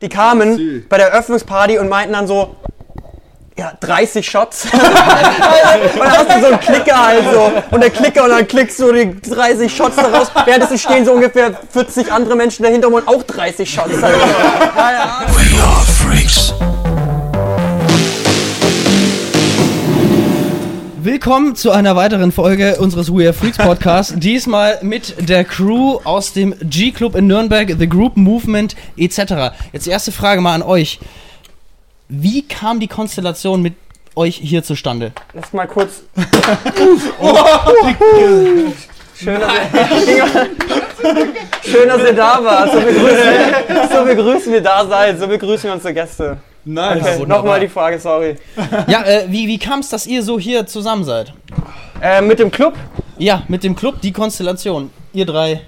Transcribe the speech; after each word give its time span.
die 0.00 0.08
kamen 0.08 0.86
bei 0.88 0.96
der 0.96 1.08
Eröffnungsparty 1.08 1.78
und 1.78 1.88
meinten 1.88 2.12
dann 2.14 2.26
so, 2.26 2.56
ja, 3.58 3.72
30 3.78 4.28
Shots. 4.28 4.64
und 4.72 4.80
dann 4.80 6.10
hast 6.10 6.30
du 6.30 6.40
so 6.40 6.46
einen 6.46 6.60
Klicker 6.60 7.06
halt 7.06 7.24
so. 7.30 7.52
Und 7.70 7.80
der 7.82 7.90
Klicker 7.90 8.24
und 8.24 8.30
dann 8.30 8.48
klickst 8.48 8.78
du 8.80 8.92
die 8.92 9.20
30 9.20 9.74
Shots 9.74 9.96
daraus. 9.96 10.30
Währenddessen 10.46 10.78
stehen 10.78 11.04
so 11.04 11.12
ungefähr 11.12 11.52
40 11.72 12.10
andere 12.10 12.36
Menschen 12.36 12.62
dahinter 12.62 12.88
und 12.88 12.94
wollen 12.94 13.08
auch 13.08 13.22
30 13.22 13.70
Shots. 13.70 14.02
Halt. 14.02 14.16
Ja, 14.76 14.92
ja. 14.92 16.69
Willkommen 21.02 21.56
zu 21.56 21.70
einer 21.70 21.96
weiteren 21.96 22.30
Folge 22.30 22.76
unseres 22.78 23.10
We 23.10 23.24
Are 23.24 23.32
Freaks 23.32 23.56
Podcasts. 23.56 24.12
Diesmal 24.18 24.80
mit 24.82 25.30
der 25.30 25.44
Crew 25.44 25.98
aus 26.04 26.34
dem 26.34 26.54
G-Club 26.60 27.14
in 27.16 27.26
Nürnberg, 27.26 27.74
The 27.78 27.88
Group 27.88 28.18
Movement 28.18 28.76
etc. 28.98 29.54
Jetzt 29.72 29.86
die 29.86 29.90
erste 29.90 30.12
Frage 30.12 30.42
mal 30.42 30.54
an 30.54 30.62
euch. 30.62 31.00
Wie 32.10 32.42
kam 32.42 32.80
die 32.80 32.86
Konstellation 32.86 33.62
mit 33.62 33.76
euch 34.14 34.36
hier 34.36 34.62
zustande? 34.62 35.12
Lass 35.32 35.50
mal 35.54 35.66
kurz. 35.66 36.02
Schön, 39.16 39.40
dass, 39.40 40.06
ihr, 40.06 40.24
schön, 41.62 41.88
dass 41.88 42.02
ihr 42.02 42.12
da 42.12 42.44
wart. 42.44 42.72
So 42.72 42.80
begrüßen, 42.80 43.26
so 43.90 44.04
begrüßen 44.04 44.52
wir 44.52 44.62
da 44.62 44.86
seid. 44.86 45.18
So 45.18 45.26
begrüßen 45.26 45.64
wir 45.64 45.72
unsere 45.72 45.94
Gäste. 45.94 46.38
Nice. 46.72 47.16
Okay, 47.16 47.26
nochmal 47.26 47.58
die 47.58 47.68
Frage, 47.68 47.98
sorry. 47.98 48.36
Ja, 48.86 49.02
äh, 49.02 49.24
wie, 49.28 49.48
wie 49.48 49.58
kam 49.58 49.80
es, 49.80 49.88
dass 49.88 50.06
ihr 50.06 50.22
so 50.22 50.38
hier 50.38 50.66
zusammen 50.66 51.02
seid? 51.02 51.32
Äh, 52.00 52.22
mit 52.22 52.38
dem 52.38 52.50
Club? 52.52 52.74
Ja, 53.18 53.42
mit 53.48 53.64
dem 53.64 53.74
Club, 53.74 54.00
die 54.00 54.12
Konstellation. 54.12 54.90
Ihr 55.12 55.26
drei 55.26 55.62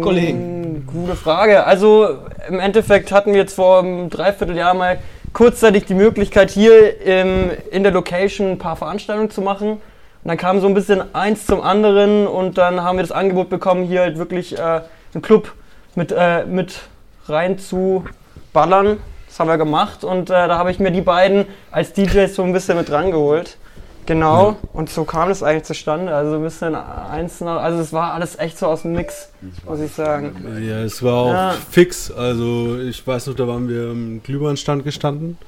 Kollegen. 0.00 0.38
Hm, 0.38 0.86
Gute 0.86 1.16
Frage. 1.16 1.64
Also 1.64 2.18
im 2.48 2.60
Endeffekt 2.60 3.10
hatten 3.10 3.32
wir 3.32 3.40
jetzt 3.40 3.54
vor 3.54 3.80
einem 3.80 4.08
Dreivierteljahr 4.08 4.74
mal 4.74 5.00
kurzzeitig 5.32 5.84
die 5.84 5.94
Möglichkeit, 5.94 6.50
hier 6.50 7.00
im, 7.00 7.50
in 7.72 7.82
der 7.82 7.92
Location 7.92 8.52
ein 8.52 8.58
paar 8.58 8.76
Veranstaltungen 8.76 9.30
zu 9.30 9.40
machen. 9.40 9.72
Und 9.72 9.80
dann 10.28 10.36
kam 10.36 10.60
so 10.60 10.68
ein 10.68 10.74
bisschen 10.74 11.12
eins 11.12 11.46
zum 11.46 11.60
anderen 11.60 12.26
und 12.28 12.56
dann 12.56 12.82
haben 12.82 12.98
wir 12.98 13.02
das 13.02 13.12
Angebot 13.12 13.48
bekommen, 13.48 13.84
hier 13.84 14.02
halt 14.02 14.16
wirklich 14.18 14.56
äh, 14.56 14.80
einen 15.14 15.22
Club 15.22 15.52
mit, 15.96 16.12
äh, 16.16 16.44
mit 16.44 16.82
rein 17.26 17.58
zu 17.58 18.04
ballern. 18.52 18.98
Haben 19.40 19.48
wir 19.48 19.56
gemacht 19.56 20.04
und 20.04 20.28
äh, 20.28 20.48
da 20.48 20.58
habe 20.58 20.70
ich 20.70 20.78
mir 20.80 20.90
die 20.90 21.00
beiden 21.00 21.46
als 21.70 21.94
DJs 21.94 22.34
so 22.34 22.42
ein 22.42 22.52
bisschen 22.52 22.76
mit 22.76 22.90
rangeholt. 22.92 23.56
Genau, 24.04 24.56
und 24.74 24.90
so 24.90 25.04
kam 25.04 25.30
das 25.30 25.42
eigentlich 25.42 25.62
zustande. 25.64 26.14
Also 26.14 26.34
ein 26.36 26.42
bisschen 26.42 26.74
eins 26.74 27.40
nach, 27.40 27.62
also 27.62 27.78
es 27.80 27.90
war 27.94 28.12
alles 28.12 28.38
echt 28.38 28.58
so 28.58 28.66
aus 28.66 28.82
dem 28.82 28.92
Mix, 28.92 29.30
muss 29.64 29.80
ich 29.80 29.92
sagen. 29.92 30.34
Ja, 30.60 30.80
es 30.82 31.02
war 31.02 31.14
auch 31.14 31.32
Ja. 31.32 31.54
fix. 31.70 32.10
Also 32.10 32.78
ich 32.80 33.06
weiß 33.06 33.28
noch, 33.28 33.34
da 33.34 33.48
waren 33.48 33.66
wir 33.66 33.92
im 33.92 34.22
Glühweinstand 34.22 34.84
gestanden 34.84 35.38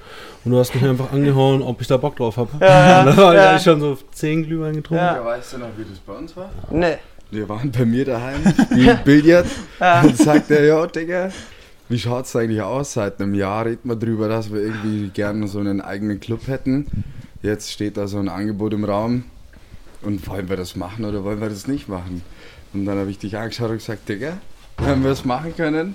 und 0.44 0.52
du 0.52 0.58
hast 0.58 0.74
mich 0.74 0.84
einfach 0.84 1.12
angehauen, 1.12 1.60
ob 1.60 1.82
ich 1.82 1.86
da 1.88 1.98
Bock 1.98 2.16
drauf 2.16 2.38
habe. 2.38 2.48
Ja, 2.60 3.04
da 3.04 3.14
war 3.16 3.34
ja. 3.34 3.56
ich 3.56 3.62
schon 3.62 3.78
so 3.78 3.98
zehn 4.12 4.42
Glühwein 4.46 4.74
getrunken. 4.76 5.04
Ja. 5.04 5.16
Ja, 5.16 5.24
weißt 5.24 5.52
du 5.52 5.58
noch, 5.58 5.68
wie 5.76 5.84
das 5.84 5.98
bei 5.98 6.14
uns 6.14 6.34
war? 6.34 6.48
Nee. 6.70 6.96
Wir 7.30 7.48
waren 7.48 7.70
bei 7.72 7.84
mir 7.86 8.04
daheim, 8.04 8.42
spielen 8.70 8.98
Billard 9.04 9.46
und 10.02 10.16
sagt 10.18 10.50
er, 10.50 10.64
ja, 10.64 10.86
Digga, 10.86 11.30
wie 11.92 11.98
schaut's 11.98 12.34
eigentlich 12.34 12.62
aus? 12.62 12.94
Seit 12.94 13.20
einem 13.20 13.34
Jahr 13.34 13.66
reden 13.66 13.86
wir 13.88 13.96
drüber, 13.96 14.26
dass 14.26 14.50
wir 14.50 14.60
irgendwie 14.62 15.10
gerne 15.10 15.46
so 15.46 15.58
einen 15.58 15.82
eigenen 15.82 16.20
Club 16.20 16.48
hätten. 16.48 16.86
Jetzt 17.42 17.70
steht 17.70 17.98
da 17.98 18.08
so 18.08 18.18
ein 18.18 18.30
Angebot 18.30 18.72
im 18.72 18.84
Raum 18.84 19.24
und 20.00 20.26
wollen 20.26 20.48
wir 20.48 20.56
das 20.56 20.74
machen 20.74 21.04
oder 21.04 21.22
wollen 21.22 21.40
wir 21.40 21.50
das 21.50 21.68
nicht 21.68 21.88
machen? 21.88 22.22
Und 22.72 22.86
dann 22.86 22.96
habe 22.96 23.10
ich 23.10 23.18
dich 23.18 23.36
angeschaut 23.36 23.70
und 23.70 23.76
gesagt, 23.76 24.08
Digga, 24.08 24.38
wenn 24.78 25.04
wir 25.04 25.10
es 25.10 25.26
machen 25.26 25.54
können, 25.54 25.94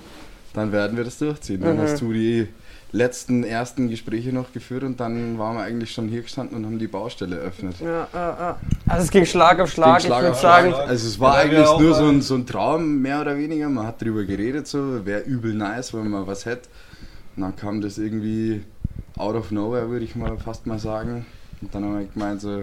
dann 0.54 0.70
werden 0.70 0.96
wir 0.96 1.02
das 1.02 1.18
durchziehen. 1.18 1.60
Dann 1.60 1.78
hast 1.78 2.00
du 2.00 2.12
die 2.12 2.46
letzten 2.90 3.44
ersten 3.44 3.88
Gespräche 3.90 4.32
noch 4.32 4.52
geführt 4.52 4.82
und 4.82 4.98
dann 4.98 5.38
waren 5.38 5.56
wir 5.56 5.62
eigentlich 5.62 5.92
schon 5.92 6.08
hier 6.08 6.22
gestanden 6.22 6.56
und 6.56 6.64
haben 6.64 6.78
die 6.78 6.86
Baustelle 6.86 7.36
eröffnet. 7.38 7.76
Ja, 7.80 8.08
ja, 8.12 8.36
ja. 8.38 8.56
Also 8.86 9.04
es 9.04 9.10
ging 9.10 9.26
Schlag 9.26 9.60
auf 9.60 9.70
Schlag, 9.70 10.00
Schlag 10.00 10.20
ich 10.20 10.24
würde 10.28 10.38
Schlag. 10.38 10.62
sagen. 10.64 10.74
Also 10.74 11.06
es 11.06 11.20
war 11.20 11.34
Ja, 11.36 11.42
eigentlich 11.42 11.80
nur 11.80 11.94
so 11.94 12.06
ein, 12.06 12.22
so 12.22 12.34
ein 12.34 12.46
Traum, 12.46 13.02
mehr 13.02 13.20
oder 13.20 13.36
weniger. 13.36 13.68
Man 13.68 13.86
hat 13.86 14.00
drüber 14.00 14.24
geredet, 14.24 14.66
so 14.66 15.04
wäre 15.04 15.20
übel 15.20 15.52
nice, 15.54 15.92
wenn 15.92 16.08
man 16.08 16.26
was 16.26 16.46
hätte. 16.46 16.68
Und 17.36 17.42
dann 17.42 17.56
kam 17.56 17.80
das 17.82 17.98
irgendwie 17.98 18.62
out 19.16 19.34
of 19.36 19.50
nowhere, 19.50 19.90
würde 19.90 20.04
ich 20.04 20.16
mal 20.16 20.38
fast 20.38 20.66
mal 20.66 20.78
sagen. 20.78 21.26
Und 21.60 21.74
dann 21.74 21.84
haben 21.84 21.98
wir 21.98 22.06
gemeint, 22.06 22.40
so, 22.40 22.62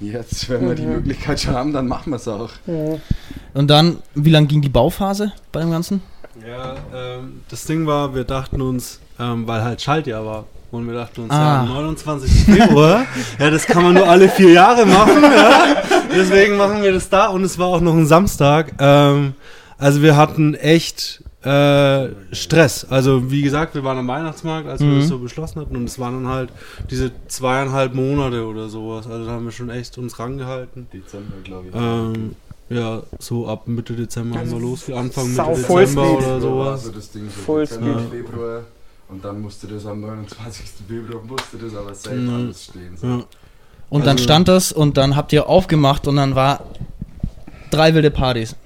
jetzt, 0.00 0.48
wenn 0.48 0.66
wir 0.66 0.74
die 0.74 0.86
Möglichkeit 0.86 1.40
schon 1.40 1.54
haben, 1.54 1.72
dann 1.72 1.86
machen 1.88 2.10
wir 2.10 2.16
es 2.16 2.26
auch. 2.26 2.50
Und 3.54 3.68
dann, 3.68 3.98
wie 4.14 4.30
lang 4.30 4.48
ging 4.48 4.62
die 4.62 4.68
Bauphase 4.68 5.32
bei 5.52 5.60
dem 5.60 5.70
Ganzen? 5.70 6.02
Ja, 6.46 6.76
ähm, 6.94 7.42
das 7.48 7.64
Ding 7.64 7.86
war, 7.86 8.14
wir 8.14 8.24
dachten 8.24 8.60
uns, 8.60 9.00
ähm, 9.18 9.46
weil 9.46 9.62
halt 9.62 9.80
Schaltjahr 9.82 10.24
war. 10.24 10.44
Und 10.72 10.86
wir 10.86 10.94
dachten 10.94 11.22
uns, 11.22 11.30
Ah. 11.32 11.64
ja, 11.64 11.72
29. 11.72 12.30
Februar, 12.44 13.06
ja, 13.38 13.50
das 13.50 13.66
kann 13.66 13.82
man 13.84 13.94
nur 13.94 14.06
alle 14.08 14.28
vier 14.28 14.50
Jahre 14.50 14.84
machen, 14.84 15.22
ja. 15.22 15.76
Deswegen 16.14 16.56
machen 16.56 16.82
wir 16.82 16.92
das 16.92 17.08
da 17.08 17.28
und 17.28 17.44
es 17.44 17.58
war 17.58 17.68
auch 17.68 17.80
noch 17.80 17.94
ein 17.94 18.06
Samstag. 18.06 18.72
Ähm, 18.78 19.34
also 19.78 20.02
wir 20.02 20.16
hatten 20.16 20.54
echt 20.54 21.22
äh, 21.44 22.08
Stress. 22.32 22.84
Also 22.90 23.30
wie 23.30 23.42
gesagt, 23.42 23.74
wir 23.76 23.84
waren 23.84 23.98
am 23.98 24.08
Weihnachtsmarkt, 24.08 24.68
als 24.68 24.80
wir 24.80 24.88
Mhm. 24.88 24.98
das 25.00 25.08
so 25.08 25.18
beschlossen 25.18 25.60
hatten 25.60 25.76
und 25.76 25.84
es 25.84 25.98
waren 26.00 26.24
dann 26.24 26.32
halt 26.32 26.50
diese 26.90 27.12
zweieinhalb 27.28 27.94
Monate 27.94 28.44
oder 28.44 28.68
sowas. 28.68 29.06
Also 29.06 29.24
da 29.26 29.30
haben 29.32 29.44
wir 29.44 29.52
schon 29.52 29.70
echt 29.70 29.96
uns 29.98 30.18
rangehalten. 30.18 30.88
Dezember, 30.92 31.36
glaube 31.44 31.68
ich. 31.68 31.74
Ähm, 31.74 32.34
ja, 32.68 33.02
so 33.20 33.46
ab 33.46 33.68
Mitte 33.68 33.92
Dezember 33.92 34.40
haben 34.40 34.50
wir 34.50 34.58
los, 34.58 34.90
Anfang 34.90 35.28
Mitte 35.28 35.44
Dezember 35.54 36.10
oder 36.18 36.40
sowas. 36.40 36.82
So 36.84 36.90
das 36.90 37.10
Ding 37.12 37.26
so 37.26 37.40
Full 37.42 37.60
Dezember. 37.66 38.00
Februar. 38.10 38.60
Und 39.08 39.24
dann 39.24 39.40
musste 39.40 39.66
das 39.68 39.86
am 39.86 40.00
29. 40.00 40.64
Februar, 40.88 41.22
musste 41.22 41.56
das 41.58 41.74
aber 41.76 41.94
safe 41.94 42.16
Mhm. 42.16 42.34
alles 42.34 42.64
stehen. 42.64 42.96
So. 42.96 43.06
Ja. 43.06 43.20
Und 43.88 44.00
dann 44.06 44.16
Also- 44.16 44.24
stand 44.24 44.48
das 44.48 44.72
und 44.72 44.96
dann 44.96 45.14
habt 45.14 45.32
ihr 45.32 45.48
aufgemacht 45.48 46.08
und 46.08 46.16
dann 46.16 46.34
war 46.34 46.60
drei 47.70 47.94
wilde 47.94 48.10
Partys. 48.10 48.56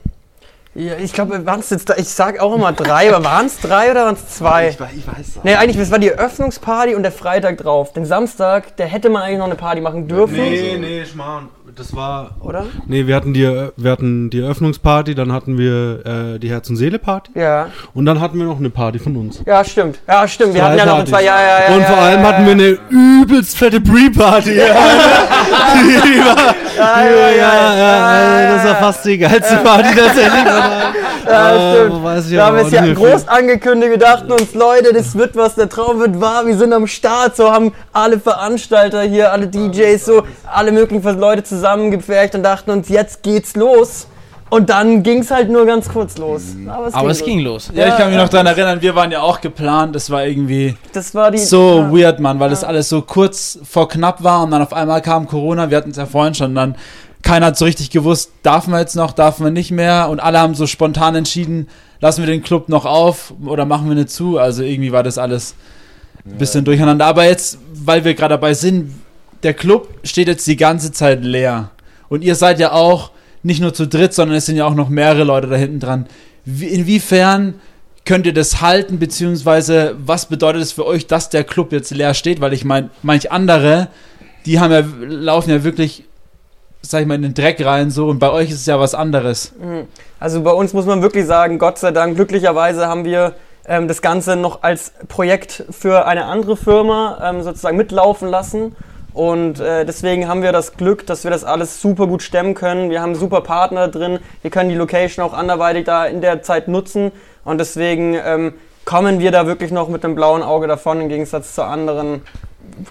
Ja, 0.75 0.95
ich 0.97 1.13
glaube, 1.13 1.45
waren 1.47 1.61
es 1.61 1.69
jetzt, 1.71 1.91
ich 1.99 2.09
sag 2.09 2.39
auch 2.39 2.55
immer 2.55 2.73
drei, 2.73 3.13
aber 3.13 3.25
waren 3.25 3.47
es 3.47 3.59
drei 3.59 3.91
oder 3.91 4.07
waren 4.07 4.15
es 4.15 4.29
zwei? 4.37 4.69
Ich, 4.69 4.77
weiß- 4.77 4.89
ich 4.97 5.07
weiß 5.07 5.39
auch. 5.39 5.45
Nee, 5.45 5.57
eigentlich, 5.57 5.77
das 5.77 5.91
war 5.91 5.99
die 5.99 6.09
Eröffnungsparty 6.09 6.95
und 6.95 7.03
der 7.03 7.11
Freitag 7.13 7.59
drauf. 7.59 7.93
Den 7.93 8.07
Samstag, 8.07 8.77
der 8.77 8.87
hätte 8.87 9.11
man 9.11 9.23
eigentlich 9.23 9.39
noch 9.39 9.47
eine 9.47 9.57
Party 9.57 9.81
machen 9.81 10.07
dürfen. 10.07 10.37
Nee, 10.37 10.79
nee, 10.79 11.05
Schmarrn. 11.05 11.49
Das 11.77 11.95
war. 11.95 12.37
Oder? 12.41 12.67
Nee, 12.87 13.07
wir 13.07 13.15
hatten 13.15 13.33
die, 13.33 13.43
wir 13.77 13.91
hatten 13.91 14.31
die 14.31 14.41
Eröffnungsparty, 14.41 15.15
dann 15.15 15.33
hatten 15.33 15.57
wir 15.59 16.05
äh, 16.35 16.39
die 16.39 16.51
Herz- 16.51 16.69
und 16.71 16.77
Seele-Party 16.77 17.33
Ja. 17.39 17.69
und 17.95 18.07
dann 18.07 18.21
hatten 18.21 18.39
wir 18.39 18.45
noch 18.47 18.59
eine 18.59 18.71
Party 18.71 18.99
von 18.99 19.17
uns. 19.17 19.43
Ja, 19.47 19.65
stimmt. 19.65 20.01
Ja, 20.09 20.27
stimmt. 20.27 20.55
Wir 20.55 20.61
Zwei 20.61 20.67
hatten 20.69 20.79
ja 20.79 20.87
noch 20.87 20.93
Partys. 20.97 21.11
zwei, 21.11 21.25
ja, 21.25 21.37
ja, 21.41 21.71
ja. 21.71 21.77
und 21.77 21.85
vor 21.85 21.99
allem 21.99 22.23
hatten 22.27 22.45
wir 22.47 22.53
eine 22.53 22.79
übelst 22.91 23.57
fette 23.57 23.81
Pre-Party. 23.81 24.57
Ja, 24.57 24.65
die 25.85 26.19
war, 26.21 26.55
ja, 26.81 27.31
ja, 27.31 28.41
ja, 28.41 28.57
das 28.57 28.65
war 28.65 28.77
fast 28.77 29.05
die 29.05 29.19
geilste 29.19 29.57
Party 29.57 29.95
tatsächlich. 29.95 30.45
Ja, 31.29 31.55
Äh, 31.55 31.75
stimmt. 31.77 32.05
Da 32.39 32.47
haben 32.47 32.57
wir 32.57 32.65
es 32.65 32.73
ja 32.73 32.93
groß 32.93 33.29
angekündigt. 33.29 33.91
Wir 33.91 33.99
dachten 33.99 34.33
uns, 34.33 34.55
Leute, 34.55 34.93
das 34.93 35.17
wird 35.17 35.37
was, 35.37 35.55
der 35.55 35.69
Traum 35.69 36.01
wird 36.01 36.21
wahr. 36.21 36.47
Wir 36.47 36.57
sind 36.57 36.73
am 36.73 36.87
Start. 36.87 37.37
So 37.37 37.53
haben 37.53 37.73
alle 37.93 38.19
Veranstalter 38.19 39.03
hier, 39.03 39.31
alle 39.31 39.47
DJs, 39.47 40.05
so 40.05 40.23
alle 40.51 40.73
möglichen 40.73 41.03
Leute 41.21 41.43
zusammengepfercht 41.45 42.35
und 42.35 42.43
dachten 42.43 42.71
uns, 42.71 42.89
jetzt 42.89 43.23
geht's 43.23 43.55
los. 43.55 44.07
Und 44.51 44.69
dann 44.69 45.03
ging 45.05 45.21
es 45.21 45.31
halt 45.31 45.49
nur 45.49 45.65
ganz 45.65 45.89
kurz 45.89 46.19
los. 46.19 46.43
Aber 46.69 46.89
es, 46.89 46.95
Aber 46.95 47.03
ging, 47.05 47.11
es 47.11 47.21
los. 47.21 47.27
ging 47.27 47.41
los. 47.41 47.71
Ja, 47.75 47.87
ich 47.89 47.97
kann 47.97 48.09
mich 48.11 48.19
noch 48.19 48.29
daran 48.29 48.47
erinnern, 48.47 48.83
wir 48.83 48.95
waren 48.97 49.13
ja 49.13 49.23
auch 49.23 49.41
geplant. 49.41 49.95
Das 49.95 50.11
war 50.11 50.27
irgendwie 50.27 50.77
Das 50.93 51.15
war 51.15 51.31
die. 51.31 51.39
so 51.39 51.79
ja. 51.79 51.93
weird, 51.93 52.21
Mann, 52.21 52.41
weil 52.41 52.51
das 52.51 52.65
alles 52.65 52.89
so 52.89 53.01
kurz 53.03 53.59
vor 53.63 53.89
knapp 53.89 54.23
war 54.25 54.43
und 54.43 54.51
dann 54.51 54.61
auf 54.61 54.73
einmal 54.73 55.03
kam 55.03 55.29
Corona. 55.29 55.71
Wir 55.71 55.77
hatten 55.77 55.91
es 55.91 55.97
ja 55.97 56.07
vorhin 56.07 56.35
schon. 56.35 56.55
Dann 56.55 56.75
keiner 57.23 57.47
hat 57.47 57.59
so 57.59 57.65
richtig 57.65 57.91
gewusst, 57.91 58.33
darf 58.43 58.67
man 58.67 58.81
jetzt 58.81 58.97
noch, 58.97 59.13
darf 59.13 59.39
man 59.39 59.53
nicht 59.53 59.71
mehr. 59.71 60.09
Und 60.11 60.19
alle 60.21 60.41
haben 60.41 60.55
so 60.55 60.67
spontan 60.67 61.15
entschieden, 61.15 61.69
lassen 62.01 62.23
wir 62.23 62.27
den 62.27 62.43
Club 62.43 62.69
noch 62.69 62.87
auf 62.87 63.33
oder 63.47 63.65
machen 63.67 63.89
wir 63.89 63.95
nicht 63.95 64.11
zu. 64.11 64.39
Also 64.39 64.63
irgendwie 64.65 64.91
war 64.91 65.03
das 65.05 65.17
alles 65.17 65.55
ein 66.27 66.39
bisschen 66.39 66.65
durcheinander. 66.65 67.07
Aber 67.07 67.25
jetzt, 67.25 67.59
weil 67.73 68.05
wir 68.05 68.15
gerade 68.15 68.35
dabei 68.35 68.55
sind, 68.55 68.95
der 69.45 69.55
Club 69.55 69.89
steht 70.03 70.27
jetzt 70.29 70.47
die 70.47 70.57
ganze 70.57 70.91
Zeit 70.93 71.23
leer. 71.25 71.71
Und 72.09 72.23
ihr 72.25 72.35
seid 72.35 72.59
ja 72.59 72.73
auch 72.73 73.11
nicht 73.43 73.61
nur 73.61 73.73
zu 73.75 73.87
dritt, 73.87 74.15
sondern 74.15 74.37
es 74.37 74.47
sind 74.47 74.57
ja 74.57 74.67
auch 74.67 74.75
noch 74.75 74.89
mehrere 74.89 75.25
Leute 75.25 75.47
da 75.47 75.57
hinten 75.57 75.81
dran. 75.81 76.07
Wie, 76.45 76.67
inwiefern 76.67 77.55
könnt 78.05 78.27
ihr 78.27 78.35
das 78.35 78.61
halten, 78.61 78.99
beziehungsweise 78.99 79.95
was 80.05 80.27
bedeutet 80.27 80.63
es 80.63 80.73
für 80.73 80.87
euch, 80.87 81.07
dass 81.07 81.29
der 81.29 81.45
Club 81.45 81.73
jetzt 81.73 81.91
leer 81.91 82.15
steht? 82.15 82.41
Weil 82.41 82.53
ich 82.53 82.65
meine, 82.65 82.91
manch 83.03 83.31
andere, 83.31 83.89
die 84.47 84.59
haben 84.59 84.73
ja, 84.73 84.83
laufen 85.07 85.51
ja 85.51 85.65
wirklich, 85.65 86.05
sag 86.83 87.03
ich 87.03 87.07
mal, 87.07 87.15
in 87.15 87.23
den 87.23 87.35
Dreck 87.35 87.65
rein 87.65 87.91
so 87.91 88.09
und 88.09 88.19
bei 88.19 88.31
euch 88.31 88.51
ist 88.51 88.61
es 88.61 88.67
ja 88.67 88.81
was 88.81 88.95
anderes. 88.95 89.53
Also 90.19 90.43
bei 90.43 90.53
uns 90.53 90.73
muss 90.73 90.87
man 90.87 91.03
wirklich 91.03 91.27
sagen, 91.27 91.59
Gott 91.59 91.79
sei 91.79 91.93
Dank, 91.93 92.17
glücklicherweise 92.17 92.87
haben 92.87 93.05
wir 93.05 93.35
ähm, 93.67 93.87
das 93.87 94.03
Ganze 94.03 94.37
noch 94.37 94.63
als 94.63 94.93
Projekt 95.09 95.65
für 95.71 96.07
eine 96.07 96.25
andere 96.25 96.57
Firma 96.57 97.21
ähm, 97.23 97.43
sozusagen 97.43 97.77
mitlaufen 97.77 98.29
lassen. 98.29 98.75
Und 99.13 99.61
äh, 99.61 99.85
deswegen 99.85 100.29
haben 100.29 100.43
wir 100.43 100.53
das 100.53 100.77
Glück, 100.77 101.07
dass 101.07 101.25
wir 101.25 101.31
das 101.31 101.45
alles 101.45 101.81
super 101.81 102.07
gut 102.07 102.23
stemmen 102.23 102.55
können. 102.55 102.91
Wir 102.91 103.03
haben 103.03 103.15
super 103.15 103.41
Partner 103.41 103.89
drin. 103.89 104.19
Wir 104.43 104.51
können 104.51 104.69
die 104.69 104.77
Location 104.77 105.25
auch 105.25 105.33
anderweitig 105.33 105.85
da 105.85 106.07
in 106.07 106.21
der 106.21 106.43
Zeit 106.43 106.69
nutzen. 106.69 107.13
Und 107.45 107.59
deswegen 107.59 108.15
ähm, 108.15 108.55
kommen 108.85 109.19
wir 109.21 109.33
da 109.33 109.47
wirklich 109.47 109.73
noch 109.73 109.89
mit 109.89 110.05
einem 110.05 110.15
blauen 110.15 110.43
Auge 110.43 110.67
davon, 110.67 111.01
im 111.01 111.09
Gegensatz 111.09 111.55
zu 111.55 111.65
anderen 111.65 112.23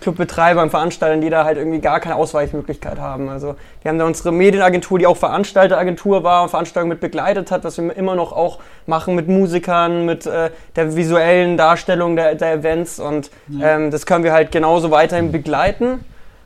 Clubbetreibern, 0.01 0.69
Veranstaltern, 0.69 1.21
die 1.21 1.29
da 1.29 1.45
halt 1.45 1.57
irgendwie 1.57 1.79
gar 1.79 1.99
keine 1.99 2.15
Ausweichmöglichkeit 2.15 2.99
haben. 2.99 3.29
Also 3.29 3.55
wir 3.81 3.89
haben 3.89 3.99
da 3.99 4.05
unsere 4.05 4.31
Medienagentur, 4.31 4.99
die 4.99 5.07
auch 5.07 5.17
Veranstalteragentur 5.17 6.23
war 6.23 6.43
und 6.43 6.49
Veranstaltungen 6.49 6.89
mit 6.89 6.99
begleitet 6.99 7.51
hat, 7.51 7.63
was 7.63 7.77
wir 7.77 7.95
immer 7.95 8.15
noch 8.15 8.31
auch 8.33 8.59
machen 8.85 9.15
mit 9.15 9.27
Musikern, 9.27 10.05
mit 10.05 10.25
äh, 10.25 10.49
der 10.75 10.95
visuellen 10.95 11.57
Darstellung 11.57 12.15
der, 12.15 12.35
der 12.35 12.53
Events 12.53 12.99
und 12.99 13.31
ähm, 13.61 13.91
das 13.91 14.05
können 14.05 14.23
wir 14.23 14.33
halt 14.33 14.51
genauso 14.51 14.91
weiterhin 14.91 15.31
begleiten. 15.31 16.03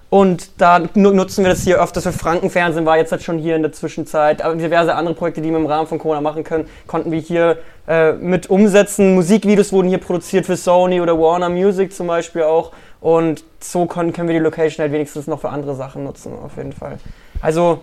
Und 0.10 0.62
da 0.62 0.80
nu- 0.94 1.10
nutzen 1.10 1.44
wir 1.44 1.50
das 1.50 1.64
hier 1.64 1.82
öfters 1.82 2.04
für 2.04 2.12
Frankenfernsehen, 2.12 2.86
war 2.86 2.98
jetzt 2.98 3.12
halt 3.12 3.24
schon 3.24 3.40
hier 3.40 3.56
in 3.56 3.64
der 3.64 3.72
Zwischenzeit. 3.72 4.44
Aber 4.44 4.54
diverse 4.54 4.94
andere 4.94 5.16
Projekte, 5.16 5.42
die 5.42 5.50
wir 5.50 5.58
im 5.58 5.66
Rahmen 5.66 5.88
von 5.88 5.98
Corona 5.98 6.22
machen 6.22 6.44
können, 6.44 6.68
konnten 6.86 7.12
wir 7.12 7.20
hier 7.20 7.58
äh, 7.88 8.12
mit 8.12 8.48
umsetzen. 8.48 9.16
Musikvideos 9.16 9.74
wurden 9.74 9.88
hier 9.88 9.98
produziert 9.98 10.46
für 10.46 10.56
Sony 10.56 11.02
oder 11.02 11.20
Warner 11.20 11.50
Music 11.50 11.94
zum 11.94 12.06
Beispiel 12.06 12.44
auch. 12.44 12.74
Und 13.04 13.44
so 13.60 13.86
können, 13.86 14.14
wir 14.16 14.34
die 14.34 14.40
Location 14.40 14.82
halt 14.82 14.94
wenigstens 14.94 15.28
noch 15.28 15.42
für 15.42 15.50
andere 15.50 15.76
Sachen 15.76 16.06
nutzen, 16.06 16.32
auf 16.42 16.56
jeden 16.56 16.72
Fall. 16.72 17.00
Also 17.42 17.82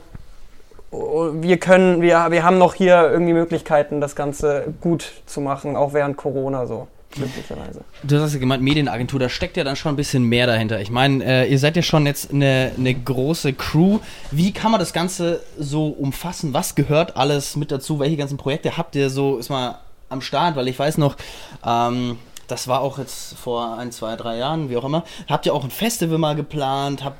oh, 0.91 1.29
wir 1.35 1.59
können, 1.59 2.01
wir, 2.01 2.29
wir 2.31 2.43
haben 2.43 2.57
noch 2.57 2.73
hier 2.73 3.11
irgendwie 3.11 3.35
Möglichkeiten, 3.35 4.01
das 4.01 4.17
Ganze 4.17 4.73
gut 4.81 5.13
zu 5.27 5.43
machen, 5.43 5.77
auch 5.77 5.93
während 5.93 6.17
Corona 6.17 6.65
so, 6.67 6.89
glücklicherweise. 7.11 7.83
Du 8.03 8.19
hast 8.19 8.33
ja 8.33 8.41
gemeint, 8.41 8.63
Medienagentur, 8.63 9.21
da 9.21 9.29
steckt 9.29 9.59
ja 9.59 9.65
dann 9.65 9.77
schon 9.77 9.93
ein 9.93 9.97
bisschen 9.97 10.25
mehr 10.25 10.47
dahinter. 10.47 10.81
Ich 10.81 10.91
meine, 10.91 11.23
äh, 11.23 11.51
ihr 11.51 11.59
seid 11.59 11.77
ja 11.77 11.83
schon 11.83 12.07
jetzt 12.07 12.33
eine, 12.33 12.73
eine 12.79 12.95
große 12.95 13.53
Crew. 13.53 13.99
Wie 14.31 14.53
kann 14.53 14.71
man 14.71 14.81
das 14.81 14.95
Ganze 14.95 15.43
so 15.59 15.89
umfassen? 15.89 16.55
Was 16.55 16.77
gehört 16.77 17.19
alles 17.19 17.57
mit 17.57 17.71
dazu? 17.71 18.01
Welche 18.01 18.17
ganzen 18.17 18.39
Projekte 18.39 18.79
habt 18.79 18.97
ihr 18.97 19.11
so, 19.11 19.37
ist 19.37 19.51
mal 19.51 19.81
am 20.09 20.23
Start? 20.23 20.57
Weil 20.57 20.67
ich 20.67 20.79
weiß 20.79 20.97
noch, 20.97 21.17
ähm, 21.63 22.17
das 22.50 22.69
war 22.69 22.81
auch 22.81 22.99
jetzt 22.99 23.35
vor 23.38 23.76
ein, 23.79 23.93
zwei, 23.93 24.17
drei 24.17 24.37
Jahren, 24.38 24.69
wie 24.70 24.76
auch 24.76 24.85
immer. 24.85 25.05
Habt 25.29 25.47
ihr 25.47 25.55
auch 25.55 25.64
ein 25.64 25.70
Festival 25.70 26.19
mal 26.19 26.35
geplant? 26.37 27.05
Habt 27.05 27.19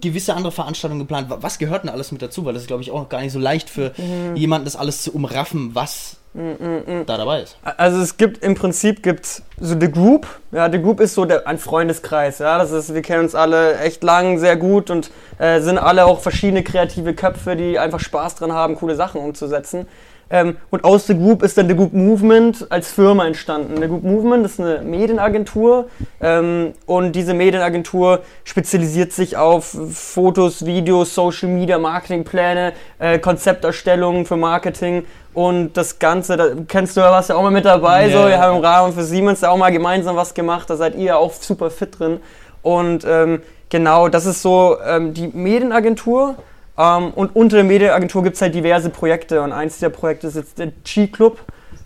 gewisse 0.00 0.34
andere 0.34 0.52
Veranstaltungen 0.52 1.00
geplant? 1.00 1.28
Wa- 1.30 1.38
Was 1.40 1.58
gehört 1.58 1.82
denn 1.84 1.90
alles 1.90 2.12
mit 2.12 2.22
dazu? 2.22 2.44
Weil 2.44 2.54
das 2.54 2.62
ist, 2.62 2.68
glaube 2.68 2.82
ich, 2.82 2.90
auch 2.90 3.08
gar 3.08 3.20
nicht 3.20 3.32
so 3.32 3.38
leicht 3.38 3.68
für 3.70 3.92
jemanden, 4.34 4.64
das 4.64 4.76
alles 4.76 5.02
zu 5.02 5.12
umraffen, 5.12 5.74
was 5.74 6.16
da 6.34 7.18
dabei 7.18 7.42
ist. 7.42 7.58
Also 7.76 8.00
es 8.00 8.16
gibt 8.16 8.42
im 8.42 8.54
Prinzip 8.54 9.02
gibt's 9.02 9.42
so 9.60 9.78
The 9.78 9.90
Group. 9.90 10.26
Ja, 10.50 10.70
The 10.72 10.80
Group 10.80 11.00
ist 11.00 11.14
so 11.14 11.26
der, 11.26 11.46
ein 11.46 11.58
Freundeskreis. 11.58 12.38
Ja, 12.38 12.56
das 12.58 12.70
ist, 12.70 12.94
wir 12.94 13.02
kennen 13.02 13.24
uns 13.24 13.34
alle 13.34 13.78
echt 13.80 14.02
lang, 14.02 14.38
sehr 14.38 14.56
gut 14.56 14.88
und 14.88 15.10
äh, 15.38 15.60
sind 15.60 15.76
alle 15.78 16.06
auch 16.06 16.20
verschiedene 16.20 16.62
kreative 16.62 17.12
Köpfe, 17.14 17.54
die 17.54 17.78
einfach 17.78 18.00
Spaß 18.00 18.36
dran 18.36 18.50
haben, 18.52 18.76
coole 18.76 18.96
Sachen 18.96 19.20
umzusetzen. 19.20 19.86
Ähm, 20.32 20.56
und 20.70 20.82
aus 20.84 21.06
The 21.06 21.14
Group 21.14 21.42
ist 21.42 21.58
dann 21.58 21.68
The 21.68 21.76
Group 21.76 21.92
Movement 21.92 22.66
als 22.70 22.90
Firma 22.90 23.26
entstanden. 23.26 23.76
The 23.76 23.86
Group 23.86 24.02
Movement 24.02 24.46
ist 24.46 24.58
eine 24.58 24.80
Medienagentur 24.80 25.88
ähm, 26.22 26.72
und 26.86 27.12
diese 27.12 27.34
Medienagentur 27.34 28.20
spezialisiert 28.42 29.12
sich 29.12 29.36
auf 29.36 29.76
Fotos, 29.92 30.64
Videos, 30.64 31.14
Social 31.14 31.50
Media, 31.50 31.78
Marketingpläne, 31.78 32.72
äh, 32.98 33.18
Konzepterstellung 33.18 34.24
für 34.24 34.38
Marketing 34.38 35.04
und 35.34 35.76
das 35.76 35.98
Ganze, 35.98 36.38
da 36.38 36.46
kennst 36.66 36.96
du 36.96 37.02
ja, 37.02 37.10
warst 37.10 37.28
ja 37.28 37.36
auch 37.36 37.42
mal 37.42 37.50
mit 37.50 37.66
dabei, 37.66 38.08
Ja, 38.08 38.22
so, 38.22 38.28
wir 38.28 38.38
haben 38.38 38.56
im 38.56 38.64
Rahmen 38.64 38.94
für 38.94 39.04
Siemens 39.04 39.40
da 39.40 39.50
auch 39.50 39.58
mal 39.58 39.70
gemeinsam 39.70 40.16
was 40.16 40.32
gemacht, 40.32 40.68
da 40.70 40.76
seid 40.76 40.94
ihr 40.94 41.04
ja 41.04 41.16
auch 41.16 41.32
super 41.32 41.70
fit 41.70 41.98
drin. 41.98 42.20
Und 42.62 43.04
ähm, 43.06 43.42
genau, 43.68 44.08
das 44.08 44.24
ist 44.24 44.40
so 44.40 44.78
ähm, 44.86 45.12
die 45.12 45.28
Medienagentur 45.28 46.36
ähm, 46.78 47.10
und 47.14 47.34
unter 47.36 47.56
der 47.56 47.64
Medienagentur 47.64 48.22
gibt 48.22 48.36
es 48.36 48.42
halt 48.42 48.54
diverse 48.54 48.90
Projekte 48.90 49.42
und 49.42 49.52
eins 49.52 49.78
der 49.78 49.88
Projekte 49.90 50.26
ist 50.28 50.36
jetzt 50.36 50.58
der 50.58 50.68
G-Club. 50.84 51.38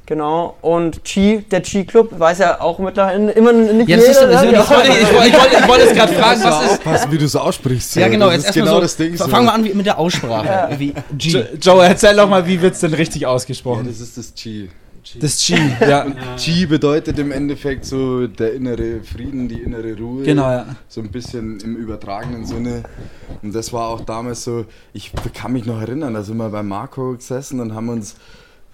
Genau, 0.08 0.56
und 0.62 1.02
Chi, 1.02 1.44
der 1.50 1.62
Chi-Club, 1.62 2.16
weiß 2.16 2.38
ja 2.38 2.60
auch 2.60 2.78
mittlerweile 2.78 3.32
immer 3.32 3.52
nicht 3.52 3.88
Ja, 3.88 3.96
jeder, 3.96 4.28
das, 4.28 4.42
ne? 4.44 4.52
ich, 4.52 4.56
wollte, 4.70 4.88
ich, 4.88 5.12
wollte, 5.12 5.26
ich, 5.26 5.34
wollte, 5.34 5.56
ich 5.60 5.68
wollte 5.68 5.84
jetzt 5.86 5.96
gerade 5.96 6.12
fragen, 6.12 6.44
was 6.44 6.62
ist. 6.62 6.70
aufpassen, 6.70 7.10
wie 7.10 7.18
du 7.18 7.24
es 7.24 7.34
aussprichst. 7.34 7.96
Ja, 7.96 8.06
genau, 8.06 8.26
das 8.26 8.34
jetzt 8.36 8.40
ist 8.50 8.56
erstmal 8.56 8.64
genau 8.66 8.76
so. 8.76 8.80
das 8.82 8.96
Ding. 8.96 9.16
so. 9.16 9.26
Fangen 9.26 9.46
wir 9.46 9.52
an 9.54 9.62
mit 9.64 9.84
der 9.84 9.98
Aussprache. 9.98 10.78
Wie 10.78 10.94
G. 11.18 11.30
Jo- 11.30 11.42
Joe, 11.60 11.84
erzähl 11.84 12.14
doch 12.14 12.28
mal, 12.28 12.46
wie 12.46 12.62
wird's 12.62 12.78
denn 12.78 12.94
richtig 12.94 13.22
Ja, 13.22 13.28
ausgesprochen? 13.30 13.86
das 13.88 13.98
ist 13.98 14.16
das 14.16 14.32
Das 15.14 15.46
G, 15.46 15.54
ja. 15.80 16.06
G 16.36 16.66
bedeutet 16.66 17.18
im 17.18 17.30
Endeffekt 17.30 17.84
so 17.84 18.26
der 18.26 18.54
innere 18.54 19.00
Frieden, 19.02 19.48
die 19.48 19.62
innere 19.62 19.96
Ruhe. 19.96 20.24
Genau, 20.24 20.50
ja. 20.50 20.76
So 20.88 21.00
ein 21.00 21.10
bisschen 21.10 21.60
im 21.60 21.76
übertragenen 21.76 22.44
Sinne. 22.44 22.82
Und 23.42 23.54
das 23.54 23.72
war 23.72 23.88
auch 23.88 24.00
damals 24.00 24.44
so, 24.44 24.66
ich 24.92 25.12
kann 25.32 25.52
mich 25.52 25.64
noch 25.64 25.80
erinnern, 25.80 26.14
da 26.14 26.22
sind 26.22 26.36
wir 26.36 26.48
bei 26.48 26.62
Marco 26.62 27.12
gesessen 27.12 27.60
und 27.60 27.74
haben 27.74 27.88
uns 27.88 28.16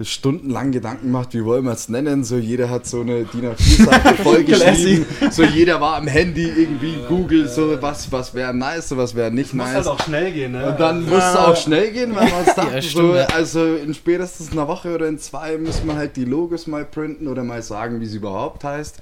stundenlang 0.00 0.72
Gedanken 0.72 1.06
gemacht, 1.06 1.28
wie 1.32 1.44
wollen 1.44 1.64
wir 1.64 1.72
es 1.72 1.88
nennen. 1.88 2.24
So 2.24 2.36
jeder 2.36 2.70
hat 2.70 2.86
so 2.86 3.02
eine 3.02 3.24
DIN 3.24 3.44
A4-Seite 3.46 4.14
vollgeschrieben. 4.22 5.06
so 5.30 5.42
jeder 5.44 5.80
war 5.80 5.96
am 5.96 6.06
Handy 6.08 6.48
irgendwie 6.48 6.96
Google, 7.08 7.48
so 7.48 7.80
was, 7.80 8.10
was 8.10 8.34
wäre 8.34 8.52
nice, 8.54 8.96
was 8.96 9.14
wäre 9.14 9.30
nicht 9.30 9.54
Muss 9.54 9.66
nice. 9.66 9.74
halt 9.76 9.86
auch 9.86 10.00
schnell 10.02 10.32
gehen, 10.32 10.52
ne? 10.52 10.70
Und 10.70 10.80
dann 10.80 11.04
muss 11.08 11.22
es 11.22 11.36
auch 11.36 11.56
schnell 11.56 11.90
gehen, 11.92 12.14
weil 12.16 12.26
wir 12.28 12.38
uns 12.38 12.54
dachten, 12.54 12.74
Ja, 12.74 12.82
so, 12.82 13.14
ja. 13.14 13.26
also 13.26 13.76
in 13.76 13.94
spätestens 13.94 14.52
einer 14.52 14.66
Woche 14.66 14.94
oder 14.94 15.06
in 15.08 15.18
zwei 15.18 15.56
müssen 15.58 15.86
wir 15.86 15.94
halt 15.94 16.16
die 16.16 16.24
Logos 16.24 16.66
mal 16.66 16.84
printen 16.84 17.28
oder 17.28 17.44
mal 17.44 17.62
sagen, 17.62 18.00
wie 18.00 18.06
sie 18.06 18.16
überhaupt 18.16 18.64
heißt. 18.64 18.98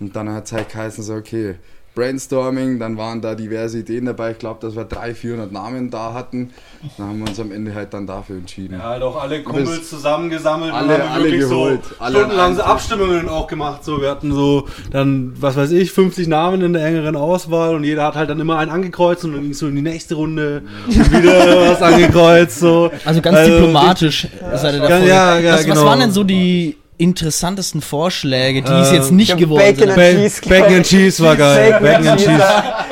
Und 0.00 0.16
dann 0.16 0.30
hat 0.30 0.46
es 0.46 0.52
halt 0.52 0.70
geheißen, 0.70 1.04
so, 1.04 1.14
okay, 1.14 1.56
Brainstorming, 1.94 2.78
dann 2.78 2.96
waren 2.96 3.20
da 3.20 3.34
diverse 3.34 3.78
Ideen 3.80 4.06
dabei. 4.06 4.30
Ich 4.32 4.38
glaube, 4.38 4.60
dass 4.60 4.76
wir 4.76 4.84
300, 4.84 5.16
400 5.16 5.52
Namen 5.52 5.90
da 5.90 6.14
hatten. 6.14 6.50
Dann 6.96 7.08
haben 7.08 7.18
wir 7.18 7.28
uns 7.28 7.40
am 7.40 7.50
Ende 7.52 7.74
halt 7.74 7.92
dann 7.92 8.06
dafür 8.06 8.36
entschieden. 8.36 8.78
Ja, 8.78 8.84
halt 8.90 9.02
auch 9.02 9.20
alle 9.20 9.42
Kumpels 9.42 9.70
es- 9.70 9.90
zusammengesammelt 9.90 10.72
alle- 10.72 10.94
und 10.94 11.02
haben 11.02 11.08
alle 11.12 11.24
wirklich 11.24 11.40
geholt, 11.48 11.80
so 11.84 11.94
alle 11.98 12.16
stundenlang 12.18 12.50
an 12.50 12.56
so. 12.56 12.62
Abstimmungen 12.62 13.28
auch 13.28 13.46
gemacht. 13.46 13.84
So, 13.84 14.00
wir 14.00 14.08
hatten 14.10 14.32
so 14.32 14.66
dann, 14.90 15.32
was 15.40 15.56
weiß 15.56 15.72
ich, 15.72 15.92
50 15.92 16.28
Namen 16.28 16.62
in 16.62 16.72
der 16.72 16.86
engeren 16.86 17.16
Auswahl 17.16 17.74
und 17.74 17.84
jeder 17.84 18.04
hat 18.04 18.14
halt 18.14 18.30
dann 18.30 18.40
immer 18.40 18.58
einen 18.58 18.70
angekreuzt 18.70 19.24
und 19.24 19.32
dann 19.32 19.42
ging 19.42 19.50
es 19.50 19.58
so 19.58 19.66
in 19.66 19.74
die 19.76 19.82
nächste 19.82 20.14
Runde 20.14 20.62
und 20.86 21.12
wieder 21.12 21.70
was 21.70 21.82
angekreuzt. 21.82 22.60
So. 22.60 22.90
Also 23.04 23.20
ganz 23.20 23.36
Also, 23.38 23.50
diplomatisch 23.52 24.28
seid 24.54 24.74
ihr 24.74 24.80
Ja, 24.82 24.88
davor. 24.88 25.06
ja, 25.06 25.38
ja, 25.38 25.52
was, 25.52 25.58
was 25.60 25.66
genau. 25.66 25.84
waren 25.84 26.00
denn 26.00 26.12
so 26.12 26.24
die 26.24 26.76
interessantesten 27.00 27.80
Vorschläge, 27.82 28.62
die 28.62 28.72
es 28.72 28.92
Äh, 28.92 28.96
jetzt 28.96 29.10
nicht 29.12 29.30
ja, 29.30 29.36
geworden 29.36 29.60
Bacon 29.62 29.78
sind? 29.78 29.90
and 29.90 29.96
Ba- 29.96 30.22
Cheese, 30.22 30.40
Bacon 30.48 30.74
and. 30.76 30.86
Cheese 30.86 31.22
war 31.24 31.36
geil. 31.36 31.78
Bacon 31.80 32.08
and 32.08 32.20
Cheese. 32.20 32.42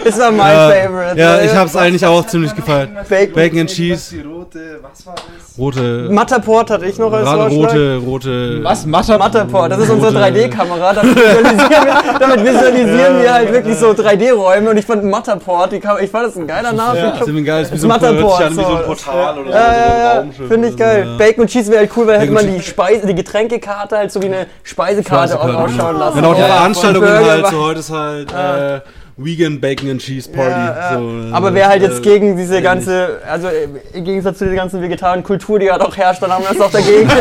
Das 0.05 0.19
war 0.19 0.31
mein 0.33 0.53
Ja, 0.57 0.71
Favorite. 0.71 1.21
ja, 1.21 1.41
ich 1.43 1.55
hab's 1.55 1.77
eigentlich 1.77 2.05
auch 2.07 2.27
ziemlich 2.27 2.55
gefeiert. 2.55 2.91
Bacon. 3.09 3.35
Bacon 3.35 3.59
and 3.61 3.71
Cheese, 3.71 4.17
Die 4.17 4.21
rote, 4.23 4.81
was 4.83 5.07
war 5.07 5.15
das? 5.15 5.59
rote, 5.59 6.09
Matterport 6.11 6.71
hatte 6.71 6.87
ich 6.87 6.99
noch 6.99 7.13
als 7.13 7.29
Vorschlag. 7.29 7.51
rote, 7.73 7.97
rote. 8.05 8.65
Was? 8.65 8.87
Mathe? 8.87 9.19
Matterport, 9.19 9.73
das 9.73 9.81
ist 9.81 9.91
unsere 9.91 10.13
Rote- 10.13 10.25
3D-Kamera. 10.33 10.93
Damit 10.95 11.17
visualisieren, 11.17 11.71
wir, 11.71 12.19
damit 12.19 12.45
visualisieren 12.45 13.23
wir 13.23 13.33
halt 13.35 13.53
wirklich 13.53 13.77
so 13.77 13.91
3D-Räume 13.91 14.71
und 14.71 14.77
ich 14.77 14.87
fand 14.87 15.05
Matterport, 15.05 15.73
die 15.73 15.81
Kam 15.81 15.99
ich 16.01 16.11
fand 16.11 16.27
das 16.29 16.37
ein 16.37 16.47
geiler 16.47 16.73
Name. 16.73 16.97
Ja, 16.97 17.01
für 17.01 17.01
einen 17.09 17.13
Club. 17.17 17.25
ziemlich 17.27 17.47
geil. 17.47 17.63
Ist 17.63 17.71
wie 17.71 17.75
Das 17.75 17.81
so 17.83 17.87
ein, 17.87 17.91
Matterport, 17.91 18.43
an 18.43 18.51
wie 18.53 18.55
so 18.55 18.67
ein. 18.67 18.83
Portal 18.85 19.39
oder 19.39 19.51
so. 19.51 19.57
Ja, 19.59 19.65
so 19.65 20.21
ein 20.21 20.31
ja, 20.31 20.43
ja, 20.43 20.49
finde 20.49 20.69
ich 20.69 20.77
geil. 20.77 21.07
ja. 21.07 21.17
Bacon 21.19 21.41
und 21.43 21.51
Cheese 21.51 21.71
wäre 21.71 21.81
halt 21.81 21.91
cool, 21.97 22.07
weil 22.07 22.21
hätte 22.21 22.33
Bacon 22.33 22.47
man 22.47 22.57
die 22.57 22.63
Speise, 22.63 23.07
die 23.07 23.15
Getränkekarte 23.15 23.98
halt 23.99 24.13
so 24.13 24.23
wie 24.23 24.27
eine 24.27 24.47
Speisekarte 24.63 25.39
auch 25.39 25.45
Speisekarte, 25.45 25.57
ausschauen 25.57 25.99
lassen. 25.99 26.17
Genau, 26.17 26.35
die 26.35 26.43
Veranstaltungen 26.43 27.09
halt 27.09 27.47
so. 27.49 27.61
Heute 27.63 27.81
ist 27.81 27.91
halt 27.91 28.33
äh, 28.33 28.81
Vegan 29.21 29.61
Bacon 29.61 29.91
and 29.91 30.01
Cheese 30.01 30.31
Party. 30.31 30.51
Ja, 30.51 30.93
ja. 30.93 30.99
So, 30.99 31.35
Aber 31.35 31.53
wer 31.53 31.69
halt 31.69 31.83
jetzt 31.83 31.99
äh, 31.99 32.03
gegen 32.03 32.37
diese 32.37 32.63
ganze, 32.63 33.19
also 33.29 33.49
äh, 33.49 33.67
im 33.93 34.05
Gegensatz 34.05 34.39
zu 34.39 34.45
dieser 34.45 34.57
ganzen 34.57 34.81
vegetarischen 34.81 35.25
Kultur, 35.25 35.59
die 35.59 35.67
gerade 35.67 35.85
auch 35.85 35.97
herrscht, 35.97 36.23
dann 36.23 36.31
haben 36.33 36.45
wir 36.45 36.55
das 36.55 36.61
auch 36.61 36.71
dagegen. 36.71 37.11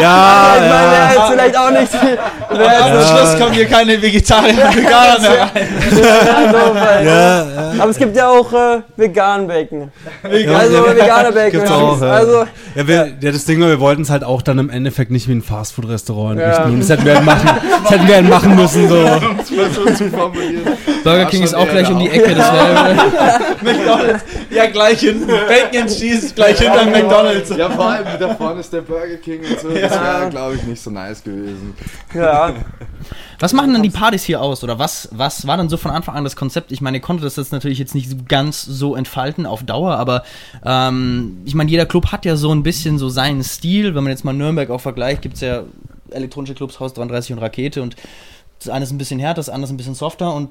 Ja, 0.00 0.54
ich 0.54 0.60
meine, 0.60 0.92
ja. 0.92 1.10
jetzt 1.12 1.32
vielleicht 1.32 1.58
auch 1.58 1.70
nicht. 1.70 1.94
Am 2.48 2.94
jetzt 2.94 3.08
Schluss 3.08 3.38
kommen 3.38 3.52
hier 3.52 3.66
keine 3.66 4.00
Vegetarier 4.00 4.66
und 4.68 4.76
Veganer 4.76 5.20
mehr 5.20 5.40
rein. 5.40 5.68
so, 5.90 5.96
weil, 6.74 7.06
Ja, 7.06 7.42
ja. 7.42 7.72
Aber 7.80 7.90
es 7.90 7.98
gibt 7.98 8.16
ja 8.16 8.28
auch 8.28 8.52
äh, 8.52 8.80
vegan 8.96 9.46
Bacon. 9.46 9.90
Vegan. 10.22 10.54
Also 10.54 10.76
ja. 10.76 10.96
veganer 10.96 11.32
Bacon. 11.32 11.68
Auch, 11.68 12.00
ja. 12.00 12.10
Also 12.12 12.44
Ja, 12.74 12.86
wir, 12.88 13.08
ja, 13.20 13.32
das 13.32 13.44
Ding 13.44 13.60
war, 13.60 13.68
wir 13.68 13.80
wollten 13.80 14.02
es 14.02 14.10
halt 14.10 14.24
auch 14.24 14.40
dann 14.42 14.58
im 14.58 14.70
Endeffekt 14.70 15.10
nicht 15.10 15.28
wie 15.28 15.32
ein 15.32 15.42
Fastfood-Restaurant 15.42 16.40
Ja. 16.40 16.48
richten. 16.50 16.70
Und 16.74 16.80
das 16.80 16.88
hätten 16.90 17.04
wir 17.04 17.16
halt 17.16 17.24
machen, 17.24 17.48
das 17.82 17.90
hätten 17.90 18.08
wir 18.08 18.14
halt 18.14 18.28
machen 18.28 18.56
müssen. 18.56 18.88
So. 18.88 18.96
Das 19.38 19.50
mal 19.50 19.70
so 19.70 19.84
zu 19.94 20.10
formulieren. 20.10 20.77
Burger 21.04 21.26
King 21.26 21.42
ist 21.42 21.54
auch 21.54 21.68
gleich 21.68 21.90
um 21.90 21.98
die 21.98 22.08
der 22.08 22.14
Ecke, 22.14 22.34
das 22.34 22.52
wäre. 22.52 22.94
McDonalds. 23.62 24.24
Ja, 24.50 24.66
gleich 24.66 25.00
hinten. 25.00 25.26
Bacon 25.26 25.82
and 25.82 25.90
Cheese, 25.90 26.34
gleich 26.34 26.58
hinter 26.58 26.84
McDonalds. 26.86 27.50
Ja, 27.56 27.70
vor 27.70 27.86
allem 27.86 28.06
da 28.18 28.34
vorne 28.34 28.60
ist 28.60 28.72
der 28.72 28.82
Burger 28.82 29.16
King 29.16 29.40
und 29.40 29.60
so. 29.60 29.68
Das 29.68 29.92
wäre, 29.92 30.30
glaube 30.30 30.56
ich, 30.56 30.62
nicht 30.64 30.82
so 30.82 30.90
nice 30.90 31.22
gewesen. 31.22 31.74
ja, 32.14 32.54
Was 33.38 33.52
machen 33.52 33.72
denn 33.72 33.82
die 33.82 33.90
Partys 33.90 34.24
hier 34.24 34.40
aus? 34.40 34.64
Oder 34.64 34.78
was, 34.78 35.08
was 35.12 35.46
war 35.46 35.56
denn 35.56 35.68
so 35.68 35.76
von 35.76 35.90
Anfang 35.90 36.14
an 36.16 36.24
das 36.24 36.36
Konzept? 36.36 36.72
Ich 36.72 36.80
meine, 36.80 36.98
ihr 36.98 37.02
konntet 37.02 37.26
das 37.26 37.36
jetzt 37.36 37.52
natürlich 37.52 37.78
jetzt 37.78 37.94
nicht 37.94 38.10
so 38.10 38.16
ganz 38.28 38.62
so 38.62 38.94
entfalten 38.96 39.46
auf 39.46 39.62
Dauer, 39.62 39.96
aber 39.96 40.24
ähm, 40.64 41.38
ich 41.44 41.54
meine, 41.54 41.70
jeder 41.70 41.86
Club 41.86 42.12
hat 42.12 42.24
ja 42.24 42.36
so 42.36 42.52
ein 42.52 42.62
bisschen 42.62 42.98
so 42.98 43.08
seinen 43.08 43.42
Stil. 43.44 43.94
Wenn 43.94 44.04
man 44.04 44.10
jetzt 44.10 44.24
mal 44.24 44.32
Nürnberg 44.32 44.70
auch 44.70 44.80
vergleicht, 44.80 45.22
gibt 45.22 45.36
es 45.36 45.40
ja 45.40 45.62
elektronische 46.10 46.54
Clubs, 46.54 46.80
Haus 46.80 46.94
33 46.94 47.32
und 47.32 47.38
Rakete 47.38 47.82
und 47.82 47.96
das 48.58 48.68
eine 48.70 48.84
ist 48.84 48.90
ein 48.90 48.98
bisschen 48.98 49.20
härter, 49.20 49.36
das 49.36 49.48
andere 49.48 49.64
ist 49.64 49.70
ein 49.70 49.76
bisschen 49.76 49.94
softer 49.94 50.34
und 50.34 50.48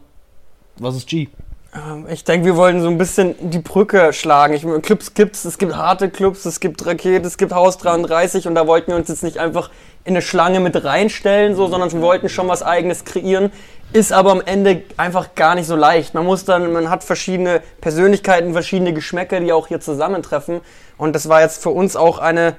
was 0.80 0.96
ist 0.96 1.08
G? 1.08 1.30
Ähm, 1.76 2.06
Ich 2.10 2.24
denke, 2.24 2.46
wir 2.46 2.56
wollen 2.56 2.82
so 2.82 2.88
ein 2.88 2.98
bisschen 2.98 3.36
die 3.50 3.60
Brücke 3.60 4.14
schlagen. 4.14 4.54
Ich, 4.54 4.66
Clubs 4.84 5.14
gibt's, 5.14 5.46
es 5.46 5.58
gibt 5.58 5.76
harte 5.76 6.10
Clubs, 6.10 6.46
es 6.46 6.60
gibt 6.60 6.86
Rakete, 6.86 7.28
es 7.28 7.38
gibt 7.38 7.54
Haus 7.54 7.78
33 7.78 8.48
und 8.48 8.56
da 8.56 8.68
wollten 8.68 8.92
wir 8.92 8.96
uns 8.96 9.10
jetzt 9.10 9.24
nicht 9.24 9.38
einfach 9.38 9.70
in 10.04 10.14
eine 10.14 10.22
Schlange 10.22 10.60
mit 10.60 10.84
reinstellen, 10.84 11.56
so, 11.56 11.68
sondern 11.68 11.92
wir 11.92 12.02
wollten 12.02 12.30
schon 12.30 12.48
was 12.48 12.64
eigenes 12.64 13.04
kreieren. 13.04 13.52
Ist 13.94 14.12
aber 14.12 14.32
am 14.32 14.42
Ende 14.42 14.84
einfach 14.98 15.36
gar 15.36 15.56
nicht 15.56 15.68
so 15.68 15.76
leicht. 15.76 16.14
Man 16.14 16.26
muss 16.26 16.46
dann, 16.46 16.72
man 16.74 16.90
hat 16.90 17.04
verschiedene 17.04 17.62
Persönlichkeiten, 17.82 18.54
verschiedene 18.54 18.94
Geschmäcker, 18.94 19.40
die 19.40 19.52
auch 19.52 19.68
hier 19.68 19.80
zusammentreffen. 19.80 20.62
Und 20.98 21.14
das 21.14 21.30
war 21.30 21.42
jetzt 21.42 21.62
für 21.62 21.70
uns 21.70 21.96
auch 21.96 22.20
eine 22.20 22.56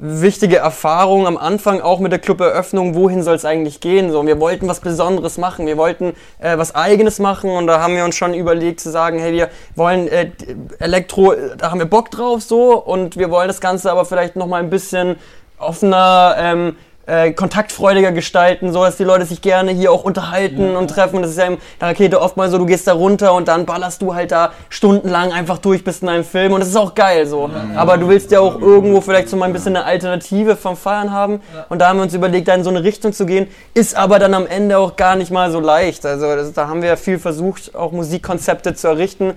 wichtige 0.00 0.58
Erfahrung 0.58 1.26
am 1.26 1.36
Anfang 1.36 1.80
auch 1.80 1.98
mit 1.98 2.12
der 2.12 2.20
Club-Eröffnung, 2.20 2.94
wohin 2.94 3.24
soll 3.24 3.34
es 3.34 3.44
eigentlich 3.44 3.80
gehen? 3.80 4.12
So, 4.12 4.24
wir 4.24 4.38
wollten 4.38 4.68
was 4.68 4.78
Besonderes 4.78 5.38
machen, 5.38 5.66
wir 5.66 5.76
wollten 5.76 6.14
äh, 6.38 6.56
was 6.56 6.76
Eigenes 6.76 7.18
machen 7.18 7.50
und 7.50 7.66
da 7.66 7.80
haben 7.80 7.96
wir 7.96 8.04
uns 8.04 8.14
schon 8.14 8.32
überlegt 8.32 8.78
zu 8.78 8.90
sagen, 8.90 9.18
hey, 9.18 9.32
wir 9.32 9.50
wollen 9.74 10.06
äh, 10.06 10.30
Elektro, 10.78 11.34
da 11.56 11.72
haben 11.72 11.80
wir 11.80 11.86
Bock 11.86 12.12
drauf 12.12 12.42
so 12.42 12.80
und 12.80 13.16
wir 13.16 13.30
wollen 13.30 13.48
das 13.48 13.60
Ganze 13.60 13.90
aber 13.90 14.04
vielleicht 14.04 14.36
noch 14.36 14.46
mal 14.46 14.62
ein 14.62 14.70
bisschen 14.70 15.16
offener, 15.58 16.36
ähm, 16.38 16.76
äh, 17.08 17.32
kontaktfreudiger 17.32 18.12
gestalten, 18.12 18.72
so 18.72 18.84
dass 18.84 18.96
die 18.96 19.04
Leute 19.04 19.24
sich 19.24 19.40
gerne 19.40 19.72
hier 19.72 19.90
auch 19.90 20.04
unterhalten 20.04 20.76
und 20.76 20.88
treffen. 20.88 21.22
Das 21.22 21.30
ist 21.30 21.38
ja 21.38 21.46
in 21.46 21.58
der 21.80 21.88
Rakete 21.88 22.20
oft 22.20 22.36
mal 22.36 22.50
so, 22.50 22.58
du 22.58 22.66
gehst 22.66 22.86
da 22.86 22.92
runter 22.92 23.32
und 23.34 23.48
dann 23.48 23.64
ballerst 23.66 24.02
du 24.02 24.14
halt 24.14 24.30
da 24.30 24.52
stundenlang 24.68 25.32
einfach 25.32 25.58
durch 25.58 25.82
bis 25.82 26.02
in 26.02 26.08
einem 26.08 26.24
Film 26.24 26.52
und 26.52 26.60
das 26.60 26.68
ist 26.68 26.76
auch 26.76 26.94
geil 26.94 27.26
so. 27.26 27.50
Aber 27.74 27.96
du 27.96 28.08
willst 28.08 28.30
ja 28.30 28.40
auch 28.40 28.60
irgendwo 28.60 29.00
vielleicht 29.00 29.28
so 29.28 29.36
mal 29.36 29.46
ein 29.46 29.52
bisschen 29.52 29.76
eine 29.76 29.86
Alternative 29.86 30.54
vom 30.56 30.76
Feiern 30.76 31.10
haben 31.10 31.40
und 31.68 31.80
da 31.80 31.88
haben 31.88 31.98
wir 31.98 32.02
uns 32.02 32.14
überlegt, 32.14 32.46
da 32.46 32.54
in 32.54 32.62
so 32.62 32.70
eine 32.70 32.84
Richtung 32.84 33.12
zu 33.12 33.24
gehen, 33.24 33.48
ist 33.74 33.96
aber 33.96 34.18
dann 34.18 34.34
am 34.34 34.46
Ende 34.46 34.78
auch 34.78 34.96
gar 34.96 35.16
nicht 35.16 35.30
mal 35.30 35.50
so 35.50 35.60
leicht. 35.60 36.04
Also 36.04 36.36
das, 36.36 36.52
da 36.52 36.68
haben 36.68 36.82
wir 36.82 36.96
viel 36.98 37.18
versucht, 37.18 37.74
auch 37.74 37.92
Musikkonzepte 37.92 38.74
zu 38.74 38.88
errichten. 38.88 39.32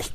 Ich, 0.00 0.10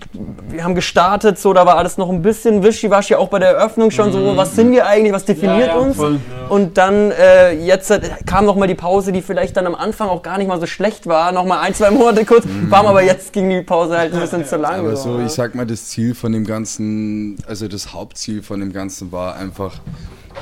wir 0.50 0.63
haben 0.63 0.74
gestartet, 0.74 1.38
so, 1.38 1.54
da 1.54 1.65
war 1.68 1.77
alles 1.77 1.98
noch 2.00 2.10
ein 2.10 2.24
bisschen 2.24 2.63
wischiwaschi, 2.63 3.13
auch 3.13 3.30
bei 3.30 3.38
der 3.38 3.50
Eröffnung 3.51 3.92
schon 3.92 4.12
so, 4.12 4.36
was 4.36 4.56
sind 4.56 4.72
wir 4.72 4.88
eigentlich, 4.88 5.13
was 5.13 5.25
definiert 5.25 5.68
Ja, 5.68 5.75
ja, 5.75 5.80
uns? 5.80 5.96
voll. 5.96 6.20
Und 6.50 6.77
dann 6.80 7.12
äh, 7.12 7.51
jetzt 7.54 7.92
äh, 7.92 8.00
kam 8.25 8.46
noch 8.46 8.56
mal 8.56 8.68
die 8.68 8.74
Pause, 8.75 9.12
die 9.12 9.22
vielleicht 9.22 9.56
dann 9.58 9.68
am 9.68 9.75
Anfang 9.75 10.10
auch 10.10 10.24
gar 10.24 10.39
nicht 10.39 10.48
mal 10.48 10.60
so 10.60 10.65
schlecht 10.65 11.06
war, 11.06 11.32
noch 11.32 11.46
mal 11.46 11.62
ein, 11.62 11.75
zwei 11.75 11.92
Monate 11.92 12.25
kurz, 12.25 12.46
bam, 12.70 12.88
aber 12.88 13.04
jetzt 13.04 13.32
ging 13.32 13.48
die 13.48 13.62
Pause 13.62 13.96
halt 13.98 14.13
ein 14.13 14.20
bisschen 14.20 14.44
zu 14.46 14.58
lang. 14.58 14.80
Aber 14.80 14.96
so, 14.96 15.20
ich 15.20 15.32
sag 15.32 15.54
mal, 15.54 15.68
das 15.68 15.86
Ziel 15.88 16.15
von 16.15 16.32
dem 16.32 16.46
Ganzen, 16.46 17.38
also 17.48 17.68
das 17.68 17.94
Hauptziel 17.94 18.42
von 18.42 18.60
dem 18.60 18.74
Ganzen 18.74 19.12
war 19.12 19.36
einfach 19.36 19.74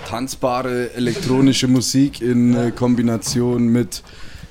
tanzbare 0.10 0.94
elektronische 0.96 1.68
Musik 1.68 2.22
in 2.22 2.56
äh, 2.56 2.72
Kombination 2.72 3.68
mit, 3.68 4.04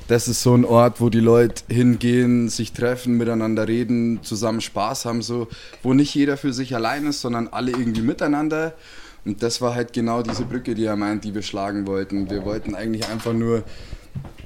das 0.09 0.29
ist 0.29 0.43
so 0.43 0.55
ein 0.55 0.65
Ort, 0.65 1.01
wo 1.01 1.09
die 1.09 1.21
Leute 1.21 1.63
hingehen, 1.69 2.49
sich 2.49 2.73
treffen, 2.73 3.17
miteinander 3.17 3.69
reden, 3.69 4.21
zusammen 4.23 4.61
Spaß 4.61 5.05
haben, 5.05 5.23
so, 5.23 5.49
wo 5.83 5.95
nicht 5.95 6.15
jeder 6.15 6.37
für 6.37 6.53
sich 6.53 6.75
allein 6.75 7.07
ist, 7.07 7.21
sondern 7.21 7.49
alle 7.49 7.71
irgendwie 7.71 8.03
miteinander. 8.03 8.75
Und 9.25 9.43
das 9.43 9.61
war 9.61 9.75
halt 9.75 9.93
genau 9.93 10.23
diese 10.23 10.45
Brücke, 10.45 10.75
die 10.75 10.85
er 10.85 10.97
meint, 10.97 11.25
die 11.25 11.35
wir 11.35 11.43
schlagen 11.43 11.87
wollten. 11.87 12.29
Wir 12.29 12.45
wollten 12.45 12.75
eigentlich 12.75 13.09
einfach 13.09 13.33
nur 13.33 13.63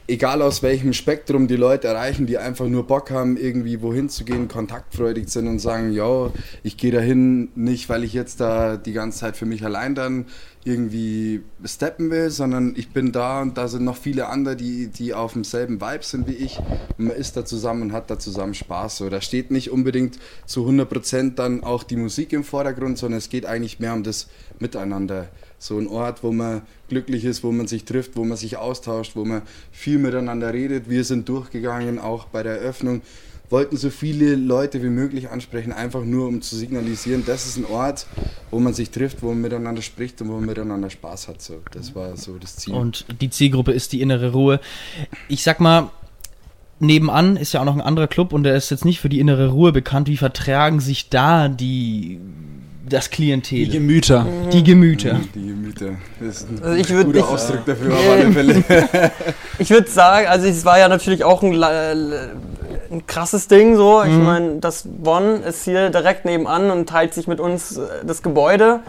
egal 0.08 0.42
aus 0.42 0.62
welchem 0.62 0.92
Spektrum 0.92 1.48
die 1.48 1.56
Leute 1.56 1.88
erreichen, 1.88 2.26
die 2.26 2.38
einfach 2.38 2.66
nur 2.66 2.86
Bock 2.86 3.10
haben, 3.10 3.36
irgendwie 3.36 3.82
wohin 3.82 4.08
zu 4.08 4.24
gehen, 4.24 4.48
kontaktfreudig 4.48 5.28
sind 5.28 5.48
und 5.48 5.58
sagen, 5.58 5.92
ja, 5.92 6.30
ich 6.62 6.76
gehe 6.76 6.92
dahin 6.92 7.48
nicht, 7.54 7.88
weil 7.88 8.04
ich 8.04 8.12
jetzt 8.12 8.40
da 8.40 8.76
die 8.76 8.92
ganze 8.92 9.20
Zeit 9.20 9.36
für 9.36 9.46
mich 9.46 9.64
allein 9.64 9.94
dann 9.94 10.26
irgendwie 10.66 11.42
steppen 11.64 12.10
will, 12.10 12.28
sondern 12.30 12.74
ich 12.76 12.88
bin 12.88 13.12
da 13.12 13.40
und 13.40 13.56
da 13.56 13.68
sind 13.68 13.84
noch 13.84 13.96
viele 13.96 14.26
andere, 14.26 14.56
die, 14.56 14.88
die 14.88 15.14
auf 15.14 15.34
demselben 15.34 15.80
Vibe 15.80 16.02
sind 16.02 16.26
wie 16.26 16.32
ich 16.32 16.58
und 16.98 17.06
man 17.06 17.16
ist 17.16 17.36
da 17.36 17.44
zusammen 17.44 17.82
und 17.82 17.92
hat 17.92 18.10
da 18.10 18.18
zusammen 18.18 18.52
Spaß. 18.52 18.96
So, 18.96 19.08
da 19.08 19.20
steht 19.20 19.52
nicht 19.52 19.70
unbedingt 19.70 20.18
zu 20.44 20.66
100% 20.66 21.36
dann 21.36 21.62
auch 21.62 21.84
die 21.84 21.96
Musik 21.96 22.32
im 22.32 22.42
Vordergrund, 22.42 22.98
sondern 22.98 23.18
es 23.18 23.28
geht 23.28 23.46
eigentlich 23.46 23.78
mehr 23.78 23.94
um 23.94 24.02
das 24.02 24.28
Miteinander. 24.58 25.28
So 25.58 25.78
ein 25.78 25.86
Ort, 25.86 26.24
wo 26.24 26.32
man 26.32 26.62
glücklich 26.88 27.24
ist, 27.24 27.44
wo 27.44 27.52
man 27.52 27.68
sich 27.68 27.84
trifft, 27.84 28.16
wo 28.16 28.24
man 28.24 28.36
sich 28.36 28.56
austauscht, 28.56 29.14
wo 29.14 29.24
man 29.24 29.42
viel 29.70 29.98
miteinander 29.98 30.52
redet. 30.52 30.90
Wir 30.90 31.04
sind 31.04 31.28
durchgegangen, 31.28 32.00
auch 32.00 32.26
bei 32.26 32.42
der 32.42 32.60
Eröffnung, 32.60 33.02
wollten 33.50 33.76
so 33.76 33.90
viele 33.90 34.34
Leute 34.34 34.82
wie 34.82 34.88
möglich 34.88 35.30
ansprechen, 35.30 35.72
einfach 35.72 36.04
nur 36.04 36.26
um 36.28 36.42
zu 36.42 36.56
signalisieren, 36.56 37.24
das 37.26 37.46
ist 37.46 37.56
ein 37.56 37.66
Ort, 37.66 38.06
wo 38.50 38.58
man 38.58 38.74
sich 38.74 38.90
trifft, 38.90 39.22
wo 39.22 39.28
man 39.28 39.40
miteinander 39.40 39.82
spricht 39.82 40.20
und 40.20 40.28
wo 40.28 40.34
man 40.34 40.46
miteinander 40.46 40.90
Spaß 40.90 41.28
hat. 41.28 41.42
So, 41.42 41.62
das 41.72 41.94
war 41.94 42.16
so 42.16 42.38
das 42.38 42.56
Ziel. 42.56 42.74
Und 42.74 43.06
die 43.20 43.30
Zielgruppe 43.30 43.72
ist 43.72 43.92
die 43.92 44.00
innere 44.00 44.32
Ruhe. 44.32 44.60
Ich 45.28 45.42
sag 45.42 45.60
mal, 45.60 45.90
nebenan 46.78 47.36
ist 47.36 47.52
ja 47.52 47.60
auch 47.60 47.64
noch 47.64 47.74
ein 47.74 47.80
anderer 47.80 48.08
Club 48.08 48.32
und 48.32 48.42
der 48.42 48.56
ist 48.56 48.70
jetzt 48.70 48.84
nicht 48.84 49.00
für 49.00 49.08
die 49.08 49.20
innere 49.20 49.48
Ruhe 49.48 49.72
bekannt. 49.72 50.08
Wie 50.08 50.16
vertragen 50.16 50.80
sich 50.80 51.08
da 51.08 51.48
die 51.48 52.20
das 52.88 53.10
Klientel, 53.10 53.58
Die 53.66 53.68
Gemüter. 53.70 54.26
die 54.52 54.62
Gemüter? 54.62 55.20
die 55.34 55.46
Gemüter. 55.48 55.86
Das 56.20 56.36
ist 56.42 56.48
ein 56.50 56.62
Also 56.62 56.76
ich 56.76 56.88
würd 56.90 57.06
guter 57.06 57.18
nicht- 57.18 57.28
Ausdruck 57.28 57.64
dafür 57.66 57.94
auf 57.94 58.08
alle 58.10 58.32
Fälle. 58.32 58.64
Ich 59.58 59.70
würde 59.70 59.88
sagen, 59.88 60.26
also 60.28 60.46
es 60.46 60.64
war 60.66 60.78
ja 60.78 60.88
natürlich 60.88 61.24
auch 61.24 61.42
ein, 61.42 61.52
la- 61.52 61.92
ein 62.90 63.06
krasses 63.06 63.48
Ding 63.48 63.74
so. 63.76 64.02
Ich 64.04 64.12
meine, 64.12 64.56
das 64.60 64.84
Bonn 64.86 65.42
ist 65.42 65.64
hier 65.64 65.88
direkt 65.90 66.24
nebenan 66.26 66.70
und 66.70 66.88
teilt 66.88 67.14
sich 67.14 67.26
mit 67.26 67.40
uns 67.40 67.76
äh, 67.78 67.80
das 68.04 68.22
Gebäude. 68.22 68.80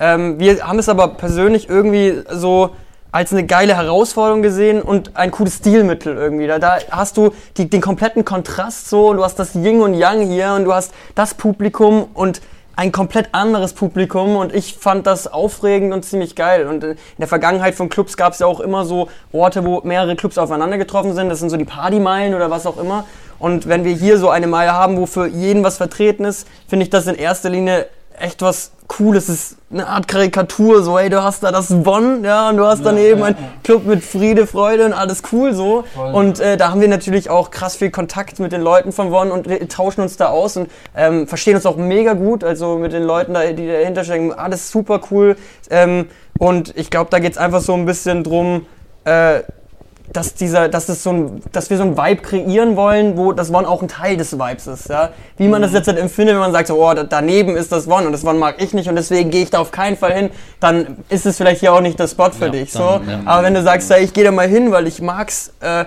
Ähm, 0.00 0.38
wir 0.40 0.66
haben 0.66 0.78
es 0.80 0.88
aber 0.88 1.08
persönlich 1.08 1.68
irgendwie 1.68 2.22
so 2.32 2.70
als 3.12 3.32
eine 3.32 3.46
geile 3.46 3.76
Herausforderung 3.76 4.42
gesehen 4.42 4.82
und 4.82 5.16
ein 5.16 5.30
cooles 5.30 5.56
Stilmittel 5.58 6.14
irgendwie. 6.16 6.46
Da, 6.48 6.58
da 6.58 6.76
hast 6.90 7.16
du 7.16 7.30
die, 7.56 7.70
den 7.70 7.80
kompletten 7.80 8.24
Kontrast 8.26 8.90
so, 8.90 9.08
und 9.10 9.16
du 9.18 9.24
hast 9.24 9.38
das 9.38 9.54
Yin 9.54 9.80
und 9.80 9.94
Yang 9.94 10.26
hier 10.28 10.52
und 10.54 10.64
du 10.64 10.74
hast 10.74 10.92
das 11.14 11.32
Publikum 11.34 12.08
und 12.12 12.42
ein 12.76 12.92
komplett 12.92 13.30
anderes 13.32 13.72
Publikum 13.72 14.36
und 14.36 14.54
ich 14.54 14.74
fand 14.74 15.06
das 15.06 15.26
aufregend 15.26 15.94
und 15.94 16.04
ziemlich 16.04 16.36
geil. 16.36 16.66
Und 16.66 16.84
in 16.84 16.96
der 17.18 17.26
Vergangenheit 17.26 17.74
von 17.74 17.88
Clubs 17.88 18.18
gab 18.18 18.34
es 18.34 18.38
ja 18.38 18.46
auch 18.46 18.60
immer 18.60 18.84
so 18.84 19.08
Orte, 19.32 19.64
wo 19.64 19.80
mehrere 19.82 20.14
Clubs 20.14 20.36
aufeinander 20.36 20.76
getroffen 20.76 21.14
sind. 21.14 21.30
Das 21.30 21.40
sind 21.40 21.48
so 21.48 21.56
die 21.56 21.64
Partymeilen 21.64 22.34
oder 22.34 22.50
was 22.50 22.66
auch 22.66 22.78
immer. 22.78 23.06
Und 23.38 23.66
wenn 23.66 23.84
wir 23.84 23.94
hier 23.94 24.18
so 24.18 24.28
eine 24.28 24.46
Meile 24.46 24.72
haben, 24.72 24.98
wo 24.98 25.06
für 25.06 25.26
jeden 25.26 25.64
was 25.64 25.78
vertreten 25.78 26.24
ist, 26.24 26.46
finde 26.68 26.84
ich 26.84 26.90
das 26.90 27.06
in 27.06 27.14
erster 27.14 27.48
Linie 27.48 27.86
echt 28.20 28.42
was 28.42 28.72
Cooles. 28.88 29.28
Es 29.28 29.52
ist 29.52 29.56
eine 29.70 29.86
Art 29.86 30.06
Karikatur, 30.08 30.82
so, 30.82 30.98
hey, 30.98 31.08
du 31.08 31.22
hast 31.22 31.42
da 31.42 31.50
das 31.50 31.68
Bonn, 31.82 32.24
ja, 32.24 32.50
und 32.50 32.56
du 32.56 32.64
hast 32.64 32.84
daneben 32.84 33.22
einen 33.22 33.36
Club 33.64 33.84
mit 33.84 34.04
Friede, 34.04 34.46
Freude 34.46 34.86
und 34.86 34.92
alles 34.92 35.22
cool 35.32 35.54
so. 35.54 35.84
Und 36.12 36.40
äh, 36.40 36.56
da 36.56 36.70
haben 36.70 36.80
wir 36.80 36.88
natürlich 36.88 37.28
auch 37.30 37.50
krass 37.50 37.76
viel 37.76 37.90
Kontakt 37.90 38.38
mit 38.38 38.52
den 38.52 38.62
Leuten 38.62 38.92
von 38.92 39.10
Bonn 39.10 39.30
und 39.30 39.48
tauschen 39.70 40.02
uns 40.02 40.16
da 40.16 40.28
aus 40.28 40.56
und 40.56 40.70
ähm, 40.94 41.26
verstehen 41.26 41.56
uns 41.56 41.66
auch 41.66 41.76
mega 41.76 42.12
gut. 42.12 42.44
Also 42.44 42.78
mit 42.78 42.92
den 42.92 43.02
Leuten, 43.02 43.34
da, 43.34 43.44
die 43.52 43.66
dahinter 43.66 44.04
stecken, 44.04 44.32
alles 44.32 44.70
super 44.70 45.00
cool. 45.10 45.36
Ähm, 45.70 46.06
und 46.38 46.76
ich 46.76 46.90
glaube, 46.90 47.10
da 47.10 47.18
geht 47.18 47.32
es 47.32 47.38
einfach 47.38 47.60
so 47.60 47.74
ein 47.74 47.86
bisschen 47.86 48.22
drum, 48.22 48.66
äh, 49.04 49.42
dass 50.12 50.34
dieser, 50.34 50.68
dass 50.68 50.88
es 50.88 51.02
so 51.02 51.10
ein, 51.10 51.42
dass 51.52 51.68
wir 51.70 51.76
so 51.76 51.82
ein 51.82 51.96
Vibe 51.96 52.22
kreieren 52.22 52.76
wollen, 52.76 53.16
wo 53.16 53.32
das 53.32 53.52
One 53.52 53.68
auch 53.68 53.82
ein 53.82 53.88
Teil 53.88 54.16
des 54.16 54.38
Vibes 54.38 54.66
ist, 54.66 54.88
ja. 54.88 55.10
Wie 55.36 55.48
man 55.48 55.62
das 55.62 55.72
jetzt 55.72 55.88
halt 55.88 55.98
empfindet, 55.98 56.34
wenn 56.34 56.40
man 56.40 56.52
sagt, 56.52 56.68
so, 56.68 56.74
oh, 56.82 56.94
da, 56.94 57.04
daneben 57.04 57.56
ist 57.56 57.72
das 57.72 57.86
One 57.88 58.06
und 58.06 58.12
das 58.12 58.24
One 58.24 58.38
mag 58.38 58.56
ich 58.62 58.72
nicht 58.72 58.88
und 58.88 58.96
deswegen 58.96 59.30
gehe 59.30 59.42
ich 59.42 59.50
da 59.50 59.58
auf 59.58 59.70
keinen 59.70 59.96
Fall 59.96 60.12
hin, 60.12 60.30
dann 60.60 60.98
ist 61.08 61.26
es 61.26 61.36
vielleicht 61.36 61.60
hier 61.60 61.72
auch 61.72 61.80
nicht 61.80 61.98
der 61.98 62.08
Spot 62.08 62.30
für 62.30 62.46
Ja, 62.46 62.50
dich, 62.50 62.72
so. 62.72 62.78
dann, 62.78 63.08
ja. 63.08 63.20
Aber 63.24 63.42
wenn 63.42 63.54
du 63.54 63.62
sagst, 63.62 63.90
hey, 63.90 64.02
ich 64.04 64.12
gehe 64.12 64.24
da 64.24 64.30
mal 64.30 64.48
hin, 64.48 64.70
weil 64.72 64.86
ich 64.86 65.00
mag's, 65.02 65.52
äh, 65.60 65.84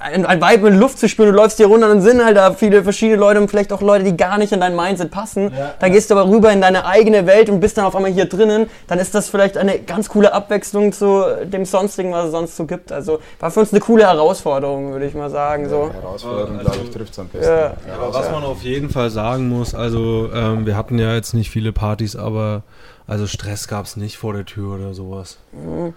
ein, 0.00 0.24
ein 0.24 0.40
Vibe 0.40 0.70
mit 0.70 0.80
Luft 0.80 0.98
zu 0.98 1.08
spüren, 1.08 1.30
du 1.30 1.36
läufst 1.36 1.58
hier 1.58 1.66
runter 1.66 1.90
und 1.90 2.00
sind 2.00 2.24
halt 2.24 2.36
da 2.36 2.52
viele 2.52 2.82
verschiedene 2.82 3.18
Leute 3.18 3.40
und 3.40 3.48
vielleicht 3.48 3.72
auch 3.72 3.82
Leute, 3.82 4.04
die 4.04 4.16
gar 4.16 4.38
nicht 4.38 4.52
in 4.52 4.60
dein 4.60 4.74
Mindset 4.74 5.10
passen. 5.10 5.52
dann 5.78 5.92
gehst 5.92 6.10
du 6.10 6.14
aber 6.14 6.30
rüber 6.30 6.52
in 6.52 6.60
deine 6.60 6.86
eigene 6.86 7.26
Welt 7.26 7.50
und 7.50 7.60
bist 7.60 7.76
dann 7.76 7.84
auf 7.84 7.94
einmal 7.94 8.10
hier 8.10 8.26
drinnen. 8.26 8.70
Dann 8.86 8.98
ist 8.98 9.14
das 9.14 9.28
vielleicht 9.28 9.58
eine 9.58 9.78
ganz 9.78 10.08
coole 10.08 10.32
Abwechslung 10.32 10.92
zu 10.92 11.24
dem 11.44 11.64
sonstigen, 11.64 12.12
was 12.12 12.26
es 12.26 12.30
sonst 12.30 12.56
so 12.56 12.64
gibt. 12.64 12.92
Also 12.92 13.18
war 13.38 13.50
für 13.50 13.60
uns 13.60 13.72
eine 13.72 13.80
coole 13.80 14.06
Herausforderung, 14.06 14.92
würde 14.92 15.06
ich 15.06 15.14
mal 15.14 15.30
sagen. 15.30 15.68
So. 15.68 15.90
Herausforderung, 15.92 16.58
glaube 16.58 16.78
ich, 16.84 16.90
trifft 16.90 17.12
es 17.12 17.18
am 17.18 17.28
besten. 17.28 17.52
Ja. 17.52 17.74
Aber 17.94 18.14
was 18.14 18.30
man 18.30 18.44
auf 18.44 18.62
jeden 18.62 18.90
Fall 18.90 19.10
sagen 19.10 19.48
muss, 19.48 19.74
also 19.74 20.30
ähm, 20.34 20.64
wir 20.66 20.76
hatten 20.76 20.98
ja 20.98 21.14
jetzt 21.14 21.34
nicht 21.34 21.50
viele 21.50 21.72
Partys, 21.72 22.16
aber 22.16 22.62
also 23.08 23.28
Stress 23.28 23.68
gab 23.68 23.84
es 23.86 23.96
nicht 23.96 24.16
vor 24.16 24.32
der 24.32 24.44
Tür 24.44 24.74
oder 24.74 24.92
sowas. 24.92 25.38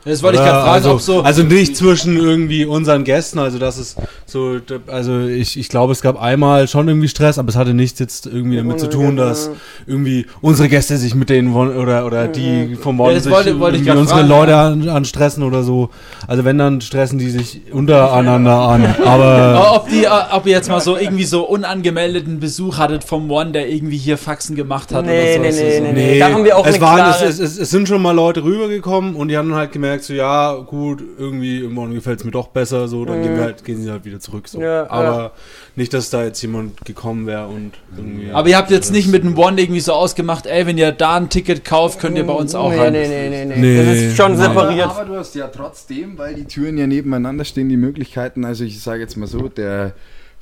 Das 0.05 0.21
wollte 0.21 0.37
ich 0.37 0.43
gerade 0.43 0.59
fragen, 0.59 0.69
also, 0.73 0.91
ob 0.91 1.01
so. 1.01 1.21
also 1.21 1.41
nicht 1.41 1.75
zwischen 1.75 2.15
irgendwie 2.15 2.65
unseren 2.65 3.03
Gästen, 3.03 3.39
also 3.39 3.57
das 3.57 3.79
ist 3.79 3.97
so, 4.27 4.57
also 4.85 5.21
ich, 5.21 5.57
ich 5.57 5.69
glaube, 5.69 5.91
es 5.93 6.01
gab 6.03 6.21
einmal 6.21 6.67
schon 6.67 6.87
irgendwie 6.87 7.07
Stress, 7.07 7.39
aber 7.39 7.49
es 7.49 7.55
hatte 7.55 7.73
nichts 7.73 7.97
jetzt 7.99 8.27
irgendwie 8.27 8.57
damit 8.57 8.79
zu 8.79 8.87
tun, 8.89 9.15
dass 9.15 9.49
irgendwie 9.87 10.27
unsere 10.41 10.69
Gäste 10.69 10.97
sich 10.97 11.15
mit 11.15 11.29
denen 11.31 11.53
oder 11.55 12.05
oder 12.05 12.27
die 12.27 12.75
vom 12.79 12.97
Morgen 12.97 13.09
Ja, 13.09 13.15
das 13.15 13.23
sich 13.23 13.33
wollte- 13.33 13.59
wollte 13.59 13.77
ich 13.77 13.83
irgendwie 13.87 14.01
unsere 14.01 14.19
fragen, 14.19 14.29
Leute 14.29 14.55
an, 14.55 14.87
an 14.89 15.03
stressen 15.05 15.41
oder 15.43 15.63
so. 15.63 15.89
Also 16.27 16.45
wenn 16.45 16.59
dann 16.59 16.79
stressen 16.79 17.17
die 17.17 17.31
sich 17.31 17.61
untereinander 17.73 18.59
an, 18.59 18.85
aber 19.03 19.71
ob, 19.77 19.89
die, 19.89 20.05
ob 20.31 20.45
ihr 20.45 20.51
jetzt 20.51 20.69
mal 20.69 20.79
so 20.79 20.95
irgendwie 20.95 21.25
so 21.25 21.41
unangemeldeten 21.43 22.39
Besuch 22.39 22.77
hattet 22.77 23.03
vom 23.03 23.31
One, 23.31 23.51
der 23.51 23.67
irgendwie 23.67 23.97
hier 23.97 24.17
Faxen 24.19 24.55
gemacht 24.55 24.93
hat 24.93 25.05
Nee, 25.07 25.33
oder 25.39 25.41
nee, 25.41 25.51
so. 25.51 25.63
nee, 25.63 25.77
so. 25.77 25.83
nee, 25.83 25.91
nee. 25.93 26.19
Da 26.19 26.29
haben 26.31 26.43
wir 26.43 26.55
auch 26.55 26.65
es 26.67 26.75
eine 26.75 26.81
waren 26.85 26.98
meine, 27.01 27.15
es, 27.15 27.21
es, 27.21 27.39
es, 27.39 27.59
es 27.59 27.69
sind 27.69 27.87
schon 27.87 28.01
mal 28.01 28.11
Leute 28.11 28.43
rübergekommen 28.43 29.15
und 29.15 29.27
die 29.27 29.37
haben 29.37 29.49
dann 29.49 29.57
halt 29.57 29.71
gemerkt, 29.71 30.03
so 30.03 30.13
ja, 30.13 30.55
gut, 30.55 31.03
irgendwie 31.17 31.59
im 31.59 31.73
Morgen 31.73 31.93
gefällt 31.93 32.19
es 32.19 32.25
mir 32.25 32.31
doch 32.31 32.47
besser, 32.47 32.87
so, 32.87 33.05
dann 33.05 33.21
gehen, 33.21 33.35
wir 33.35 33.43
halt, 33.43 33.63
gehen 33.63 33.81
sie 33.81 33.89
halt 33.89 34.05
wieder 34.05 34.19
zurück. 34.19 34.47
So. 34.47 34.59
Mhm. 34.59 34.63
Ja, 34.63 34.89
Aber 34.89 35.03
ja. 35.03 35.31
nicht, 35.75 35.93
dass 35.93 36.09
da 36.09 36.23
jetzt 36.23 36.41
jemand 36.41 36.85
gekommen 36.85 37.25
wäre 37.27 37.47
und 37.47 37.73
irgendwie. 37.95 38.31
Aber 38.31 38.49
ihr 38.49 38.57
habt 38.57 38.71
jetzt 38.71 38.91
nicht 38.91 39.09
mit 39.09 39.23
dem 39.23 39.37
One 39.37 39.59
irgendwie 39.59 39.79
so 39.79 39.93
ausgemacht, 39.93 40.45
ey, 40.45 40.65
wenn 40.65 40.77
ihr 40.77 40.91
da 40.91 41.17
ein 41.17 41.29
Ticket 41.29 41.65
kauft, 41.65 41.99
könnt 41.99 42.17
ihr 42.17 42.25
bei 42.25 42.33
uns 42.33 42.55
auch 42.55 42.71
nee, 42.71 42.77
rein. 42.79 42.93
nee, 42.93 43.07
nee, 43.07 43.29
nee, 43.29 43.45
nee, 43.45 43.55
Nee, 43.57 43.85
Das 43.85 43.95
ist 43.97 44.17
schon 44.17 44.33
nein. 44.33 44.49
separiert. 44.49 44.85
Aber, 44.85 45.01
aber 45.01 45.05
du 45.05 45.15
hast 45.17 45.35
ja 45.35 45.47
trotzdem, 45.47 46.17
weil 46.17 46.35
die 46.35 46.45
Türen 46.45 46.77
ja 46.77 46.87
nebeneinander 46.87 47.45
stehen, 47.45 47.69
die 47.69 47.77
Möglichkeiten, 47.77 48.45
also 48.45 48.63
ich 48.63 48.81
sage 48.81 49.01
jetzt 49.01 49.17
mal 49.17 49.27
so, 49.27 49.47
der 49.49 49.93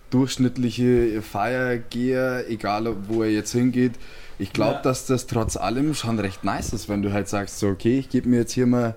durchschnittliche 0.09 1.21
Feiergeher, 1.21 2.45
egal 2.49 2.87
wo 3.07 3.23
er 3.23 3.29
jetzt 3.29 3.51
hingeht, 3.51 3.93
ich 4.39 4.53
glaube, 4.53 4.79
dass 4.84 5.06
das 5.06 5.27
trotz 5.27 5.58
allem 5.58 5.94
schon 5.94 6.20
recht 6.20 6.44
nice 6.44 6.74
ist, 6.74 6.89
wenn 6.89 7.01
du 7.01 7.12
halt 7.12 7.27
sagst, 7.27 7.60
so 7.60 7.67
okay, 7.67 8.00
ich 8.00 8.10
gebe 8.10 8.29
mir 8.29 8.39
jetzt 8.39 8.53
hier 8.53 8.67
mal 8.67 8.96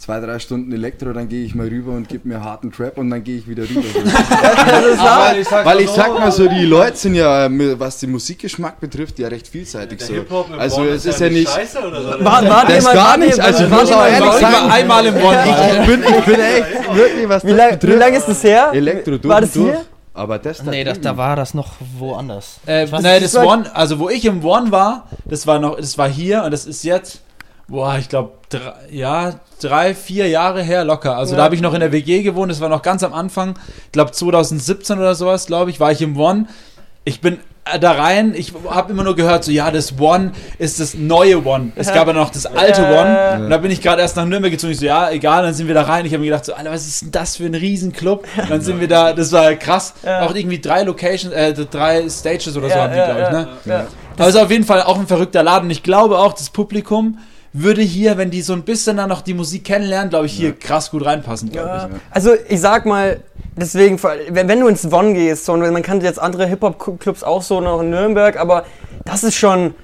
zwei, 0.00 0.18
drei 0.18 0.38
Stunden 0.38 0.72
Elektro, 0.72 1.12
dann 1.12 1.28
gehe 1.28 1.44
ich 1.44 1.54
mal 1.54 1.68
rüber 1.68 1.92
und 1.92 2.08
gebe 2.08 2.26
mir 2.26 2.42
harten 2.42 2.72
Trap 2.72 2.96
und 2.96 3.10
dann 3.10 3.22
gehe 3.22 3.36
ich 3.36 3.46
wieder 3.46 3.64
rüber. 3.64 3.82
Aber 4.98 5.36
ich 5.38 5.46
sag 5.46 5.64
Weil 5.66 5.80
ich 5.80 5.90
sag 5.90 6.18
mal 6.18 6.32
so, 6.32 6.48
die 6.48 6.64
Leute 6.64 6.96
sind 6.96 7.14
ja, 7.14 7.48
was 7.78 8.00
den 8.00 8.10
Musikgeschmack 8.10 8.80
betrifft, 8.80 9.18
ja 9.18 9.28
recht 9.28 9.46
vielseitig 9.46 10.00
so. 10.00 10.14
Also 10.56 10.84
es 10.84 11.04
ist 11.04 11.20
ja 11.20 11.28
nicht... 11.28 11.50
Scheiße 11.50 11.78
oder 11.86 12.02
so. 12.02 12.10
Das 12.12 12.84
mal- 12.84 12.94
gar 12.94 13.16
nicht, 13.18 13.38
also 13.38 13.64
ich 13.64 13.70
muss 13.70 13.92
auch 13.92 13.96
mal- 13.96 14.08
ehrlich 14.08 14.32
sagen- 14.32 14.70
einmal 14.70 15.06
im 15.06 15.16
One. 15.16 15.44
Ich 15.80 15.86
bin, 15.86 16.02
ich 16.02 16.24
bin 16.24 16.40
echt, 16.40 16.94
wirklich, 16.94 17.28
was 17.28 17.44
Wie 17.44 17.48
das 17.48 17.56
lange 17.58 17.70
wie 17.72 17.76
betrifft, 17.76 17.98
lang 17.98 18.14
ist 18.14 18.26
das 18.28 18.42
her? 18.44 18.70
Elektro 18.72 19.10
durch 19.18 19.24
War 19.28 19.40
das 19.42 19.52
hier? 19.52 19.84
Aber 20.20 20.38
das 20.38 20.58
da 20.58 20.64
Nee, 20.70 20.84
das, 20.84 21.00
da 21.00 21.16
war 21.16 21.34
das 21.34 21.54
noch 21.54 21.72
woanders. 21.98 22.60
Äh, 22.66 22.90
weiß 22.90 23.02
nee, 23.02 23.20
das 23.20 23.34
war- 23.34 23.46
One, 23.46 23.74
also 23.74 23.98
wo 23.98 24.08
ich 24.10 24.24
im 24.26 24.44
One 24.44 24.70
war, 24.70 25.06
das 25.24 25.46
war 25.46 25.58
noch, 25.58 25.76
das 25.76 25.96
war 25.96 26.08
hier 26.08 26.42
und 26.44 26.50
das 26.50 26.66
ist 26.66 26.82
jetzt, 26.84 27.22
boah, 27.68 27.96
ich 27.98 28.08
glaube, 28.10 28.32
drei, 28.50 28.72
ja, 28.90 29.34
drei, 29.62 29.94
vier 29.94 30.28
Jahre 30.28 30.62
her 30.62 30.84
locker. 30.84 31.16
Also 31.16 31.32
Ja. 31.32 31.38
da 31.38 31.44
habe 31.44 31.54
ich 31.54 31.62
noch 31.62 31.72
in 31.74 31.80
der 31.80 31.92
WG 31.92 32.22
gewohnt, 32.22 32.50
das 32.50 32.60
war 32.60 32.68
noch 32.68 32.82
ganz 32.82 33.02
am 33.02 33.14
Anfang, 33.14 33.58
ich 33.86 33.92
glaube 33.92 34.10
2017 34.12 34.98
oder 34.98 35.14
sowas, 35.14 35.46
glaube 35.46 35.70
ich, 35.70 35.80
war 35.80 35.90
ich 35.90 36.02
im 36.02 36.16
One. 36.18 36.46
Ich 37.04 37.20
bin 37.22 37.38
da 37.78 37.92
rein, 37.92 38.34
ich 38.36 38.52
habe 38.68 38.92
immer 38.92 39.04
nur 39.04 39.14
gehört, 39.16 39.44
so 39.44 39.52
ja, 39.52 39.70
das 39.70 39.98
One 39.98 40.32
ist 40.58 40.80
das 40.80 40.94
neue 40.94 41.44
One. 41.44 41.72
Es 41.76 41.92
gab 41.92 42.06
ja 42.06 42.12
noch 42.12 42.30
das 42.30 42.46
alte 42.46 42.82
Äh. 42.82 42.98
One. 43.38 43.44
Und 43.44 43.50
da 43.50 43.58
bin 43.58 43.70
ich 43.70 43.80
gerade 43.82 44.02
erst 44.02 44.16
nach 44.16 44.24
Nürnberg 44.24 44.52
gezogen. 44.52 44.72
Ich 44.72 44.78
so, 44.80 44.86
ja, 44.86 45.10
egal, 45.10 45.42
dann 45.42 45.54
sind 45.54 45.66
wir 45.68 45.74
da 45.74 45.82
rein. 45.82 46.06
Ich 46.06 46.12
habe 46.12 46.20
mir 46.20 46.26
gedacht, 46.30 46.44
so, 46.44 46.54
Alter, 46.54 46.70
was 46.70 46.86
ist 46.86 47.02
denn 47.02 47.10
das 47.12 47.36
für 47.36 47.44
ein 47.44 47.54
Riesenclub? 47.54 48.26
Und 48.36 48.50
dann 48.50 48.60
sind 48.60 48.80
wir 48.80 48.88
da, 48.88 49.12
das 49.12 49.32
war 49.32 49.54
krass. 49.54 49.94
Ja. 50.02 50.22
Auch 50.26 50.34
irgendwie 50.34 50.60
drei 50.60 50.82
Locations, 50.82 51.32
äh, 51.34 51.52
drei 51.52 52.08
Stages 52.08 52.56
oder 52.56 52.68
so 52.68 52.74
Ja, 52.74 52.82
haben 52.84 52.92
die, 52.92 52.98
ja, 52.98 53.04
glaube 53.06 53.20
ich, 53.20 53.26
ja, 53.26 53.32
ne? 53.32 53.48
ja. 53.66 53.86
Also 54.18 54.40
auf 54.40 54.50
jeden 54.50 54.64
Fall 54.64 54.82
auch 54.82 54.98
ein 54.98 55.06
verrückter 55.06 55.42
Laden. 55.42 55.70
Ich 55.70 55.82
glaube 55.82 56.18
auch, 56.18 56.34
das 56.34 56.50
Publikum 56.50 57.18
würde 57.52 57.82
hier, 57.82 58.16
wenn 58.16 58.30
die 58.30 58.42
so 58.42 58.52
ein 58.52 58.62
bisschen 58.62 58.96
dann 58.96 59.08
noch 59.08 59.22
die 59.22 59.34
Musik 59.34 59.64
kennenlernen, 59.64 60.10
glaube 60.10 60.26
ich, 60.26 60.32
hier 60.32 60.52
krass 60.52 60.90
gut 60.90 61.04
reinpassen, 61.04 61.50
glaube 61.50 61.68
Ja. 61.68 61.90
Also 62.10 62.34
ich 62.48 62.60
sag 62.60 62.86
mal, 62.86 63.20
deswegen, 63.56 64.00
wenn, 64.02 64.48
wenn 64.48 64.60
du 64.60 64.68
ins 64.68 64.90
One 64.92 65.14
gehst, 65.14 65.44
so, 65.46 65.52
und 65.52 65.60
man 65.60 65.82
kannte 65.82 66.06
jetzt 66.06 66.20
andere 66.20 66.46
Hip-Hop-Clubs 66.46 67.22
auch 67.24 67.42
so 67.42 67.60
noch 67.60 67.80
in 67.80 67.90
Nürnberg, 67.90 68.38
aber 68.38 68.64
das 69.04 69.24
ist 69.24 69.34
schon 69.34 69.74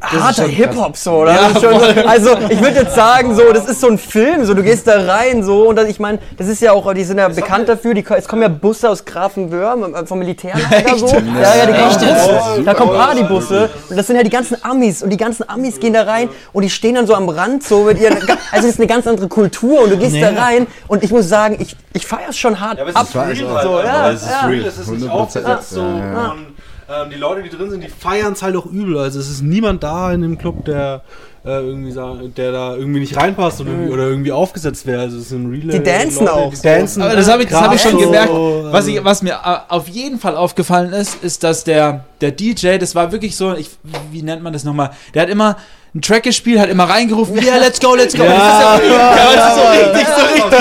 harter 0.00 0.44
Hip-Hop 0.44 0.96
so, 0.96 1.12
oder? 1.12 1.32
Ja, 1.34 1.48
Das 1.52 1.62
voll. 1.62 2.04
also 2.06 2.30
ich 2.48 2.60
würde 2.60 2.80
jetzt 2.80 2.94
sagen, 2.94 3.34
so, 3.34 3.52
das 3.52 3.66
ist 3.68 3.80
so 3.80 3.88
ein 3.88 3.98
Film, 3.98 4.44
so, 4.44 4.54
du 4.54 4.62
gehst 4.62 4.86
da 4.86 5.06
rein, 5.06 5.42
so, 5.42 5.68
und 5.68 5.76
dann, 5.76 5.88
ich 5.88 5.98
meine, 5.98 6.18
das 6.36 6.48
ist 6.48 6.62
ja 6.62 6.72
auch, 6.72 6.92
die 6.94 7.04
sind 7.04 7.18
ja 7.18 7.28
bekannt 7.28 7.68
dafür, 7.68 7.94
die, 7.94 8.04
es 8.16 8.28
kommen 8.28 8.42
ja 8.42 8.48
Busse 8.48 8.88
aus 8.90 9.04
Grafenwöhr, 9.04 9.92
äh, 9.94 10.06
vom 10.06 10.18
Militärlager 10.18 10.96
so. 10.98 11.06
Ja, 11.06 11.56
ja, 11.56 11.66
die 11.66 11.72
kommen 11.72 11.88
Echt? 11.88 12.00
Busse, 12.00 12.62
da 12.64 12.74
kommen 12.74 12.92
Partybusse, 12.92 13.70
und 13.88 13.96
das 13.96 14.06
sind 14.06 14.16
ja 14.16 14.22
die 14.22 14.30
ganzen 14.30 14.62
Amis, 14.62 15.02
und 15.02 15.10
die 15.10 15.16
ganzen 15.16 15.48
Amis 15.48 15.80
gehen 15.80 15.92
da 15.92 16.02
rein, 16.02 16.28
und 16.52 16.62
die 16.62 16.70
stehen 16.70 16.94
dann 16.94 17.06
so 17.06 17.14
am 17.14 17.28
Rand, 17.28 17.62
so, 17.64 17.84
mit 17.84 18.00
ihren, 18.00 18.16
also 18.28 18.36
das 18.52 18.64
ist 18.64 18.78
eine 18.78 18.86
ganz 18.86 19.06
andere 19.06 19.28
Kultur, 19.28 19.82
und 19.82 19.90
du 19.90 19.96
gehst 19.96 20.16
da 20.20 20.30
rein, 20.30 20.66
und 20.86 21.02
ich 21.02 21.10
muss 21.10 21.28
sagen, 21.28 21.56
ich, 21.60 21.76
ich 21.92 22.06
feiere 22.06 22.30
es 22.30 22.38
schon 22.38 22.58
hart 22.60 22.80
aber 22.80 22.90
es 22.90 22.96
ab. 22.96 23.06
ist 23.06 23.16
real 23.16 23.36
so, 23.36 23.54
halt 23.54 23.62
so, 23.64 23.80
ja, 23.80 24.10
es 24.10 24.22
ist 24.22 24.30
ja. 24.30 24.46
real, 24.46 24.64
es 24.64 24.78
ist 24.78 24.88
nicht 24.88 25.04
100%. 25.04 25.10
aufgesetzt 25.10 25.70
so. 25.70 25.80
Ja, 25.80 25.98
ja. 25.98 26.30
Und, 26.32 26.57
ähm, 26.88 27.10
die 27.10 27.16
Leute, 27.16 27.42
die 27.42 27.50
drin 27.50 27.70
sind, 27.70 27.82
die 27.82 27.88
feiern 27.88 28.32
es 28.32 28.42
halt 28.42 28.56
auch 28.56 28.66
übel. 28.66 28.98
Also 28.98 29.20
es 29.20 29.28
ist 29.30 29.42
niemand 29.42 29.82
da 29.82 30.12
in 30.12 30.22
dem 30.22 30.38
Club, 30.38 30.64
der 30.64 31.02
äh, 31.48 31.60
irgendwie 31.60 31.94
der 32.36 32.52
da 32.52 32.76
irgendwie 32.76 33.00
nicht 33.00 33.16
reinpasst 33.16 33.60
oder, 33.62 33.70
irgendwie, 33.70 33.92
oder 33.92 34.02
irgendwie 34.04 34.32
aufgesetzt 34.32 34.86
wäre. 34.86 35.00
Also 35.00 35.18
es 35.18 35.30
sind 35.30 35.50
reale 35.50 35.64
Mhm. 35.64 35.70
Die 35.70 35.82
dancen 35.82 36.26
Leute, 36.26 36.32
auch 36.34 36.54
Die 36.54 36.60
dancen. 36.60 37.02
Aber 37.02 37.16
das 37.16 37.30
habe 37.30 37.42
ich, 37.42 37.48
das 37.48 37.60
hab 37.60 37.74
ich 37.74 37.80
schon 37.80 37.98
gemerkt. 37.98 38.30
Was, 38.30 38.86
ich, 38.86 39.02
was 39.02 39.22
mir 39.22 39.32
äh, 39.32 39.58
auf 39.68 39.88
jeden 39.88 40.18
Fall 40.18 40.36
aufgefallen 40.36 40.92
ist, 40.92 41.22
ist, 41.24 41.42
dass 41.44 41.64
der, 41.64 42.04
der 42.20 42.32
DJ, 42.32 42.76
das 42.78 42.94
war 42.94 43.12
wirklich 43.12 43.34
so, 43.36 43.54
ich, 43.54 43.70
wie 44.12 44.22
nennt 44.22 44.42
man 44.42 44.52
das 44.52 44.64
nochmal? 44.64 44.90
Der 45.14 45.22
hat 45.22 45.30
immer 45.30 45.56
einen 45.94 46.02
Track 46.02 46.24
gespielt, 46.24 46.60
hat 46.60 46.68
immer 46.68 46.84
reingerufen, 46.84 47.36
yeah, 47.42 47.56
let's 47.56 47.80
go, 47.80 47.94
let's 47.94 48.14
go. 48.14 48.24
Ja, 48.24 48.78
das 48.78 48.82
ist 48.82 48.90
ja, 48.90 49.06
ja, 49.16 49.48
ist 49.48 49.54
so 49.54 49.62
richtig, 49.70 50.06
so 50.06 50.22
richtig, 50.34 50.58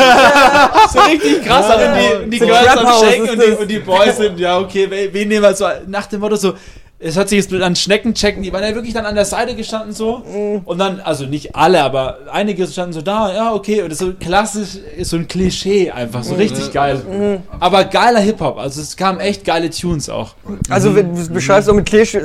so 0.94 1.00
richtig 1.00 1.46
krass. 1.46 1.66
Und 1.66 1.82
die, 1.82 2.24
und 2.24 2.32
die 2.32 2.40
So 2.40 2.46
Girls 2.46 2.68
am 2.68 3.24
ist 3.24 3.32
und 3.32 3.42
die, 3.42 3.52
und 3.62 3.68
die 3.68 3.80
Boys 3.80 4.18
sind, 4.18 4.40
ja, 4.40 4.58
okay, 4.58 4.88
wen 4.90 5.28
nehmen 5.28 5.44
wir 5.44 5.54
so, 5.54 5.66
nach 5.88 6.06
dem 6.06 6.22
Motto 6.22 6.38
so, 6.38 6.54
es 7.00 7.16
hat 7.16 7.30
sich 7.30 7.38
jetzt 7.38 7.52
mit 7.52 7.62
an 7.62 7.76
Schnecken 7.76 8.16
checken, 8.16 8.42
die 8.42 8.52
waren 8.52 8.64
ja 8.64 8.74
wirklich 8.74 8.94
dann 8.94 9.06
an 9.06 9.14
der 9.14 9.26
Seite 9.26 9.54
gestanden 9.56 9.94
so 9.94 10.24
Mhm. 10.26 10.62
und 10.66 10.80
dann, 10.80 11.00
also 11.00 11.26
nicht 11.26 11.56
alle, 11.56 11.84
aber 11.84 12.18
einige 12.32 12.66
standen 12.66 12.94
so 12.94 13.02
da, 13.02 13.32
ja 13.34 13.54
okay 13.54 13.84
und 13.84 13.92
das 13.92 14.02
ist 14.02 14.08
so 14.08 14.14
klassisch, 14.20 14.78
ist 14.98 15.12
so 15.12 15.18
ein 15.18 15.28
Klischee 15.28 15.92
einfach, 15.92 16.24
so 16.24 16.34
richtig 16.36 16.74
geil. 16.74 16.96
Mhm. 17.08 17.38
Aber 17.60 17.84
geiler 17.86 18.20
Hip-Hop, 18.20 18.58
also 18.58 18.82
es 18.82 18.98
kamen 18.98 19.20
echt 19.20 19.46
geile 19.46 19.70
Tunes 19.70 20.10
auch. 20.10 20.34
Also 20.70 20.92
du 20.92 21.04
beschreibst 21.30 21.70
auch 21.70 21.76
mit 21.76 21.86
Klischee, 21.86 22.20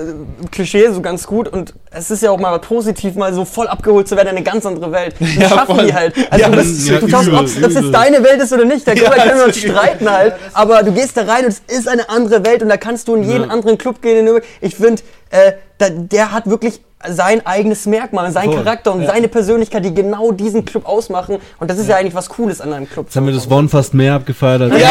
Klischee 0.50 0.88
so 0.90 1.02
ganz 1.02 1.26
gut 1.26 1.48
und 1.48 1.74
es 1.90 2.10
ist 2.10 2.22
ja 2.22 2.30
auch 2.30 2.40
mal 2.40 2.58
positiv, 2.58 3.14
mal 3.16 3.34
so 3.34 3.44
voll 3.44 3.68
abgeholt 3.68 4.08
zu 4.08 4.16
werden 4.16 4.28
in 4.28 4.36
eine 4.36 4.44
ganz 4.44 4.64
andere 4.64 4.90
Welt. 4.90 5.14
Das 5.20 5.34
Ja, 5.34 5.48
schaffen 5.50 5.76
voll. 5.76 5.86
die 5.86 5.92
halt. 5.94 6.14
Also 6.30 6.42
Ja, 6.44 6.48
du, 6.50 6.56
bist, 6.56 6.70
ist 6.78 6.88
ja 6.88 6.98
du 6.98 7.06
übel, 7.06 7.34
ob 7.34 7.44
es 7.44 7.56
jetzt 7.58 7.92
deine 7.92 8.24
Welt 8.24 8.40
ist 8.40 8.52
oder 8.54 8.64
nicht, 8.64 8.86
da 8.88 8.94
können 8.94 9.38
wir 9.38 9.44
uns 9.44 9.58
streiten 9.58 10.10
halt, 10.10 10.32
aber 10.54 10.82
du 10.82 10.92
gehst 10.92 11.14
da 11.18 11.24
rein 11.24 11.44
und 11.44 11.48
es 11.50 11.60
ist 11.68 11.88
eine 11.88 12.08
andere 12.08 12.42
Welt 12.46 12.62
und 12.62 12.70
da 12.70 12.78
kannst 12.78 13.08
du 13.08 13.16
in 13.16 13.24
jeden 13.24 13.50
anderen 13.50 13.76
Club 13.76 14.00
gehen. 14.00 14.26
in. 14.26 14.42
Ich 14.62 14.76
finde, 14.76 15.02
äh, 15.30 15.52
da, 15.78 15.88
der 15.90 16.32
hat 16.32 16.46
wirklich 16.46 16.80
sein 17.08 17.44
eigenes 17.44 17.84
Merkmal, 17.86 18.30
sein 18.30 18.44
Voll. 18.44 18.62
Charakter 18.62 18.92
und 18.92 19.04
seine 19.04 19.26
Persönlichkeit, 19.26 19.84
die 19.84 19.92
genau 19.92 20.30
diesen 20.30 20.64
Club 20.64 20.86
ausmachen 20.86 21.38
und 21.58 21.68
das 21.68 21.78
ist 21.78 21.88
ja 21.88 21.96
eigentlich 21.96 22.14
was 22.14 22.28
Cooles 22.28 22.60
an 22.60 22.72
einem 22.72 22.88
Club. 22.88 23.06
Jetzt 23.06 23.16
haben 23.16 23.26
wir 23.26 23.34
das 23.34 23.50
One 23.50 23.68
fast 23.68 23.92
mehr 23.92 24.14
abgefeiert 24.14 24.62
als 24.62 24.74
Ich 24.76 24.86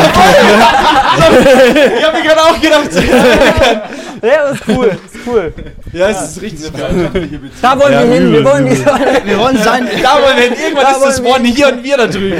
hab 2.03 2.13
mir 2.13 2.21
gerade 2.23 2.41
auch 2.41 2.59
gedacht, 2.59 2.89
Ja, 4.21 4.49
das 4.49 4.55
ist 4.59 4.67
cool, 4.67 4.89
das 4.89 5.15
ist 5.15 5.25
cool. 5.27 5.53
ja, 5.93 6.09
es 6.09 6.21
ist 6.21 6.41
richtig 6.41 6.73
geil. 6.73 7.09
Da 7.61 7.79
wollen 7.79 7.93
Ja, 7.93 8.03
wir 8.03 8.13
hin, 8.13 8.33
wir 8.33 8.43
wollen 8.43 8.67
Wir 8.67 9.37
wollen 9.39 9.57
sein. 9.57 9.87
Da 10.03 10.15
wollen 10.21 10.35
wir 10.37 10.43
hin, 10.43 10.53
irgendwann 10.61 10.83
Da 10.83 10.91
ist 10.91 11.05
das 11.05 11.21
One 11.23 11.47
hier 11.47 11.69
und 11.69 11.81
wir 11.83 11.97
da 11.97 12.07
drüben. 12.07 12.37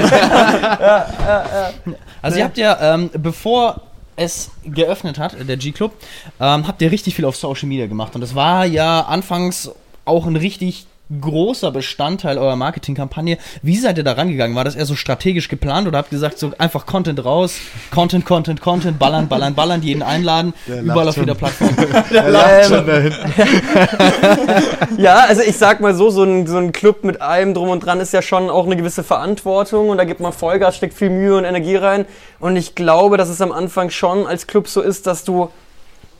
Also 2.20 2.38
ihr 2.38 2.44
habt 2.44 2.58
ja, 2.58 2.94
ähm, 2.94 3.10
bevor 3.14 3.80
es 4.16 4.50
geöffnet 4.64 5.18
hat, 5.18 5.36
der 5.48 5.56
G-Club, 5.56 5.94
ähm, 6.40 6.66
habt 6.66 6.82
ihr 6.82 6.90
richtig 6.90 7.14
viel 7.14 7.24
auf 7.24 7.36
Social 7.36 7.68
Media 7.68 7.86
gemacht. 7.86 8.14
Und 8.14 8.20
das 8.20 8.34
war 8.34 8.66
ja 8.66 9.02
anfangs 9.02 9.70
auch 10.04 10.26
ein 10.26 10.36
richtig 10.36 10.86
großer 11.20 11.70
Bestandteil 11.70 12.38
eurer 12.38 12.56
Marketingkampagne. 12.56 13.38
Wie 13.62 13.76
seid 13.76 13.98
ihr 13.98 14.04
da 14.04 14.12
rangegangen? 14.12 14.56
War 14.56 14.64
das 14.64 14.76
eher 14.76 14.86
so 14.86 14.94
strategisch 14.94 15.48
geplant 15.48 15.86
oder 15.86 15.98
habt 15.98 16.08
ihr 16.08 16.16
gesagt, 16.16 16.38
so 16.38 16.52
einfach 16.58 16.86
Content 16.86 17.24
raus, 17.24 17.56
Content, 17.90 18.24
Content, 18.24 18.60
Content, 18.60 18.98
ballern, 18.98 19.28
ballern, 19.28 19.54
ballern, 19.54 19.82
jeden 19.82 20.02
einladen, 20.02 20.54
überall 20.66 21.08
auf 21.08 21.16
jeder 21.16 21.34
Plattform? 21.34 21.76
Der 22.10 22.30
lacht 22.30 22.50
Ähm, 22.50 22.68
schon 22.68 22.86
da 22.86 22.98
hinten. 22.98 23.32
Ja, 25.02 25.24
also 25.26 25.42
ich 25.42 25.56
sag 25.56 25.80
mal 25.80 25.94
so, 25.94 26.10
so 26.10 26.22
ein, 26.22 26.46
so 26.46 26.56
ein 26.58 26.72
Club 26.72 27.04
mit 27.04 27.20
allem 27.20 27.54
drum 27.54 27.70
und 27.70 27.84
dran 27.84 28.00
ist 28.00 28.12
ja 28.12 28.22
schon 28.22 28.50
auch 28.50 28.66
eine 28.66 28.76
gewisse 28.76 29.02
Verantwortung 29.02 29.88
und 29.88 29.98
da 29.98 30.04
gibt 30.04 30.20
man 30.20 30.32
Vollgas, 30.32 30.76
steckt 30.76 30.94
viel 30.94 31.10
Mühe 31.10 31.36
und 31.36 31.44
Energie 31.44 31.76
rein. 31.76 32.04
Und 32.40 32.56
ich 32.56 32.74
glaube, 32.74 33.16
dass 33.16 33.28
es 33.28 33.40
am 33.40 33.52
Anfang 33.52 33.90
schon 33.90 34.26
als 34.26 34.46
Club 34.46 34.68
so 34.68 34.80
ist, 34.80 35.06
dass 35.06 35.24
du 35.24 35.50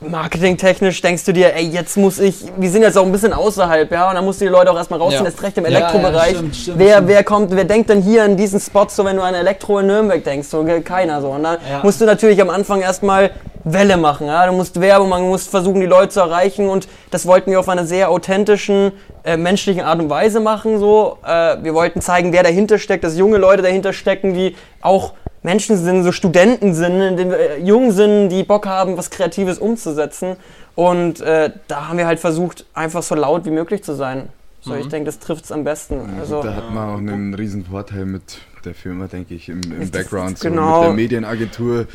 marketingtechnisch 0.09 1.01
denkst 1.01 1.25
du 1.25 1.33
dir, 1.33 1.53
ey, 1.55 1.65
jetzt 1.67 1.97
muss 1.97 2.19
ich, 2.19 2.35
wir 2.57 2.69
sind 2.69 2.81
jetzt 2.83 2.97
auch 2.97 3.05
ein 3.05 3.11
bisschen 3.11 3.33
außerhalb, 3.33 3.91
ja, 3.91 4.09
und 4.09 4.15
dann 4.15 4.25
musst 4.25 4.41
du 4.41 4.45
die 4.45 4.51
Leute 4.51 4.71
auch 4.71 4.77
erstmal 4.77 4.99
rausziehen, 4.99 5.23
Ja. 5.23 5.29
erst 5.29 5.41
recht 5.43 5.57
im 5.57 5.65
Ja, 5.65 5.71
ja, 5.71 5.77
Elektrobereich. 5.77 6.35
stimmt, 6.37 6.55
stimmt, 6.55 6.79
wer, 6.79 6.93
stimmt. 6.95 7.07
wer 7.07 7.23
kommt, 7.23 7.55
wer 7.55 7.63
denkt 7.65 7.89
denn 7.89 8.01
hier 8.01 8.23
an 8.23 8.37
diesen 8.37 8.59
Spot, 8.59 8.85
so 8.89 9.05
wenn 9.05 9.15
du 9.17 9.21
an 9.23 9.33
Elektro 9.35 9.79
in 9.79 9.87
Nürnberg 9.87 10.23
denkst, 10.23 10.47
so 10.47 10.65
keiner 10.83 11.21
so. 11.21 11.29
Und 11.29 11.43
da 11.43 11.53
Ja. 11.53 11.79
musst 11.83 12.01
du 12.01 12.05
natürlich 12.05 12.41
am 12.41 12.49
Anfang 12.49 12.81
erstmal 12.81 13.31
Welle 13.65 13.95
machen, 13.95 14.27
ja, 14.27 14.45
du 14.45 14.51
musst 14.51 14.81
Werbung 14.81 15.07
machen, 15.09 15.23
du 15.23 15.29
musst 15.29 15.49
versuchen, 15.49 15.79
die 15.79 15.87
Leute 15.87 16.09
zu 16.09 16.19
erreichen 16.19 16.67
und 16.67 16.87
das 17.11 17.25
wollten 17.25 17.49
wir 17.49 17.59
auf 17.61 17.69
einer 17.69 17.85
sehr 17.85 18.09
authentischen, 18.09 18.91
äh, 19.23 19.37
menschlichen 19.37 19.81
Art 19.83 19.99
und 19.99 20.09
Weise 20.09 20.41
machen, 20.41 20.79
so. 20.79 21.17
Äh, 21.25 21.57
wir 21.63 21.73
wollten 21.73 22.01
zeigen, 22.01 22.33
wer 22.33 22.43
dahinter 22.43 22.77
steckt, 22.77 23.05
dass 23.05 23.17
junge 23.17 23.37
Leute 23.37 23.61
dahinter 23.61 23.93
stecken, 23.93 24.33
die 24.33 24.57
auch 24.81 25.13
Menschen 25.43 25.77
sind, 25.77 26.03
so 26.03 26.11
Studenten 26.11 26.73
sind, 26.73 27.17
die, 27.17 27.23
äh, 27.23 27.61
jung 27.61 27.91
sind, 27.91 28.29
die 28.29 28.43
Bock 28.43 28.65
haben, 28.65 28.97
was 28.97 29.09
Kreatives 29.09 29.59
umzusetzen. 29.59 30.37
Und 30.75 31.21
äh, 31.21 31.51
da 31.67 31.87
haben 31.87 31.97
wir 31.97 32.07
halt 32.07 32.19
versucht, 32.19 32.65
einfach 32.73 33.03
so 33.03 33.15
laut 33.15 33.45
wie 33.45 33.51
möglich 33.51 33.83
zu 33.83 33.93
sein. 33.93 34.29
So, 34.61 34.75
ich 34.75 34.87
denke, 34.87 35.07
das 35.07 35.19
trifft 35.19 35.43
es 35.43 35.51
am 35.51 35.65
besten. 35.65 35.99
Also, 36.17 36.41
da 36.41 36.55
hat 36.55 36.73
man 36.73 36.89
auch 36.89 36.97
einen 36.97 37.33
riesen 37.33 37.65
Vorteil 37.65 38.05
mit 38.05 38.39
der 38.63 38.73
Firma, 38.73 39.07
denke 39.07 39.35
ich, 39.35 39.49
im, 39.49 39.61
im 39.61 39.91
Background. 39.91 40.37
So 40.37 40.47
genau. 40.49 40.79
Mit 40.79 40.87
der 40.87 40.93
Medienagentur. 40.93 41.87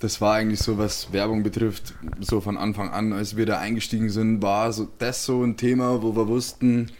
Das 0.00 0.20
war 0.22 0.34
eigentlich 0.34 0.60
so, 0.60 0.78
was 0.78 1.12
Werbung 1.12 1.42
betrifft, 1.42 1.94
so 2.20 2.40
von 2.40 2.56
Anfang 2.56 2.90
an, 2.90 3.12
als 3.12 3.36
wir 3.36 3.44
da 3.44 3.58
eingestiegen 3.58 4.08
sind, 4.08 4.42
war 4.42 4.72
so, 4.72 4.88
das 4.98 5.24
so 5.24 5.42
ein 5.42 5.56
Thema, 5.58 6.02
wo 6.02 6.16
wir 6.16 6.26
wussten, 6.28 6.90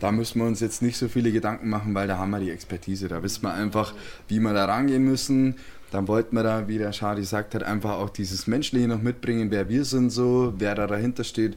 Da 0.00 0.12
müssen 0.12 0.40
wir 0.40 0.46
uns 0.46 0.60
jetzt 0.60 0.82
nicht 0.82 0.96
so 0.96 1.08
viele 1.08 1.32
Gedanken 1.32 1.68
machen, 1.68 1.94
weil 1.94 2.08
da 2.08 2.18
haben 2.18 2.30
wir 2.30 2.40
die 2.40 2.50
Expertise. 2.50 3.08
Da 3.08 3.22
wissen 3.22 3.42
wir 3.42 3.52
einfach, 3.52 3.94
wie 4.28 4.38
wir 4.40 4.52
da 4.52 4.64
rangehen 4.66 5.04
müssen. 5.04 5.56
Dann 5.90 6.08
wollten 6.08 6.36
wir 6.36 6.42
da, 6.42 6.68
wie 6.68 6.78
der 6.78 6.92
Schadi 6.92 7.24
sagt 7.24 7.54
hat, 7.54 7.62
einfach 7.62 7.98
auch 7.98 8.10
dieses 8.10 8.46
Menschliche 8.46 8.88
noch 8.88 9.02
mitbringen, 9.02 9.50
wer 9.50 9.68
wir 9.68 9.84
sind 9.84 10.10
so, 10.10 10.54
wer 10.56 10.74
da 10.74 10.86
dahinter 10.86 11.24
steht. 11.24 11.56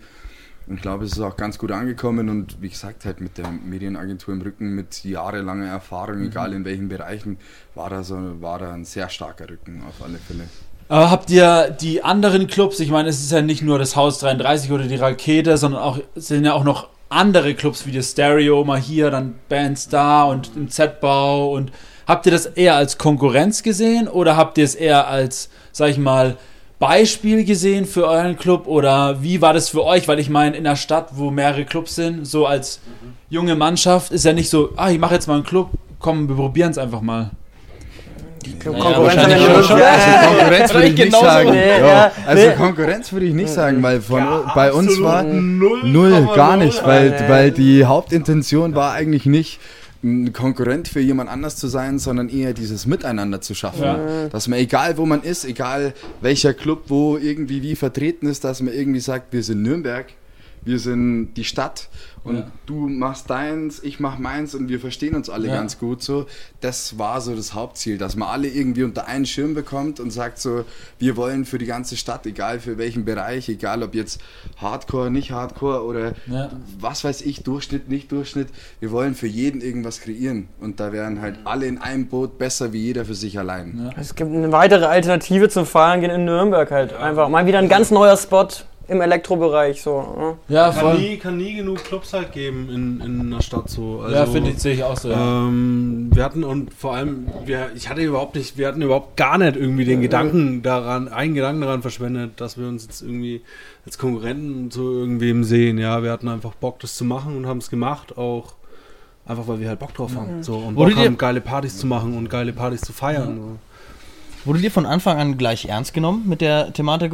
Und 0.67 0.77
ich 0.77 0.81
glaube, 0.81 1.05
es 1.05 1.11
ist 1.11 1.19
auch 1.19 1.37
ganz 1.37 1.59
gut 1.59 1.71
angekommen 1.71 2.27
und 2.27 2.61
wie 2.61 2.69
gesagt, 2.69 3.05
halt 3.05 3.21
mit 3.21 3.37
der 3.37 3.51
Medienagentur 3.51 4.33
im 4.33 4.41
Rücken, 4.41 4.73
mit 4.73 5.03
jahrelanger 5.03 5.67
Erfahrung, 5.67 6.23
egal 6.23 6.53
in 6.53 6.65
welchen 6.65 6.89
Bereichen, 6.89 7.37
war 7.75 7.91
da, 7.91 8.03
so, 8.03 8.41
war 8.41 8.57
da 8.57 8.73
ein 8.73 8.83
sehr 8.83 9.09
starker 9.09 9.47
Rücken 9.47 9.83
auf 9.87 10.03
alle 10.03 10.17
Fälle. 10.17 10.45
Aber 10.87 11.11
habt 11.11 11.29
ihr 11.29 11.69
die 11.69 12.03
anderen 12.03 12.47
Clubs, 12.47 12.79
ich 12.79 12.89
meine, 12.89 13.09
es 13.09 13.19
ist 13.19 13.31
ja 13.31 13.41
nicht 13.41 13.61
nur 13.61 13.77
das 13.79 13.95
Haus 13.95 14.19
33 14.19 14.71
oder 14.71 14.85
die 14.85 14.95
Rakete, 14.95 15.57
sondern 15.57 15.81
auch 15.81 15.99
es 16.15 16.27
sind 16.27 16.45
ja 16.45 16.53
auch 16.53 16.63
noch 16.63 16.89
andere 17.15 17.55
Clubs 17.55 17.85
wie 17.85 17.91
das 17.91 18.11
Stereo, 18.11 18.63
mal 18.63 18.79
hier, 18.79 19.09
dann 19.09 19.35
Bands 19.49 19.87
da 19.87 20.23
und 20.25 20.51
im 20.55 20.69
Z-Bau 20.69 21.51
und 21.53 21.71
habt 22.07 22.25
ihr 22.25 22.31
das 22.31 22.45
eher 22.45 22.75
als 22.75 22.97
Konkurrenz 22.97 23.63
gesehen 23.63 24.07
oder 24.07 24.37
habt 24.37 24.57
ihr 24.57 24.65
es 24.65 24.75
eher 24.75 25.07
als, 25.07 25.49
sag 25.71 25.89
ich 25.89 25.97
mal, 25.97 26.37
Beispiel 26.77 27.45
gesehen 27.45 27.85
für 27.85 28.05
euren 28.05 28.37
Club 28.37 28.67
oder 28.67 29.23
wie 29.23 29.41
war 29.41 29.53
das 29.53 29.69
für 29.69 29.83
euch? 29.85 30.07
Weil 30.07 30.19
ich 30.19 30.29
meine, 30.29 30.57
in 30.57 30.65
der 30.65 30.75
Stadt, 30.75 31.11
wo 31.13 31.31
mehrere 31.31 31.63
Clubs 31.63 31.95
sind, 31.95 32.27
so 32.27 32.45
als 32.45 32.81
junge 33.29 33.55
Mannschaft, 33.55 34.11
ist 34.11 34.25
ja 34.25 34.33
nicht 34.33 34.49
so, 34.49 34.71
ah, 34.75 34.91
ich 34.91 34.99
mache 34.99 35.13
jetzt 35.13 35.27
mal 35.27 35.35
einen 35.35 35.45
Club, 35.45 35.69
komm, 35.99 36.27
wir 36.27 36.35
probieren 36.35 36.71
es 36.71 36.77
einfach 36.77 37.01
mal. 37.01 37.31
Nicht. 38.45 38.63
schon. 38.63 39.79
Ja, 39.79 39.87
Also 39.87 40.27
Konkurrenz 40.27 40.73
würde 40.73 40.87
ich 40.87 40.95
nicht 40.95 41.11
sagen. 41.11 41.49
Nee, 41.51 41.79
ja, 41.79 42.11
also 42.25 42.43
nee. 42.47 42.55
Konkurrenz 42.55 43.11
würde 43.13 43.25
ich 43.25 43.33
nicht 43.33 43.49
sagen, 43.49 43.81
weil 43.83 44.01
von, 44.01 44.19
Ja, 44.19 44.51
bei 44.53 44.71
uns 44.73 45.01
war 45.01 45.23
null 45.23 46.27
gar 46.35 46.57
nicht, 46.57 46.85
weil, 46.85 47.09
Nee. 47.11 47.29
weil 47.29 47.51
die 47.51 47.85
Hauptintention 47.85 48.75
war 48.75 48.93
eigentlich 48.93 49.25
nicht 49.25 49.59
ein 50.03 50.33
Konkurrent 50.33 50.87
für 50.87 50.99
jemand 50.99 51.29
anders 51.31 51.55
zu 51.55 51.67
sein, 51.67 51.97
sondern 51.97 52.29
eher 52.29 52.53
dieses 52.53 52.85
Miteinander 52.85 53.41
zu 53.41 53.55
schaffen. 53.55 53.83
Ja. 53.83 53.99
Dass 54.31 54.47
man 54.47 54.59
egal 54.59 54.97
wo 54.97 55.05
man 55.05 55.23
ist, 55.23 55.45
egal 55.45 55.93
welcher 56.21 56.53
Club 56.53 56.83
wo 56.87 57.17
irgendwie 57.17 57.63
wie 57.63 57.75
vertreten 57.75 58.27
ist, 58.27 58.43
dass 58.43 58.61
man 58.61 58.73
irgendwie 58.73 58.99
sagt, 58.99 59.33
wir 59.33 59.41
sind 59.41 59.63
Nürnberg, 59.63 60.05
wir 60.65 60.79
sind 60.79 61.35
die 61.35 61.43
Stadt 61.43 61.87
und 62.23 62.37
Ja. 62.37 62.47
du 62.65 62.87
machst 62.89 63.29
deins, 63.29 63.81
ich 63.83 63.99
mach 63.99 64.17
meins 64.17 64.55
und 64.55 64.67
wir 64.67 64.79
verstehen 64.79 65.13
uns 65.15 65.29
alle 65.29 65.47
Ja. 65.47 65.53
ganz 65.55 65.77
gut 65.77 66.01
so. 66.01 66.25
Das 66.59 66.97
war 66.97 67.21
so 67.21 67.35
das 67.35 67.53
Hauptziel, 67.53 67.99
dass 67.99 68.15
man 68.15 68.27
alle 68.29 68.47
irgendwie 68.47 68.83
unter 68.83 69.07
einen 69.07 69.27
Schirm 69.27 69.53
bekommt 69.53 69.99
und 69.99 70.09
sagt 70.11 70.39
so, 70.39 70.65
wir 70.97 71.15
wollen 71.17 71.45
für 71.45 71.59
die 71.59 71.67
ganze 71.67 71.95
Stadt, 71.97 72.25
egal 72.25 72.59
für 72.59 72.79
welchen 72.79 73.05
Bereich, 73.05 73.47
egal 73.47 73.83
ob 73.83 73.93
jetzt 73.93 74.19
Hardcore, 74.57 75.11
nicht 75.11 75.29
Hardcore 75.31 75.83
oder 75.83 76.13
Ja. 76.25 76.49
was 76.79 77.03
weiß 77.03 77.21
ich, 77.21 77.43
Durchschnitt, 77.43 77.89
nicht 77.89 78.11
Durchschnitt, 78.11 78.47
wir 78.79 78.89
wollen 78.91 79.13
für 79.13 79.27
jeden 79.27 79.61
irgendwas 79.61 80.01
kreieren 80.01 80.47
und 80.59 80.79
da 80.79 80.91
wären 80.91 81.21
halt 81.21 81.37
alle 81.45 81.67
in 81.67 81.77
einem 81.77 82.07
Boot 82.07 82.39
besser 82.39 82.73
wie 82.73 82.81
jeder 82.81 83.05
für 83.05 83.13
sich 83.15 83.37
allein. 83.37 83.79
Ja. 83.95 84.01
Es 84.01 84.15
gibt 84.15 84.31
eine 84.31 84.51
weitere 84.51 84.85
Alternative 84.85 85.47
zum 85.49 85.67
Feiern 85.67 86.01
gehen 86.01 86.09
in 86.09 86.25
Nürnberg 86.25 86.71
halt. 86.71 86.93
Einfach 86.93 87.29
mal 87.29 87.45
wieder 87.45 87.59
ein 87.59 87.69
ganz 87.69 87.91
neuer 87.91 88.17
Spot 88.17 88.47
im 88.87 89.01
Elektrobereich. 89.01 89.81
So. 89.81 90.01
ne? 90.17 90.37
Ja, 90.47 90.71
Kann 90.71 90.79
voll. 90.79 90.97
nie, 90.99 91.17
kann 91.17 91.37
nie 91.37 91.55
genug 91.55 91.83
Clubs 91.83 92.13
halt 92.13 92.31
geben 92.31 92.69
in, 92.69 93.01
in 93.01 93.21
einer 93.21 93.41
Stadt 93.41 93.69
so. 93.69 94.01
Also, 94.01 94.15
ja, 94.15 94.25
finde 94.25 94.51
ich, 94.51 94.59
sehe 94.59 94.73
ich 94.73 94.83
auch 94.83 94.97
so. 94.97 95.09
Ja. 95.09 95.47
Ähm, 95.47 96.09
wir 96.13 96.23
hatten 96.23 96.43
und 96.43 96.73
vor 96.73 96.95
allem, 96.95 97.27
wir, 97.45 97.71
ich 97.75 97.89
hatte 97.89 98.01
überhaupt 98.01 98.35
nicht, 98.35 98.57
wir 98.57 98.67
hatten 98.67 98.81
überhaupt 98.81 99.17
gar 99.17 99.37
nicht 99.37 99.55
irgendwie 99.55 99.85
den 99.85 100.01
Gedanken 100.01 100.61
daran, 100.61 101.07
einen 101.07 101.33
Gedanken 101.33 101.61
daran 101.61 101.81
verschwendet, 101.81 102.39
dass 102.41 102.57
wir 102.57 102.67
uns 102.67 102.83
jetzt 102.83 103.01
irgendwie 103.01 103.41
als 103.85 103.97
Konkurrenten 103.97 104.71
zu 104.71 104.83
irgendwem 104.83 105.43
sehen. 105.43 105.77
Ja, 105.77 106.03
wir 106.03 106.11
hatten 106.11 106.27
einfach 106.27 106.53
Bock, 106.53 106.79
das 106.79 106.95
zu 106.95 107.05
machen 107.05 107.35
und 107.37 107.47
haben 107.47 107.59
es 107.59 107.69
gemacht, 107.69 108.17
auch 108.17 108.53
einfach 109.25 109.47
weil 109.47 109.59
wir 109.59 109.69
halt 109.69 109.79
Bock 109.79 109.93
drauf 109.93 110.15
haben. 110.15 110.43
So, 110.43 110.57
und 110.57 110.75
Bock 110.75 110.95
haben, 110.95 111.17
geile 111.17 111.41
Partys 111.41 111.77
zu 111.77 111.87
machen 111.87 112.17
und 112.17 112.29
geile 112.29 112.53
Partys 112.53 112.81
zu 112.81 112.93
feiern. 112.93 113.37
So. 113.37 113.59
Wurde 114.45 114.59
dir 114.59 114.69
von 114.69 114.85
Anfang 114.85 115.17
an 115.17 115.37
gleich 115.39 115.65
ernst 115.65 115.95
genommen 115.95 116.23
mit 116.27 116.39
der 116.39 116.71
Thematik? 116.71 117.13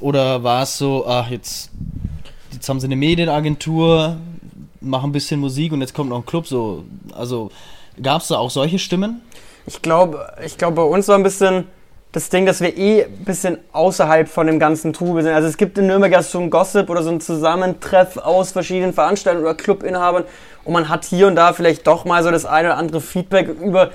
Oder 0.00 0.42
war 0.42 0.62
es 0.62 0.78
so, 0.78 1.06
ach, 1.06 1.28
jetzt, 1.28 1.70
jetzt 2.52 2.66
haben 2.70 2.80
sie 2.80 2.86
eine 2.86 2.96
Medienagentur, 2.96 4.16
machen 4.80 5.10
ein 5.10 5.12
bisschen 5.12 5.40
Musik 5.40 5.72
und 5.72 5.82
jetzt 5.82 5.92
kommt 5.92 6.08
noch 6.08 6.16
ein 6.16 6.24
Club? 6.24 6.46
So, 6.46 6.84
also 7.12 7.50
gab 8.02 8.22
es 8.22 8.28
da 8.28 8.38
auch 8.38 8.48
solche 8.48 8.78
Stimmen? 8.78 9.20
Ich 9.66 9.82
glaube, 9.82 10.26
ich 10.42 10.56
glaub, 10.56 10.74
bei 10.74 10.82
uns 10.82 11.06
war 11.08 11.16
ein 11.16 11.22
bisschen 11.22 11.66
das 12.12 12.30
Ding, 12.30 12.46
dass 12.46 12.62
wir 12.62 12.74
eh 12.74 13.04
ein 13.04 13.24
bisschen 13.26 13.58
außerhalb 13.72 14.26
von 14.26 14.46
dem 14.46 14.58
ganzen 14.58 14.94
Trubel 14.94 15.22
sind. 15.22 15.34
Also 15.34 15.48
es 15.48 15.58
gibt 15.58 15.76
in 15.76 15.86
Nürnberg 15.86 16.22
so 16.24 16.40
ein 16.40 16.48
Gossip 16.48 16.88
oder 16.88 17.02
so 17.02 17.10
ein 17.10 17.20
Zusammentreff 17.20 18.16
aus 18.16 18.52
verschiedenen 18.52 18.94
Veranstaltungen 18.94 19.44
oder 19.44 19.54
Clubinhabern 19.54 20.24
und 20.64 20.72
man 20.72 20.88
hat 20.88 21.04
hier 21.04 21.26
und 21.26 21.36
da 21.36 21.52
vielleicht 21.52 21.86
doch 21.86 22.06
mal 22.06 22.22
so 22.22 22.30
das 22.30 22.46
eine 22.46 22.68
oder 22.68 22.78
andere 22.78 23.02
Feedback 23.02 23.48
über 23.48 23.90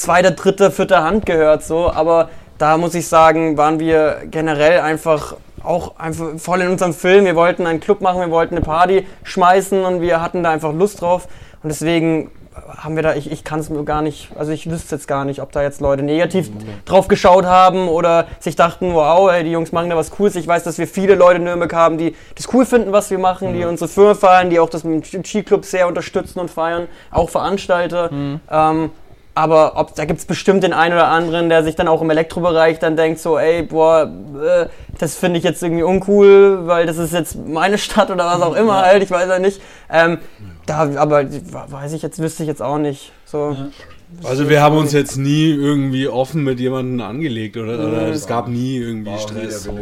zweite, 0.00 0.32
dritte, 0.32 0.70
vierte 0.70 1.02
Hand 1.02 1.26
gehört, 1.26 1.62
so, 1.62 1.90
aber 1.90 2.30
da 2.58 2.76
muss 2.76 2.94
ich 2.94 3.08
sagen, 3.08 3.56
waren 3.56 3.78
wir 3.78 4.22
generell 4.30 4.80
einfach 4.80 5.36
auch 5.62 5.96
einfach 5.98 6.38
voll 6.38 6.62
in 6.62 6.68
unserem 6.68 6.94
Film. 6.94 7.24
Wir 7.24 7.36
wollten 7.36 7.66
einen 7.66 7.80
Club 7.80 8.00
machen, 8.00 8.20
wir 8.20 8.30
wollten 8.30 8.54
eine 8.54 8.64
Party 8.64 9.06
schmeißen 9.24 9.84
und 9.84 10.00
wir 10.00 10.22
hatten 10.22 10.42
da 10.42 10.50
einfach 10.50 10.72
Lust 10.72 11.02
drauf. 11.02 11.28
Und 11.62 11.68
deswegen 11.68 12.30
haben 12.76 12.96
wir 12.96 13.02
da, 13.02 13.14
ich, 13.14 13.30
ich 13.30 13.44
kann 13.44 13.60
es 13.60 13.70
mir 13.70 13.84
gar 13.84 14.02
nicht, 14.02 14.30
also 14.38 14.52
ich 14.52 14.70
wüsste 14.70 14.96
jetzt 14.96 15.06
gar 15.06 15.24
nicht, 15.24 15.40
ob 15.40 15.52
da 15.52 15.62
jetzt 15.62 15.80
Leute 15.80 16.02
negativ 16.02 16.50
drauf 16.84 17.08
geschaut 17.08 17.44
haben 17.44 17.88
oder 17.88 18.26
sich 18.38 18.56
dachten, 18.56 18.94
wow, 18.94 19.30
ey, 19.30 19.44
die 19.44 19.52
Jungs 19.52 19.72
machen 19.72 19.90
da 19.90 19.96
was 19.96 20.10
Cooles. 20.10 20.36
Ich 20.36 20.46
weiß, 20.46 20.64
dass 20.64 20.78
wir 20.78 20.86
viele 20.86 21.14
Leute 21.14 21.36
in 21.36 21.44
Nürnberg 21.44 21.72
haben, 21.72 21.98
die 21.98 22.14
das 22.34 22.52
cool 22.52 22.64
finden, 22.66 22.92
was 22.92 23.10
wir 23.10 23.18
machen, 23.18 23.54
die 23.54 23.64
unsere 23.64 23.88
Firma 23.88 24.14
feiern, 24.14 24.50
die 24.50 24.60
auch 24.60 24.68
das 24.68 24.82
dem 24.82 25.02
Ski-Club 25.02 25.64
sehr 25.64 25.88
unterstützen 25.88 26.40
und 26.40 26.50
feiern, 26.50 26.88
auch 27.10 27.30
Veranstalter. 27.30 28.10
Ähm, 28.50 28.90
aber 29.40 29.72
ob, 29.76 29.94
da 29.94 30.04
gibt 30.04 30.20
es 30.20 30.24
bestimmt 30.26 30.62
den 30.62 30.72
einen 30.72 30.94
oder 30.94 31.08
anderen, 31.08 31.48
der 31.48 31.64
sich 31.64 31.74
dann 31.76 31.88
auch 31.88 32.02
im 32.02 32.10
Elektrobereich 32.10 32.78
dann 32.78 32.96
denkt, 32.96 33.18
so, 33.20 33.38
ey, 33.38 33.62
boah, 33.62 34.10
äh, 34.42 34.66
das 34.98 35.16
finde 35.16 35.38
ich 35.38 35.44
jetzt 35.44 35.62
irgendwie 35.62 35.82
uncool, 35.82 36.66
weil 36.66 36.86
das 36.86 36.98
ist 36.98 37.12
jetzt 37.12 37.36
meine 37.46 37.78
Stadt 37.78 38.10
oder 38.10 38.26
was 38.26 38.42
auch 38.42 38.54
immer 38.54 38.82
halt, 38.82 39.02
ich 39.02 39.10
weiß 39.10 39.28
ja 39.28 39.38
nicht. 39.38 39.60
Ähm, 39.90 40.18
da, 40.66 40.88
aber 40.96 41.24
weiß 41.24 41.92
ich 41.94 42.02
jetzt, 42.02 42.18
wüsste 42.18 42.42
ich 42.42 42.48
jetzt 42.48 42.62
auch 42.62 42.78
nicht. 42.78 43.12
So. 43.24 43.56
Also 44.24 44.48
wir 44.48 44.60
haben 44.60 44.76
uns 44.76 44.92
jetzt 44.92 45.16
nie 45.16 45.50
irgendwie 45.50 46.08
offen 46.08 46.42
mit 46.42 46.58
jemandem 46.58 47.00
angelegt 47.06 47.56
oder, 47.56 47.74
oder 47.78 48.08
es 48.08 48.26
gab 48.26 48.48
nie 48.48 48.76
irgendwie 48.76 49.16
Stress. 49.18 49.64
So. 49.64 49.72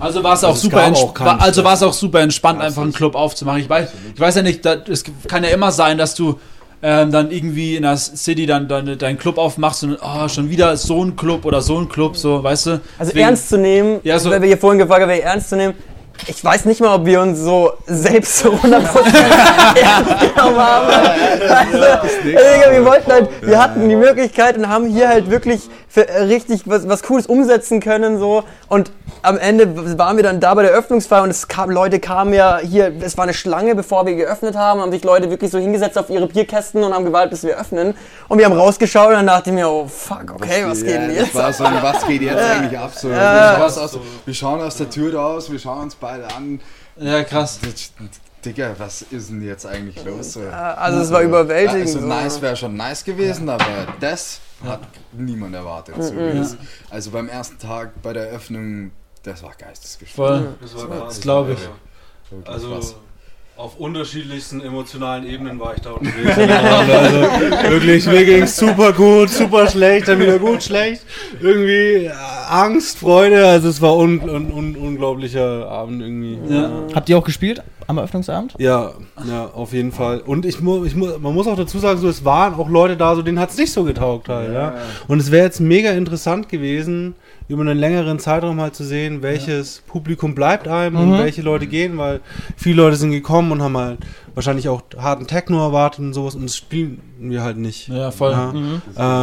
Also 0.00 0.24
war 0.24 0.34
es 0.34 0.42
auch 0.42 0.48
Also 0.50 0.62
super 0.62 0.76
gab 0.78 0.88
entsp- 0.92 1.04
auch 1.04 1.14
keinen 1.14 1.26
war- 1.26 1.40
also 1.40 1.52
Stress. 1.52 1.64
war 1.64 1.72
es 1.74 1.82
auch 1.84 1.92
super 1.92 2.20
entspannt, 2.20 2.60
einfach 2.60 2.82
einen 2.82 2.92
Club 2.92 3.14
aufzumachen. 3.14 3.60
Ich 3.60 3.70
weiß, 3.70 3.92
ich 4.14 4.20
weiß 4.20 4.34
ja 4.34 4.42
nicht, 4.42 4.66
es 4.66 5.04
kann 5.28 5.44
ja 5.44 5.50
immer 5.50 5.70
sein, 5.70 5.98
dass 5.98 6.16
du 6.16 6.40
ähm, 6.82 7.12
dann 7.12 7.30
irgendwie 7.30 7.76
in 7.76 7.82
der 7.82 7.96
City 7.96 8.46
dann, 8.46 8.66
dann 8.68 8.96
deinen 8.98 9.18
Club 9.18 9.36
aufmachst 9.38 9.84
und 9.84 9.98
oh, 10.02 10.28
schon 10.28 10.48
wieder 10.48 10.76
so 10.76 11.04
ein 11.04 11.14
Club 11.16 11.44
oder 11.44 11.60
so 11.60 11.78
ein 11.78 11.88
Club, 11.88 12.16
so, 12.16 12.42
weißt 12.42 12.66
du? 12.66 12.70
Also 12.70 12.82
Deswegen- 13.00 13.18
ernst 13.26 13.48
zu 13.50 13.58
nehmen, 13.58 14.00
Ja, 14.02 14.18
so- 14.18 14.30
weil 14.30 14.40
wir 14.40 14.48
hier 14.48 14.58
vorhin 14.58 14.78
gefragt 14.78 15.02
haben, 15.02 15.10
ernst 15.10 15.50
zu 15.50 15.56
nehmen, 15.56 15.74
ich 16.26 16.44
weiß 16.44 16.64
nicht 16.64 16.80
mal, 16.80 16.94
ob 16.94 17.06
wir 17.06 17.20
uns 17.20 17.38
so 17.38 17.72
selbst 17.86 18.38
so 18.38 18.50
100% 18.50 18.82
ernst 19.80 20.34
genommen 20.34 20.56
haben. 20.56 20.86
Also, 21.48 22.08
Digga, 22.24 22.72
wir 22.72 22.84
wollten 22.84 23.12
halt, 23.12 23.28
wir 23.42 23.62
hatten 23.62 23.88
die 23.88 23.96
Möglichkeit 23.96 24.56
und 24.56 24.68
haben 24.68 24.86
hier 24.86 25.08
halt 25.08 25.30
wirklich 25.30 25.68
für, 25.88 26.08
äh, 26.08 26.22
richtig 26.22 26.62
was, 26.66 26.88
was 26.88 27.02
Cooles 27.02 27.26
umsetzen 27.26 27.80
können 27.80 28.18
so 28.18 28.44
und 28.68 28.92
am 29.22 29.36
Ende 29.38 29.98
waren 29.98 30.16
wir 30.16 30.22
dann 30.22 30.40
da 30.40 30.54
bei 30.54 30.62
der 30.62 30.70
Öffnungsfeier 30.70 31.22
und 31.24 31.30
es 31.30 31.48
kam, 31.48 31.68
Leute 31.68 31.98
kamen 32.00 32.32
ja 32.32 32.58
hier, 32.58 32.92
es 33.02 33.18
war 33.18 33.24
eine 33.24 33.34
Schlange, 33.34 33.74
bevor 33.74 34.06
wir 34.06 34.14
geöffnet 34.14 34.56
haben, 34.56 34.80
haben 34.80 34.92
sich 34.92 35.04
Leute 35.04 35.30
wirklich 35.30 35.50
so 35.50 35.58
hingesetzt 35.58 35.98
auf 35.98 36.08
ihre 36.08 36.26
Bierkästen 36.26 36.82
und 36.84 36.94
haben 36.94 37.04
gewartet, 37.04 37.30
bis 37.30 37.42
wir 37.42 37.58
öffnen 37.58 37.94
und 38.28 38.38
wir 38.38 38.44
haben 38.46 38.56
rausgeschaut 38.56 39.08
und 39.08 39.14
dann 39.14 39.26
dachte 39.26 39.50
ich 39.50 39.54
mir, 39.54 39.68
oh 39.68 39.86
fuck, 39.88 40.32
okay, 40.34 40.64
was 40.64 40.82
geht 40.82 40.94
denn 40.94 41.10
Ja, 41.10 41.22
jetzt? 41.22 41.34
Das 41.34 41.42
war 41.42 41.52
so 41.52 41.64
ein, 41.64 41.82
was 41.82 42.06
geht 42.06 42.22
jetzt 42.22 42.38
eigentlich 42.56 42.78
ab? 42.78 42.92
So, 42.94 43.08
wir, 43.08 43.16
schauen 43.16 43.62
aus, 43.62 43.98
wir 44.24 44.34
schauen 44.34 44.60
aus 44.62 44.76
der 44.76 44.90
Tür 44.90 45.14
raus, 45.14 45.50
wir 45.50 45.58
schauen 45.58 45.82
uns 45.82 45.96
beide 45.96 46.09
an. 46.10 46.60
Ja, 46.96 47.24
krass. 47.24 47.60
Digga, 48.44 48.74
was 48.78 49.02
ist 49.02 49.30
denn 49.30 49.42
jetzt 49.42 49.66
eigentlich 49.66 50.02
los? 50.04 50.32
So? 50.32 50.40
Also 50.40 51.00
es 51.00 51.10
war 51.10 51.22
überwältigend. 51.22 51.86
Also 51.86 52.00
so. 52.00 52.06
nice 52.06 52.40
wäre 52.40 52.56
schon 52.56 52.74
nice 52.74 53.04
gewesen, 53.04 53.48
aber 53.48 53.86
das 54.00 54.40
hat 54.64 54.80
niemand 55.12 55.54
erwartet. 55.54 55.94
So 56.02 56.14
wie 56.16 56.38
das. 56.38 56.56
Also 56.88 57.10
beim 57.10 57.28
ersten 57.28 57.58
Tag 57.58 58.00
bei 58.02 58.12
der 58.12 58.28
Eröffnung, 58.28 58.92
das 59.22 59.42
war 59.42 59.52
geistesgestört. 59.58 60.16
Voll. 60.16 60.54
Das. 60.60 60.74
Das 60.74 61.20
glaube 61.20 61.52
ich. 61.52 62.48
Also. 62.48 62.94
Auf 63.60 63.76
unterschiedlichsten 63.78 64.60
emotionalen 64.62 65.26
Ebenen 65.28 65.60
war 65.60 65.74
ich 65.74 65.82
da 65.82 65.90
unterwegs. 65.90 66.36
also 66.38 67.70
wirklich, 67.70 68.06
mir 68.06 68.24
ging 68.24 68.42
es 68.44 68.56
super 68.56 68.92
gut, 68.92 69.28
super 69.28 69.68
schlecht, 69.68 70.08
dann 70.08 70.18
wieder 70.18 70.38
gut, 70.38 70.62
schlecht. 70.62 71.02
Irgendwie 71.40 72.06
äh, 72.06 72.10
Angst, 72.48 72.98
Freude, 72.98 73.46
also 73.46 73.68
es 73.68 73.82
war 73.82 73.96
un, 73.96 74.20
un, 74.20 74.50
un, 74.50 74.76
unglaublicher 74.76 75.68
Abend 75.68 76.00
irgendwie. 76.00 76.38
Ja. 76.48 76.70
Habt 76.94 77.08
ihr 77.10 77.18
auch 77.18 77.24
gespielt 77.24 77.62
am 77.86 77.98
Eröffnungsabend? 77.98 78.54
Ja, 78.58 78.92
ja, 79.28 79.46
auf 79.46 79.72
jeden 79.74 79.92
Fall. 79.92 80.20
Und 80.20 80.46
ich, 80.46 80.60
mu, 80.60 80.84
ich 80.84 80.96
mu, 80.96 81.18
man 81.18 81.34
muss 81.34 81.46
auch 81.46 81.56
dazu 81.56 81.78
sagen, 81.78 82.00
so, 82.00 82.08
es 82.08 82.24
waren 82.24 82.54
auch 82.54 82.68
Leute 82.68 82.96
da, 82.96 83.14
so 83.14 83.20
denen 83.20 83.38
hat 83.38 83.50
es 83.50 83.58
nicht 83.58 83.72
so 83.72 83.84
getaugt 83.84 84.30
halt. 84.30 84.54
Ja. 84.54 84.74
Und 85.06 85.20
es 85.20 85.30
wäre 85.30 85.44
jetzt 85.44 85.60
mega 85.60 85.90
interessant 85.90 86.48
gewesen, 86.48 87.14
über 87.50 87.62
einen 87.62 87.78
längeren 87.78 88.20
Zeitraum 88.20 88.60
halt 88.60 88.76
zu 88.76 88.84
sehen, 88.84 89.22
welches 89.22 89.82
Publikum 89.88 90.36
bleibt 90.36 90.68
einem 90.68 90.96
und 90.96 91.18
welche 91.18 91.42
Leute 91.42 91.66
gehen, 91.66 91.98
weil 91.98 92.20
viele 92.56 92.76
Leute 92.76 92.94
sind 92.96 93.10
gekommen 93.10 93.50
und 93.50 93.60
haben 93.60 93.76
halt 93.76 93.98
wahrscheinlich 94.34 94.68
auch 94.68 94.82
harten 94.96 95.26
Techno 95.26 95.60
erwartet 95.60 95.98
und 95.98 96.14
sowas 96.14 96.36
und 96.36 96.44
das 96.44 96.56
spielen 96.56 97.00
wir 97.18 97.42
halt 97.42 97.56
nicht. 97.56 97.88
Ja, 97.88 98.12
voll. 98.12 98.30
Ja. 98.30 98.54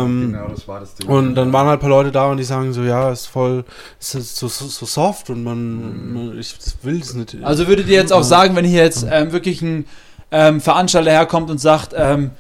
Ähm, 0.03 0.33
Genau, 0.33 0.49
das 0.49 0.67
war 0.67 0.81
das 0.81 0.95
Ding. 0.95 1.07
und 1.07 1.35
dann 1.35 1.53
waren 1.53 1.67
halt 1.67 1.79
ein 1.79 1.81
paar 1.81 1.89
Leute 1.89 2.11
da 2.11 2.25
und 2.29 2.35
die 2.37 2.43
sagen 2.43 2.73
so, 2.73 2.83
ja, 2.83 3.09
ist 3.11 3.27
voll, 3.27 3.63
ist 3.97 4.11
so, 4.11 4.47
so, 4.49 4.65
so 4.65 4.85
soft 4.85 5.29
und 5.29 5.43
man, 5.45 6.13
man 6.13 6.37
ich 6.37 6.53
will 6.83 6.99
das 6.99 7.13
nicht. 7.13 7.37
Also 7.43 7.67
würdet 7.69 7.87
ihr 7.87 7.95
jetzt 7.95 8.11
auch 8.11 8.23
sagen, 8.23 8.57
wenn 8.57 8.65
hier 8.65 8.83
jetzt 8.83 9.07
ähm, 9.09 9.31
wirklich 9.31 9.61
ein 9.61 9.85
ähm, 10.31 10.59
Veranstalter 10.59 11.11
herkommt 11.11 11.49
und 11.49 11.59
sagt, 11.61 11.93
ähm, 11.95 12.31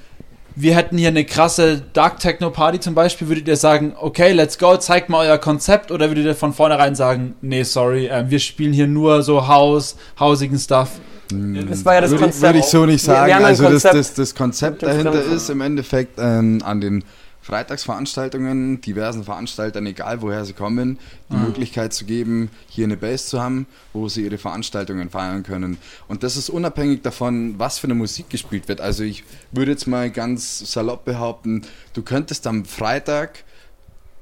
wir 0.59 0.75
hätten 0.75 0.97
hier 0.97 1.09
eine 1.09 1.23
krasse 1.23 1.83
Dark 1.93 2.19
Techno 2.19 2.49
Party 2.49 2.79
zum 2.79 2.95
Beispiel, 2.95 3.27
würdet 3.27 3.47
ihr 3.47 3.57
sagen, 3.57 3.93
okay, 3.99 4.31
let's 4.31 4.57
go, 4.57 4.75
zeigt 4.77 5.07
mal 5.07 5.27
euer 5.27 5.37
Konzept 5.37 5.91
oder 5.91 6.09
würdet 6.09 6.25
ihr 6.25 6.35
von 6.35 6.51
vornherein 6.51 6.95
sagen, 6.95 7.35
nee, 7.41 7.61
sorry, 7.61 8.07
ähm, 8.07 8.31
wir 8.31 8.39
spielen 8.39 8.73
hier 8.73 8.87
nur 8.87 9.21
so 9.21 9.47
House, 9.47 9.97
hausigen 10.19 10.57
Stuff? 10.57 10.99
Das 11.29 11.85
war 11.85 11.93
ja 11.93 12.01
das 12.01 12.11
würde, 12.11 12.23
Konzept. 12.23 12.41
Würde 12.41 12.59
ich 12.59 12.65
so 12.65 12.85
nicht 12.85 13.03
sagen. 13.03 13.33
also 13.33 13.63
das, 13.63 13.83
Konzept 13.83 13.95
das, 13.95 14.13
das 14.15 14.35
Konzept 14.35 14.83
dahinter 14.83 15.21
ist 15.21 15.49
im 15.49 15.61
Endeffekt 15.61 16.17
ähm, 16.17 16.61
an 16.63 16.81
den 16.81 17.03
Freitagsveranstaltungen 17.47 18.81
diversen 18.81 19.23
Veranstaltern, 19.23 19.85
egal 19.85 20.21
woher 20.21 20.45
sie 20.45 20.53
kommen, 20.53 20.99
die 21.31 21.35
Ah. 21.35 21.39
Möglichkeit 21.39 21.93
zu 21.93 22.05
geben, 22.05 22.49
hier 22.67 22.85
eine 22.85 22.97
Base 22.97 23.25
zu 23.27 23.41
haben, 23.41 23.65
wo 23.93 24.09
sie 24.09 24.23
ihre 24.25 24.37
Veranstaltungen 24.37 25.09
feiern 25.09 25.43
können. 25.43 25.77
Und 26.07 26.23
das 26.23 26.37
ist 26.37 26.49
unabhängig 26.49 27.01
davon, 27.01 27.55
was 27.57 27.79
für 27.79 27.87
eine 27.87 27.95
Musik 27.95 28.29
gespielt 28.29 28.67
wird. 28.67 28.81
Also 28.81 29.03
ich 29.03 29.23
würde 29.51 29.71
jetzt 29.71 29.87
mal 29.87 30.09
ganz 30.11 30.71
salopp 30.71 31.05
behaupten, 31.05 31.63
du 31.93 32.01
könntest 32.01 32.45
am 32.47 32.65
Freitag 32.65 33.43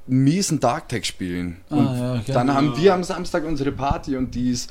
einen 0.08 0.24
miesen 0.24 0.60
Dark 0.60 0.88
Tech 0.88 1.04
spielen. 1.04 1.56
Ah, 1.68 1.74
Und 1.76 2.28
ja, 2.28 2.34
dann 2.34 2.54
haben 2.54 2.76
wir 2.76 2.94
am 2.94 3.02
Samstag 3.04 3.44
unsere 3.44 3.72
Party 3.72 4.16
und 4.16 4.34
die 4.34 4.50
ist 4.52 4.70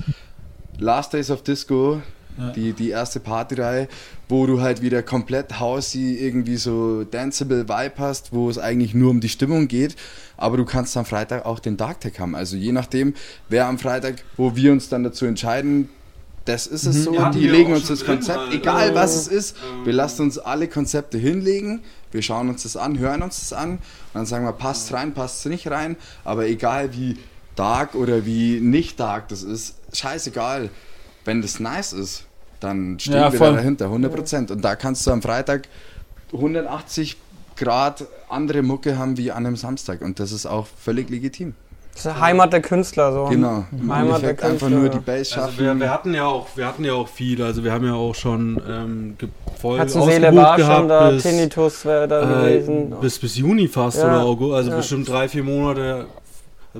Last 0.77 1.13
Days 1.13 1.29
of 1.29 1.43
Disco, 1.43 2.01
Ja. 2.37 2.49
die, 2.51 2.73
die 2.73 2.89
erste 2.89 3.19
Partyreihe, 3.19 3.87
wo 4.27 4.45
du 4.45 4.59
halt 4.61 4.81
wieder 4.81 5.01
komplett 5.03 5.59
housey, 5.59 6.15
irgendwie 6.19 6.57
so 6.57 7.03
danceable 7.03 7.69
Vibe 7.69 7.93
hast, 7.97 8.33
wo 8.33 8.49
es 8.49 8.57
eigentlich 8.57 8.93
nur 8.93 9.09
um 9.11 9.21
die 9.21 9.29
Stimmung 9.29 9.67
geht, 9.67 9.95
aber 10.35 10.57
du 10.57 10.65
kannst 10.65 10.97
am 10.97 11.05
Freitag 11.05 11.45
auch 11.45 11.59
den 11.59 11.77
Dark 11.77 12.01
Tech 12.01 12.19
haben. 12.19 12.35
Also 12.35 12.57
je 12.57 12.71
nachdem, 12.73 13.13
wer 13.47 13.67
am 13.67 13.77
Freitag, 13.79 14.15
wo 14.35 14.55
wir 14.55 14.71
uns 14.73 14.89
dann 14.89 15.03
dazu 15.03 15.25
entscheiden, 15.25 15.89
das 16.43 16.67
ist 16.67 16.85
es 16.85 17.05
so, 17.05 17.13
Ja, 17.15 17.31
die 17.31 17.47
legen 17.47 17.73
uns 17.73 17.87
das 17.87 17.99
drin, 18.01 18.17
Konzept, 18.17 18.37
weil- 18.37 18.53
egal 18.55 18.93
was 18.93 19.15
es 19.15 19.27
ist, 19.27 19.55
wir 19.83 19.93
lassen 19.93 20.23
uns 20.23 20.37
alle 20.37 20.67
Konzepte 20.67 21.17
hinlegen, 21.17 21.81
wir 22.11 22.21
schauen 22.21 22.49
uns 22.49 22.63
das 22.63 22.77
an, 22.77 22.99
hören 22.99 23.23
uns 23.23 23.39
das 23.39 23.53
an 23.53 23.71
und 23.71 23.79
dann 24.13 24.25
sagen 24.27 24.45
wir, 24.45 24.51
passt 24.53 24.93
rein, 24.93 25.13
passt 25.13 25.45
nicht 25.47 25.71
rein, 25.71 25.95
aber 26.23 26.45
egal 26.47 26.93
wie 26.93 27.17
dark 27.55 27.95
oder 27.95 28.25
wie 28.25 28.59
nicht 28.59 28.99
dark 28.99 29.27
das 29.29 29.41
ist, 29.41 29.75
scheißegal, 29.93 30.69
wenn 31.25 31.41
das 31.41 31.59
nice 31.59 31.93
ist, 31.93 32.25
dann 32.59 32.99
stehen 32.99 33.15
Ja, 33.15 33.31
wir 33.31 33.37
voll. 33.37 33.51
da 33.51 33.57
dahinter, 33.57 33.87
100%. 33.87 34.51
Und 34.51 34.61
da 34.63 34.75
kannst 34.75 35.05
du 35.05 35.11
am 35.11 35.21
Freitag 35.21 35.67
180 36.33 37.17
Grad 37.57 38.05
andere 38.27 38.61
Mucke 38.61 38.97
haben 38.97 39.17
wie 39.17 39.31
an 39.31 39.45
einem 39.45 39.55
Samstag 39.55 40.01
und 40.01 40.19
das 40.19 40.31
ist 40.31 40.45
auch 40.45 40.67
völlig 40.67 41.09
legitim. 41.09 41.53
Das 41.93 42.05
ist 42.07 42.19
Heimat 42.19 42.51
der 42.51 42.61
Künstler, 42.61 43.13
so. 43.13 43.25
Genau. 43.25 43.63
Im 43.71 43.93
Heimat 43.93 44.21
der 44.21 44.31
Endeffekt 44.31 44.43
einfach 44.43 44.67
Künstler, 44.67 44.69
nur 44.69 44.87
ja. 44.87 44.89
die 44.89 44.99
Bass 44.99 45.29
schaffen. 45.29 45.47
Also 45.47 45.59
wir, 45.63 45.79
wir 45.79 45.89
hatten 45.89 46.13
ja 46.13 46.25
auch, 46.25 46.47
wir 46.55 46.67
hatten 46.67 46.83
ja 46.83 46.91
auch 46.93 47.07
viel, 47.07 47.41
also 47.41 47.63
wir 47.63 47.71
haben 47.71 47.85
ja 47.85 47.93
auch 47.93 48.13
schon 48.13 48.61
ähm, 48.67 49.15
voll 49.61 49.77
Katzenseele 49.77 50.27
ausgebucht 50.27 50.67
war 50.67 50.77
schon 50.77 50.87
da, 50.89 51.09
bis, 51.11 51.23
Tinnitus 51.23 51.85
wäre 51.85 52.07
da 52.09 52.21
äh, 52.45 52.57
gewesen. 52.57 52.93
bis 52.99 53.17
bis 53.17 53.37
Juni 53.37 53.69
fast 53.69 53.99
Ja, 53.99 54.07
oder 54.07 54.19
August, 54.23 54.53
also 54.55 54.71
ja. 54.71 54.77
bestimmt 54.77 55.07
drei 55.07 55.29
vier 55.29 55.43
Monate. 55.43 56.07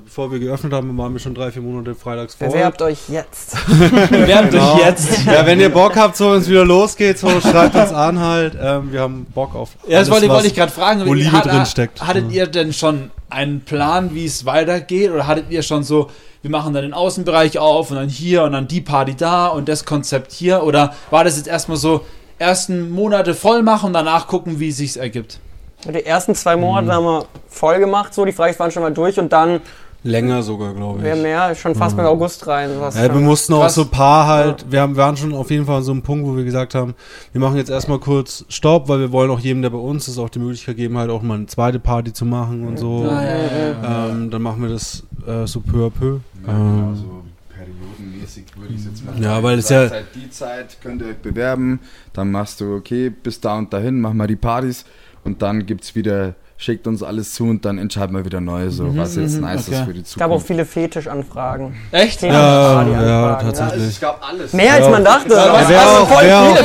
Bevor 0.04 0.30
wir 0.30 0.40
geöffnet 0.40 0.74
haben, 0.74 0.98
waren 0.98 1.14
wir 1.14 1.20
schon 1.22 1.34
drei 1.34 1.52
vier 1.52 1.62
Monate 1.62 1.96
freitags 1.96 2.36
voll. 2.36 2.50
Bewerbt 2.50 2.82
euch 2.82 3.08
jetzt. 3.08 3.56
Bewerbt 4.10 4.52
Genau. 4.52 4.74
euch 4.76 4.82
jetzt. 4.82 5.26
Ja, 5.26 5.46
wenn 5.46 5.58
ihr 5.62 5.70
Bock 5.70 5.96
habt, 5.96 6.18
so 6.18 6.34
wenn 6.34 6.40
es 6.42 6.50
wieder 6.50 6.66
losgeht, 6.66 7.18
so 7.18 7.30
schreibt 7.40 7.76
uns 7.76 7.94
an 7.94 8.20
halt. 8.20 8.58
Ähm, 8.62 8.92
wir 8.92 9.00
haben 9.00 9.26
Bock 9.34 9.56
auf. 9.56 9.70
Ja, 9.88 10.00
das 10.00 10.10
alles, 10.10 10.12
wollte, 10.12 10.28
was- 10.28 10.36
wollte 10.36 10.48
ich 10.48 10.56
gerade 10.56 10.72
fragen. 10.72 11.06
wo 11.06 11.14
Liebe 11.14 11.32
Hat- 11.32 11.46
drin 11.46 11.66
steckt. 11.66 12.06
Hattet 12.06 12.26
Ja. 12.30 12.42
ihr 12.44 12.48
denn 12.48 12.74
schon 12.74 13.10
einen 13.30 13.62
Plan, 13.62 14.14
wie 14.14 14.26
es 14.26 14.46
weitergeht? 14.46 15.12
Oder 15.12 15.28
hattet 15.28 15.46
ihr 15.50 15.62
schon 15.62 15.84
so, 15.84 16.10
wir 16.42 16.52
machen 16.52 16.74
dann 16.74 16.84
den 16.84 16.94
Außenbereich 16.94 17.58
auf 17.58 17.90
und 17.90 17.96
dann 17.96 18.10
hier 18.10 18.44
und 18.44 18.52
dann 18.52 18.68
die 18.68 18.82
Party 18.82 19.16
da 19.16 19.48
und 19.48 19.70
das 19.70 19.86
Konzept 19.86 20.34
hier? 20.34 20.64
Oder 20.64 20.94
war 21.10 21.24
das 21.24 21.38
jetzt 21.38 21.48
erstmal 21.48 21.78
so, 21.78 22.02
ersten 22.38 22.90
Monate 22.92 23.34
voll 23.34 23.64
machen 23.64 23.88
und 23.88 23.94
danach 23.94 24.28
gucken, 24.28 24.60
wie 24.60 24.68
es 24.70 24.78
sich 24.78 24.98
ergibt? 25.00 25.40
Die 25.86 26.06
ersten 26.06 26.36
zwei 26.36 26.56
Mhm. 26.58 26.62
Monate 26.64 26.92
haben 26.92 27.06
wir 27.06 27.26
voll 27.48 27.80
gemacht, 27.80 28.14
so. 28.14 28.26
Die 28.26 28.34
Frage 28.34 28.58
waren 28.60 28.72
schon 28.72 28.84
mal 28.84 28.94
durch 28.94 29.18
und 29.20 29.32
dann 29.32 29.62
Länger 30.06 30.44
sogar, 30.44 30.74
glaube 30.74 31.02
wäre 31.02 31.18
ich. 31.18 31.24
mehr, 31.24 31.56
schon 31.56 31.74
fast 31.76 31.98
mit 31.98 32.06
August 32.06 32.46
rein. 32.48 32.70
Was 32.80 32.96
Ja, 32.96 33.12
wir 33.14 33.20
mussten 33.22 33.54
auch 33.54 33.70
so 33.70 33.82
ein 33.82 33.90
paar 33.90 34.28
halt, 34.28 34.66
wir 34.70 34.82
haben, 34.82 34.96
waren 34.96 35.18
schon 35.18 35.34
auf 35.34 35.50
jeden 35.52 35.66
Fall 35.66 35.78
an 35.78 35.84
so 35.84 35.92
einem 35.92 36.02
Punkt, 36.04 36.26
wo 36.28 36.36
wir 36.38 36.44
gesagt 36.44 36.76
haben, 36.76 36.94
wir 37.32 37.42
machen 37.42 37.58
jetzt 37.58 37.70
erstmal 37.70 38.00
kurz 38.00 38.46
Stopp, 38.50 38.88
weil 38.88 39.00
wir 39.00 39.12
wollen 39.12 39.32
auch 39.32 39.40
jedem, 39.40 39.62
der 39.62 39.72
bei 39.72 39.78
uns 39.80 40.08
ist, 40.08 40.18
auch 40.20 40.30
die 40.30 40.40
Möglichkeit 40.40 40.78
geben, 40.78 40.98
halt 40.98 41.10
auch 41.10 41.22
mal 41.22 41.34
eine 41.36 41.48
zweite 41.48 41.80
Party 41.80 42.14
zu 42.14 42.24
machen 42.26 42.66
und 42.68 42.78
so. 42.78 43.04
Ja, 43.04 43.22
ja, 43.24 43.38
ja. 43.82 44.10
Ähm, 44.10 44.30
dann 44.30 44.42
machen 44.42 44.62
wir 44.62 44.70
das 44.70 45.04
äh, 45.28 45.48
so 45.48 45.60
peu 45.62 45.88
à 45.88 45.90
peu. 45.90 46.20
Ja, 46.46 46.54
genau, 46.54 46.88
Ähm, 46.90 46.96
so 46.96 47.22
periodenmäßig 47.50 48.44
würde 48.58 48.74
ich 48.74 48.82
es 48.82 48.86
jetzt 48.86 49.06
mal 49.06 49.16
Ja, 49.22 49.30
sagen. 49.36 49.44
weil 49.44 49.58
es 49.60 49.70
ja- 49.70 49.80
sagst 49.82 49.94
halt, 49.94 50.06
die 50.16 50.30
Zeit 50.30 50.78
könnt 50.82 51.02
ihr 51.02 51.08
euch 51.10 51.18
bewerben, 51.18 51.80
dann 52.14 52.32
machst 52.32 52.62
du, 52.62 52.76
okay, 52.76 53.10
bis 53.10 53.42
da 53.42 53.58
und 53.58 53.74
dahin, 53.74 54.02
machen 54.02 54.18
wir 54.18 54.28
die 54.28 54.36
Partys 54.36 54.86
und 55.24 55.42
dann 55.42 55.66
gibt 55.66 55.84
es 55.84 55.96
wieder, 55.96 56.36
schickt 56.58 56.88
uns 56.88 57.04
alles 57.04 57.34
zu 57.34 57.44
und 57.46 57.66
dann 57.66 57.78
entscheiden 57.78 58.16
wir 58.16 58.24
wieder 58.24 58.40
neu, 58.40 58.70
so 58.70 58.96
was 58.96 59.16
jetzt 59.18 59.42
nice 59.42 59.68
okay. 59.68 59.78
ist 59.80 59.86
für 59.86 59.94
die 59.94 60.02
Es 60.02 60.16
gab 60.16 60.30
auch 60.30 60.36
Zukunft. 60.36 60.48
viele 60.48 60.66
Fetischanfragen. 60.66 61.76
Echt? 61.92 62.22
Thema 62.22 62.34
Ja, 62.34 62.84
ja, 63.06 63.36
Also 63.38 63.46
tatsächlich. 63.52 63.90
ich 63.90 64.00
glaube 64.00 64.20
alles. 64.24 64.54
Mehr 64.54 64.74
als 64.74 64.90
man 64.90 65.04
dachte. 65.04 65.30
was- 65.32 65.66
auch, 65.76 66.08
voll 66.08 66.24
wär 66.24 66.56
viele 66.56 66.64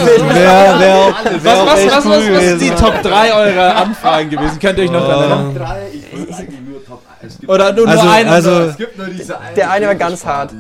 Fetisch- 2.39 2.53
ist 2.53 2.61
die 2.63 2.71
Top 2.71 3.03
3 3.03 3.33
eurer 3.35 3.77
Anfragen 3.77 4.31
gewesen? 4.31 4.59
Könnt 4.61 4.79
ihr 4.79 4.85
euch 4.85 4.91
noch 4.93 5.07
daran 5.07 5.31
erinnern? 5.31 5.55
Top 5.57 5.67
3, 5.67 5.81
ich 5.93 6.19
würde 6.19 6.35
eigentlich 6.35 6.61
nur 6.61 6.85
Top 6.87 7.03
1. 7.21 7.33
Es 7.35 7.39
gibt, 7.41 7.51
Oder 7.53 7.73
nur, 7.73 7.89
Also- 7.89 8.05
nur 8.05 8.13
einen? 8.13 8.29
also- 8.31 8.51
es 8.61 8.77
gibt 8.77 8.97
nur 8.99 9.07
diese 9.09 9.39
eine. 9.41 9.55
Der 9.57 9.71
eine 9.71 9.87
war 9.87 9.95
ganz 9.97 10.25
hart. 10.25 10.53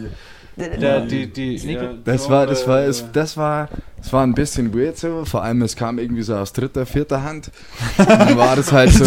Der, 0.81 1.01
die, 1.01 1.27
die, 1.27 1.57
ja, 1.57 1.94
Das 2.05 2.29
war, 2.29 2.46
das 2.46 2.66
war, 2.66 2.81
es- 2.81 3.05
das 3.12 3.37
war, 3.37 3.68
das 3.99 4.12
war 4.12 4.23
ein 4.27 4.35
bisschen 4.35 4.75
weird 4.75 4.96
so. 4.99 5.25
Vor 5.25 5.42
allem, 5.42 5.62
es 5.62 5.77
kam 5.77 5.99
irgendwie 5.99 6.23
so 6.23 6.35
aus 6.37 6.53
dritter, 6.53 6.87
vierter 6.87 7.23
Hand. 7.23 7.51
Dann 7.99 8.37
war 8.37 8.57
das 8.57 8.73
halt 8.73 8.92
so, 8.92 9.05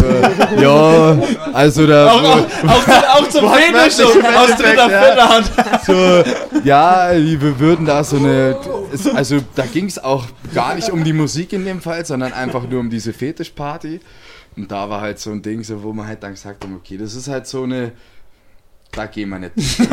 ja, 0.62 1.18
also 1.54 1.88
da, 1.88 2.12
Auch, 2.12 2.24
auch, 2.24 2.68
auch, 2.68 2.84
zum- 2.84 2.94
auch 3.06 3.30
zum 3.30 3.50
Fetisch 3.54 3.94
so, 3.94 4.04
aus 4.06 4.56
dritter, 4.56 4.90
ja. 4.90 5.02
vierter 5.02 5.30
Hand. 5.30 5.52
so, 5.86 6.60
ja, 6.64 7.10
wir 7.14 7.60
würden 7.60 7.86
da 7.86 8.04
so 8.04 8.18
eine, 8.18 8.56
also 9.16 9.40
da 9.56 9.66
ging 9.66 9.86
es 9.86 10.04
auch 10.04 10.26
gar 10.54 10.76
nicht 10.76 10.90
um 10.92 11.04
die 11.04 11.14
Musik 11.14 11.54
in 11.54 11.66
dem 11.66 11.82
Fall, 11.82 12.06
sondern 12.06 12.34
einfach 12.34 12.68
nur 12.70 12.80
um 12.80 12.90
diese 12.90 13.14
Fetischparty. 13.14 14.00
Und 14.56 14.72
da 14.72 14.88
war 14.90 15.02
halt 15.02 15.18
so 15.18 15.32
ein 15.32 15.42
Ding, 15.42 15.64
so, 15.64 15.82
wo 15.82 15.94
man 15.94 16.08
halt 16.08 16.22
dann 16.22 16.34
gesagt 16.34 16.64
haben, 16.64 16.76
okay, 16.76 16.98
das 16.98 17.16
ist 17.16 17.28
halt 17.28 17.48
so 17.48 17.64
eine, 17.64 17.92
da 18.96 19.06
gehen 19.08 19.30
wir 19.30 19.40
nicht. 19.40 19.54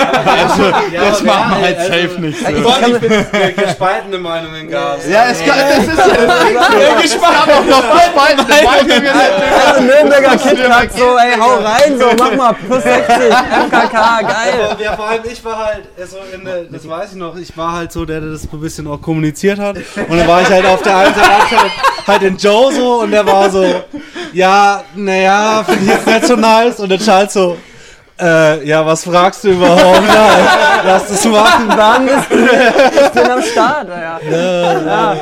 Das 0.93 1.23
machen 1.23 1.51
wir 1.51 1.63
halt 1.63 1.79
safe 1.79 2.21
nicht. 2.21 2.41
Ich 2.41 2.65
kann, 2.65 3.55
gespaltene 3.57 4.19
Meinungen 4.19 4.69
gab 4.69 4.99
Ja, 5.09 5.27
es 5.31 5.45
kann, 5.45 5.59
das 5.59 5.87
ist 5.87 5.99
ja 5.99 6.81
Ja, 6.81 7.01
gespannt 7.01 7.37
auch 7.51 7.65
noch 7.65 7.91
also 9.71 9.83
Nürnberger 9.83 10.37
KitKat, 10.37 10.93
so, 10.93 11.17
ey, 11.17 11.39
hau 11.39 11.57
rein, 11.57 11.99
so, 11.99 12.07
mach 12.19 12.35
mal, 12.37 12.55
plus 12.55 12.83
60, 12.83 13.07
MKK, 13.67 14.21
geil. 14.23 14.77
Ja, 14.83 14.97
vor 14.97 15.09
allem 15.09 15.23
ich 15.31 15.45
war 15.45 15.59
halt, 15.59 15.83
so 16.09 16.19
in 16.33 16.45
der, 16.45 16.65
das 16.65 16.89
weiß 16.89 17.13
ich 17.13 17.17
noch, 17.17 17.37
ich 17.37 17.57
war 17.57 17.73
halt 17.73 17.93
so 17.93 18.05
der, 18.05 18.21
der 18.21 18.31
das 18.31 18.43
so 18.43 18.49
ein 18.53 18.61
bisschen 18.61 18.87
auch 18.87 19.01
kommuniziert 19.01 19.59
hat. 19.59 19.77
Und 19.77 20.19
dann 20.19 20.29
war 20.29 20.43
ich 20.43 20.49
halt 20.49 20.67
auf 20.67 20.83
der 20.83 20.97
einen 20.97 21.15
Seite 21.15 21.31
halt, 21.31 21.73
halt 22.07 22.23
den 22.23 22.37
Joe 22.37 22.73
so 22.73 23.01
und 23.01 23.11
der 23.11 23.27
war 23.27 23.51
so, 23.51 23.65
ja, 24.33 24.85
naja, 24.95 25.65
finde 25.65 25.85
ich 25.85 25.91
jetzt 25.91 26.07
nicht 26.07 26.27
so 26.27 26.37
nice. 26.37 26.81
Und 26.81 26.89
der 26.89 26.99
Charles 26.99 27.33
so, 27.33 27.57
äh, 28.21 28.65
ja, 28.65 28.85
was 28.85 29.05
fragst 29.05 29.45
du 29.45 29.49
überhaupt? 29.49 30.03
Nein, 30.07 30.49
lass 30.85 31.09
das 31.09 31.25
machen. 31.27 31.69
Dann 31.69 32.09
ist 32.09 32.31
ich 32.31 33.11
bin 33.11 33.31
am 33.31 33.43
Start, 33.43 33.89
ja. 33.89 34.19
ja. 34.31 35.17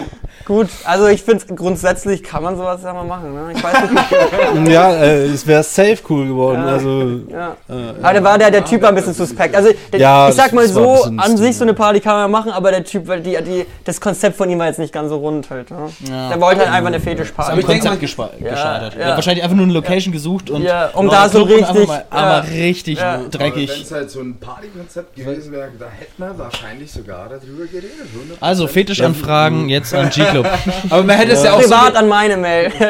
Gut, 0.49 0.69
also 0.85 1.07
ich 1.09 1.23
finde 1.23 1.45
grundsätzlich 1.55 2.23
kann 2.23 2.43
man 2.43 2.57
sowas 2.57 2.81
ja 2.83 2.93
mal 2.95 3.05
machen, 3.05 3.35
ne? 3.35 3.53
Ich 3.55 3.63
weiß 3.63 3.91
nicht, 3.91 4.73
Ja, 4.73 4.93
äh, 4.95 5.27
es 5.27 5.47
wäre 5.47 5.63
safe 5.63 5.99
cool 6.09 6.27
geworden. 6.27 6.63
Ja. 6.67 6.73
Also, 6.73 7.03
ja. 7.31 7.57
äh, 7.69 8.03
Aber 8.03 8.13
da 8.15 8.25
war 8.25 8.39
der, 8.39 8.51
der 8.51 8.65
Typ 8.65 8.81
war 8.81 8.89
ein 8.89 8.95
bisschen 8.95 9.13
suspekt. 9.13 9.55
Also 9.55 9.69
der, 9.93 10.01
Ja, 10.01 10.29
ich 10.31 10.35
sag 10.35 10.55
mal 10.55 10.67
so, 10.67 11.05
an 11.05 11.37
sich 11.37 11.55
so 11.57 11.65
eine 11.65 11.75
Party 11.75 12.01
kann 12.01 12.15
man 12.17 12.31
machen, 12.31 12.51
aber 12.51 12.71
der 12.71 12.83
Typ, 12.83 13.07
weil 13.09 13.21
die, 13.21 13.37
die, 13.45 13.67
das 13.85 14.01
Konzept 14.01 14.37
von 14.39 14.49
ihm 14.49 14.59
war 14.59 14.67
jetzt 14.69 14.79
nicht 14.79 14.93
ganz 14.93 15.11
so 15.11 15.19
rund 15.19 15.51
halt. 15.51 15.71
Ne? 15.71 15.91
Ja. 16.09 16.31
Der 16.31 16.41
wollte 16.41 16.61
halt 16.61 16.71
einfach 16.71 16.87
eine 16.89 16.97
Am 16.97 17.03
Fetischparty. 17.03 17.61
ich 17.61 17.67
denk 17.67 17.83
Konzept 17.83 18.19
mal- 18.19 18.27
gespa- 18.27 18.43
Ja, 18.43 18.51
gescheitert. 18.51 18.95
ja. 18.95 19.01
Er 19.01 19.07
hat 19.09 19.15
wahrscheinlich 19.17 19.45
einfach 19.45 19.57
nur 19.57 19.65
eine 19.67 19.75
Location 19.75 20.13
gesucht 20.13 20.49
und 20.49 20.63
Ja, 20.63 20.89
um 20.95 21.11
da 21.11 21.29
so 21.29 21.43
richtig, 21.43 21.87
mal, 21.87 22.05
aber 22.09 22.27
ja. 22.31 22.39
richtig 22.41 22.99
Ja. 22.99 23.21
Wenn 23.21 23.31
dreckig. 23.31 23.83
es 23.83 23.93
halt 23.93 24.11
so 24.11 24.21
ein 24.21 24.39
Partykonzept 24.41 25.15
gewesen 25.15 25.53
wäre, 25.53 25.69
da 25.79 25.87
hätten 25.91 26.15
wir 26.23 26.39
wahrscheinlich 26.39 26.91
sogar 26.91 27.29
darüber 27.29 27.67
geredet. 27.67 27.91
100%. 28.33 28.37
Also 28.41 28.67
Fetischanfragen 28.67 29.69
jetzt 29.69 29.93
an 29.95 30.09
G-Club 30.09 30.38
G-Club. 30.43 30.91
Aber 30.91 31.03
man 31.03 31.17
hätte 31.17 31.33
es 31.33 31.43
ja 31.43 31.53
auch 31.53 31.63
so, 31.63 31.69
Privat 31.69 31.97
an 31.97 32.09
meine 32.09 32.37
Mail. 32.37 32.73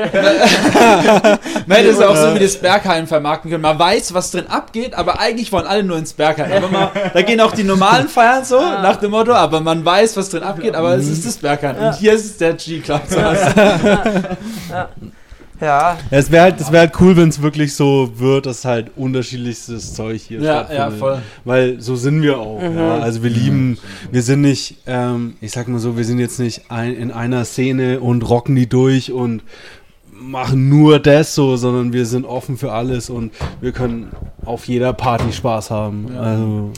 man 1.66 1.76
hätte 1.76 1.90
es 1.90 1.98
ja 1.98 2.08
auch 2.08 2.16
so 2.16 2.34
wie 2.34 2.38
das 2.38 2.56
Berghain 2.56 3.06
vermarkten 3.06 3.50
können. 3.50 3.62
Man 3.62 3.78
weiß, 3.78 4.14
was 4.14 4.30
drin 4.30 4.46
abgeht, 4.48 4.94
aber 4.94 5.20
eigentlich 5.20 5.52
wollen 5.52 5.66
alle 5.66 5.82
nur 5.82 5.96
ins 5.96 6.12
Berghain. 6.12 6.52
Aber 6.52 6.68
man, 6.68 6.88
da 7.12 7.22
gehen 7.22 7.40
auch 7.40 7.52
die 7.52 7.64
normalen 7.64 8.08
Feiern 8.08 8.44
so, 8.44 8.60
nach 8.60 8.96
dem 8.96 9.10
Motto, 9.10 9.32
aber 9.32 9.60
man 9.60 9.84
weiß, 9.84 10.16
was 10.16 10.30
drin 10.30 10.42
abgeht, 10.42 10.74
aber 10.74 10.94
es 10.94 11.08
ist 11.08 11.26
das 11.26 11.36
Berghain. 11.36 11.76
Und 11.76 11.94
hier 11.94 12.12
ist 12.12 12.24
es 12.24 12.36
der 12.36 12.54
G-Club. 12.54 13.02
Ja, 13.10 14.88
Es 16.10 16.30
wäre 16.30 16.42
halt, 16.44 16.60
es 16.60 16.70
wär 16.72 16.80
halt 16.80 16.92
cool, 17.00 17.16
wenn 17.16 17.28
es 17.28 17.42
wirklich 17.42 17.74
so 17.74 18.10
wird, 18.16 18.46
dass 18.46 18.64
halt 18.64 18.92
unterschiedlichstes 18.96 19.94
Zeug 19.94 20.20
hier 20.20 20.40
Ja, 20.40 20.64
stattfindet. 20.66 20.78
ja, 20.78 20.90
voll. 20.98 21.22
Weil 21.44 21.80
so 21.80 21.96
sind 21.96 22.22
wir 22.22 22.38
auch. 22.38 22.60
Mhm. 22.62 22.76
Ja. 22.78 22.98
Also 22.98 23.22
wir 23.22 23.30
lieben, 23.30 23.78
wir 24.10 24.22
sind 24.22 24.40
nicht, 24.42 24.76
ähm, 24.86 25.34
ich 25.40 25.50
sag 25.52 25.68
mal 25.68 25.78
so, 25.78 25.96
wir 25.96 26.04
sind 26.04 26.18
jetzt 26.18 26.38
nicht 26.38 26.70
ein, 26.70 26.94
in 26.94 27.10
einer 27.10 27.44
Szene 27.44 28.00
und 28.00 28.22
rocken 28.28 28.54
die 28.54 28.68
durch 28.68 29.10
und 29.12 29.42
machen 30.12 30.68
nur 30.68 30.98
das 30.98 31.34
so, 31.34 31.56
sondern 31.56 31.92
wir 31.92 32.04
sind 32.06 32.24
offen 32.24 32.56
für 32.56 32.72
alles 32.72 33.08
und 33.10 33.32
wir 33.60 33.72
können 33.72 34.08
auf 34.44 34.66
jeder 34.66 34.92
Party 34.92 35.32
Spaß 35.32 35.70
haben. 35.70 36.08
Also 36.16 36.70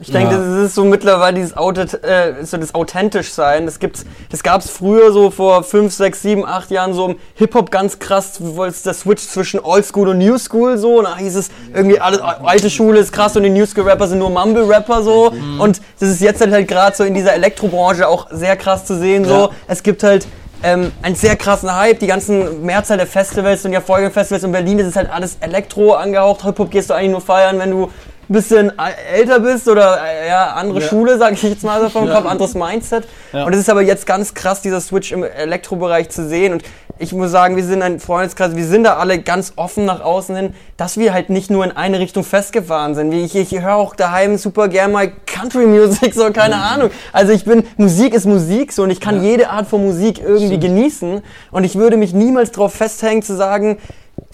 ich 0.00 0.12
denke, 0.12 0.34
Ja. 0.34 0.38
das 0.38 0.66
ist 0.66 0.74
so 0.74 0.84
mittlerweile 0.84 1.34
dieses 1.36 1.56
Authent 1.56 2.02
äh, 2.04 2.44
so 2.44 2.56
das 2.56 2.74
authentisch 2.74 3.32
sein. 3.32 3.66
Das 3.66 3.78
gibt's, 3.80 4.04
das 4.30 4.42
gab's 4.42 4.70
früher 4.70 5.12
so 5.12 5.30
vor 5.30 5.64
5, 5.64 5.92
6, 5.92 6.22
7, 6.22 6.46
8 6.46 6.70
Jahren 6.70 6.94
so 6.94 7.08
im 7.08 7.16
Hip-Hop 7.34 7.70
ganz 7.70 7.98
krass, 7.98 8.40
der 8.40 8.94
Switch 8.94 9.22
zwischen 9.26 9.58
Oldschool 9.60 10.08
und 10.08 10.18
New 10.18 10.38
School 10.38 10.78
so. 10.78 10.98
Und 10.98 11.04
da 11.04 11.16
hieß 11.16 11.34
es 11.36 11.50
irgendwie 11.74 11.98
alles, 12.00 12.20
alte 12.20 12.70
Schule 12.70 13.00
ist 13.00 13.12
krass 13.12 13.36
und 13.36 13.42
die 13.42 13.50
New 13.50 13.66
School 13.66 13.84
Rapper 13.88 14.06
sind 14.06 14.18
nur 14.20 14.30
Mumble-Rapper 14.30 15.02
so. 15.02 15.32
Und 15.58 15.80
das 15.98 16.08
ist 16.10 16.20
jetzt 16.20 16.40
halt, 16.40 16.52
halt 16.52 16.68
gerade 16.68 16.94
so 16.96 17.02
in 17.04 17.14
dieser 17.14 17.34
Elektrobranche 17.34 18.06
auch 18.06 18.28
sehr 18.30 18.56
krass 18.56 18.84
zu 18.84 18.96
sehen 18.96 19.24
so. 19.24 19.34
Ja. 19.34 19.50
Es 19.66 19.82
gibt 19.82 20.02
halt 20.04 20.26
ähm, 20.62 20.92
einen 21.02 21.14
sehr 21.16 21.36
krassen 21.36 21.74
Hype. 21.74 21.98
Die 22.00 22.06
ganzen 22.06 22.64
Mehrzahl 22.64 22.98
der 22.98 23.06
Festivals 23.06 23.64
und 23.64 23.70
die 23.72 23.76
erfolgreichen 23.76 24.12
Festivals 24.12 24.44
in 24.44 24.52
Berlin, 24.52 24.78
das 24.78 24.88
ist 24.88 24.96
halt 24.96 25.10
alles 25.10 25.38
Elektro 25.40 25.94
angehaucht. 25.94 26.44
Hip-Hop 26.44 26.70
gehst 26.70 26.90
du 26.90 26.94
eigentlich 26.94 27.12
nur 27.12 27.20
feiern, 27.20 27.58
wenn 27.58 27.70
du 27.70 27.90
ein 28.30 28.34
bisschen 28.34 28.72
älter 29.12 29.40
bist 29.40 29.68
oder 29.68 29.98
äh, 30.04 30.28
ja, 30.28 30.52
andere 30.52 30.80
Ja. 30.80 30.86
Schule, 30.88 31.18
sage 31.18 31.34
ich 31.34 31.42
jetzt 31.42 31.64
mal 31.64 31.80
so 31.80 31.88
vom 31.88 32.06
Ja. 32.06 32.14
Kopf, 32.14 32.26
anderes 32.26 32.54
Mindset. 32.54 33.08
Ja. 33.32 33.44
Und 33.44 33.52
es 33.52 33.60
ist 33.60 33.68
aber 33.68 33.82
jetzt 33.82 34.06
ganz 34.06 34.34
krass, 34.34 34.62
dieser 34.62 34.80
Switch 34.80 35.10
im 35.10 35.24
Elektrobereich 35.24 36.08
zu 36.10 36.26
sehen. 36.28 36.52
Und 36.54 36.62
ich 36.98 37.12
muss 37.12 37.30
sagen, 37.30 37.56
wir 37.56 37.64
sind 37.64 37.82
ein 37.82 37.98
Freundeskreis, 37.98 38.54
wir 38.54 38.64
sind 38.66 38.84
da 38.84 38.96
alle 38.98 39.18
ganz 39.20 39.54
offen 39.56 39.84
nach 39.86 40.00
außen 40.02 40.36
hin, 40.36 40.54
dass 40.76 40.96
wir 40.98 41.12
halt 41.12 41.28
nicht 41.30 41.50
nur 41.50 41.64
in 41.64 41.72
eine 41.72 41.98
Richtung 41.98 42.22
festgefahren 42.24 42.94
sind. 42.94 43.10
Ich, 43.12 43.34
ich 43.34 43.58
höre 43.60 43.74
auch 43.76 43.96
daheim 43.96 44.36
super 44.36 44.68
gern 44.68 44.92
mal 44.92 45.10
Country 45.26 45.66
Music, 45.66 46.14
so 46.14 46.30
keine 46.30 46.56
Mhm. 46.56 46.62
Ahnung. 46.62 46.90
Also 47.12 47.32
ich 47.32 47.44
bin, 47.44 47.64
Musik 47.78 48.14
ist 48.14 48.26
Musik 48.26 48.72
so 48.72 48.82
und 48.84 48.90
ich 48.90 49.00
kann 49.00 49.22
jede 49.24 49.50
Art 49.50 49.66
von 49.66 49.84
Musik 49.84 50.20
irgendwie 50.22 50.60
genießen. 50.60 51.22
Und 51.50 51.64
ich 51.64 51.74
würde 51.76 51.96
mich 51.96 52.12
niemals 52.12 52.52
darauf 52.52 52.74
festhängen 52.74 53.22
zu 53.22 53.34
sagen, 53.34 53.78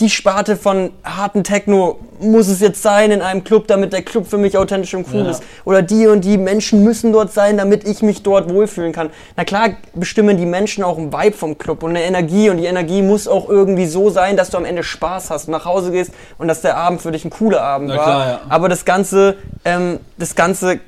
die 0.01 0.11
Sparte 0.11 0.57
von 0.57 0.91
harten 1.05 1.43
Techno 1.45 1.99
muss 2.21 2.49
es 2.49 2.61
jetzt 2.61 2.83
sein 2.83 3.11
in 3.11 3.23
einem 3.23 3.45
Club, 3.45 3.67
damit 3.67 3.93
der 3.93 4.03
Club 4.03 4.27
für 4.27 4.39
mich 4.39 4.57
authentisch 4.59 4.95
und 4.95 5.07
cool 5.13 5.25
Ja. 5.25 5.31
ist. 5.31 5.43
Oder 5.65 5.83
die 5.83 6.07
und 6.07 6.25
die 6.25 6.39
Menschen 6.39 6.83
müssen 6.85 7.13
dort 7.13 7.33
sein, 7.33 7.57
damit 7.57 7.87
ich 7.87 8.03
mich 8.03 8.23
dort 8.23 8.49
wohlfühlen 8.53 8.93
kann. 8.93 9.11
Na 9.37 9.45
klar 9.45 9.71
bestimmen 9.95 10.37
die 10.37 10.47
Menschen 10.47 10.83
auch 10.85 10.99
einen 10.99 11.13
Vibe 11.13 11.37
vom 11.37 11.59
Club 11.59 11.83
und 11.83 11.91
eine 11.91 12.03
Energie 12.03 12.49
und 12.51 12.57
die 12.59 12.67
Energie 12.67 13.03
muss 13.03 13.29
auch 13.29 13.49
irgendwie 13.49 13.87
so 13.87 14.11
sein, 14.11 14.37
dass 14.37 14.51
du 14.51 14.57
am 14.59 14.65
Ende 14.65 14.83
Spaß 14.83 15.31
hast, 15.31 15.49
nach 15.49 15.65
Hause 15.65 15.91
gehst 15.93 16.13
und 16.39 16.49
dass 16.49 16.63
der 16.63 16.77
Abend 16.77 17.03
für 17.03 17.13
dich 17.13 17.25
ein 17.25 17.31
cooler 17.31 17.63
Abend 17.63 17.89
Na 17.89 17.97
war. 17.97 18.05
klar, 18.05 18.27
ja. 18.29 18.41
Aber 18.49 18.69
das 18.69 18.85
Ganze, 18.85 19.37
ähm, 19.65 20.01
das 20.19 20.35
Ganze 20.35 20.81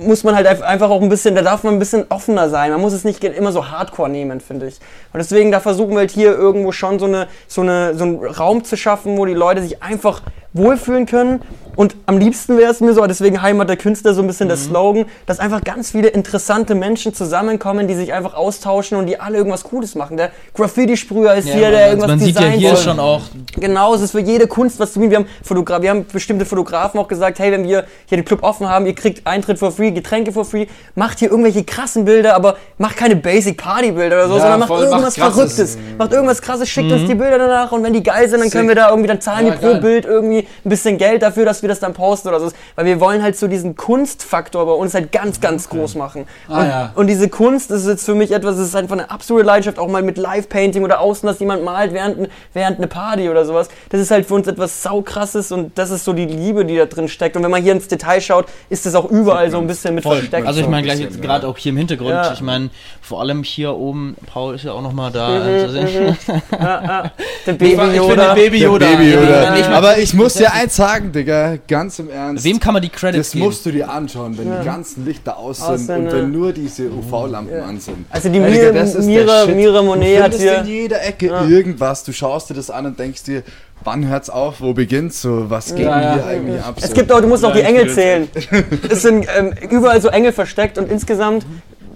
muss 0.00 0.24
man 0.24 0.34
halt 0.34 0.46
einf- 0.46 0.62
einfach 0.62 0.90
auch 0.90 1.02
ein 1.02 1.08
bisschen, 1.08 1.34
da 1.34 1.42
darf 1.42 1.62
man 1.62 1.74
ein 1.74 1.78
bisschen 1.78 2.04
offener 2.08 2.48
sein. 2.48 2.70
Man 2.72 2.80
muss 2.80 2.92
es 2.92 3.04
nicht 3.04 3.22
immer 3.22 3.52
so 3.52 3.68
hardcore 3.70 4.08
nehmen, 4.08 4.40
finde 4.40 4.66
ich. 4.66 4.78
Und 5.12 5.18
deswegen, 5.18 5.52
da 5.52 5.60
versuchen 5.60 5.90
wir 5.92 5.98
halt 5.98 6.10
hier 6.10 6.32
irgendwo 6.32 6.72
schon 6.72 6.98
so, 6.98 7.06
eine, 7.06 7.26
so, 7.46 7.60
eine, 7.60 7.94
so 7.94 8.04
einen 8.04 8.24
Raum 8.24 8.64
zu 8.64 8.76
schaffen, 8.76 9.16
wo 9.18 9.24
die 9.26 9.34
Leute 9.34 9.62
sich 9.62 9.82
einfach 9.82 10.22
wohlfühlen 10.52 11.06
können. 11.06 11.42
Und 11.76 11.94
am 12.06 12.18
liebsten 12.18 12.58
wäre 12.58 12.72
es 12.72 12.80
mir 12.80 12.92
so, 12.92 13.06
deswegen 13.06 13.40
Heimat 13.40 13.68
der 13.68 13.76
Künstler 13.76 14.12
so 14.12 14.20
ein 14.20 14.26
bisschen 14.26 14.48
der 14.48 14.56
Slogan, 14.56 15.04
dass 15.26 15.38
einfach 15.38 15.62
ganz 15.62 15.92
viele 15.92 16.08
interessante 16.08 16.74
Menschen 16.74 17.14
zusammenkommen, 17.14 17.86
die 17.86 17.94
sich 17.94 18.12
einfach 18.12 18.34
austauschen 18.34 18.98
und 18.98 19.06
die 19.06 19.20
alle 19.20 19.38
irgendwas 19.38 19.62
Cooles 19.62 19.94
machen. 19.94 20.16
Der 20.16 20.30
Graffiti-Sprüher 20.54 21.34
ist 21.34 21.48
hier, 21.48 21.70
der 21.70 21.88
irgendwas 21.88 22.08
man 22.08 22.18
sieht 22.18 22.34
ja 22.34 22.40
designt. 22.42 22.60
hier 22.60 22.76
schon 22.76 22.98
auch 22.98 23.22
Genau, 23.56 23.94
es 23.94 24.00
ist 24.02 24.10
für 24.10 24.20
jede 24.20 24.46
Kunst 24.48 24.80
was 24.80 24.92
zu 24.92 24.98
tun. 25.00 25.10
Wir 25.10 25.18
haben, 25.18 25.26
Fotogra 25.42 25.80
wir 25.80 25.90
haben 25.90 26.04
bestimmte 26.12 26.44
Fotografen 26.44 26.98
auch 27.00 27.08
gesagt, 27.08 27.38
hey, 27.38 27.52
wenn 27.52 27.62
wir 27.66 27.84
hier 28.06 28.18
den 28.18 28.24
Club 28.24 28.42
offen 28.42 28.68
haben, 28.68 28.86
ihr 28.86 28.94
kriegt 28.94 29.26
Eintritt 29.26 29.58
for 29.58 29.70
free, 29.70 29.89
Getränke 29.92 30.32
for 30.32 30.44
free, 30.44 30.66
macht 30.94 31.18
hier 31.18 31.30
irgendwelche 31.30 31.64
krassen 31.64 32.04
Bilder, 32.04 32.34
aber 32.34 32.56
macht 32.78 32.96
keine 32.96 33.16
Basic 33.16 33.56
Party 33.56 33.92
Bilder 33.92 34.16
oder 34.16 34.28
so, 34.28 34.34
Ja, 34.34 34.40
sondern 34.40 34.60
macht 34.60 34.68
voll, 34.68 34.84
irgendwas 34.84 35.16
macht. 35.16 35.32
Verrücktes. 35.34 35.78
Macht 35.98 36.12
irgendwas 36.12 36.42
Krasses, 36.42 36.68
schickt 36.68 36.92
uns 36.92 37.08
die 37.08 37.14
Bilder 37.14 37.38
danach 37.38 37.72
und 37.72 37.82
wenn 37.82 37.92
die 37.92 38.02
geil 38.02 38.28
sind, 38.28 38.40
dann 38.40 38.50
können 38.50 38.68
wir 38.68 38.74
da 38.74 38.90
irgendwie, 38.90 39.08
dann 39.08 39.20
zahlen 39.20 39.46
Ja, 39.46 39.52
die 39.52 39.58
pro 39.58 39.72
geil. 39.72 39.80
Bild 39.80 40.04
irgendwie 40.04 40.38
ein 40.64 40.68
bisschen 40.68 40.98
Geld 40.98 41.22
dafür, 41.22 41.44
dass 41.44 41.62
wir 41.62 41.68
das 41.68 41.80
dann 41.80 41.92
posten 41.92 42.28
oder 42.28 42.40
so. 42.40 42.50
Weil 42.76 42.84
wir 42.86 43.00
wollen 43.00 43.22
halt 43.22 43.36
so 43.36 43.48
diesen 43.48 43.76
Kunstfaktor 43.76 44.66
bei 44.66 44.72
uns 44.72 44.94
halt 44.94 45.12
ganz, 45.12 45.40
ganz 45.40 45.68
groß 45.68 45.94
machen. 45.94 46.26
Ah, 46.48 46.60
und, 46.60 46.66
ja. 46.68 46.92
und 46.94 47.06
diese 47.06 47.28
Kunst 47.28 47.70
ist 47.70 47.86
jetzt 47.86 48.04
für 48.04 48.14
mich 48.14 48.32
etwas, 48.32 48.56
das 48.56 48.66
ist 48.66 48.76
einfach 48.76 48.96
eine 48.96 49.10
absolute 49.10 49.46
Leidenschaft, 49.46 49.78
auch 49.78 49.88
mal 49.88 50.02
mit 50.02 50.18
Live-Painting 50.18 50.84
oder 50.84 51.00
außen, 51.00 51.26
dass 51.26 51.38
jemand 51.40 51.64
malt 51.64 51.92
während, 51.92 52.28
während 52.52 52.78
eine 52.78 52.86
Party 52.86 53.28
oder 53.28 53.44
sowas. 53.44 53.68
Das 53.88 54.00
ist 54.00 54.10
halt 54.10 54.26
für 54.26 54.34
uns 54.34 54.46
etwas 54.46 54.82
saukrasses 54.82 55.52
und 55.52 55.76
das 55.78 55.90
ist 55.90 56.04
so 56.04 56.12
die 56.12 56.26
Liebe, 56.26 56.64
die 56.64 56.76
da 56.76 56.86
drin 56.86 57.08
steckt. 57.08 57.36
Und 57.36 57.42
wenn 57.42 57.50
man 57.50 57.62
hier 57.62 57.72
ins 57.72 57.88
Detail 57.88 58.20
schaut, 58.20 58.46
ist 58.68 58.86
das 58.86 58.94
auch 58.94 59.10
überall 59.10 59.50
so 59.50 59.58
ein 59.58 59.66
bisschen 59.66 59.79
mit 59.90 60.02
versteckt. 60.02 60.46
Also 60.46 60.60
ich 60.60 60.68
meine 60.68 60.82
gleich 60.82 60.98
bisschen, 60.98 61.12
jetzt 61.14 61.22
gerade 61.22 61.46
auch 61.48 61.56
hier 61.58 61.70
im 61.70 61.76
Hintergrund, 61.78 62.10
Ja. 62.10 62.32
ich 62.32 62.40
meine 62.40 62.70
vor 63.00 63.20
allem 63.20 63.42
hier 63.42 63.74
oben, 63.74 64.16
Paul 64.26 64.54
ist 64.54 64.64
ja 64.64 64.72
auch 64.72 64.82
nochmal 64.82 65.10
da. 65.10 65.28
Mhm, 65.40 65.60
zu 65.66 65.70
sehen. 65.72 66.16
der 66.50 67.12
Ich 67.46 67.58
Baby 67.58 67.76
bin 67.76 67.94
Yoda. 67.94 68.34
den 68.34 68.44
Baby 68.44 68.58
Der 68.60 68.68
Yoda. 68.68 68.86
Baby, 68.86 69.10
Ja, 69.10 69.68
Aber 69.76 69.98
ich 69.98 70.14
muss 70.14 70.34
dir 70.34 70.52
eins 70.52 70.76
sagen, 70.76 71.12
Digga, 71.12 71.56
ganz 71.68 71.98
im 71.98 72.10
Ernst. 72.10 72.44
Wem 72.44 72.60
kann 72.60 72.74
man 72.74 72.82
die 72.82 72.88
Credits 72.88 73.28
das 73.28 73.32
geben? 73.32 73.44
musst 73.46 73.66
du 73.66 73.70
dir 73.72 73.90
anschauen, 73.90 74.36
wenn 74.38 74.44
die 74.58 74.64
ganzen 74.64 75.04
Lichter 75.06 75.38
aus 75.38 75.58
sind 75.58 75.78
sind, 75.78 75.96
und 76.00 76.06
ja. 76.06 76.12
wenn 76.12 76.30
nur 76.32 76.52
diese 76.52 76.90
UV-Lampen 76.90 77.60
an 77.62 77.80
sind. 77.80 78.06
Also 78.10 78.28
die 78.28 78.38
Ja, 78.38 78.44
Mira, 78.48 78.54
Digga, 78.68 78.72
das 78.72 78.94
ist 78.94 79.06
der 79.08 79.24
Mira. 79.24 79.46
Mira 79.46 79.78
Du 79.80 79.84
Monet 79.86 80.16
hat 80.22 80.34
findest 80.34 80.42
hier... 80.42 80.58
in 80.60 80.66
jeder 80.66 81.04
Ecke 81.04 81.26
Ja. 81.26 81.44
irgendwas. 81.46 82.04
Du 82.04 82.12
schaust 82.12 82.50
dir 82.50 82.54
das 82.54 82.70
an 82.70 82.86
und 82.86 82.98
denkst 82.98 83.24
dir, 83.24 83.42
wann 83.84 84.06
hört's 84.08 84.30
auf, 84.30 84.60
wo 84.60 84.72
beginnt's 84.72 85.22
so, 85.22 85.48
was 85.48 85.74
geht 85.74 85.86
Ja, 85.86 85.98
denn 85.98 86.02
ja. 86.02 86.14
hier 86.14 86.26
eigentlich 86.26 86.62
ab? 86.62 86.74
Es 86.78 86.88
so? 86.88 86.94
gibt 86.94 87.12
auch, 87.12 87.20
du 87.20 87.26
musst 87.28 87.44
auch 87.44 87.52
die 87.52 87.62
Engel 87.62 87.90
zählen. 87.92 88.28
Es 88.90 89.02
sind 89.02 89.26
ähm, 89.36 89.54
überall 89.70 90.00
so 90.00 90.08
Engel 90.08 90.32
versteckt 90.32 90.78
und 90.78 90.90
insgesamt 90.90 91.44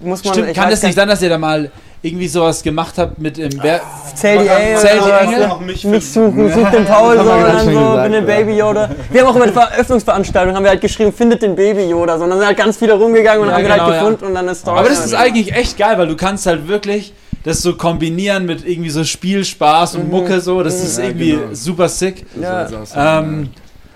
muss 0.01 0.23
man. 0.23 0.33
Stimmt, 0.33 0.49
ich 0.49 0.55
kann 0.55 0.71
es 0.71 0.81
nicht 0.83 0.95
sein, 0.95 1.07
dass 1.07 1.21
ihr 1.21 1.29
da 1.29 1.37
mal 1.37 1.71
irgendwie 2.01 2.27
sowas 2.27 2.61
gemacht 2.61 2.97
habt 2.97 3.17
mit 3.17 3.37
dem 3.37 3.57
Ber 3.57 3.81
Zähl 4.13 4.43
die 4.43 4.47
Engel. 4.47 4.77
Zähl 4.77 4.99
die 5.03 5.09
Engel? 5.11 5.49
mich 5.65 5.83
Mich 5.85 6.11
suchen, 6.11 6.53
such 6.53 6.69
den 6.69 6.85
Paul 6.85 7.15
so, 7.17 7.19
haben 7.21 7.25
wir 7.27 7.33
und 7.33 7.39
gerade 7.41 7.57
dann 7.57 7.65
schon 7.65 7.73
so, 7.73 7.79
gesagt, 7.79 8.03
bin 8.03 8.11
den. 8.11 8.25
Baby 8.25 8.57
Yoda. 8.57 8.89
Wir 9.11 9.21
haben 9.21 9.27
auch 9.27 9.35
immer 9.35 9.45
eine 9.45 9.71
Eröffnungsveranstaltung, 9.73 10.55
haben 10.55 10.63
wir 10.63 10.69
halt 10.69 10.81
geschrieben, 10.81 11.11
findet 11.11 11.41
den 11.41 11.55
Baby 11.55 11.83
Yoda, 11.89 12.19
sondern 12.19 12.37
sind 12.37 12.47
halt 12.47 12.57
ganz 12.57 12.77
viele 12.77 12.93
rumgegangen 12.93 13.41
und 13.41 13.47
Ja, 13.47 13.55
haben 13.55 13.61
ihn 13.63 13.71
genau, 13.71 13.83
halt 13.83 13.93
ja. 13.93 13.99
gefunden 13.99 14.25
und 14.25 14.35
dann 14.35 14.45
eine 14.45 14.55
Story. 14.55 14.77
Aber 14.79 14.89
das 14.89 15.03
ist 15.03 15.15
eigentlich 15.15 15.53
echt 15.55 15.77
geil, 15.79 15.97
weil 15.97 16.07
du 16.07 16.15
kannst 16.15 16.45
halt 16.45 16.67
wirklich 16.67 17.13
das 17.45 17.61
so 17.61 17.75
kombinieren 17.77 18.45
mit 18.45 18.67
irgendwie 18.67 18.89
so 18.89 19.03
Spielspaß 19.03 19.95
und 19.95 20.09
Mucke 20.09 20.41
so. 20.41 20.61
Das 20.63 20.83
ist 20.83 20.97
Ja, 20.97 21.05
irgendwie 21.05 21.31
genau. 21.31 21.53
super 21.53 21.87
sick. 21.87 22.25
Ja. 22.41 22.67
Ähm, 22.95 23.51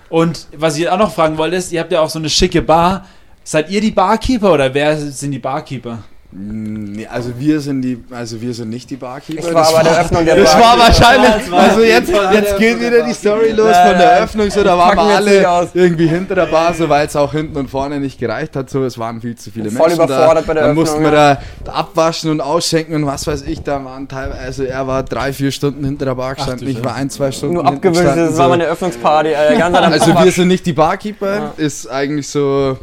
und 0.08 0.46
was 0.56 0.78
ich 0.78 0.88
auch 0.88 0.98
noch 0.98 1.12
fragen 1.12 1.36
wollte, 1.36 1.56
ist, 1.56 1.72
ihr 1.72 1.80
habt 1.80 1.92
ja 1.92 2.00
auch 2.00 2.08
so 2.10 2.18
eine 2.18 2.30
schicke 2.30 2.62
Bar. 2.62 3.06
Seid 3.44 3.68
ihr 3.70 3.80
die 3.80 3.90
Barkeeper 3.90 4.52
oder 4.52 4.72
wer 4.72 4.96
sind 4.96 5.32
die 5.32 5.38
Barkeeper? 5.40 6.04
Nee, 6.32 7.08
also 7.10 7.32
wir 7.38 7.60
sind 7.60 7.82
die, 7.82 8.04
also 8.12 8.40
wir 8.40 8.54
sind 8.54 8.70
nicht 8.70 8.88
die 8.88 8.94
Barkeeper. 8.96 9.40
ich 9.48 9.52
war 9.52 9.62
das 9.64 9.72
bei 9.74 9.82
der 9.82 10.00
Öffnung 10.00 10.24
der 10.24 10.36
Das 10.36 10.54
war 10.54 10.78
wahrscheinlich, 10.78 11.30
das 11.32 11.50
war- 11.50 11.58
also 11.58 11.80
jetzt, 11.82 12.12
jetzt 12.32 12.56
geht 12.56 12.80
wieder 12.80 13.02
die 13.04 13.12
Story 13.12 13.50
los 13.50 13.76
von 13.76 13.88
der 13.88 13.92
nein. 13.94 14.00
Eröffnung, 14.00 14.48
so 14.48 14.62
da 14.62 14.78
waren 14.78 14.96
Packen 14.96 15.08
wir 15.08 15.50
alle 15.50 15.68
irgendwie 15.74 16.06
hinter 16.06 16.36
der 16.36 16.46
Bar, 16.46 16.72
so 16.74 16.88
weil 16.88 17.04
es 17.08 17.16
auch 17.16 17.32
hinten 17.32 17.56
und 17.56 17.68
vorne 17.68 17.98
nicht 17.98 18.20
gereicht 18.20 18.54
hat, 18.54 18.70
so 18.70 18.84
es 18.84 18.96
waren 18.96 19.20
viel 19.20 19.34
zu 19.34 19.50
viele 19.50 19.72
Voll 19.72 19.88
Menschen 19.88 20.04
überfordert 20.04 20.44
da. 20.44 20.46
bei 20.46 20.54
der 20.54 20.62
Dann 20.62 20.70
Öffnung, 20.78 20.84
mussten 20.84 21.02
wir 21.02 21.10
da, 21.10 21.38
abwaschen 21.72 22.30
und 22.30 22.40
ausschenken 22.40 22.94
und 22.94 23.06
was 23.06 23.26
weiß 23.26 23.42
ich, 23.42 23.62
da 23.64 23.84
waren 23.84 24.06
teilweise, 24.06 24.40
also 24.40 24.62
er 24.62 24.86
war 24.86 25.02
drei, 25.02 25.32
vier 25.32 25.50
Stunden 25.50 25.84
hinter 25.84 26.04
der 26.04 26.14
Bar 26.14 26.36
gestanden, 26.36 26.68
ich 26.68 26.84
war 26.84 26.94
ein, 26.94 27.10
zwei 27.10 27.32
Stunden 27.32 27.56
Nur 27.56 27.64
gestanden, 27.80 28.26
das 28.28 28.38
war 28.38 28.48
meine 28.48 28.64
Eröffnungsparty. 28.64 29.34
Alter, 29.34 29.56
ganz 29.58 29.76
Also 30.00 30.14
wir 30.22 30.30
sind 30.30 30.46
nicht 30.46 30.64
die 30.64 30.74
Barkeeper, 30.74 31.54
ist 31.56 31.90
eigentlich 31.90 32.28
so, 32.28 32.78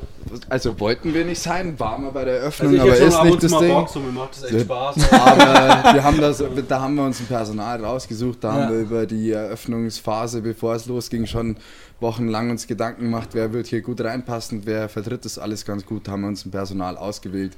also 0.49 0.79
wollten 0.79 1.13
wir 1.13 1.25
nicht 1.25 1.41
sein, 1.41 1.79
waren 1.79 2.03
wir 2.03 2.11
bei 2.11 2.25
der 2.25 2.39
Eröffnung, 2.39 2.71
Also 2.79 2.83
aber 2.83 2.95
ist 2.97 3.23
nicht 3.23 3.43
das 3.43 3.51
mal 3.51 3.61
Ding. 3.61 3.87
So, 3.87 3.99
mir 3.99 4.11
macht 4.11 4.35
das 4.35 4.43
echt 4.45 4.53
Ja. 4.53 4.59
Spaß. 4.61 5.11
Aber 5.13 5.93
wir 5.93 6.03
haben 6.03 6.19
das, 6.21 6.43
da 6.67 6.81
haben 6.81 6.95
wir 6.95 7.03
uns 7.05 7.19
ein 7.19 7.25
Personal 7.27 7.83
rausgesucht, 7.83 8.43
da 8.43 8.47
Ja. 8.57 8.63
haben 8.65 8.73
wir 8.73 8.81
über 8.81 9.05
die 9.05 9.31
Eröffnungsphase, 9.31 10.41
bevor 10.41 10.75
es 10.75 10.85
losging, 10.85 11.25
schon 11.25 11.57
wochenlang 11.99 12.49
uns 12.49 12.67
Gedanken 12.67 13.03
gemacht, 13.05 13.29
wer 13.33 13.53
wird 13.53 13.67
hier 13.67 13.81
gut 13.81 14.01
reinpassen, 14.01 14.61
wer 14.65 14.89
vertritt 14.89 15.25
das 15.25 15.37
alles 15.39 15.65
ganz 15.65 15.85
gut, 15.85 16.07
haben 16.07 16.21
wir 16.21 16.27
uns 16.27 16.45
ein 16.45 16.51
Personal 16.51 16.97
ausgewählt. 16.97 17.53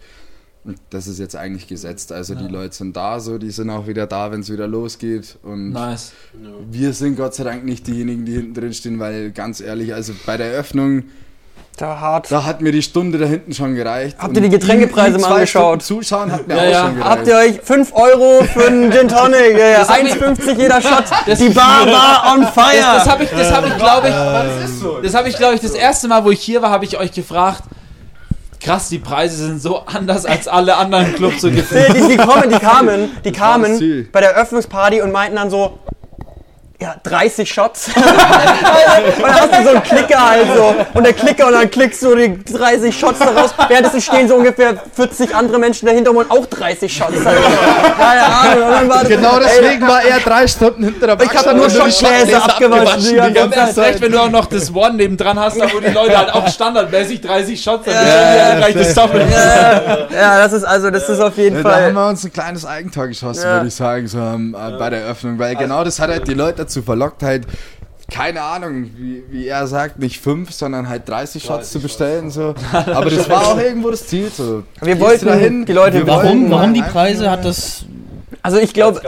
Und 0.65 0.77
das 0.89 1.08
ist 1.08 1.19
jetzt 1.19 1.38
eigentlich 1.38 1.67
gesetzt. 1.67 2.12
Also 2.12 2.36
die 2.36 2.47
Leute 2.47 2.75
sind 2.75 2.95
da 2.97 3.21
so, 3.21 3.38
die 3.38 3.49
sind 3.49 3.70
auch 3.70 3.88
wieder 3.88 4.05
da, 4.07 4.30
wenn 4.32 4.41
es 4.41 4.51
wieder 4.51 4.67
losgeht. 4.67 5.38
Und 5.41 5.72
Nice. 5.72 6.11
wir 6.70 6.91
sind 6.93 7.15
Gott 7.15 7.34
sei 7.34 7.45
Dank 7.45 7.63
nicht 7.63 7.88
diejenigen, 7.88 8.26
die 8.26 8.34
hinten 8.34 8.53
drin 8.53 8.74
stehen, 8.74 8.99
weil 8.99 9.32
ganz 9.32 9.61
ehrlich, 9.61 9.93
also 9.93 10.11
bei 10.26 10.36
der 10.36 10.51
Eröffnung, 10.51 11.03
Da 11.80 11.97
hart. 11.97 12.30
Da 12.30 12.43
hat 12.43 12.59
mir 12.59 12.73
die 12.73 12.82
Stunde 12.82 13.17
da 13.17 13.25
hinten 13.25 13.53
schon 13.53 13.73
gereicht. 13.73 14.17
Habt 14.19 14.36
ihr 14.36 14.41
die 14.41 14.49
Getränkepreise 14.49 15.17
ihm 15.17 15.21
mal 15.21 15.32
angeschaut? 15.36 15.82
Stunden 15.82 16.03
Zuschauen 16.03 16.30
hat 16.30 16.45
mir 16.45 16.55
Ja, 16.55 16.61
auch 16.61 16.71
ja. 16.71 16.82
schon 16.82 16.95
gereicht. 16.97 17.09
Habt 17.09 17.27
ihr 17.27 17.36
euch 17.38 17.61
5 17.63 17.93
Euro 17.93 18.43
für 18.43 18.67
einen 18.67 18.91
Gin 18.91 19.07
Tonic? 19.07 19.57
Ja, 19.57 19.67
ja, 19.69 19.88
hab 19.88 20.03
ich- 20.03 20.13
1,50 20.13 20.57
jeder 20.57 20.82
Shot. 20.82 21.05
Die 21.39 21.49
Bar 21.49 21.86
war 21.88 22.34
on 22.36 22.45
fire. 22.47 22.75
Das, 22.82 23.03
das 23.05 23.09
habe 23.09 23.23
ich, 23.23 23.30
das 23.30 23.53
hab 23.53 23.65
ich 23.65 23.77
glaube 23.77 24.07
ich, 24.09 25.03
das 25.03 25.13
habe 25.15 25.30
ich, 25.30 25.38
glaube 25.38 25.55
ich, 25.55 25.61
das 25.61 25.71
erste 25.71 26.09
Mal, 26.09 26.25
wo 26.25 26.32
ich 26.32 26.41
hier 26.41 26.61
war, 26.61 26.69
habe 26.69 26.84
ich 26.84 26.97
euch 26.99 27.13
gefragt. 27.13 27.63
Krass, 28.61 28.89
die 28.89 28.99
Preise 28.99 29.38
sind 29.38 29.61
so 29.61 29.80
anders 29.86 30.25
als 30.25 30.49
alle 30.49 30.75
anderen 30.75 31.15
Clubs 31.15 31.39
so 31.39 31.49
gefühlt. 31.49 31.93
die, 31.95 32.07
die, 32.09 32.17
kommen, 32.17 32.49
die 32.49 32.59
kamen, 32.59 33.09
die 33.23 33.32
das 33.32 33.39
kamen 33.39 34.09
bei 34.11 34.19
der 34.19 34.32
Eröffnungsparty 34.32 35.01
und 35.01 35.13
meinten 35.13 35.38
dann 35.38 35.49
so, 35.49 35.80
ja, 36.82 36.95
30 37.03 37.51
Shots. 37.51 37.88
und 37.95 38.03
dann 39.21 39.34
hast 39.34 39.51
du 39.53 39.63
so 39.63 39.69
einen 39.69 39.84
Klicker 39.84 40.30
halt 40.30 40.47
so. 40.55 40.75
Und 40.93 41.05
der 41.05 41.13
Klicker 41.13 41.47
und 41.47 41.53
dann 41.53 41.69
klickst 41.69 42.01
du 42.03 42.15
die 42.15 42.41
30 42.43 42.97
Shots 42.97 43.19
da 43.19 43.25
raus. 43.32 43.53
Währenddessen 43.67 43.99
stehen 44.01 44.27
so 44.30 44.36
ungefähr 44.36 44.75
40 44.95 45.36
andere 45.36 45.59
Menschen 45.59 45.88
dahinter 45.88 46.11
und 46.11 46.17
wollen 46.17 46.32
auch 46.32 46.45
30 46.45 46.95
Shots 46.95 47.25
halt. 47.25 47.38
Keine 47.97 48.23
Ahnung. 48.23 48.63
Und 48.67 48.71
dann 48.71 48.89
war 48.89 48.99
das, 48.99 49.07
Genau 49.09 49.38
ey, 49.39 49.43
deswegen 49.43 49.88
war 49.88 50.01
er 50.03 50.19
drei 50.19 50.47
Stunden 50.47 50.84
hinter 50.86 51.07
der 51.15 51.21
Ich 51.21 51.36
hab 51.38 51.43
da 51.43 51.53
nur 51.53 51.69
Shotgläser 51.69 52.43
abgewaschen. 52.45 53.01
die 53.03 53.15
ganze 53.15 53.41
Und 53.43 53.55
erst 53.57 53.77
recht, 53.77 54.01
wenn 54.01 54.11
du 54.13 54.19
auch 54.19 54.30
noch 54.30 54.45
das 54.45 54.73
One 54.73 54.93
nebendran 54.95 55.38
hast, 55.38 55.57
wo 55.57 55.80
die 55.82 55.88
Leute 55.91 56.17
halt 56.17 56.34
auch 56.34 56.47
standardmäßig 56.47 57.19
30 57.21 57.61
Shots 57.61 57.88
haben, 57.88 57.95
Ja, 58.07 58.59
reicht 58.59 58.80
das 58.80 58.93
Doppel. 58.93 59.25
Ja, 59.30 60.38
das 60.39 60.53
ist 60.53 60.63
also, 60.63 60.89
das 60.91 61.09
ist 61.09 61.19
auf 61.19 61.38
jeden 61.38 61.57
Ja, 61.57 61.63
da 61.63 61.69
haben 61.75 61.82
Fall. 61.84 61.93
wir 61.93 62.07
uns 62.07 62.23
ein 62.23 62.32
kleines 62.32 62.65
Eigentor 62.65 63.07
geschossen, 63.07 63.43
Ja. 63.43 63.53
würde 63.55 63.67
ich 63.67 63.75
sagen, 63.75 64.07
so 64.07 64.17
ähm, 64.17 64.55
äh, 64.57 64.77
bei 64.77 64.89
der 64.89 65.01
Eröffnung. 65.01 65.38
Weil 65.38 65.55
genau 65.55 65.84
das 65.84 65.99
hat 65.99 66.09
halt 66.09 66.27
die 66.27 66.34
Leute 66.34 66.65
dazu 66.70 66.82
verlockt, 66.84 67.24
halt, 67.24 67.47
keine 68.11 68.41
Ahnung, 68.41 68.89
wie, 68.97 69.24
wie 69.30 69.47
er 69.47 69.67
sagt, 69.67 69.99
nicht 69.99 70.20
fünf, 70.20 70.51
sondern 70.51 70.88
halt 70.89 71.07
30 71.09 71.43
Shots 71.43 71.72
zu 71.72 71.80
bestellen. 71.80 72.30
So. 72.32 72.53
Aber 72.72 73.09
das 73.09 73.30
war 73.30 73.47
auch 73.47 73.57
irgendwo 73.59 73.91
das 73.91 74.07
Ziel. 74.07 74.30
So. 74.36 74.63
Wir 74.82 74.95
Gehst 74.95 75.01
wollten 75.01 75.26
dahin? 75.26 75.65
die 75.65 75.74
Leute- 75.74 75.97
Wir 75.99 76.07
Warum, 76.07 76.49
warum 76.49 76.74
die 76.74 76.82
einfach 76.82 76.93
Preise? 76.93 77.30
Hat 77.30 77.43
das. 77.45 77.86
Also 78.42 78.58
ich 78.58 78.74
glaube, 78.74 79.02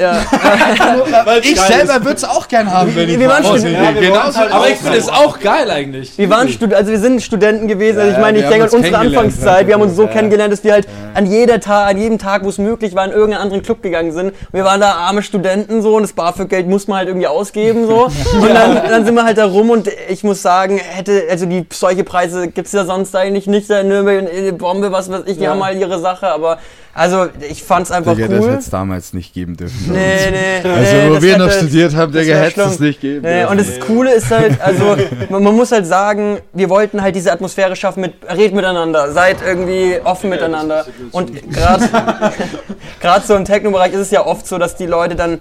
ja, 0.00 0.20
Ich 1.42 1.60
selber 1.60 2.04
würde 2.04 2.16
es 2.16 2.24
auch 2.24 2.46
gern 2.46 2.72
haben, 2.72 2.94
wenn 2.94 3.08
ich 3.08 3.18
wir 3.18 3.28
waren 3.28 3.42
mal 3.42 3.56
Studi- 3.58 3.76
rausgehe. 3.76 4.00
Genauso 4.10 4.40
Aber 4.40 4.68
ich 4.68 4.76
finde 4.76 4.98
es 4.98 5.08
auch 5.08 5.40
geil 5.40 5.68
eigentlich. 5.70 6.16
Wir 6.16 6.30
waren 6.30 6.48
Stud 6.48 6.72
also 6.72 6.90
wir 6.92 7.00
sind 7.00 7.20
Studenten 7.22 7.66
gewesen. 7.66 7.98
Also 7.98 8.10
ich 8.10 8.16
Ja, 8.16 8.20
meine, 8.22 8.38
ich 8.38 8.44
wir 8.44 8.50
denke 8.50 8.64
an 8.66 8.70
uns 8.70 8.74
unsere 8.74 8.98
Anfangszeit, 8.98 9.66
wir 9.66 9.74
haben 9.74 9.82
uns 9.82 9.96
so 9.96 10.04
ja. 10.04 10.08
kennengelernt, 10.08 10.52
dass 10.52 10.62
wir 10.62 10.72
halt 10.72 10.86
an 11.14 11.26
jeder 11.26 11.58
Tag, 11.58 11.88
an 11.90 11.98
jedem 11.98 12.18
Tag, 12.18 12.44
wo 12.44 12.48
es 12.50 12.58
möglich 12.58 12.94
war, 12.94 13.04
in 13.04 13.10
irgendeinen 13.10 13.42
anderen 13.42 13.62
Club 13.64 13.82
gegangen 13.82 14.12
sind. 14.12 14.32
Wir 14.52 14.64
waren 14.64 14.80
da 14.80 14.92
arme 14.92 15.22
Studenten 15.24 15.82
so 15.82 15.96
und 15.96 16.02
das 16.02 16.12
BAföG-Geld 16.12 16.68
muss 16.68 16.86
man 16.86 16.98
halt 16.98 17.08
irgendwie 17.08 17.26
ausgeben 17.26 17.86
so. 17.86 18.04
Und 18.38 18.54
dann, 18.54 18.74
dann 18.88 19.04
sind 19.04 19.14
wir 19.14 19.24
halt 19.24 19.38
da 19.38 19.46
rum 19.46 19.70
und 19.70 19.88
ich 20.08 20.22
muss 20.22 20.40
sagen, 20.42 20.78
hätte 20.78 21.24
also 21.30 21.46
die 21.46 21.66
solche 21.72 22.04
Preise 22.04 22.48
gibt's 22.48 22.72
ja 22.72 22.84
sonst 22.84 23.14
eigentlich 23.16 23.46
nicht 23.46 23.68
da 23.68 23.80
in 23.80 23.88
Nürnberg, 23.88 24.32
in 24.32 24.56
Bombe, 24.56 24.92
was 24.92 25.10
weiß 25.10 25.22
ich, 25.26 25.38
die 25.38 25.48
haben 25.48 25.64
halt 25.64 25.78
ihre 25.78 25.98
Sache, 25.98 26.28
aber 26.28 26.58
also 26.94 27.26
ich 27.48 27.62
fand's 27.62 27.90
einfach 27.92 28.14
Digga, 28.16 28.28
das 28.28 28.40
cool. 28.40 28.48
hätte 28.50 28.58
es 28.58 28.70
damals 28.70 29.12
nicht 29.12 29.32
geben 29.32 29.56
dürfen. 29.56 29.92
Nee, 29.92 30.30
nee. 30.30 30.68
Also, 30.68 30.96
nee, 30.96 31.08
wo 31.10 31.14
das 31.14 31.22
wir 31.22 31.38
noch 31.38 31.46
hätte- 31.46 31.58
studiert 31.58 31.94
haben, 31.94 32.12
das 32.12 32.22
Digga, 32.22 32.34
wär 32.34 32.42
hätte 32.44 32.62
es 32.62 32.80
nicht 32.80 33.00
geben 33.00 33.22
Nee, 33.22 33.40
dürfen. 33.40 33.50
und 33.50 33.60
das 33.60 33.80
Coole 33.86 34.12
ist 34.14 34.30
halt, 34.30 34.60
also 34.60 34.96
man, 35.30 35.42
man 35.44 35.54
muss 35.54 35.70
halt 35.70 35.86
sagen, 35.86 36.38
wir 36.52 36.68
wollten 36.70 37.00
halt 37.00 37.14
diese 37.14 37.30
Atmosphäre 37.32 37.76
schaffen 37.76 38.00
mit 38.00 38.14
redet 38.28 38.54
miteinander, 38.54 39.12
seid 39.12 39.36
irgendwie 39.46 39.98
offen 40.02 40.30
miteinander. 40.30 40.86
Und 41.12 41.30
gerade 41.52 41.88
gerade 43.00 43.26
so 43.26 43.34
im 43.36 43.44
Techno-Bereich 43.44 43.92
ist 43.92 44.00
es 44.00 44.10
ja 44.10 44.26
oft 44.26 44.46
so, 44.46 44.58
dass 44.58 44.76
die 44.76 44.86
Leute 44.86 45.14
dann 45.14 45.40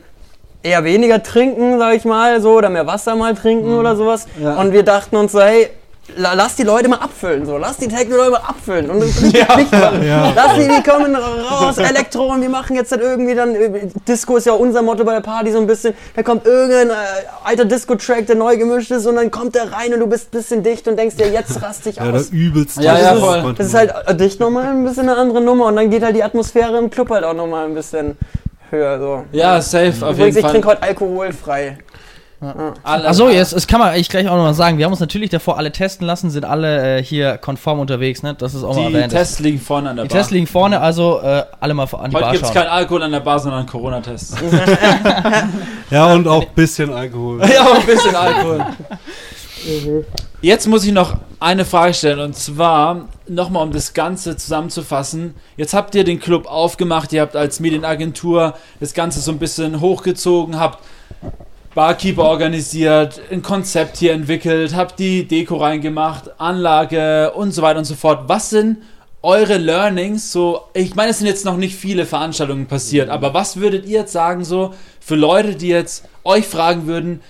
eher 0.63 0.83
weniger 0.83 1.23
trinken, 1.23 1.77
sag 1.79 1.95
ich 1.95 2.05
mal, 2.05 2.41
so 2.41 2.51
oder 2.57 2.69
mehr 2.69 2.85
Wasser 2.87 3.15
mal 3.15 3.33
trinken 3.35 3.73
oder 3.75 3.95
sowas. 3.95 4.27
Und 4.59 4.73
wir 4.73 4.83
dachten 4.83 5.15
uns 5.15 5.31
so, 5.31 5.41
hey, 5.41 5.69
lass 6.15 6.55
die 6.55 6.63
Leute 6.63 6.87
mal 6.87 6.97
abfüllen, 6.97 7.45
so 7.45 7.57
lass 7.57 7.77
die 7.77 7.87
Techno-Leute 7.87 8.31
mal 8.31 8.37
abfüllen 8.37 8.89
und 8.89 9.01
das 9.01 9.15
dicht 9.21 9.47
machen. 9.71 10.01
Lass 10.35 10.55
die, 10.55 10.67
die 10.67 10.83
kommen 10.89 11.15
raus, 11.15 11.77
Elektro 11.77 12.27
und 12.33 12.41
wir 12.41 12.49
machen 12.49 12.75
jetzt 12.75 12.91
dann 12.91 13.01
irgendwie 13.01 13.35
dann 13.35 13.53
äh, 13.55 13.87
Disco 14.07 14.37
ist 14.37 14.45
ja 14.45 14.53
unser 14.53 14.81
Motto 14.81 15.03
bei 15.03 15.13
der 15.13 15.21
Party 15.21 15.51
so 15.51 15.59
ein 15.59 15.67
bisschen. 15.67 15.93
Da 16.15 16.23
kommt 16.23 16.45
irgendein 16.45 16.89
äh, 16.89 16.93
alter 17.43 17.65
Disco-Track, 17.65 18.27
der 18.27 18.35
neu 18.35 18.57
gemischt 18.57 18.91
ist 18.91 19.05
und 19.05 19.15
dann 19.15 19.29
kommt 19.31 19.55
der 19.55 19.71
rein 19.71 19.93
und 19.93 19.99
du 19.99 20.07
bist 20.07 20.27
ein 20.33 20.37
bisschen 20.37 20.63
dicht 20.63 20.87
und 20.87 20.97
denkst 20.97 21.15
dir, 21.17 21.27
jetzt 21.29 21.61
rast 21.61 21.85
dich 21.85 21.95
Ja, 21.97 22.05
der 22.05 22.13
aus. 22.21 22.29
übelste. 22.29 22.81
Ja, 22.81 22.97
ja, 22.97 23.13
das, 23.13 23.19
voll. 23.19 23.37
ist, 23.51 23.59
das 23.59 23.67
ist 23.67 23.73
halt 23.73 23.93
äh, 24.07 24.15
dicht 24.15 24.39
nochmal 24.39 24.65
ein 24.67 24.83
bisschen 24.85 25.09
eine 25.09 25.17
andere 25.17 25.41
Nummer 25.41 25.65
und 25.65 25.75
dann 25.75 25.89
geht 25.89 26.03
halt 26.03 26.15
die 26.15 26.23
Atmosphäre 26.23 26.77
im 26.77 26.89
Club 26.89 27.09
halt 27.09 27.23
auch 27.23 27.33
nochmal 27.33 27.65
ein 27.65 27.73
bisschen 27.75 28.17
höher. 28.69 28.99
So. 28.99 29.23
Ja, 29.31 29.61
safe, 29.61 29.87
auf 30.05 30.15
Übrigens, 30.15 30.17
jeden 30.19 30.37
ich 30.37 30.41
Fall. 30.41 30.51
trinke 30.51 30.67
heute 30.69 30.83
alkoholfrei. 30.83 31.77
Alle- 32.83 33.07
Achso, 33.07 33.29
jetzt 33.29 33.53
das 33.53 33.65
kann 33.65 33.79
man 33.79 33.89
eigentlich 33.89 34.09
gleich 34.09 34.27
auch 34.27 34.35
noch 34.35 34.43
mal 34.43 34.53
sagen. 34.53 34.77
Wir 34.77 34.85
haben 34.85 34.91
uns 34.91 34.99
natürlich 34.99 35.31
davor 35.31 35.57
alle 35.57 35.71
testen 35.71 36.05
lassen, 36.05 36.29
sind 36.29 36.45
alle 36.45 36.97
äh, 36.99 37.03
hier 37.03 37.37
konform 37.37 37.79
unterwegs, 37.79 38.21
ne? 38.21 38.35
Das 38.35 38.53
ist 38.53 38.63
auch 38.63 38.75
mal 38.75 38.89
Die 38.89 38.93
erwähnt. 38.93 39.11
Tests 39.11 39.39
liegen 39.39 39.59
vorne 39.59 39.89
an 39.89 39.95
der 39.95 40.05
Die 40.05 40.09
Bar. 40.09 40.17
Tests 40.19 40.31
liegen 40.31 40.45
vorne, 40.45 40.79
also 40.79 41.19
äh, 41.21 41.43
alle 41.59 41.73
mal 41.73 41.83
an 41.91 42.11
die 42.11 42.15
Heute 42.15 42.23
Bar 42.25 42.31
gibt 42.33 42.43
es 42.45 42.49
schauen. 42.53 42.61
kein 42.63 42.67
Alkohol 42.71 43.03
an 43.03 43.11
der 43.11 43.19
Bar, 43.21 43.39
sondern 43.39 43.65
Corona-Tests. 43.65 44.35
Ja, 45.89 46.13
und 46.13 46.27
auch 46.27 46.41
ein 46.41 46.53
bisschen 46.53 46.93
Alkohol. 46.93 47.41
ja, 47.49 47.61
aber 47.61 47.79
ein 47.79 47.85
bisschen 47.85 48.15
Alkohol. 48.15 48.65
Jetzt 50.41 50.67
muss 50.67 50.85
ich 50.85 50.91
noch 50.91 51.17
eine 51.39 51.65
Frage 51.65 51.93
stellen 51.93 52.19
und 52.19 52.35
zwar 52.35 53.07
nochmal, 53.27 53.63
um 53.63 53.71
das 53.71 53.93
Ganze 53.93 54.37
zusammenzufassen. 54.37 55.33
Jetzt 55.55 55.73
habt 55.73 55.95
ihr 55.95 56.03
den 56.03 56.19
Club 56.19 56.45
aufgemacht, 56.45 57.11
ihr 57.13 57.21
habt 57.21 57.35
als 57.35 57.59
Medienagentur 57.59 58.53
das 58.79 58.93
Ganze 58.93 59.19
so 59.21 59.31
ein 59.31 59.39
bisschen 59.39 59.81
hochgezogen, 59.81 60.59
habt 60.59 60.79
Barkeeper 61.77 62.23
organisiert, 62.23 63.21
ein 63.31 63.43
Konzept 63.43 63.97
hier 63.97 64.13
entwickelt, 64.13 64.75
habt 64.75 64.97
die 64.97 65.27
Deko 65.27 65.57
reingemacht, 65.57 66.31
Anlage 66.39 67.31
und 67.33 67.51
so 67.51 67.61
weiter 67.61 67.77
und 67.77 67.85
so 67.85 67.93
fort. 67.93 68.23
Was 68.25 68.49
sind 68.49 68.77
eure 69.21 69.57
Learnings? 69.57 70.31
So, 70.31 70.61
ich 70.73 70.95
meine, 70.95 71.11
es 71.11 71.19
sind 71.19 71.27
jetzt 71.27 71.45
noch 71.45 71.55
nicht 71.55 71.75
viele 71.75 72.07
Veranstaltungen 72.07 72.65
passiert, 72.65 73.09
aber 73.09 73.35
was 73.35 73.57
würdet 73.57 73.85
ihr 73.85 73.99
jetzt 73.99 74.11
sagen, 74.11 74.43
so 74.43 74.73
für 74.99 75.13
Leute, 75.13 75.53
die 75.53 75.67
jetzt 75.67 76.05
euch 76.23 76.47
fragen 76.47 76.87
würden, 76.87 77.21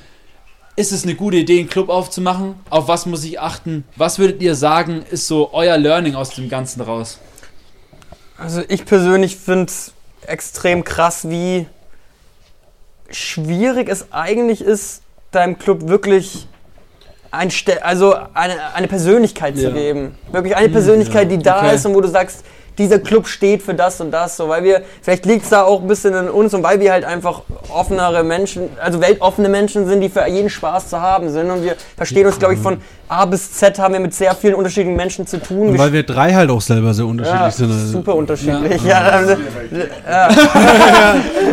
ist 0.78 0.94
es 0.94 1.04
eine 1.04 1.16
gute 1.16 1.36
Idee, 1.36 1.60
einen 1.60 1.68
Club 1.68 1.90
aufzumachen? 1.90 2.56
Auf 2.70 2.88
was 2.88 3.06
muss 3.06 3.26
ich 3.26 3.42
achten? 3.42 3.84
Was 3.98 4.18
würdet 4.18 4.42
ihr 4.42 4.56
sagen, 4.56 5.04
ist 5.12 5.28
so 5.28 5.50
euer 5.52 5.78
Learning 5.78 6.16
aus 6.16 6.30
dem 6.30 6.48
Ganzen 6.48 6.80
raus? 6.80 7.20
Also 8.38 8.62
ich 8.70 8.86
persönlich 8.86 9.36
finde 9.36 9.66
es 9.66 9.92
extrem 10.26 10.86
krass, 10.86 11.30
wie 11.30 11.68
schwierig 13.10 13.90
es 13.90 14.12
eigentlich 14.12 14.62
ist, 14.62 15.02
deinem 15.32 15.58
Club 15.58 15.88
wirklich 15.88 16.48
ein 17.32 17.52
also 17.82 18.16
eine, 18.34 18.74
eine 18.74 18.88
Persönlichkeit 18.88 19.58
zu 19.58 19.64
Ja. 19.66 19.70
geben. 19.72 20.18
Wirklich 20.32 20.56
eine 20.56 20.70
Persönlichkeit, 20.70 21.30
die 21.30 21.38
da 21.38 21.58
Okay. 21.60 21.76
ist 21.76 21.86
und 21.86 21.94
wo 21.94 22.02
du 22.02 22.08
sagst, 22.08 22.44
dieser 22.78 23.00
Club 23.00 23.28
steht 23.28 23.62
für 23.64 23.74
das 23.74 24.00
und 24.02 24.12
das. 24.12 24.38
So, 24.38 24.50
weil 24.50 24.64
wir, 24.64 24.82
vielleicht 25.02 25.26
liegt 25.26 25.44
es 25.44 25.50
da 25.50 25.64
auch 25.64 25.82
ein 25.82 25.88
bisschen 25.88 26.14
in 26.14 26.30
uns 26.30 26.54
und 26.54 26.64
weil 26.64 26.80
wir 26.80 26.92
halt 26.92 27.06
einfach 27.06 27.42
offenere 27.70 28.24
Menschen, 28.24 28.70
also 28.82 29.02
weltoffene 29.02 29.50
Menschen 29.50 29.88
sind, 29.88 30.02
die 30.02 30.10
für 30.10 30.28
jeden 30.28 30.50
Spaß 30.50 30.90
zu 30.90 31.02
haben 31.02 31.30
sind. 31.30 31.50
Und 31.50 31.64
wir 31.64 31.76
verstehen 31.96 32.28
uns, 32.28 32.38
glaube 32.40 32.54
ich, 32.54 32.60
von 32.60 32.80
A 33.10 33.26
bis 33.26 33.54
Z 33.54 33.80
haben 33.80 33.94
wir 33.94 34.02
mit 34.02 34.14
sehr 34.14 34.36
vielen 34.36 34.56
unterschiedlichen 34.56 34.98
Menschen 34.98 35.26
zu 35.26 35.42
tun. 35.42 35.70
Und 35.70 35.78
weil 35.78 35.94
wir 35.94 36.04
drei 36.04 36.34
halt 36.34 36.50
auch 36.50 36.60
selber 36.60 36.94
sehr 36.94 37.06
unterschiedlich 37.06 37.42
ja, 37.42 37.52
sind. 37.52 37.72
Also, 37.72 37.88
super 37.88 38.16
unterschiedlich. 38.16 38.84
Ja. 38.84 39.22
ähm, 39.22 39.38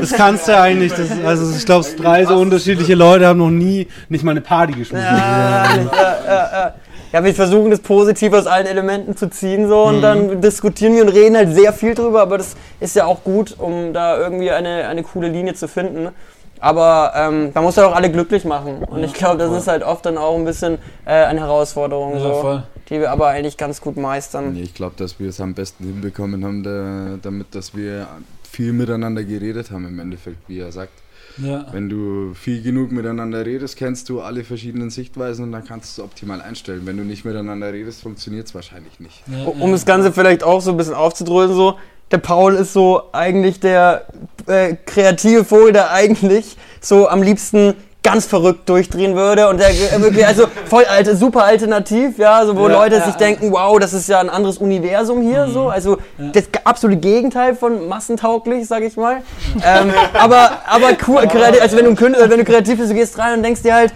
Das 0.00 0.12
kannst 0.12 0.48
du 0.48 0.58
eigentlich. 0.58 0.92
Das, 0.92 1.10
also 1.24 1.56
ich 1.56 1.64
glaube, 1.64 1.86
drei 1.96 2.24
so 2.24 2.36
unterschiedliche 2.36 2.94
Leute 2.94 3.26
haben 3.26 3.38
noch 3.38 3.50
nie 3.50 3.86
nicht 4.08 4.24
mal 4.24 4.32
eine 4.32 4.40
Party 4.40 4.72
geschmissen. 4.72 5.06
Ja, 5.06 5.66
ja, 5.74 6.18
ja, 6.26 6.50
ja. 6.52 6.74
Ja, 7.14 7.22
wir 7.22 7.32
versuchen 7.32 7.70
das 7.70 7.78
positiv 7.78 8.32
aus 8.32 8.48
allen 8.48 8.66
Elementen 8.66 9.16
zu 9.16 9.30
ziehen 9.30 9.68
so 9.68 9.84
und 9.84 10.02
dann 10.02 10.40
diskutieren 10.40 10.96
wir 10.96 11.02
und 11.02 11.10
reden 11.10 11.36
halt 11.36 11.54
sehr 11.54 11.72
viel 11.72 11.94
drüber, 11.94 12.20
aber 12.22 12.38
das 12.38 12.56
ist 12.80 12.96
ja 12.96 13.06
auch 13.06 13.22
gut, 13.22 13.54
um 13.56 13.92
da 13.92 14.18
irgendwie 14.18 14.50
eine, 14.50 14.88
eine 14.88 15.04
coole 15.04 15.28
Linie 15.28 15.54
zu 15.54 15.68
finden. 15.68 16.08
Aber 16.58 17.12
ähm, 17.14 17.52
man 17.54 17.62
muss 17.62 17.76
ja 17.76 17.86
auch 17.86 17.94
alle 17.94 18.10
glücklich 18.10 18.44
machen 18.44 18.82
und 18.82 19.04
ich 19.04 19.12
glaube, 19.14 19.38
das 19.38 19.56
ist 19.56 19.68
halt 19.68 19.84
oft 19.84 20.04
dann 20.06 20.18
auch 20.18 20.36
ein 20.36 20.44
bisschen 20.44 20.78
äh, 21.04 21.12
eine 21.12 21.38
Herausforderung, 21.38 22.14
Ja, 22.14 22.20
so, 22.20 22.34
voll. 22.40 22.62
die 22.88 22.98
wir 22.98 23.12
aber 23.12 23.28
eigentlich 23.28 23.56
ganz 23.56 23.80
gut 23.80 23.96
meistern. 23.96 24.54
Nee, 24.54 24.62
ich 24.62 24.74
glaube, 24.74 24.94
dass 24.96 25.20
wir 25.20 25.28
es 25.28 25.40
am 25.40 25.54
besten 25.54 25.84
hinbekommen 25.84 26.44
haben, 26.44 26.64
da, 26.64 27.18
damit, 27.22 27.54
dass 27.54 27.76
wir 27.76 28.08
viel 28.50 28.72
miteinander 28.72 29.22
geredet 29.22 29.70
haben 29.70 29.86
im 29.86 30.00
Endeffekt, 30.00 30.38
wie 30.48 30.58
er 30.58 30.72
sagt. 30.72 31.03
Ja. 31.38 31.66
Wenn 31.72 31.88
du 31.88 32.34
viel 32.34 32.62
genug 32.62 32.92
miteinander 32.92 33.44
redest, 33.44 33.76
kennst 33.76 34.08
du 34.08 34.20
alle 34.20 34.44
verschiedenen 34.44 34.90
Sichtweisen 34.90 35.44
und 35.44 35.52
dann 35.52 35.64
kannst 35.64 35.98
du 35.98 36.02
es 36.02 36.04
optimal 36.04 36.40
einstellen. 36.40 36.82
Wenn 36.84 36.96
du 36.96 37.04
nicht 37.04 37.24
miteinander 37.24 37.72
redest, 37.72 38.02
funktioniert 38.02 38.46
es 38.46 38.54
wahrscheinlich 38.54 39.00
nicht. 39.00 39.22
Um 39.44 39.72
das 39.72 39.84
Ganze 39.84 40.12
vielleicht 40.12 40.44
auch 40.44 40.60
so 40.60 40.70
ein 40.70 40.76
bisschen 40.76 40.94
aufzudröseln, 40.94 41.56
so, 41.56 41.78
der 42.10 42.18
Paul 42.18 42.54
ist 42.54 42.72
so 42.72 43.04
eigentlich 43.12 43.60
der 43.60 44.06
äh, 44.46 44.76
kreative 44.86 45.44
Vogel, 45.44 45.72
der 45.72 45.90
eigentlich 45.90 46.56
so 46.80 47.08
am 47.08 47.22
liebsten 47.22 47.74
ganz 48.04 48.26
verrückt 48.26 48.68
durchdrehen 48.68 49.16
würde 49.16 49.48
und 49.48 49.58
der 49.58 49.70
wirklich, 50.00 50.24
also 50.26 50.44
voll 50.66 50.84
alte, 50.84 51.16
super 51.16 51.44
alternativ, 51.44 52.18
ja, 52.18 52.44
so 52.44 52.54
wo 52.54 52.68
Ja, 52.68 52.74
Leute 52.74 52.96
ja, 52.96 53.00
sich 53.00 53.14
ja. 53.14 53.18
denken, 53.18 53.50
wow, 53.50 53.78
das 53.80 53.94
ist 53.94 54.08
ja 54.08 54.20
ein 54.20 54.28
anderes 54.28 54.58
Universum 54.58 55.22
hier, 55.22 55.48
so, 55.48 55.68
also 55.70 55.96
das 56.18 56.44
absolute 56.64 57.00
Gegenteil 57.00 57.56
von 57.56 57.88
massentauglich, 57.88 58.68
sag 58.68 58.82
ich 58.82 58.96
mal. 58.96 59.22
ähm, 59.64 59.90
aber, 60.12 60.50
aber 60.66 60.88
cool, 61.08 61.26
kreativ, 61.26 61.62
also 61.62 61.76
wenn 61.78 61.86
du, 61.86 61.94
Künstler, 61.94 62.28
wenn 62.28 62.38
du 62.38 62.44
kreativ 62.44 62.78
bist, 62.78 62.90
du 62.90 62.94
gehst 62.94 63.18
rein 63.18 63.38
und 63.38 63.42
denkst 63.42 63.62
dir 63.62 63.74
halt, 63.74 63.94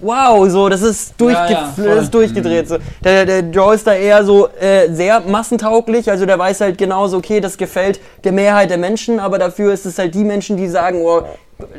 wow, 0.00 0.48
so, 0.48 0.70
das 0.70 0.80
ist, 0.80 1.20
durchge 1.20 1.52
Ja, 1.52 1.74
ja, 1.76 1.94
das 1.94 2.04
ist 2.04 2.14
durchgedreht. 2.14 2.66
So. 2.66 2.78
Der, 3.04 3.26
der 3.26 3.40
Joe 3.40 3.74
ist 3.74 3.86
da 3.86 3.92
eher 3.92 4.24
so 4.24 4.48
äh, 4.58 4.90
sehr 4.90 5.20
massentauglich, 5.20 6.10
also 6.10 6.24
der 6.24 6.38
weiß 6.38 6.62
halt 6.62 6.78
genauso, 6.78 7.18
okay, 7.18 7.40
das 7.40 7.58
gefällt 7.58 8.00
der 8.24 8.32
Mehrheit 8.32 8.70
der 8.70 8.78
Menschen, 8.78 9.20
aber 9.20 9.38
dafür 9.38 9.74
ist 9.74 9.84
es 9.84 9.98
halt 9.98 10.14
die 10.14 10.24
Menschen, 10.24 10.56
die 10.56 10.68
sagen, 10.68 11.02
oh, 11.04 11.24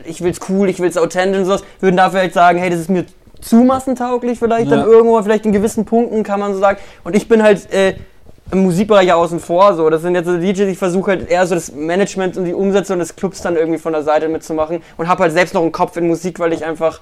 ich 0.05 0.23
will's 0.23 0.39
cool, 0.49 0.69
ich 0.69 0.79
will's 0.79 0.97
authentisch 0.97 1.39
und 1.39 1.45
sowas, 1.45 1.63
würden 1.79 1.97
dafür 1.97 2.21
halt 2.21 2.33
sagen, 2.33 2.59
hey, 2.59 2.69
das 2.69 2.79
ist 2.79 2.89
mir 2.89 3.05
zu 3.41 3.57
massentauglich 3.57 4.39
vielleicht 4.39 4.69
Ja. 4.69 4.77
dann 4.77 4.85
irgendwo, 4.87 5.21
vielleicht 5.23 5.45
in 5.45 5.51
gewissen 5.51 5.85
Punkten 5.85 6.23
kann 6.23 6.39
man 6.39 6.53
so 6.53 6.59
sagen. 6.59 6.77
Und 7.03 7.15
ich 7.15 7.27
bin 7.27 7.41
halt 7.41 7.71
äh, 7.73 7.95
im 8.51 8.63
Musikbereich 8.63 9.07
ja 9.07 9.15
außen 9.15 9.39
vor, 9.39 9.73
so. 9.73 9.89
Das 9.89 10.01
sind 10.01 10.13
jetzt 10.13 10.27
so 10.27 10.37
DJs, 10.37 10.59
ich 10.69 10.77
versuche 10.77 11.11
halt 11.11 11.29
eher 11.29 11.45
so 11.47 11.55
das 11.55 11.71
Management 11.71 12.37
und 12.37 12.45
die 12.45 12.53
Umsetzung 12.53 12.99
des 12.99 13.15
Clubs 13.15 13.41
dann 13.41 13.55
irgendwie 13.55 13.79
von 13.79 13.93
der 13.93 14.03
Seite 14.03 14.27
mitzumachen 14.27 14.81
und 14.97 15.07
habe 15.07 15.23
halt 15.23 15.33
selbst 15.33 15.53
noch 15.53 15.61
einen 15.61 15.71
Kopf 15.71 15.97
in 15.97 16.07
Musik, 16.07 16.39
weil 16.39 16.53
ich 16.53 16.65
einfach 16.65 16.99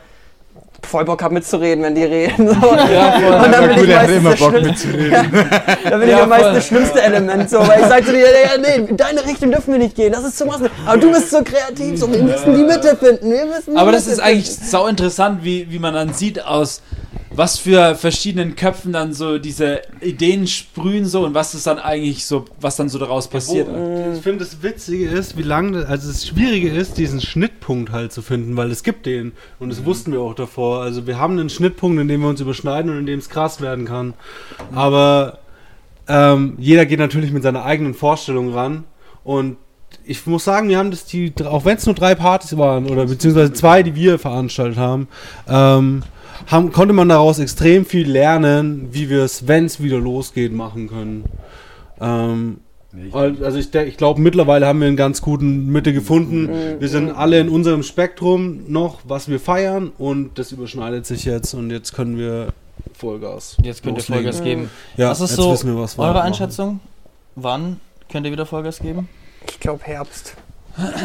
voll 0.86 1.06
Bock 1.06 1.22
habe 1.24 1.34
mitzureden, 1.34 1.84
wenn 1.84 1.96
die 1.96 2.04
reden. 2.04 2.48
So. 2.62 2.76
Ja, 2.76 3.12
voll. 3.20 3.34
Und 3.46 3.52
dann 3.52 3.68
bin 3.68 3.76
Gut, 3.76 3.84
ich 3.88 3.96
meistens 3.96 4.18
immer 4.18 4.36
Bock 4.36 4.62
mitzureden. 4.62 5.32
da 5.84 5.98
bin 5.98 6.02
ich 6.04 6.10
Ja, 6.10 6.20
ja 6.20 6.26
meist 6.26 6.44
voll. 6.44 6.54
das 6.54 6.68
schlimmste 6.68 7.02
Element, 7.02 7.50
so, 7.50 7.60
weil 7.60 7.82
ich 7.82 7.88
sage 7.88 8.06
zu 8.06 8.12
dir, 8.14 8.20
ja, 8.22 8.58
nee, 8.60 8.86
in 8.90 8.98
deine 8.98 9.26
Richtung 9.26 9.52
dürfen 9.52 9.72
wir 9.74 9.80
nicht 9.80 9.96
gehen, 9.96 10.12
das 10.12 10.24
ist 10.24 10.38
zu 10.38 10.46
massen. 10.46 10.70
Aber 10.86 10.98
du 10.98 11.12
bist 11.12 11.30
so 11.32 11.44
kreativ, 11.44 12.00
so, 12.00 12.12
wir 12.12 12.24
müssen 12.24 12.56
die 12.56 12.64
Mitte 12.64 12.96
finden, 12.98 13.32
wir 13.32 13.46
müssen 13.46 13.78
Aber 13.78 13.92
das 13.92 14.04
Mitte 14.06 14.14
ist 14.14 14.20
eigentlich 14.20 14.48
finden. 14.48 14.66
sau 14.66 14.88
interessant, 14.88 15.44
wie, 15.44 15.70
wie 15.72 15.80
man 15.80 15.94
dann 15.94 16.14
sieht 16.14 16.44
aus 16.44 16.82
was 17.32 17.60
für 17.60 17.96
verschiedenen 17.96 18.56
Köpfen 18.56 18.92
dann 18.92 19.14
so 19.14 19.38
diese 19.38 19.82
Ideen 20.02 20.48
sprühen 20.48 21.06
so 21.06 21.26
und 21.26 21.34
was 21.34 21.54
ist 21.54 21.68
dann 21.68 21.78
eigentlich 21.78 22.26
so, 22.26 22.46
was 22.60 22.76
dann 22.76 22.90
so 22.90 22.98
daraus 22.98 23.28
passiert. 23.28 23.68
Ich 24.16 24.22
finde, 24.22 24.40
das 24.40 24.64
Witzige 24.64 25.08
ist, 25.10 25.38
wie 25.38 25.44
lange, 25.44 25.86
also 25.86 26.08
das 26.08 26.26
Schwierige 26.28 26.70
ist, 26.70 26.98
diesen 26.98 27.22
Schnittpunkt 27.22 27.92
halt 27.92 28.12
zu 28.12 28.22
finden, 28.22 28.58
weil 28.58 28.72
es 28.72 28.84
gibt 28.84 29.06
den 29.06 29.34
und 29.60 29.70
das 29.70 29.86
wussten 29.86 30.12
wir 30.12 30.22
auch 30.22 30.34
davor. 30.34 30.82
Also 30.82 31.06
wir 31.06 31.20
haben 31.20 31.40
einen 31.40 31.50
Schnittpunkt, 31.50 32.00
in 32.00 32.08
dem 32.08 32.22
wir 32.22 32.30
uns 32.30 32.42
überschneiden 32.42 32.92
und 32.92 32.98
in 32.98 33.06
dem 33.06 33.20
es 33.20 33.30
krass 33.30 33.62
werden 33.62 33.86
kann. 33.86 34.14
Aber 34.74 35.40
ähm, 36.08 36.56
jeder 36.58 36.86
geht 36.86 37.00
natürlich 37.00 37.32
mit 37.32 37.44
seiner 37.44 37.64
eigenen 37.64 37.94
Vorstellung 37.94 38.54
ran 38.54 38.86
und 39.24 39.58
ich 40.06 40.26
muss 40.26 40.44
sagen, 40.44 40.70
wir 40.70 40.78
haben 40.78 40.92
das 40.92 41.06
die, 41.06 41.34
auch 41.46 41.66
wenn 41.66 41.78
es 41.78 41.86
nur 41.86 41.96
drei 41.96 42.16
Partys 42.16 42.58
waren 42.58 42.90
oder 42.90 43.06
beziehungsweise 43.06 43.54
zwei, 43.54 43.84
die 43.84 43.96
wir 43.96 44.20
veranstaltet 44.20 44.78
haben, 44.78 45.08
ähm, 45.48 46.04
haben, 46.48 46.72
konnte 46.72 46.94
man 46.94 47.10
daraus 47.10 47.40
extrem 47.40 47.86
viel 47.86 48.10
lernen, 48.10 48.90
wie 48.92 49.10
wir 49.10 49.24
es, 49.24 49.48
wenn 49.48 49.66
es 49.66 49.82
wieder 49.82 50.00
losgeht, 50.00 50.54
machen 50.54 50.88
können. 50.90 51.26
Ähm, 52.02 52.60
also 53.12 53.60
ich, 53.60 53.74
ich 53.74 53.98
glaube, 53.98 54.20
mittlerweile 54.20 54.66
haben 54.66 54.80
wir 54.80 54.88
einen 54.88 54.98
ganz 54.98 55.22
guten 55.22 55.68
Mitte 55.68 55.94
gefunden. 55.94 56.50
Wir 56.80 56.90
sind 56.90 57.12
alle 57.12 57.40
in 57.40 57.50
unserem 57.50 57.84
Spektrum 57.84 58.64
noch, 58.68 59.02
was 59.04 59.30
wir 59.30 59.40
feiern 59.40 59.92
und 59.98 60.40
das 60.40 60.52
überschneidet 60.52 61.06
sich 61.06 61.26
jetzt 61.26 61.54
und 61.54 61.70
jetzt 61.70 61.94
können 61.94 62.18
wir 62.18 62.48
Vollgas. 62.94 63.58
Jetzt 63.62 63.84
könnt 63.84 63.98
ihr 63.98 64.00
loslegen. 64.00 64.24
Vollgas 64.24 64.44
geben. 64.44 64.70
Ja, 64.98 65.12
was 65.12 65.22
ist 65.22 65.32
jetzt 65.32 65.38
so 65.38 65.52
wissen 65.52 65.76
wir, 65.76 65.82
was 65.82 65.98
wir 65.98 66.04
eure 66.04 66.14
machen. 66.16 66.28
Einschätzung? 66.28 66.80
Wann 67.36 67.80
könnt 68.12 68.26
ihr 68.26 68.32
wieder 68.32 68.46
Vollgas 68.46 68.80
geben? 68.80 69.08
Ich 69.48 69.60
glaube 69.60 69.84
Herbst 69.84 70.36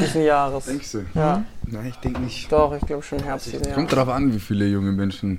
diesen 0.01 0.25
Jahres. 0.25 0.64
Denkst 0.66 0.93
du? 0.93 1.05
Ja, 1.14 1.45
Nein, 1.66 1.87
ich 1.89 1.97
denke 1.97 2.20
nicht. 2.20 2.51
doch, 2.53 2.75
ich 2.75 2.87
glaube 2.87 3.03
schon 3.03 3.20
Herbst 3.22 3.47
diesen 3.47 3.62
Kommt 3.62 3.77
Jahres. 3.77 3.91
darauf 3.91 4.09
an, 4.11 4.35
wie 4.35 4.39
viele 4.41 4.66
junge 4.66 4.93
Menschen 4.93 5.39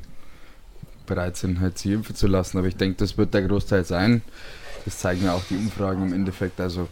bereit 1.06 1.38
sind, 1.38 1.60
halt 1.60 1.78
sich 1.78 1.92
impfen 1.92 2.16
zu 2.16 2.28
lassen. 2.28 2.58
Aber 2.58 2.68
ich 2.68 2.76
denke, 2.78 2.98
das 2.98 3.18
wird 3.18 3.34
der 3.34 3.44
Großteil 3.44 3.86
sein. 3.86 4.22
Das 4.86 5.00
zeigen 5.00 5.24
ja 5.26 5.34
auch 5.34 5.44
die 5.50 5.56
Umfragen 5.56 6.08
im 6.08 6.14
Endeffekt. 6.14 6.60
Also 6.60 6.88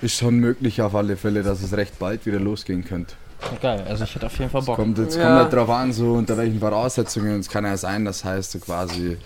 ist 0.00 0.16
schon 0.16 0.36
möglich 0.38 0.82
auf 0.82 0.94
alle 0.94 1.16
Fälle, 1.16 1.42
dass 1.42 1.62
es 1.62 1.72
recht 1.76 1.98
bald 1.98 2.26
wieder 2.26 2.40
losgehen 2.40 2.84
könnte. 2.84 3.14
Geil, 3.60 3.84
also 3.88 4.04
ich 4.04 4.14
hätte 4.14 4.26
auf 4.26 4.38
jeden 4.38 4.50
Fall 4.50 4.62
Bock. 4.62 4.76
Kommt, 4.76 4.98
jetzt 4.98 5.16
Ja. 5.16 5.24
kommt 5.24 5.34
halt 5.36 5.52
darauf 5.52 5.70
an, 5.70 5.92
so 5.92 6.12
unter 6.14 6.36
welchen 6.36 6.60
Voraussetzungen. 6.60 7.40
Es 7.40 7.48
kann 7.48 7.64
ja 7.64 7.76
sein, 7.76 8.04
das 8.04 8.24
heißt 8.24 8.52
so 8.52 8.58
quasi, 8.60 9.16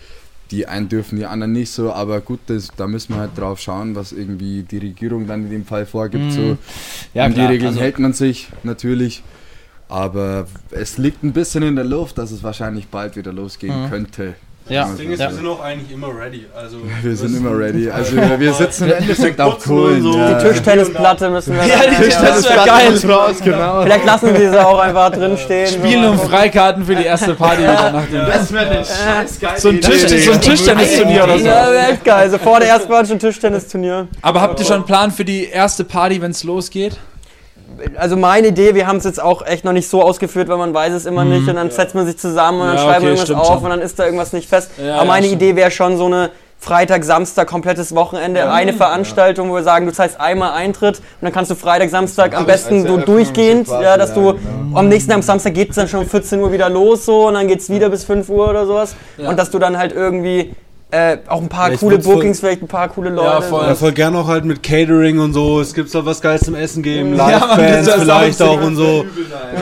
die 0.51 0.67
einen 0.67 0.89
dürfen, 0.89 1.17
die 1.19 1.27
anderen 1.27 1.53
nicht 1.53 1.71
so. 1.71 1.93
Aber 1.93 2.21
gut, 2.21 2.41
das, 2.47 2.69
da 2.77 2.87
müssen 2.87 3.15
wir 3.15 3.21
halt 3.21 3.37
drauf 3.37 3.59
schauen, 3.61 3.95
was 3.97 4.13
irgendwie 4.13 4.63
die 4.63 4.79
Regierung 4.79 5.27
dann 5.27 5.45
in 5.45 5.51
dem 5.51 5.65
Fall 5.65 5.87
vorgibt. 5.87 6.33
So. 6.33 6.41
Mhm. 6.41 6.59
Ja, 7.15 7.25
An 7.25 7.33
die 7.33 7.37
klar, 7.37 7.49
Regeln 7.51 7.69
also- 7.69 7.81
hält 7.81 7.99
man 7.99 8.13
sich 8.13 8.49
natürlich. 8.63 9.23
Aber 9.89 10.47
es 10.73 10.99
liegt 10.99 11.23
ein 11.23 11.33
bisschen 11.33 11.63
in 11.63 11.77
der 11.77 11.85
Luft, 11.85 12.19
dass 12.19 12.33
es 12.33 12.43
wahrscheinlich 12.43 12.89
bald 12.89 13.17
wieder 13.17 13.33
losgehen 13.33 13.85
Mhm. 13.85 13.89
könnte. 13.91 14.35
Ja, 14.69 14.87
Das 14.89 14.97
Ding 14.97 15.11
ist, 15.13 15.21
Ja. 15.21 15.29
wir 15.31 15.37
sind 15.37 15.47
auch 15.47 15.61
eigentlich 15.63 15.93
immer 15.93 16.09
ready. 16.09 16.47
Also 16.55 16.79
Wir 17.03 17.17
sind 17.17 17.37
immer 17.37 17.57
ready. 17.57 17.89
Also 17.89 18.17
wir, 18.17 18.41
wir 18.41 18.53
sitzen 18.53 18.85
im 18.91 18.97
Endeffekt 18.97 19.41
auf 19.41 19.63
Kohlen. 19.63 20.03
so. 20.03 20.19
ja. 20.19 20.35
Die 20.39 20.49
Tischtennisplatte 20.49 21.31
müssen 21.31 21.55
wir 21.55 21.63
Ja, 21.67 21.77
die 21.89 21.95
Tischtennis- 22.05 22.49
wär 22.49 22.65
geil. 22.65 22.91
muss 22.91 23.09
raus, 23.09 23.37
genau. 23.45 23.83
Vielleicht 23.83 24.05
lassen 24.05 24.35
sie 24.37 24.49
sie 24.49 24.65
auch 24.67 24.79
einfach 24.81 25.11
drin 25.11 25.37
stehen. 25.39 25.67
Spielen 25.69 26.05
um 26.09 26.19
Freikarten 26.19 26.85
für 26.85 26.97
die 26.97 27.05
erste 27.05 27.35
Party 27.35 27.63
wieder 27.63 27.93
nach 27.93 28.07
dem 28.07 28.27
Das 28.27 28.53
wäre 28.53 28.67
eine 28.71 28.85
scheiß 28.85 29.41
geile 29.41 29.61
so 29.61 29.69
ein, 29.69 29.81
so 29.83 30.33
ein 30.33 30.41
Tischtennisturnier 30.41 31.25
oder 31.25 31.39
so. 31.39 31.47
Ja, 31.47 31.71
wäre 31.71 31.87
echt 31.93 32.05
geil. 32.05 32.23
Also 32.25 32.39
vor 32.39 32.59
der 32.59 32.69
ersten 32.71 32.91
Mal 32.91 33.07
schon 33.07 33.19
Tischtennisturnier. 33.19 34.09
Aber 34.23 34.41
habt 34.41 34.59
ihr 34.59 34.67
schon 34.67 34.77
einen 34.77 34.85
Plan 34.85 35.11
für 35.13 35.25
die 35.25 35.45
erste 35.45 35.85
Party, 35.85 36.21
wenn 36.21 36.33
es 36.33 36.43
losgeht? 36.45 36.97
Also 37.97 38.17
meine 38.17 38.49
Idee, 38.49 38.75
wir 38.75 38.87
haben 38.87 38.97
es 38.99 39.05
jetzt 39.05 39.21
auch 39.23 39.45
echt 39.47 39.65
noch 39.65 39.73
nicht 39.73 39.89
so 39.89 40.03
ausgeführt, 40.03 40.49
weil 40.49 40.57
man 40.59 40.73
weiß 40.75 40.93
es 40.93 41.07
immer 41.07 41.25
nicht 41.25 41.49
und 41.49 41.57
dann 41.57 41.71
setzt 41.71 41.95
man 41.95 42.07
sich 42.07 42.19
zusammen 42.19 42.61
und 42.61 42.67
dann 42.69 42.77
Ja, 42.77 42.83
schreibt 42.83 42.97
okay, 42.99 43.07
man 43.09 43.17
irgendwas 43.17 43.31
auf 43.39 43.47
schon. 43.55 43.65
und 43.65 43.71
dann 43.71 43.81
ist 43.81 43.99
da 43.99 44.05
irgendwas 44.05 44.33
nicht 44.33 44.49
fest. 44.49 44.71
Ja, 44.79 44.95
Aber 44.95 45.03
ja, 45.03 45.05
meine. 45.05 45.27
Idee 45.27 45.57
wäre 45.57 45.71
schon 45.71 45.97
so 45.97 46.07
eine 46.07 46.31
Freitag, 46.59 47.05
Samstag, 47.05 47.47
komplettes 47.49 47.95
Wochenende, 47.95 48.51
eine 48.51 48.73
Veranstaltung, 48.73 49.51
wo 49.51 49.57
wir 49.57 49.63
sagen, 49.63 49.87
du 49.87 49.93
zahlst 49.93 50.19
einmal 50.19 50.53
Eintritt 50.53 50.99
und 50.99 51.05
dann 51.21 51.33
kannst 51.33 51.51
du 51.51 51.55
Freitag, 51.55 51.91
Samstag 51.91 52.35
am 52.35 52.47
besten 52.47 52.87
so 52.87 52.97
durchgehend, 52.97 53.69
ja, 53.69 53.97
dass 53.99 54.11
ja, 54.11 54.15
du 54.15 54.23
genau. 54.33 54.79
am 54.79 54.89
nächsten 54.89 55.13
am 55.13 55.21
Samstag 55.23 55.53
geht 55.55 55.71
es 55.71 55.77
dann 55.77 55.87
schon 55.87 56.01
um 56.01 56.07
14 56.07 56.41
Uhr 56.41 56.51
wieder 56.53 56.71
los 56.71 57.05
so 57.05 57.29
und 57.29 57.35
dann 57.35 57.47
geht 57.47 57.61
es 57.61 57.69
wieder 57.69 57.91
bis 57.91 58.05
5 58.05 58.29
Uhr 58.31 58.49
oder 58.49 58.67
sowas 58.67 58.97
Ja. 59.19 59.29
und 59.29 59.39
dass 59.39 59.51
du 59.51 59.59
dann 59.59 59.77
halt 59.77 59.93
irgendwie 59.93 60.55
äh, 60.97 61.19
auch 61.29 61.41
ein 61.43 61.49
paar 61.49 61.69
Ja, 61.69 61.75
ich 61.75 61.81
coole 61.81 61.97
würd's 61.97 62.07
voll- 62.07 62.15
Bookings, 62.17 62.41
vielleicht 62.41 62.63
ein 62.63 62.69
paar 62.69 62.89
coole 62.89 63.11
Leute. 63.11 63.27
Ja, 63.29 63.41
voll. 63.41 63.65
Ja, 63.67 63.75
voll 63.75 63.93
gern 63.93 64.17
auch 64.17 64.27
halt 64.27 64.45
mit 64.45 64.63
Catering 64.63 65.19
und 65.19 65.33
so. 65.33 65.61
Es 65.61 65.75
gibt 65.75 65.95
da 65.95 66.05
was 66.05 66.21
Geiles 66.21 66.43
zum 66.43 66.55
Essen 66.55 66.83
geben, 66.83 67.17
Ja, 67.17 67.29
Live-Bands 67.29 67.91
vielleicht 68.01 68.43
auch 68.43 68.61
und 68.63 68.77
so. 68.77 69.05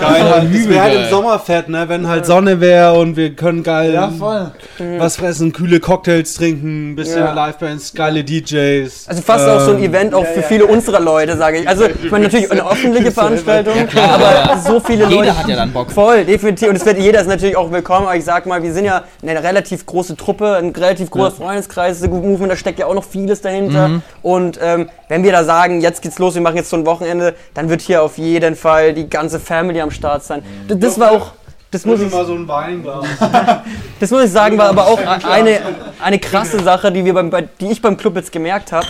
Geil, 0.01 0.23
halt. 0.23 0.55
Das 0.55 0.69
wäre 0.69 0.83
halt 0.83 0.95
im 1.05 1.11
Sommer 1.11 1.39
fett, 1.39 1.69
ne? 1.69 1.85
Wenn 1.89 2.07
halt 2.09 2.27
Sonne 2.27 2.61
wäre 2.61 2.95
und 2.95 3.17
wir 3.17 3.35
können 3.35 3.63
geil 3.63 3.93
Ja, 3.93 4.11
voll. 4.11 4.51
was 4.99 5.17
fressen, 5.17 5.53
kühle 5.53 5.81
Cocktails 5.81 6.35
trinken, 6.35 6.93
ein 6.93 6.97
bisschen 6.97 7.19
Ja. 7.21 7.33
Live-Bands, 7.33 7.95
geile 7.95 8.23
DJs. 8.25 9.09
Also 9.09 9.23
fast 9.23 9.49
auch 9.49 9.61
so 9.61 9.71
ein 9.73 9.79
Ähm, 9.79 9.85
Event 9.91 10.15
auch 10.15 10.27
für 10.27 10.43
viele 10.43 10.67
unserer 10.67 11.01
Leute, 11.01 11.37
sage 11.37 11.59
ich. 11.59 11.69
Also 11.69 11.85
ich 11.87 12.11
meine 12.11 12.25
natürlich 12.25 12.51
eine 12.51 12.69
öffentliche 12.71 13.11
Veranstaltung, 13.13 13.75
aber 13.97 14.59
so 14.59 14.81
viele 14.81 15.05
Jeder 15.07 15.17
Leute. 15.17 15.39
hat 15.39 15.49
ja 15.49 15.57
dann 15.57 15.73
Bock. 15.73 15.91
Voll, 15.91 16.25
definitiv. 16.25 16.69
Und 16.69 16.77
es 16.77 16.85
wird 16.87 16.99
jeder 16.99 17.21
ist 17.21 17.27
natürlich 17.29 17.57
auch 17.57 17.71
willkommen, 17.71 18.07
aber 18.07 18.17
ich 18.17 18.25
sag 18.25 18.47
mal, 18.47 18.63
wir 18.63 18.73
sind 18.73 18.85
ja 18.85 19.05
eine 19.23 19.43
relativ 19.43 19.87
große 19.87 20.17
Truppe, 20.17 20.57
ein 20.57 20.71
relativ 20.71 21.11
großer 21.31 21.37
Freundeskreis, 21.43 22.01
The 22.01 22.09
Good 22.09 22.23
Movement, 22.25 22.53
da 22.53 22.57
steckt 22.57 22.79
ja 22.79 22.87
auch 22.87 22.95
noch 22.95 23.05
vieles 23.05 23.41
dahinter. 23.41 23.89
Mhm. 23.89 24.03
Und 24.23 24.59
ähm, 24.63 24.89
wenn 25.09 25.23
wir 25.23 25.33
da 25.33 25.45
sagen, 25.45 25.81
jetzt 25.81 26.03
geht's 26.03 26.19
los, 26.19 26.35
wir 26.35 26.43
machen 26.43 26.57
jetzt 26.57 26.71
so 26.71 26.77
ein 26.77 26.87
Wochenende, 26.87 27.35
dann 27.55 27.69
wird 27.69 27.81
hier 27.83 28.03
auf 28.03 28.19
jeden 28.19 28.57
Fall 28.57 28.95
die 28.95 29.09
ganze 29.09 29.39
Family 29.41 29.81
am 29.81 29.91
Start 29.91 30.25
sein. 30.25 30.43
D- 30.69 30.77
Das 30.77 30.99
war 30.99 31.11
auch. 31.13 31.33
Das 31.71 31.85
muss 31.85 32.01
ich, 32.01 32.13
mal 32.13 32.25
so 32.25 32.35
das 33.99 34.11
muss 34.13 34.23
ich 34.25 34.31
sagen, 34.31 34.57
war 34.57 34.69
aber 34.69 34.87
auch 34.87 35.01
eine, 35.29 35.59
eine 36.01 36.19
krasse 36.21 36.63
Sache, 36.63 36.93
die, 36.93 37.05
wir 37.05 37.15
beim, 37.15 37.31
bei, 37.31 37.43
die 37.43 37.67
ich 37.73 37.83
beim 37.83 37.97
Club 37.97 38.15
jetzt 38.15 38.31
gemerkt 38.31 38.71
habe. 38.71 38.87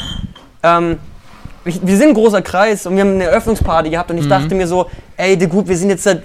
Ähm, 0.62 0.98
wir 1.64 1.96
sind 1.96 2.08
ein 2.08 2.14
großer 2.14 2.42
Kreis 2.42 2.84
und 2.86 2.94
wir 2.96 3.00
haben 3.04 3.12
eine 3.14 3.24
Eröffnungsparty 3.24 3.88
gehabt 3.88 4.10
und 4.10 4.18
ich 4.18 4.28
dachte 4.28 4.54
mir 4.54 4.66
so, 4.66 4.84
ey, 5.16 5.34
gut, 5.46 5.66
wir 5.66 5.78
sind 5.78 5.88
jetzt 5.88 6.02
seit 6.04 6.24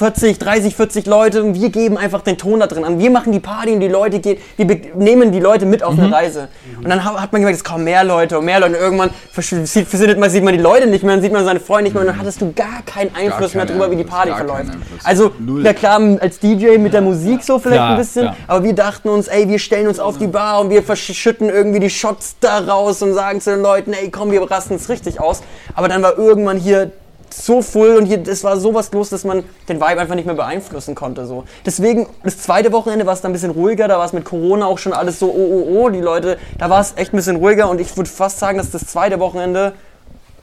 40, 0.00 0.38
30, 0.38 0.76
40 0.76 1.04
Leute 1.04 1.42
und 1.42 1.54
wir 1.60 1.68
geben 1.68 1.98
einfach 1.98 2.22
den 2.22 2.38
Ton 2.38 2.58
da 2.60 2.66
drin 2.66 2.84
an. 2.84 2.98
Wir 2.98 3.10
machen 3.10 3.32
die 3.32 3.38
Party 3.38 3.72
und 3.72 3.80
die 3.80 3.88
Leute 3.88 4.18
gehen, 4.18 4.38
wir 4.56 4.80
nehmen 4.94 5.30
die 5.30 5.40
Leute 5.40 5.66
mit 5.66 5.82
auf 5.82 5.92
eine 5.98 6.10
Reise. 6.10 6.48
Und 6.82 6.88
dann 6.88 7.04
ha- 7.04 7.20
hat 7.20 7.32
man 7.32 7.42
gemerkt, 7.42 7.58
es 7.58 7.64
kommen 7.64 7.84
mehr 7.84 8.02
Leute 8.02 8.38
und 8.38 8.46
mehr 8.46 8.60
Leute 8.60 8.76
und 8.76 8.80
irgendwann 8.80 9.10
sieht, 9.36 10.18
man, 10.18 10.30
sieht 10.30 10.42
man 10.42 10.54
die 10.54 10.58
Leute 10.62 10.86
nicht 10.86 11.04
mehr, 11.04 11.14
dann 11.16 11.22
sieht 11.22 11.34
man 11.34 11.44
seine 11.44 11.60
Freunde 11.60 11.84
nicht 11.84 11.92
mehr 11.92 12.00
und 12.00 12.06
dann 12.06 12.18
hattest 12.18 12.40
du 12.40 12.50
gar 12.54 12.80
keinen 12.86 13.14
Einfluss 13.14 13.52
mehr 13.54 13.66
keinen 13.66 13.76
drüber, 13.78 13.90
wie 13.90 13.96
die 13.96 14.04
Party 14.04 14.30
gar 14.30 14.38
verläuft. 14.38 14.70
Also, 15.04 15.32
Null. 15.38 15.60
na 15.64 15.74
klar, 15.74 16.00
als 16.18 16.38
DJ 16.38 16.78
mit 16.78 16.94
der 16.94 17.02
Musik 17.02 17.42
so 17.44 17.58
vielleicht 17.58 17.76
Klar, 17.80 17.90
ein 17.90 17.96
bisschen, 17.98 18.22
klar. 18.22 18.36
aber 18.46 18.64
wir 18.64 18.72
dachten 18.74 19.10
uns, 19.10 19.28
ey, 19.28 19.48
wir 19.50 19.58
stellen 19.58 19.86
uns 19.86 20.00
auf 20.00 20.16
die 20.16 20.28
Bar 20.28 20.60
und 20.62 20.70
wir 20.70 20.82
verschütten 20.82 21.50
irgendwie 21.50 21.80
die 21.80 21.90
Shots 21.90 22.36
da 22.40 22.56
raus 22.60 23.02
und 23.02 23.12
sagen 23.12 23.42
zu 23.42 23.50
den 23.50 23.60
Leuten, 23.60 23.92
ey, 23.92 24.10
komm, 24.10 24.30
wir 24.32 24.40
rasten 24.50 24.76
es 24.76 24.88
richtig 24.88 25.20
aus. 25.20 25.42
Aber 25.74 25.88
dann 25.88 26.02
war 26.02 26.16
irgendwann 26.16 26.56
hier 26.56 26.90
so 27.34 27.62
voll 27.62 27.96
und 27.96 28.10
es 28.28 28.44
war 28.44 28.56
sowas 28.56 28.92
los, 28.92 29.10
dass 29.10 29.24
man 29.24 29.44
den 29.68 29.76
Vibe 29.76 30.00
einfach 30.00 30.14
nicht 30.14 30.26
mehr 30.26 30.34
beeinflussen 30.34 30.94
konnte. 30.94 31.26
So. 31.26 31.44
Deswegen, 31.64 32.06
das 32.22 32.38
zweite 32.38 32.72
Wochenende 32.72 33.06
war 33.06 33.14
es 33.14 33.20
dann 33.20 33.30
ein 33.30 33.34
bisschen 33.34 33.50
ruhiger, 33.50 33.88
da 33.88 33.98
war 33.98 34.04
es 34.04 34.12
mit 34.12 34.24
Corona 34.24 34.66
auch 34.66 34.78
schon 34.78 34.92
alles 34.92 35.18
so, 35.18 35.26
oh, 35.26 35.32
oh, 35.34 35.80
oh, 35.80 35.88
die 35.88 36.00
Leute, 36.00 36.38
da 36.58 36.70
war 36.70 36.80
es 36.80 36.94
echt 36.96 37.12
ein 37.12 37.16
bisschen 37.16 37.36
ruhiger 37.36 37.68
und 37.68 37.80
ich 37.80 37.96
würde 37.96 38.10
fast 38.10 38.38
sagen, 38.38 38.58
dass 38.58 38.70
das 38.70 38.86
zweite 38.86 39.20
Wochenende, 39.20 39.72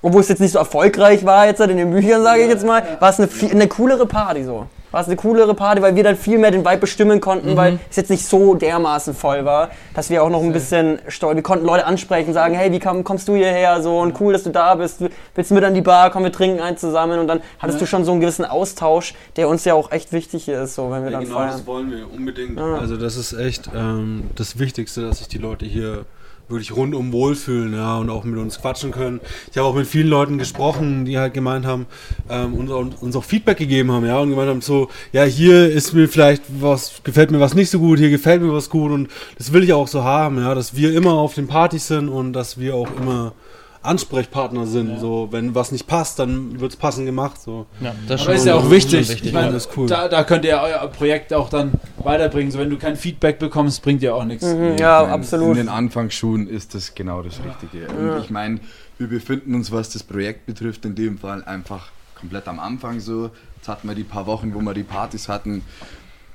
obwohl 0.01 0.21
es 0.21 0.27
jetzt 0.27 0.39
nicht 0.39 0.51
so 0.51 0.59
erfolgreich 0.59 1.25
war 1.25 1.45
jetzt 1.45 1.59
in 1.59 1.77
den 1.77 1.91
Büchern, 1.91 2.23
sage 2.23 2.43
ich 2.43 2.49
jetzt 2.49 2.65
mal, 2.65 2.83
war 2.99 3.09
es 3.09 3.19
eine, 3.19 3.29
eine 3.51 3.67
coolere 3.67 4.05
Party 4.05 4.43
so. 4.43 4.67
War 4.91 5.01
es 5.01 5.07
eine 5.07 5.15
coolere 5.17 5.53
Party, 5.53 5.81
weil 5.81 5.95
wir 5.95 6.03
dann 6.03 6.15
viel 6.15 6.37
mehr 6.37 6.51
den 6.51 6.65
Vibe 6.65 6.77
bestimmen 6.77 7.19
konnten, 7.19 7.51
Mhm. 7.51 7.57
weil 7.57 7.79
es 7.89 7.95
jetzt 7.97 8.09
nicht 8.09 8.25
so 8.25 8.55
dermaßen 8.55 9.13
voll 9.13 9.43
war, 9.45 9.69
dass 9.93 10.09
wir 10.09 10.23
auch 10.23 10.29
noch 10.29 10.41
ein 10.41 10.53
bisschen 10.53 10.99
stolz, 11.07 11.35
wir 11.35 11.43
konnten 11.43 11.65
Leute 11.65 11.85
ansprechen, 11.85 12.33
sagen, 12.33 12.53
hey, 12.55 12.71
wie 12.71 12.79
komm, 12.79 13.03
kommst 13.03 13.27
du 13.27 13.35
hierher, 13.35 13.81
so 13.81 13.99
und 13.99 14.19
cool, 14.21 14.33
dass 14.33 14.43
du 14.43 14.49
da 14.49 14.75
bist, 14.75 15.01
willst 15.35 15.51
du 15.51 15.55
mit 15.55 15.63
an 15.63 15.73
die 15.73 15.81
Bar, 15.81 16.09
komm, 16.11 16.23
wir 16.23 16.31
trinken 16.31 16.61
eins 16.61 16.79
zusammen 16.81 17.19
und 17.19 17.27
dann 17.27 17.41
hattest 17.59 17.81
du 17.81 17.85
schon 17.85 18.05
so 18.05 18.11
einen 18.11 18.21
gewissen 18.21 18.45
Austausch, 18.45 19.13
der 19.35 19.49
uns 19.49 19.65
ja 19.65 19.73
auch 19.73 19.91
echt 19.91 20.13
wichtig 20.13 20.47
ist, 20.47 20.75
so 20.75 20.89
wenn 20.91 21.03
wir 21.03 21.11
Ja, 21.11 21.17
dann 21.17 21.25
genau, 21.25 21.37
feiern. 21.37 21.51
das 21.51 21.67
wollen 21.67 21.91
wir 21.91 22.11
unbedingt. 22.11 22.57
Ja. 22.57 22.75
Also 22.75 22.97
das 22.97 23.17
ist 23.17 23.33
echt 23.33 23.69
ähm, 23.75 24.29
das 24.35 24.57
Wichtigste, 24.59 25.01
dass 25.01 25.17
sich 25.19 25.27
die 25.27 25.37
Leute 25.37 25.65
hier 25.65 26.05
wirklich 26.49 26.75
rundum 26.75 27.11
wohlfühlen, 27.11 27.73
ja, 27.73 27.97
und 27.97 28.09
auch 28.09 28.23
mit 28.23 28.37
uns 28.39 28.61
quatschen 28.61 28.91
können. 28.91 29.19
Ich 29.51 29.57
habe 29.57 29.67
auch 29.67 29.75
mit 29.75 29.87
vielen 29.87 30.07
Leuten 30.07 30.37
gesprochen, 30.37 31.05
die 31.05 31.17
halt 31.17 31.33
gemeint 31.33 31.65
haben, 31.65 31.87
ähm, 32.29 32.53
uns, 32.53 32.71
auch- 32.71 33.01
uns 33.01 33.15
auch 33.15 33.23
Feedback 33.23 33.57
gegeben 33.57 33.91
haben, 33.91 34.05
ja, 34.05 34.17
und 34.19 34.29
gemeint 34.29 34.49
haben 34.49 34.61
so, 34.61 34.89
ja, 35.11 35.23
hier 35.23 35.69
ist 35.69 35.93
mir 35.93 36.07
vielleicht 36.07 36.43
was, 36.61 37.01
gefällt 37.03 37.31
mir 37.31 37.39
was 37.39 37.53
nicht 37.53 37.69
so 37.69 37.79
gut, 37.79 37.99
hier 37.99 38.09
gefällt 38.09 38.41
mir 38.41 38.53
was 38.53 38.69
gut 38.69 38.91
und 38.91 39.09
das 39.37 39.51
will 39.51 39.63
ich 39.63 39.73
auch 39.73 39.87
so 39.87 40.03
haben, 40.03 40.37
ja, 40.37 40.55
dass 40.55 40.75
wir 40.75 40.93
immer 40.93 41.13
auf 41.13 41.33
den 41.35 41.47
Partys 41.47 41.87
sind 41.87 42.07
und 42.09 42.33
dass 42.33 42.57
wir 42.59 42.75
auch 42.75 42.89
immer 42.99 43.33
Ansprechpartner 43.81 44.65
sind, 44.65 44.99
so, 44.99 45.27
wenn 45.31 45.55
was 45.55 45.71
nicht 45.71 45.87
passt, 45.87 46.19
dann 46.19 46.59
wird's 46.59 46.75
passend 46.75 47.05
gemacht, 47.05 47.41
so. 47.41 47.65
Ja, 47.79 47.93
das 48.07 48.23
Aber 48.23 48.33
ist 48.33 48.45
ja 48.45 48.55
auch 48.55 48.69
wichtig. 48.69 49.09
wichtig, 49.09 49.27
ich 49.27 49.33
meine, 49.33 49.47
ja. 49.47 49.53
das 49.53 49.67
ist 49.67 49.77
cool. 49.77 49.87
da, 49.87 50.07
da 50.07 50.23
könnt 50.23 50.45
ihr 50.45 50.59
euer 50.61 50.87
Projekt 50.87 51.33
auch 51.33 51.49
dann 51.49 51.73
weiterbringen. 52.03 52.51
So, 52.51 52.59
wenn 52.59 52.69
du 52.69 52.77
kein 52.77 52.95
Feedback 52.95 53.39
bekommst, 53.39 53.81
bringt 53.81 54.01
dir 54.01 54.15
auch 54.15 54.25
nichts. 54.25 54.45
Mhm, 54.45 54.77
ja, 54.77 55.03
mein, 55.03 55.11
absolut. 55.11 55.49
In 55.51 55.55
den 55.55 55.69
Anfangsschuhen 55.69 56.47
ist 56.47 56.75
das 56.75 56.95
genau 56.95 57.21
das 57.21 57.39
Richtige. 57.43 57.87
Und 57.87 58.23
ich 58.23 58.29
meine, 58.29 58.59
wir 58.97 59.07
befinden 59.07 59.55
uns, 59.55 59.71
was 59.71 59.89
das 59.89 60.03
Projekt 60.03 60.45
betrifft, 60.45 60.85
in 60.85 60.95
dem 60.95 61.17
Fall 61.17 61.43
einfach 61.43 61.89
komplett 62.19 62.47
am 62.47 62.59
Anfang 62.59 62.99
so. 62.99 63.29
Jetzt 63.57 63.67
hatten 63.67 63.87
wir 63.87 63.95
die 63.95 64.03
paar 64.03 64.25
Wochen, 64.25 64.53
wo 64.53 64.61
wir 64.61 64.73
die 64.73 64.83
Partys 64.83 65.29
hatten. 65.29 65.63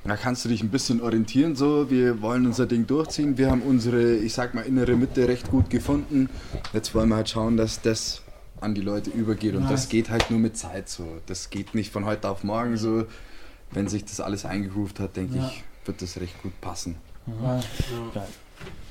Da 0.04 0.16
kannst 0.16 0.44
du 0.44 0.48
dich 0.48 0.62
ein 0.62 0.68
bisschen 0.70 1.00
orientieren 1.00 1.54
so. 1.54 1.88
Wir 1.90 2.20
wollen 2.22 2.44
unser 2.46 2.66
Ding 2.66 2.86
durchziehen. 2.86 3.38
Wir 3.38 3.50
haben 3.50 3.62
unsere, 3.62 4.14
ich 4.16 4.34
sag 4.34 4.52
mal, 4.52 4.62
innere 4.62 4.96
Mitte 4.96 5.28
recht 5.28 5.48
gut 5.50 5.70
gefunden. 5.70 6.28
Jetzt 6.72 6.94
wollen 6.94 7.08
wir 7.08 7.16
halt 7.16 7.28
schauen, 7.28 7.56
dass 7.56 7.80
das 7.80 8.20
an 8.60 8.74
die 8.74 8.80
Leute 8.80 9.10
übergeht. 9.10 9.54
Und 9.54 9.70
das 9.70 9.88
geht 9.88 10.10
halt 10.10 10.28
nur 10.30 10.40
mit 10.40 10.56
Zeit 10.56 10.88
so. 10.88 11.06
Das 11.26 11.50
geht 11.50 11.74
nicht 11.74 11.92
von 11.92 12.04
heute 12.04 12.28
auf 12.28 12.42
morgen 12.42 12.76
so. 12.76 13.04
Wenn 13.70 13.88
sich 13.88 14.04
das 14.04 14.20
alles 14.20 14.44
eingegroovt 14.44 14.98
hat, 15.00 15.16
denke 15.16 15.36
Ja. 15.38 15.48
ich, 15.48 15.62
wird 15.86 16.02
das 16.02 16.18
recht 16.20 16.40
gut 16.42 16.60
passen. 16.60 16.96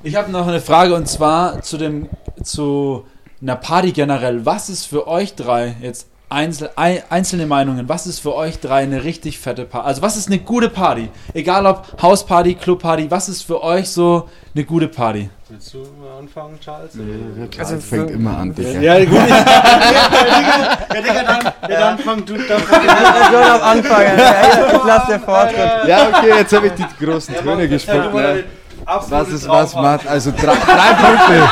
Ich 0.04 0.16
habe 0.16 0.32
noch 0.32 0.48
eine 0.48 0.62
Frage 0.62 0.96
und 0.96 1.08
zwar 1.08 1.62
zu 1.62 1.78
dem 1.78 2.08
zu 2.44 3.06
einer 3.42 3.56
Party 3.58 3.92
generell. 3.92 4.46
Was 4.46 4.70
ist 4.70 4.86
für 4.86 5.08
euch 5.08 5.36
drei 5.36 5.76
jetzt 5.82 6.08
einzel, 6.32 6.70
ein, 6.76 7.02
einzelne 7.10 7.46
Meinungen? 7.46 7.88
Was 7.90 8.08
ist 8.08 8.20
für 8.20 8.34
euch 8.36 8.60
drei 8.60 8.84
eine 8.84 9.04
richtig 9.04 9.38
fette 9.40 9.66
Party? 9.66 9.88
Also 9.88 10.02
was 10.02 10.16
ist 10.18 10.28
eine 10.28 10.40
gute 10.40 10.70
Party? 10.70 11.10
Egal 11.34 11.66
ob 11.66 11.86
Hausparty, 12.02 12.56
Clubparty, 12.56 13.12
was 13.12 13.30
ist 13.30 13.44
für 13.44 13.62
euch 13.64 13.90
so 13.90 14.30
eine 14.56 14.64
gute 14.64 14.88
Party? 14.88 15.30
Willst 15.50 15.74
du 15.74 15.80
mal 15.80 16.20
anfangen, 16.20 16.58
Charles? 16.64 16.92
Also 17.60 17.76
für- 17.76 17.82
fängt 17.82 18.12
immer 18.12 18.38
an, 18.38 18.56
Digga. 18.56 18.80
Ja, 18.80 19.04
gut. 19.06 19.20
Ich, 20.92 20.96
ja, 20.96 21.02
Digga, 21.02 21.24
dann, 21.24 21.54
ja, 21.72 21.80
dann 21.80 22.00
fang 22.00 22.26
du, 22.26 22.38
dann 22.38 22.60
fang 22.62 22.82
Ich 22.84 23.32
soll 23.32 23.44
am 23.44 23.62
Anfang, 23.62 24.04
lass 24.86 25.06
dir 25.08 25.20
Vortritt. 25.20 25.88
Ja, 25.88 26.08
okay, 26.10 26.30
jetzt 26.38 26.54
habe 26.54 26.68
ich 26.68 26.74
die 26.74 27.06
großen 27.06 27.36
Töne 27.36 27.68
gespuckt. 27.68 28.14
Ne? 28.14 28.44
Was 28.86 29.30
ist 29.30 29.48
was, 29.48 29.74
Matt? 29.76 30.06
Also 30.08 30.32
drei, 30.32 30.56
drei 30.56 30.94
Punkte. 30.94 31.50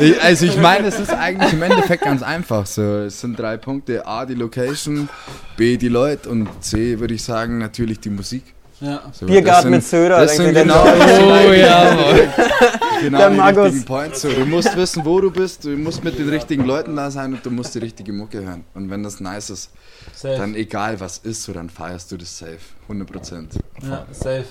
ich, 0.04 0.22
also 0.22 0.46
ich 0.46 0.56
meine, 0.56 0.88
es 0.88 0.98
ist 0.98 1.12
eigentlich 1.12 1.52
im 1.52 1.62
Endeffekt 1.62 2.04
ganz 2.04 2.22
einfach. 2.22 2.66
So, 2.66 2.82
es 2.82 3.20
sind 3.20 3.38
drei 3.38 3.56
Punkte. 3.56 4.06
A, 4.06 4.26
die 4.26 4.34
Location, 4.34 5.08
B, 5.56 5.76
die 5.76 5.88
Leute 5.88 6.28
und 6.28 6.48
C, 6.62 6.98
würde 7.00 7.14
ich 7.14 7.22
sagen, 7.22 7.58
natürlich 7.58 8.00
die 8.00 8.10
Musik. 8.10 8.42
Ja. 8.80 9.02
So, 9.12 9.26
Biergarten 9.26 9.70
mit 9.70 9.84
Söder, 9.84 10.20
Das 10.20 10.36
sind 10.36 10.54
genau, 10.54 10.82
das 10.84 11.16
sind 11.16 11.24
Oh 11.26 11.52
ja, 11.52 11.94
genau 13.02 13.18
Der 13.18 13.30
die 13.30 13.36
Magus. 13.36 13.64
richtigen 13.66 13.84
Points. 13.84 14.22
So, 14.22 14.30
du 14.32 14.46
musst 14.46 14.74
wissen, 14.74 15.04
wo 15.04 15.20
du 15.20 15.30
bist, 15.30 15.64
du 15.64 15.70
musst 15.76 16.02
mit 16.02 16.18
den 16.18 16.30
richtigen 16.30 16.64
Leuten 16.64 16.96
da 16.96 17.10
sein 17.10 17.34
und 17.34 17.44
du 17.44 17.50
musst 17.50 17.74
die 17.74 17.78
richtige 17.80 18.12
Mucke 18.14 18.42
hören. 18.42 18.64
Und 18.72 18.88
wenn 18.88 19.02
das 19.02 19.20
nice 19.20 19.50
ist, 19.50 19.70
Safe. 20.14 20.38
dann 20.38 20.54
egal 20.54 20.98
was 20.98 21.18
ist, 21.18 21.42
so 21.42 21.52
dann 21.52 21.68
feierst 21.68 22.10
du 22.10 22.16
das 22.16 22.38
safe. 22.38 22.56
100 22.84 23.10
Prozent. 23.12 23.52
ja, 23.82 24.06
safe. 24.12 24.46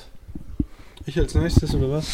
Ich 1.10 1.18
als 1.18 1.34
nächstes 1.34 1.74
oder 1.74 1.90
was? 1.90 2.06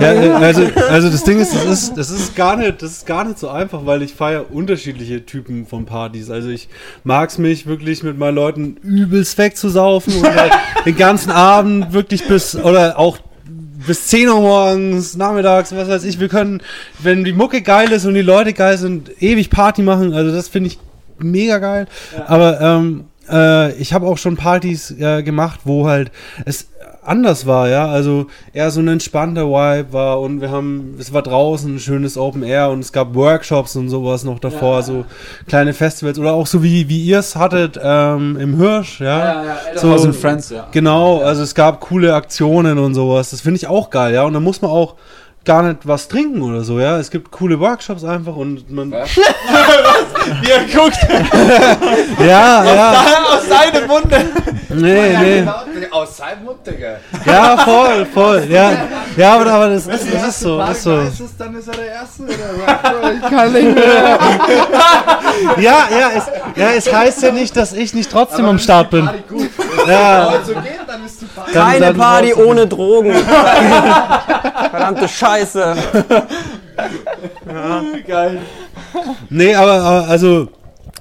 ja, 0.00 0.14
äh, 0.14 0.30
also, 0.30 0.62
also 0.88 1.10
das 1.10 1.24
Ding 1.24 1.40
ist, 1.40 1.54
das 1.54 1.66
ist, 1.66 1.94
das 1.94 2.10
ist 2.10 2.34
gar 2.34 2.56
nicht, 2.56 2.80
das 2.80 2.92
ist 2.92 3.06
gar 3.06 3.22
nicht 3.24 3.38
so 3.38 3.50
einfach, 3.50 3.84
weil 3.84 4.00
ich 4.00 4.14
feiere 4.14 4.50
unterschiedliche 4.50 5.26
Typen 5.26 5.66
von 5.66 5.84
Partys. 5.84 6.30
Also 6.30 6.48
ich 6.48 6.70
mag's 7.04 7.36
mich 7.36 7.66
wirklich 7.66 8.02
mit 8.02 8.16
meinen 8.16 8.36
Leuten 8.36 8.78
übelst 8.82 9.36
wegzusaufen 9.36 10.14
und 10.14 10.34
halt 10.34 10.52
den 10.86 10.96
ganzen 10.96 11.30
Abend 11.30 11.92
wirklich 11.92 12.26
bis 12.26 12.56
oder 12.56 12.98
auch 12.98 13.18
bis 13.86 14.06
10 14.06 14.30
Uhr 14.30 14.40
morgens, 14.40 15.18
nachmittags, 15.18 15.76
was 15.76 15.88
weiß 15.88 16.04
ich, 16.04 16.18
wir 16.18 16.28
können, 16.28 16.62
wenn 16.98 17.24
die 17.24 17.34
Mucke 17.34 17.60
geil 17.60 17.92
ist 17.92 18.06
und 18.06 18.14
die 18.14 18.22
Leute 18.22 18.54
geil 18.54 18.78
sind, 18.78 19.20
ewig 19.22 19.50
Party 19.50 19.82
machen. 19.82 20.14
Also 20.14 20.34
das 20.34 20.48
finde 20.48 20.68
ich 20.68 20.78
mega 21.18 21.58
geil. 21.58 21.86
Aber 22.26 22.58
ähm, 22.58 23.04
äh, 23.30 23.74
ich 23.74 23.92
habe 23.92 24.06
auch 24.06 24.16
schon 24.16 24.36
Partys 24.36 24.92
äh, 24.92 25.22
gemacht, 25.22 25.60
wo 25.64 25.86
halt 25.86 26.10
es 26.46 26.70
anders 27.02 27.46
war, 27.46 27.68
ja. 27.68 27.86
Also 27.88 28.26
eher 28.52 28.70
so 28.70 28.80
ein 28.80 28.88
entspannter 28.88 29.46
Vibe 29.48 29.92
war 29.92 30.20
und 30.20 30.40
wir 30.40 30.50
haben, 30.50 30.96
es 30.98 31.12
war 31.12 31.22
draußen 31.22 31.76
ein 31.76 31.78
schönes 31.78 32.16
Open 32.18 32.42
Air 32.42 32.70
und 32.70 32.80
es 32.80 32.92
gab 32.92 33.14
Workshops 33.14 33.76
und 33.76 33.88
sowas 33.88 34.24
noch 34.24 34.38
davor, 34.38 34.82
so 34.82 35.04
kleine 35.48 35.72
Festivals 35.72 36.18
oder 36.18 36.32
auch 36.32 36.46
so 36.46 36.62
wie, 36.62 36.88
wie 36.88 37.02
ihr 37.04 37.18
es 37.20 37.36
hattet 37.36 37.78
ähm, 37.82 38.36
im 38.38 38.56
Hirsch, 38.56 39.00
ja. 39.00 39.18
Ja, 39.18 39.44
ja, 39.44 39.56
So- 39.74 39.86
Elderhaus 39.88 40.04
and 40.04 40.16
Friends, 40.16 40.50
ja. 40.50 40.66
Genau, 40.72 41.20
also 41.20 41.42
es 41.42 41.54
gab 41.54 41.80
coole 41.80 42.14
Aktionen 42.14 42.78
und 42.78 42.94
sowas. 42.94 43.30
Das 43.30 43.40
finde 43.40 43.56
ich 43.56 43.66
auch 43.66 43.90
geil, 43.90 44.14
ja. 44.14 44.22
Und 44.24 44.32
da 44.34 44.40
muss 44.40 44.60
man 44.62 44.70
auch 44.70 44.94
gar 45.44 45.62
nicht 45.62 45.86
was 45.86 46.08
trinken 46.08 46.42
oder 46.42 46.62
so, 46.62 46.78
ja. 46.78 46.98
Es 46.98 47.10
gibt 47.10 47.30
coole 47.30 47.58
Workshops 47.58 48.04
einfach 48.04 48.36
und 48.36 48.70
man. 48.70 48.92
Wie 48.92 50.50
er 50.50 50.64
guckt, 50.74 50.98
Ja, 52.18 52.64
ja. 52.74 52.94
aus 53.32 53.48
seinem 53.48 53.86
Munde. 53.86 54.26
Nee, 54.68 55.16
nee. 55.18 55.48
Aus 55.90 56.16
seinem 56.16 56.44
Mund, 56.44 56.58
Digga. 56.66 56.98
Ja, 57.24 57.56
voll, 57.56 58.06
voll. 58.06 58.46
Ja, 58.48 58.72
ja 59.16 59.34
aber, 59.34 59.50
aber 59.50 59.68
das, 59.70 59.86
ist, 59.86 60.14
das 60.14 60.28
ist 60.28 60.40
so, 60.40 60.58
das 60.58 60.76
ist 60.76 60.82
so. 60.84 60.98
Ist 61.00 61.20
es, 61.20 61.36
dann 61.36 61.56
ist 61.56 61.68
er 61.68 61.74
der 61.74 61.86
Erste. 61.86 62.22
Oder? 62.22 63.12
Ich 63.14 63.20
kann 63.22 63.52
nicht 63.52 63.74
mehr. 63.74 64.18
Ja, 65.56 65.88
ja, 65.90 66.10
es, 66.16 66.24
ja, 66.56 66.70
es 66.76 66.92
heißt 66.92 67.22
ja 67.22 67.32
nicht, 67.32 67.56
dass 67.56 67.72
ich 67.72 67.94
nicht 67.94 68.10
trotzdem 68.10 68.44
am 68.44 68.58
Start 68.58 68.90
bin. 68.90 69.04
Party 69.06 69.22
gut. 69.28 69.50
Ja, 69.86 70.32
Wenn 70.32 70.44
so 70.44 70.52
geht, 70.60 70.64
dann 70.86 71.04
ist 71.06 71.20
die 71.20 71.26
Party. 71.26 71.52
Keine 71.52 71.94
Party 71.94 72.34
ohne 72.34 72.66
Drogen. 72.66 73.14
Verdammte 74.70 75.08
Scheiße. 75.08 75.29
Geil. 78.06 78.40
Nee, 79.28 79.54
aber, 79.54 79.72
aber 79.72 80.08
also 80.08 80.48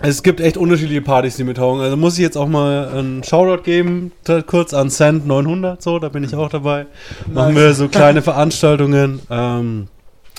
es 0.02 0.24
gibt 0.24 0.40
echt 0.40 0.58
unterschiedliche 0.58 1.02
Partys, 1.02 1.36
die 1.36 1.44
mir 1.44 1.54
taugen. 1.54 1.82
Also 1.82 1.98
muss 1.98 2.14
ich 2.14 2.20
jetzt 2.20 2.38
auch 2.38 2.48
mal 2.48 2.90
einen 2.90 3.24
Shoutout 3.24 3.64
geben, 3.64 4.12
da 4.24 4.42
kurz 4.42 4.74
an 4.74 4.90
Sand 4.90 5.28
900, 5.28 5.82
so, 5.82 6.00
da 6.00 6.10
bin 6.10 6.24
ich 6.24 6.36
auch 6.36 6.50
dabei. 6.50 6.86
Machen 7.28 7.56
wir 7.56 7.74
so 7.74 7.88
kleine 7.88 8.22
Veranstaltungen. 8.22 9.22
Ähm, 9.30 9.88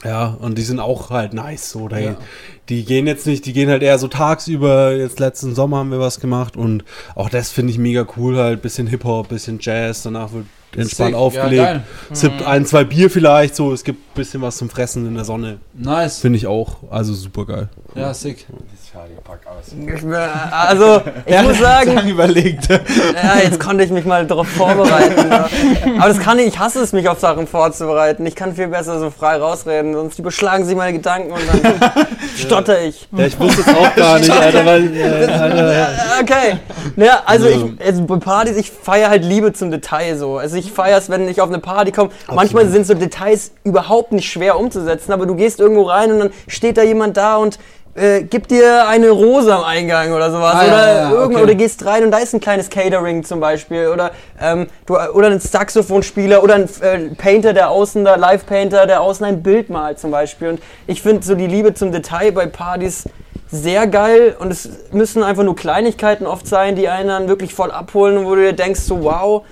ja, 0.04 0.36
und 0.40 0.56
die 0.56 0.62
sind 0.62 0.80
auch 0.80 1.10
halt 1.10 1.34
nice, 1.34 1.70
so. 1.70 1.88
Da, 1.88 1.98
Ja. 1.98 2.16
Die 2.70 2.84
gehen 2.84 3.08
jetzt 3.08 3.26
nicht, 3.26 3.44
die 3.46 3.52
gehen 3.52 3.68
halt 3.68 3.82
eher 3.82 3.98
so 3.98 4.06
tagsüber. 4.06 4.92
Jetzt 4.92 5.18
letzten 5.18 5.56
Sommer 5.56 5.78
haben 5.78 5.90
wir 5.90 5.98
was 5.98 6.20
gemacht 6.20 6.56
und 6.56 6.84
auch 7.16 7.28
das 7.28 7.50
finde 7.50 7.72
ich 7.72 7.78
mega 7.78 8.06
cool, 8.16 8.36
halt. 8.36 8.62
Bisschen 8.62 8.86
Hip-Hop, 8.86 9.28
bisschen 9.28 9.58
Jazz, 9.60 10.04
danach 10.04 10.32
wird 10.32 10.46
entspannt 10.76 11.10
Sick. 11.10 11.16
aufgelegt. 11.16 11.54
Ja, 11.54 11.64
geil. 11.72 11.82
Sippt 12.12 12.42
ein, 12.42 12.66
zwei 12.66 12.84
Bier 12.84 13.10
vielleicht, 13.10 13.56
so. 13.56 13.72
Es 13.72 13.84
gibt 13.84 14.14
bisschen 14.14 14.40
was 14.42 14.56
zum 14.56 14.70
Fressen 14.70 15.06
in 15.06 15.14
der 15.14 15.24
Sonne. 15.24 15.58
Nice. 15.74 16.20
Finde 16.20 16.36
ich 16.36 16.46
auch, 16.46 16.90
also 16.90 17.14
super 17.14 17.46
geil. 17.46 17.68
Ja, 17.94 18.12
sick. 18.14 18.46
Charlie, 18.92 19.14
pack 19.22 19.40
aus. 19.46 19.72
Also, 20.50 21.00
ich 21.26 21.42
muss 21.42 21.58
sagen, 21.60 22.08
überlegt. 22.08 22.68
ja, 22.68 23.38
jetzt 23.40 23.60
konnte 23.60 23.84
ich 23.84 23.90
mich 23.90 24.04
mal 24.04 24.26
darauf 24.26 24.48
vorbereiten. 24.48 25.30
Ja. 25.30 25.48
Aber 25.98 26.08
das 26.08 26.18
kann 26.18 26.40
ich, 26.40 26.46
ich 26.48 26.58
hasse 26.58 26.80
es, 26.80 26.92
mich 26.92 27.08
auf 27.08 27.20
Sachen 27.20 27.46
vorzubereiten. 27.46 28.26
Ich 28.26 28.34
kann 28.34 28.56
viel 28.56 28.66
besser 28.66 28.98
so 28.98 29.10
frei 29.10 29.36
rausreden, 29.36 29.94
sonst 29.94 30.18
überschlagen 30.18 30.64
sich 30.64 30.74
meine 30.74 30.94
Gedanken 30.94 31.30
und 31.30 31.40
dann 31.46 32.06
stotter 32.36 32.82
ich. 32.82 33.06
Ja, 33.12 33.26
ich 33.26 33.38
wusste 33.38 33.60
es 33.60 33.68
auch 33.68 33.94
gar 33.94 34.18
nicht, 34.18 34.30
Alter, 34.30 34.66
weil, 34.66 34.96
äh, 34.96 35.26
Alter, 35.26 35.86
Okay. 36.22 36.58
Ja, 36.96 37.22
also 37.26 37.46
ich, 37.46 37.64
also 37.86 38.04
bei 38.04 38.16
Partys, 38.16 38.56
ich 38.56 38.72
feiere 38.72 39.10
halt 39.10 39.24
Liebe 39.24 39.52
zum 39.52 39.70
Detail 39.70 40.16
so. 40.16 40.38
Also 40.38 40.56
ich 40.56 40.72
feiere 40.72 40.98
es, 40.98 41.08
wenn 41.08 41.28
ich 41.28 41.40
auf 41.40 41.48
eine 41.48 41.60
Party 41.60 41.92
komme. 41.92 42.10
Manchmal 42.26 42.68
sind 42.68 42.86
so 42.86 42.94
Details 42.94 43.52
überhaupt 43.62 44.10
nicht 44.10 44.30
schwer 44.30 44.58
umzusetzen, 44.58 45.12
aber 45.12 45.26
du 45.26 45.36
gehst 45.36 45.60
irgendwo 45.60 45.82
rein 45.82 46.10
und 46.10 46.18
dann 46.18 46.30
steht 46.48 46.76
da 46.76 46.82
jemand 46.82 47.16
da 47.16 47.36
und 47.36 47.58
äh, 47.94 48.22
gibt 48.22 48.50
dir 48.50 48.86
eine 48.88 49.10
Rose 49.10 49.54
am 49.54 49.64
Eingang 49.64 50.12
oder 50.12 50.30
sowas. 50.30 50.54
Ah, 50.54 50.64
ja, 50.66 50.72
oder, 50.72 50.86
ja, 50.94 51.10
irgend- 51.10 51.34
okay. 51.34 51.42
oder 51.44 51.54
gehst 51.54 51.84
rein 51.84 52.04
und 52.04 52.10
da 52.10 52.18
ist 52.18 52.32
ein 52.34 52.40
kleines 52.40 52.70
Catering 52.70 53.24
zum 53.24 53.40
Beispiel. 53.40 53.88
Oder, 53.88 54.12
ähm, 54.40 54.68
du, 54.86 54.96
oder 54.96 55.28
ein 55.28 55.40
Saxophonspieler 55.40 56.42
oder 56.42 56.54
ein 56.54 56.68
äh, 56.82 57.14
Painter, 57.16 57.52
der 57.52 57.70
außen 57.70 58.04
da, 58.04 58.16
Live-Painter, 58.16 58.86
der 58.86 59.00
außen 59.00 59.26
ein 59.26 59.42
Bild 59.42 59.70
malt 59.70 59.98
zum 59.98 60.10
Beispiel. 60.10 60.48
Und 60.50 60.60
ich 60.86 61.02
finde 61.02 61.24
so 61.24 61.34
die 61.34 61.46
Liebe 61.46 61.74
zum 61.74 61.92
Detail 61.92 62.32
bei 62.32 62.46
Partys 62.46 63.04
sehr 63.52 63.88
geil 63.88 64.36
und 64.38 64.52
es 64.52 64.68
müssen 64.92 65.24
einfach 65.24 65.42
nur 65.42 65.56
Kleinigkeiten 65.56 66.24
oft 66.26 66.46
sein, 66.46 66.76
die 66.76 66.88
einen 66.88 67.08
dann 67.08 67.28
wirklich 67.28 67.52
voll 67.52 67.72
abholen 67.72 68.16
und 68.18 68.26
wo 68.26 68.36
du 68.36 68.42
dir 68.42 68.52
denkst, 68.52 68.80
so 68.80 69.02
wow, 69.02 69.42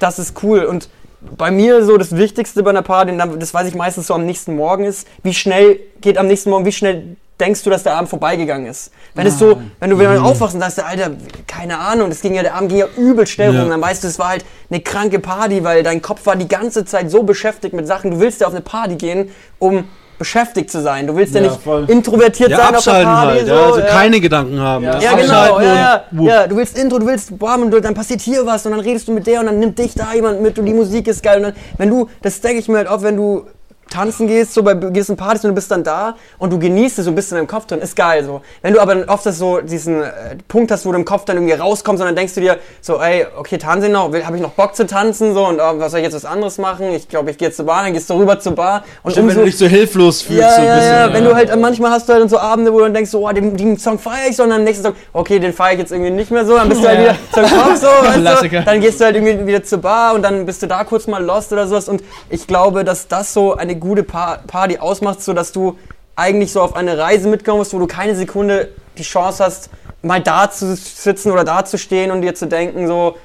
das 0.00 0.18
ist 0.18 0.42
cool. 0.42 0.64
Und 0.64 0.88
bei 1.36 1.50
mir 1.50 1.84
so 1.84 1.98
das 1.98 2.16
Wichtigste 2.16 2.62
bei 2.62 2.70
einer 2.70 2.80
Party, 2.82 3.12
das 3.38 3.52
weiß 3.52 3.68
ich 3.68 3.74
meistens 3.74 4.06
so 4.06 4.14
am 4.14 4.24
nächsten 4.24 4.56
Morgen 4.56 4.84
ist, 4.84 5.06
wie 5.22 5.34
schnell 5.34 5.78
geht 6.00 6.16
am 6.16 6.26
nächsten 6.28 6.48
Morgen, 6.48 6.64
wie 6.64 6.72
schnell 6.72 7.16
denkst 7.40 7.62
du, 7.64 7.70
dass 7.70 7.82
der 7.82 7.94
Abend 7.94 8.08
vorbeigegangen 8.10 8.66
ist? 8.66 8.90
Wenn 9.14 9.26
es 9.26 9.38
so, 9.38 9.60
wenn 9.80 9.90
du 9.90 9.98
wieder 9.98 10.22
aufwachst 10.24 10.54
und 10.54 10.60
sagst, 10.60 10.82
Alter, 10.82 11.10
keine 11.46 11.78
Ahnung, 11.78 12.08
das 12.08 12.20
ging 12.20 12.34
ja, 12.34 12.42
der 12.42 12.54
Abend 12.54 12.70
ging 12.70 12.78
ja 12.78 12.86
übel 12.96 13.26
schnell 13.26 13.52
Ja. 13.54 13.60
rum, 13.62 13.70
dann 13.70 13.80
weißt 13.82 14.04
du, 14.04 14.08
es 14.08 14.18
war 14.18 14.28
halt 14.30 14.44
eine 14.70 14.80
kranke 14.80 15.18
Party, 15.18 15.62
weil 15.64 15.82
dein 15.82 16.00
Kopf 16.00 16.24
war 16.26 16.36
die 16.36 16.48
ganze 16.48 16.84
Zeit 16.84 17.10
so 17.10 17.22
beschäftigt 17.22 17.74
mit 17.74 17.86
Sachen. 17.86 18.12
Du 18.12 18.20
willst 18.20 18.40
ja 18.40 18.46
auf 18.46 18.52
eine 18.54 18.62
Party 18.62 18.94
gehen, 18.96 19.30
um 19.58 19.84
beschäftigt 20.18 20.70
zu 20.70 20.80
sein. 20.80 21.08
Du 21.08 21.16
willst 21.16 21.34
ja, 21.34 21.40
Ja, 21.40 21.48
nicht 21.50 21.62
voll. 21.62 21.84
introvertiert 21.90 22.50
Ja, 22.50 22.56
sein 22.58 22.74
auf 22.76 22.84
der 22.84 22.94
abschalten 22.94 23.12
Party. 23.12 23.38
halt. 23.38 23.46
so, 23.48 23.54
ja, 23.54 23.64
also 23.66 23.80
ja. 23.80 23.86
keine 23.86 24.20
Gedanken 24.20 24.60
haben. 24.60 24.84
Ja. 24.84 25.00
Ja, 25.00 25.10
Abschalten 25.12 25.26
genau, 25.26 25.60
ja, 25.60 26.04
ja. 26.20 26.46
Du 26.46 26.56
willst 26.56 26.78
Intro, 26.78 26.98
du 27.00 27.06
willst 27.06 27.36
bam, 27.38 27.62
und 27.62 27.84
dann 27.84 27.94
passiert 27.94 28.20
hier 28.20 28.46
was 28.46 28.64
und 28.64 28.70
dann 28.72 28.80
redest 28.80 29.08
du 29.08 29.12
mit 29.12 29.26
der 29.26 29.40
und 29.40 29.46
dann 29.46 29.58
nimmt 29.58 29.78
dich 29.78 29.94
da 29.94 30.14
jemand 30.14 30.40
mit 30.40 30.58
und 30.60 30.66
die 30.66 30.74
Musik 30.74 31.08
ist 31.08 31.22
geil. 31.24 31.38
Und 31.38 31.42
dann, 31.44 31.54
wenn 31.76 31.90
du, 31.90 32.08
das 32.22 32.40
denke 32.40 32.60
ich 32.60 32.68
mir 32.68 32.76
halt 32.78 32.88
oft, 32.88 33.02
wenn 33.02 33.16
du 33.16 33.46
tanzen 33.92 34.26
gehst, 34.26 34.54
so 34.54 34.62
bei 34.62 34.74
gewissen 34.74 35.16
Partys 35.16 35.44
und 35.44 35.50
du 35.50 35.54
bist 35.54 35.70
dann 35.70 35.84
da 35.84 36.16
und 36.38 36.52
du 36.52 36.58
genießt 36.58 36.98
es 36.98 37.04
so 37.04 37.10
ein 37.10 37.14
bisschen 37.14 37.36
in 37.36 37.42
deinem 37.44 37.48
Kopf 37.48 37.66
drin, 37.66 37.80
ist 37.80 37.94
geil 37.94 38.24
so. 38.24 38.40
Wenn 38.62 38.74
du 38.74 38.80
aber 38.80 38.94
dann 38.94 39.08
oft 39.08 39.24
das 39.26 39.38
so 39.38 39.60
diesen 39.60 40.02
äh, 40.02 40.10
Punkt 40.48 40.70
hast, 40.70 40.86
wo 40.86 40.92
du 40.92 40.98
im 40.98 41.04
Kopf 41.04 41.24
dann 41.24 41.36
irgendwie 41.36 41.54
rauskommst 41.54 42.00
und 42.00 42.06
dann 42.06 42.16
denkst 42.16 42.34
du 42.34 42.40
dir 42.40 42.58
so, 42.80 43.00
ey, 43.00 43.26
okay, 43.38 43.58
tanze 43.58 43.86
ich 43.86 43.92
noch, 43.92 44.12
habe 44.12 44.36
ich 44.36 44.42
noch 44.42 44.50
Bock 44.50 44.74
zu 44.74 44.86
tanzen 44.86 45.34
so 45.34 45.46
und 45.46 45.60
oh, 45.60 45.78
was 45.78 45.90
soll 45.92 46.00
ich 46.00 46.04
jetzt 46.04 46.14
was 46.14 46.24
anderes 46.24 46.58
machen? 46.58 46.90
Ich 46.92 47.08
glaube, 47.08 47.30
ich 47.30 47.38
gehe 47.38 47.48
jetzt 47.48 47.56
zur 47.56 47.66
Bar, 47.66 47.82
dann 47.84 47.92
gehst 47.92 48.08
du 48.10 48.14
rüber 48.14 48.40
zur 48.40 48.54
Bar 48.54 48.84
und 49.02 49.12
Stimmt, 49.12 49.28
wenn 49.28 49.36
umso- 49.36 49.40
du 49.40 49.46
dich 49.46 49.58
so 49.58 49.66
hilflos 49.66 50.22
fühlst, 50.22 50.40
ja, 50.42 50.50
so 50.54 50.60
ein 50.60 50.66
ja, 50.66 50.74
bisschen. 50.76 50.92
ja, 50.92 51.12
wenn 51.12 51.24
du 51.24 51.34
halt, 51.34 51.60
manchmal 51.60 51.90
hast 51.92 52.08
du 52.08 52.12
halt 52.14 52.28
so 52.30 52.38
Abende, 52.38 52.72
wo 52.72 52.78
du 52.78 52.84
dann 52.84 52.94
denkst, 52.94 53.10
so, 53.10 53.28
oh, 53.28 53.32
den, 53.32 53.56
den 53.56 53.78
Song 53.78 53.98
feiere 53.98 54.28
ich, 54.30 54.36
sondern 54.36 54.58
am 54.60 54.64
nächsten 54.64 54.84
Song, 54.84 54.94
okay, 55.12 55.38
den 55.38 55.52
feiere 55.52 55.74
ich 55.74 55.78
jetzt 55.80 55.92
irgendwie 55.92 56.10
nicht 56.10 56.30
mehr 56.30 56.44
so, 56.46 56.56
dann 56.56 56.68
bist 56.68 56.82
du 56.82 56.88
halt 56.88 57.00
wieder 57.00 57.16
zum 57.32 57.42
Kopf 57.42 57.76
so, 57.76 57.86
weißt 57.86 58.42
du, 58.44 58.62
dann 58.62 58.80
gehst 58.80 59.00
du 59.00 59.04
halt 59.04 59.16
irgendwie 59.16 59.46
wieder 59.46 59.62
zur 59.62 59.78
Bar 59.78 60.14
und 60.14 60.22
dann 60.22 60.46
bist 60.46 60.62
du 60.62 60.66
da 60.66 60.84
kurz 60.84 61.06
mal 61.06 61.22
lost 61.22 61.52
oder 61.52 61.66
sowas 61.66 61.88
und 61.88 62.02
ich 62.30 62.46
glaube, 62.46 62.84
dass 62.84 63.08
das 63.08 63.32
so 63.32 63.54
eine 63.54 63.76
gute 63.82 64.02
Pa- 64.02 64.38
Party 64.46 64.78
ausmacht, 64.78 65.22
so 65.22 65.32
dass 65.32 65.52
du 65.52 65.78
eigentlich 66.16 66.52
so 66.52 66.60
auf 66.60 66.74
eine 66.76 66.96
Reise 66.98 67.28
mitkommst, 67.28 67.72
wo 67.74 67.78
du 67.78 67.86
keine 67.86 68.14
Sekunde 68.14 68.68
die 68.98 69.02
Chance 69.02 69.44
hast, 69.44 69.70
mal 70.02 70.20
da 70.20 70.50
zu 70.50 70.74
sitzen 70.76 71.30
oder 71.32 71.44
da 71.44 71.64
zu 71.64 71.78
stehen 71.78 72.10
und 72.10 72.22
dir 72.22 72.34
zu 72.34 72.46
denken, 72.46 72.86
so, 72.86 73.16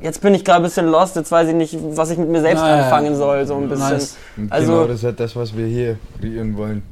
jetzt 0.00 0.20
bin 0.20 0.34
ich 0.34 0.44
gerade 0.44 0.60
ein 0.60 0.62
bisschen 0.64 0.86
lost, 0.86 1.16
jetzt 1.16 1.32
weiß 1.32 1.48
ich 1.48 1.54
nicht, 1.54 1.76
was 1.96 2.10
ich 2.10 2.18
mit 2.18 2.28
mir 2.28 2.40
selbst 2.40 2.62
Ah, 2.62 2.68
ja. 2.76 2.84
anfangen 2.84 3.16
soll, 3.16 3.46
so 3.46 3.56
ein 3.56 3.68
bisschen. 3.68 3.88
Nice. 3.90 4.16
Also- 4.50 4.72
genau 4.72 4.86
das 4.86 4.96
ist 4.98 5.04
halt 5.04 5.20
das, 5.20 5.34
was 5.36 5.56
wir 5.56 5.66
hier 5.66 5.98
kreieren 6.20 6.56
wollen. 6.56 6.82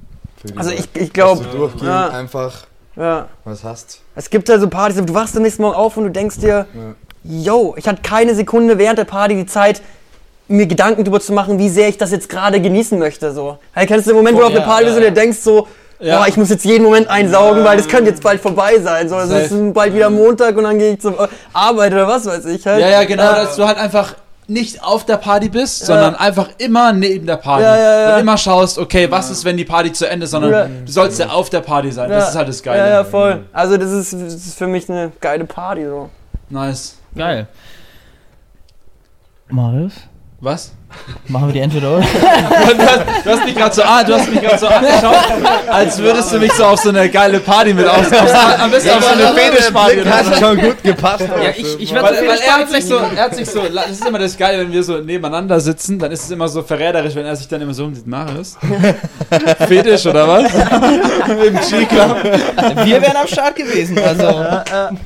Also 0.56 0.70
ich, 0.72 0.88
ich 0.94 1.12
glaube, 1.12 1.44
durchgehen, 1.44 1.86
ja. 1.86 2.08
einfach 2.08 2.66
ja. 2.96 3.28
was 3.44 3.64
hast. 3.64 4.00
Es 4.14 4.28
gibt 4.28 4.48
ja 4.48 4.58
so 4.58 4.68
Partys, 4.68 5.02
du 5.04 5.14
wachst 5.14 5.36
am 5.36 5.42
nächsten 5.42 5.62
Morgen 5.62 5.74
auf 5.76 5.96
und 5.96 6.04
du 6.04 6.10
denkst 6.10 6.38
dir, 6.38 6.66
yo, 7.22 7.74
ich 7.78 7.88
hatte 7.88 8.02
keine 8.02 8.34
Sekunde 8.34 8.76
während 8.78 8.98
der 8.98 9.04
Party 9.06 9.36
die 9.36 9.46
Zeit, 9.46 9.80
mir 10.48 10.66
Gedanken 10.66 11.04
darüber 11.04 11.20
zu 11.20 11.32
machen, 11.32 11.58
wie 11.58 11.68
sehr 11.68 11.88
ich 11.88 11.96
das 11.98 12.10
jetzt 12.10 12.28
gerade 12.28 12.60
genießen 12.60 12.98
möchte. 12.98 13.32
So. 13.32 13.58
Halt, 13.74 13.88
kennst 13.88 14.06
du 14.06 14.10
den 14.10 14.16
Moment, 14.16 14.36
wo 14.36 14.40
du 14.40 14.46
auf 14.46 14.52
Ja, 14.52 14.58
eine 14.58 14.66
Party 14.66 14.84
bist 14.84 14.96
ja, 14.98 14.98
und 14.98 15.02
dir 15.14 15.20
ja. 15.20 15.24
denkst 15.24 15.38
so, 15.38 15.66
Ja. 16.00 16.18
boah, 16.18 16.28
ich 16.28 16.36
muss 16.36 16.50
jetzt 16.50 16.64
jeden 16.64 16.84
Moment 16.84 17.08
einsaugen, 17.08 17.64
weil 17.64 17.76
das 17.78 17.88
könnte 17.88 18.10
jetzt 18.10 18.22
bald 18.22 18.40
vorbei 18.40 18.78
sein. 18.80 19.08
So, 19.08 19.16
es 19.18 19.28
Safe. 19.30 19.40
ist 19.42 19.74
bald 19.74 19.94
wieder 19.94 20.10
Montag 20.10 20.56
und 20.56 20.64
dann 20.64 20.78
gehe 20.78 20.92
ich 20.94 21.00
zur 21.00 21.28
Arbeit 21.52 21.92
oder 21.92 22.06
was 22.06 22.26
weiß 22.26 22.44
ich. 22.46 22.66
Halt. 22.66 22.80
Ja, 22.80 22.88
ja, 22.88 23.04
genau, 23.04 23.22
Ja. 23.22 23.44
dass 23.44 23.56
du 23.56 23.66
halt 23.66 23.78
einfach 23.78 24.14
nicht 24.46 24.82
auf 24.84 25.06
der 25.06 25.16
Party 25.16 25.48
bist, 25.48 25.86
sondern 25.86 26.14
einfach 26.16 26.50
immer 26.58 26.92
neben 26.92 27.24
der 27.26 27.36
Party. 27.38 27.62
Ja, 27.62 27.76
ja, 27.78 28.00
ja. 28.08 28.14
Und 28.16 28.20
immer 28.20 28.36
schaust, 28.36 28.76
okay, 28.76 29.10
was 29.10 29.30
ist, 29.30 29.46
wenn 29.46 29.56
die 29.56 29.64
Party 29.64 29.90
zu 29.90 30.06
Ende 30.06 30.24
ist, 30.24 30.32
sondern 30.32 30.50
Ja. 30.52 30.66
du 30.84 30.92
sollst 30.92 31.18
ja 31.18 31.28
auf 31.30 31.48
der 31.48 31.60
Party 31.60 31.90
sein. 31.90 32.10
Das 32.10 32.28
ist 32.28 32.36
halt 32.36 32.48
das 32.48 32.62
Geile. 32.62 32.80
Ja, 32.80 32.88
ja, 32.88 33.04
voll. 33.04 33.46
Also 33.54 33.78
das 33.78 33.90
ist, 33.90 34.12
das 34.12 34.34
ist 34.34 34.58
für 34.58 34.66
mich 34.66 34.90
eine 34.90 35.12
geile 35.22 35.44
Party. 35.46 35.86
So. 35.86 36.10
Nice. 36.50 36.98
Geil. 37.16 37.46
Marius, 39.48 39.92
Was? 40.44 40.72
Machen 41.28 41.48
wir 41.48 41.52
die 41.52 41.60
entweder 41.60 41.96
oder? 41.96 42.06
Du 42.74 42.82
hast, 42.86 43.26
du 43.26 43.30
hast 43.30 43.44
mich 43.44 43.54
gerade 43.54 43.74
so, 43.74 43.82
ah, 43.82 44.02
du 44.04 44.14
hast 44.14 44.30
mich 44.30 44.40
gerade 44.40 44.58
so 44.58 44.66
angeschaut, 44.66 45.16
als 45.68 45.98
würdest 45.98 46.32
du 46.32 46.38
mich 46.38 46.52
so 46.52 46.64
auf 46.64 46.80
so 46.80 46.88
eine 46.88 47.08
geile 47.08 47.40
Party 47.40 47.74
mit 47.74 47.86
aus. 47.86 48.06
Am 48.58 48.70
besten 48.70 48.90
auf 48.90 49.04
so 49.04 49.10
eine 49.10 49.34
Fetischparty. 49.34 50.02
so. 50.02 50.10
Hat 50.10 50.38
schon 50.38 50.60
gut 50.60 50.82
gepasst. 50.82 51.20
Ja, 51.20 51.50
ich, 51.56 51.80
ich 51.80 51.94
Weil, 51.94 52.02
werde 52.02 52.28
weil 52.28 52.38
er 52.38 52.58
hat 52.58 52.70
sich 52.70 52.86
so, 52.86 52.96
er 52.96 53.24
hat 53.24 53.34
sich 53.34 53.48
so, 53.48 53.60
das 53.62 53.90
ist 53.90 54.06
immer 54.06 54.18
das 54.18 54.36
Geile, 54.36 54.60
wenn 54.60 54.72
wir 54.72 54.82
so 54.82 54.98
nebeneinander 54.98 55.60
sitzen, 55.60 55.98
dann 55.98 56.12
ist 56.12 56.24
es 56.24 56.30
immer 56.30 56.48
so 56.48 56.62
verräterisch, 56.62 57.14
wenn 57.14 57.26
er 57.26 57.36
sich 57.36 57.48
dann 57.48 57.60
immer 57.60 57.74
so 57.74 57.84
umsieht. 57.84 58.06
Marius? 58.06 58.56
Fetisch 59.68 60.06
oder 60.06 60.28
was? 60.28 60.52
Im 60.52 61.54
G-Club? 61.54 62.16
Wir 62.84 63.02
wären 63.02 63.16
am 63.16 63.28
Start 63.28 63.56
gewesen. 63.56 63.98
Also, 63.98 64.44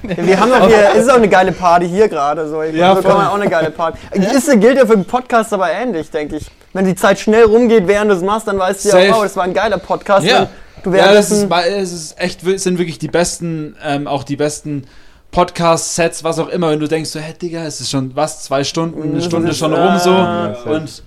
Wir 0.03 0.41
haben 0.41 0.51
doch 0.51 0.66
hier, 0.66 0.91
es 0.95 1.05
ist 1.05 1.11
auch 1.11 1.16
eine 1.16 1.28
geile 1.28 1.53
Party 1.53 1.89
hier 1.89 2.09
gerade. 2.09 2.49
So. 2.49 2.62
Ja, 2.62 2.95
kann 2.95 3.16
man 3.16 3.26
auch 3.28 3.34
eine 3.34 3.49
geile 3.49 3.70
Party. 3.70 3.99
Ist, 4.12 4.49
gilt 4.61 4.76
ja 4.76 4.86
für 4.86 4.97
den 4.97 5.05
Podcast 5.05 5.53
aber 5.53 5.70
ähnlich, 5.80 6.10
denke 6.10 6.36
ich. 6.36 6.46
Wenn 6.72 6.84
die 6.84 6.94
Zeit 6.94 7.18
schnell 7.18 7.44
rumgeht, 7.44 7.86
während 7.86 8.10
du 8.10 8.14
es 8.16 8.22
machst, 8.22 8.46
dann 8.48 8.58
weißt 8.58 8.84
du 8.84 8.88
ja, 8.90 9.14
wow, 9.14 9.22
das 9.22 9.36
war 9.36 9.44
ein 9.44 9.54
geiler 9.54 9.78
Podcast. 9.78 10.26
Ja. 10.26 10.48
Du 10.82 10.94
Ja, 10.94 11.12
das 11.12 11.30
ist, 11.30 11.50
es 11.50 11.92
ist 11.92 12.20
echt, 12.20 12.40
sind 12.60 12.78
wirklich 12.78 12.98
die 12.98 13.08
besten, 13.08 13.76
ähm, 13.82 14.06
auch 14.06 14.22
die 14.22 14.36
besten 14.36 14.84
Podcast-Sets, 15.30 16.24
was 16.24 16.38
auch 16.38 16.48
immer, 16.48 16.70
wenn 16.70 16.80
du 16.80 16.88
denkst 16.88 17.10
so, 17.10 17.20
hey 17.20 17.34
Digga, 17.34 17.64
es 17.64 17.80
ist 17.80 17.90
schon 17.90 18.14
was, 18.16 18.44
zwei 18.44 18.64
Stunden, 18.64 19.02
eine 19.02 19.14
Das 19.14 19.24
Stunde 19.24 19.54
schon 19.54 19.74
rum 19.74 19.98
so. 19.98 20.10
ja, 20.10 20.54
safe. 20.54 20.70
Und 20.70 21.02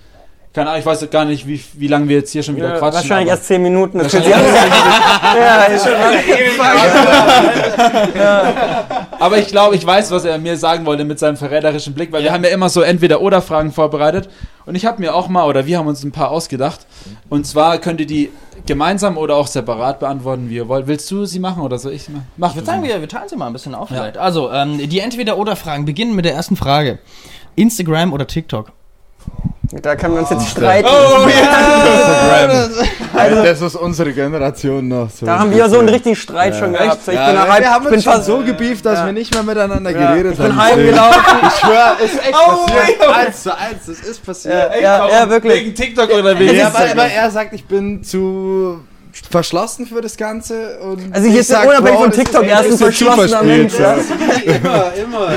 keine 0.52 0.68
Ahnung, 0.68 0.80
ich 0.80 0.86
weiß 0.86 1.08
gar 1.08 1.24
nicht, 1.24 1.46
wie, 1.46 1.62
wie 1.74 1.88
lange 1.88 2.08
wir 2.08 2.16
jetzt 2.16 2.30
hier 2.30 2.42
schon 2.42 2.56
wieder 2.56 2.74
ja, 2.74 2.78
quatschen. 2.78 3.00
wahrscheinlich 3.00 3.32
aber- 3.32 3.38
erst 3.38 3.48
10 3.48 3.62
Minuten. 3.62 3.98
Das 3.98 4.12
ja, 5.34 5.64
ist 5.64 5.84
schon 5.84 5.94
Aber 9.18 9.38
ich 9.38 9.46
glaube, 9.46 9.76
ich 9.76 9.86
weiß, 9.86 10.10
was 10.10 10.26
er 10.26 10.36
mir 10.36 10.58
sagen 10.58 10.84
wollte 10.84 11.04
mit 11.04 11.18
seinem 11.18 11.38
verräterischen 11.38 11.94
Blick, 11.94 12.12
weil 12.12 12.22
wir 12.22 12.32
haben 12.32 12.44
ja 12.44 12.50
immer 12.50 12.68
so 12.68 12.82
Entweder-Oder-Fragen 12.82 13.72
vorbereitet. 13.72 14.28
Und 14.66 14.74
ich 14.74 14.84
habe 14.84 15.00
mir 15.00 15.14
auch 15.14 15.28
mal, 15.28 15.46
oder 15.46 15.64
wir 15.64 15.78
haben 15.78 15.86
uns 15.86 16.04
ein 16.04 16.12
paar 16.12 16.30
ausgedacht. 16.30 16.80
Und 17.30 17.46
zwar 17.46 17.78
könnt 17.78 18.00
ihr 18.00 18.06
die 18.06 18.30
gemeinsam 18.66 19.16
oder 19.16 19.36
auch 19.36 19.46
separat 19.46 20.00
beantworten, 20.00 20.50
wie 20.50 20.56
ihr 20.56 20.68
wollt. 20.68 20.86
Willst 20.86 21.10
du 21.10 21.24
sie 21.24 21.38
machen 21.38 21.62
oder 21.62 21.78
soll 21.78 21.92
ich 21.92 22.02
sie 22.02 22.12
machen? 22.12 22.26
Mach 22.36 22.50
ich 22.50 22.56
würde 22.56 22.66
sagen, 22.66 22.82
wir, 22.82 23.00
wir 23.00 23.08
teilen 23.08 23.28
sie 23.28 23.36
mal 23.36 23.46
ein 23.46 23.54
bisschen 23.54 23.74
auf 23.74 23.88
vielleicht. 23.88 24.18
Also, 24.18 24.52
ähm, 24.52 24.86
die 24.86 25.00
Entweder-Oder-Fragen 25.00 25.86
beginnen 25.86 26.14
mit 26.14 26.26
der 26.26 26.34
ersten 26.34 26.56
Frage. 26.56 26.98
Instagram 27.56 28.12
oder 28.12 28.26
TikTok? 28.26 28.72
Da 29.80 29.96
können 29.96 30.12
wir 30.14 30.20
uns 30.20 30.28
jetzt 30.28 30.48
streiten. 30.50 30.86
Oh 30.86 31.26
ja! 31.28 32.68
Also, 33.14 33.42
das 33.42 33.60
ist 33.62 33.74
unsere 33.76 34.12
Generation 34.12 34.86
noch. 34.86 35.08
So 35.10 35.24
Da 35.24 35.38
haben 35.38 35.50
wir 35.50 35.66
so 35.70 35.78
einen 35.78 35.88
richtigen 35.88 36.14
Streit 36.14 36.54
schon 36.56 36.72
gehabt. 36.74 36.98
Ich 37.06 37.14
ja, 37.14 37.26
bin 37.26 37.34
wir 37.36 37.48
halb, 37.48 37.64
haben 37.64 37.82
ich 37.84 37.88
bin 37.88 37.94
uns 37.94 38.04
schon 38.04 38.22
so 38.22 38.38
gebieft, 38.40 38.84
dass 38.84 39.04
wir 39.04 39.12
nicht 39.12 39.32
mehr 39.32 39.42
miteinander 39.42 39.90
ja, 39.90 40.10
geredet 40.12 40.32
ich 40.32 40.38
bin 40.38 40.54
haben. 40.56 40.62
heimgelaufen. 40.62 41.20
Ich 41.46 41.54
schwör, 41.60 41.96
ist 42.04 42.18
echt 42.18 42.34
Oh, 42.34 42.66
passiert. 42.66 43.00
ja. 43.00 43.12
Eins 43.12 43.42
zu 43.42 43.56
eins, 43.56 43.86
das 43.86 43.98
ist 44.00 44.26
passiert. 44.26 44.54
Ja, 44.74 44.78
ja, 44.80 45.08
ja, 45.08 45.30
wirklich. 45.30 45.54
Wegen 45.54 45.74
TikTok 45.74 46.10
oder 46.10 46.38
wegen 46.38 46.54
Ja, 46.54 46.66
Instagram? 46.66 46.88
weil, 46.90 46.96
weil 46.98 47.10
er 47.10 47.30
sagt, 47.30 47.54
ich 47.54 47.64
bin 47.64 48.02
zu 48.04 48.80
verschlossen 49.30 49.86
für 49.86 50.00
das 50.00 50.16
Ganze. 50.16 50.78
Und 50.80 51.14
Also 51.14 51.28
ich 51.28 51.34
jetzt 51.34 51.48
sag, 51.48 51.68
unabhängig 51.68 51.92
Bro, 51.92 52.00
von 52.02 52.10
das 52.10 52.18
ist 52.18 52.24
TikTok 52.24 52.42
echt 52.44 52.50
erst 52.52 52.70
ein 52.72 52.78
verschlossener 52.78 53.42
Mensch. 53.42 53.78
ja. 53.78 53.92
Immer, 54.44 54.92
immer. 54.94 55.28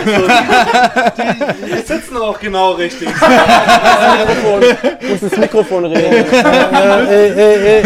Die, 1.18 1.66
die 1.76 1.82
sitzen 1.86 2.18
auch 2.18 2.40
genau 2.40 2.72
richtig. 2.72 3.10
Ich 3.10 3.16
muss 5.10 5.22
ins 5.22 5.38
Mikrofon 5.38 5.86
reden. 5.86 6.26
Ja, 6.36 7.00
ey, 7.00 7.32
ey, 7.32 7.66
ey. 7.66 7.84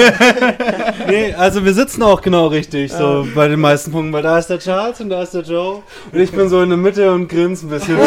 Nee, 1.07 1.33
also 1.33 1.63
wir 1.63 1.73
sitzen 1.73 2.03
auch 2.03 2.21
genau 2.21 2.47
richtig, 2.47 2.91
so 2.91 3.27
bei 3.35 3.47
den 3.47 3.59
meisten 3.59 3.91
Punkten, 3.91 4.13
weil 4.13 4.23
da 4.23 4.37
ist 4.37 4.49
der 4.49 4.59
Charles 4.59 4.99
und 5.01 5.09
da 5.09 5.23
ist 5.23 5.33
der 5.33 5.41
Joe 5.41 5.81
und 6.11 6.19
ich 6.19 6.31
bin 6.31 6.49
so 6.49 6.61
in 6.61 6.69
der 6.69 6.77
Mitte 6.77 7.11
und 7.11 7.27
grinse 7.27 7.65
ein 7.65 7.69
bisschen. 7.69 7.97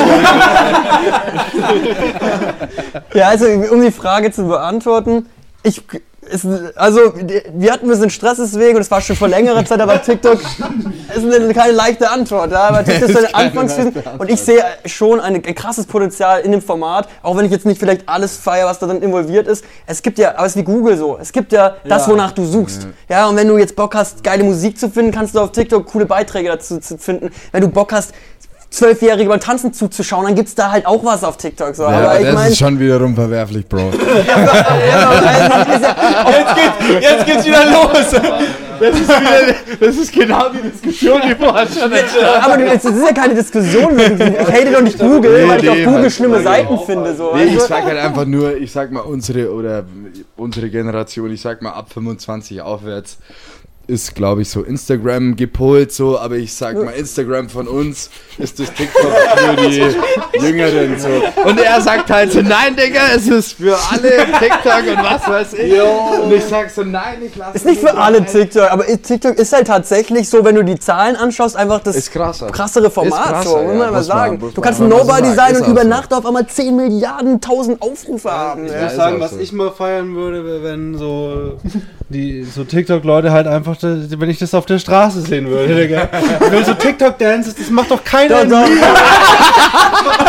Ja, 3.15 3.29
also 3.29 3.47
um 3.47 3.83
die 3.83 3.93
Frage 3.93 4.31
zu 4.33 4.47
beantworten, 4.47 5.27
ich 5.63 5.83
ist, 6.33 6.47
also 6.77 7.13
wir 7.55 7.73
hatten 7.73 7.87
ein 7.87 7.91
bisschen 7.91 8.11
Stress 8.11 8.39
deswegen 8.39 8.77
und 8.77 8.83
es 8.83 8.91
war 8.91 9.01
schon 9.01 9.17
vor 9.17 9.29
längerer 9.29 9.65
Zeit, 9.65 9.81
aber 9.81 10.01
TikTok 10.05 10.41
ist 10.41 11.25
eine, 11.25 11.53
keine 11.53 11.73
leichte 11.73 12.11
Antwort. 12.11 12.51
Ja? 12.51 12.69
Aber 12.69 12.85
TikTok 12.85 13.11
ist 13.11 13.17
eine 13.17 13.35
Anfangsphase 13.35 13.93
und 14.19 14.31
ich 14.31 14.41
sehe 14.41 14.65
schon 14.87 15.21
ein, 15.21 15.35
ein 15.35 15.55
krasses 15.55 15.87
Potenzial 15.87 16.41
in 16.41 16.53
dem 16.53 16.63
Format, 16.63 17.09
auch 17.23 17.37
wenn 17.37 17.45
ich 17.45 17.53
jetzt 17.53 17.67
nicht 17.67 17.79
vielleicht 17.79 18.09
alles 18.09 18.37
feiere, 18.37 18.67
was 18.67 18.79
da 18.79 18.87
drin 18.87 19.03
involviert 19.03 19.47
ist. 19.47 19.65
Es 19.87 20.03
gibt 20.03 20.19
ja, 20.19 20.37
aber 20.37 20.47
es 20.47 20.53
ist 20.53 20.59
wie 20.59 20.65
Google 20.65 20.97
so, 20.97 21.19
es 21.21 21.33
gibt 21.33 21.53
ja 21.53 21.77
das, 21.85 22.09
wonach 22.09 22.33
du 22.33 22.45
suchst. 22.45 22.89
Ja, 23.09 23.29
und 23.29 23.37
wenn 23.37 23.49
du 23.49 23.59
jetzt 23.59 23.77
Bock 23.77 23.95
hast, 23.95 24.25
geile 24.25 24.45
Musik 24.45 24.79
zu 24.79 24.91
finden, 24.91 25.13
kannst 25.13 25.35
du 25.35 25.41
auf 25.41 25.53
TikTok 25.53 25.87
coole 25.87 26.07
Beiträge 26.07 26.49
dazu 26.49 26.79
zu 26.79 26.99
finden. 26.99 27.31
Wenn 27.53 27.61
du 27.61 27.69
Bock 27.69 27.93
hast, 27.93 28.13
Zwölfjährige 28.73 29.29
beim 29.29 29.41
Tanzen 29.41 29.73
zuzuschauen, 29.73 30.25
dann 30.27 30.35
gibt's 30.35 30.55
da 30.55 30.71
halt 30.73 30.87
auch 30.87 31.05
was 31.05 31.23
auf 31.25 31.37
TikTok. 31.37 31.75
So. 31.77 31.85
Ja, 31.85 31.89
aber 31.91 32.19
ich 32.21 32.27
das 32.27 32.35
meine, 32.35 32.49
ist 32.51 32.59
schon 32.59 32.79
wiederum 32.81 33.15
verwerflich, 33.15 33.67
Bro. 33.69 33.93
Jetzt 37.01 37.27
geht's 37.27 37.47
wieder 37.47 37.65
los! 37.67 38.21
Das 39.81 39.97
ist 39.97 40.13
genau 40.13 40.49
die 40.49 40.63
Diskussion, 40.71 41.21
die 41.25 41.35
vorher 41.37 41.67
schon 41.69 41.93
Aber 42.43 42.57
du- 42.57 42.65
es 42.67 42.85
ist 42.85 43.07
ja 43.07 43.13
keine 43.13 43.35
Diskussion. 43.35 43.97
Ich 43.99 44.53
hate 44.53 44.73
doch 44.73 44.81
nicht 44.81 44.99
Google, 44.99 45.45
Nee, 45.45 45.49
weil 45.51 45.63
ich 45.63 45.71
auf 45.71 45.77
nee, 45.77 45.85
Google 45.85 46.03
halt. 46.03 46.13
schlimme 46.13 46.43
Seiten 46.43 46.79
finde. 46.85 47.15
So. 47.15 47.33
Nee, 47.37 47.45
ich 47.45 47.55
Also, 47.55 47.67
sag 47.69 47.85
halt 47.85 47.99
einfach 47.99 48.25
nur, 48.25 48.57
ich 48.57 48.73
sag 48.73 48.91
mal, 48.91 49.01
unsere 49.01 49.53
oder 49.53 49.85
unsere 50.37 50.69
Generation, 50.71 51.33
ich 51.33 51.41
sag 51.41 51.63
mal 51.63 51.71
ab 51.73 51.93
25 51.93 52.61
aufwärts, 52.63 53.19
ist, 53.93 54.15
glaube 54.15 54.43
ich, 54.43 54.49
so 54.49 54.63
Instagram 54.63 55.37
gepolt, 55.37 55.93
so, 55.93 56.19
aber 56.19 56.37
ich 56.37 56.55
sag 56.55 56.83
mal, 56.83 56.93
Instagram 56.93 57.49
von 57.51 57.69
uns 57.69 58.09
ist 58.39 58.59
das 58.59 58.73
TikTok 58.73 59.13
für 59.37 59.57
die 59.69 60.45
Jüngeren, 60.47 60.99
so. 60.99 61.09
Und 61.49 61.61
er 61.61 61.81
sagt 61.81 62.11
halt 62.11 62.33
so, 62.33 62.41
nein, 62.41 62.75
Digga, 62.75 63.01
es 63.15 63.29
ist 63.29 63.53
für 63.53 63.77
alle 63.91 64.11
TikTok 64.39 64.97
und 64.97 65.03
was 65.05 65.29
weiß 65.29 65.53
ich. 65.55 65.73
Und 66.23 66.33
ich 66.33 66.45
sag 66.45 66.71
so, 66.71 66.83
nein, 66.83 67.19
ich 67.27 67.37
lasse 67.37 67.57
Ist 67.57 67.67
nicht 67.67 67.81
für 67.81 67.95
alle 67.97 68.25
TikTok, 68.25 68.71
aber 68.73 68.87
TikTok 68.87 69.37
ist 69.39 69.53
halt 69.53 69.67
tatsächlich 69.67 70.29
so, 70.29 70.43
wenn 70.45 70.55
du 70.55 70.65
die 70.65 70.79
Zahlen 70.79 71.15
anschaust, 71.17 71.55
einfach 71.57 71.81
das 71.83 71.95
Ist 71.97 72.11
krasser. 72.11 72.47
krassere 72.51 72.91
Format, 72.91 73.21
Ist 73.27 73.29
krasser, 73.33 73.49
so, 73.51 73.57
muss 73.59 73.67
ja, 73.67 73.79
man 73.79 73.79
muss 73.79 73.93
man- 73.93 74.03
sagen. 74.05 74.39
muss 74.41 74.55
du 74.55 74.61
man 74.61 74.65
kannst 74.65 74.81
mal 74.81 74.89
Nobody 74.89 75.35
sagen, 75.35 75.55
sein 75.55 75.57
und 75.65 75.71
über 75.71 75.83
so. 75.83 75.89
Nacht 75.89 76.15
auf 76.15 76.25
einmal 76.25 76.47
10 76.47 76.75
Milliarden, 76.77 77.35
1000 77.35 77.83
Aufrufe 77.83 78.31
haben. 78.31 78.67
Ja, 78.67 78.75
Ich 78.75 78.81
muss 78.83 78.91
ist 78.93 78.97
sagen, 78.97 79.21
was 79.21 79.31
so. 79.33 79.39
ich 79.39 79.53
mal 79.53 79.71
feiern 79.71 80.15
würde, 80.15 80.63
wenn 80.63 80.97
so 80.97 81.59
die 82.09 82.45
so 82.45 82.65
TikTok-Leute 82.65 83.33
halt 83.33 83.47
einfach, 83.47 83.77
das- 83.83 84.19
wenn 84.21 84.31
ich 84.31 84.39
das 84.39 84.55
auf 84.55 84.65
der 84.67 84.79
Straße 84.79 85.21
sehen 85.21 85.49
würde, 85.51 85.75
Digga. 85.75 86.09
Wenn 86.51 86.65
so 86.65 86.75
TikTok-Dances, 86.75 87.55
das 87.55 87.71
macht 87.71 87.91
doch 87.91 88.03
keiner. 88.03 88.45
Doch. 88.45 88.67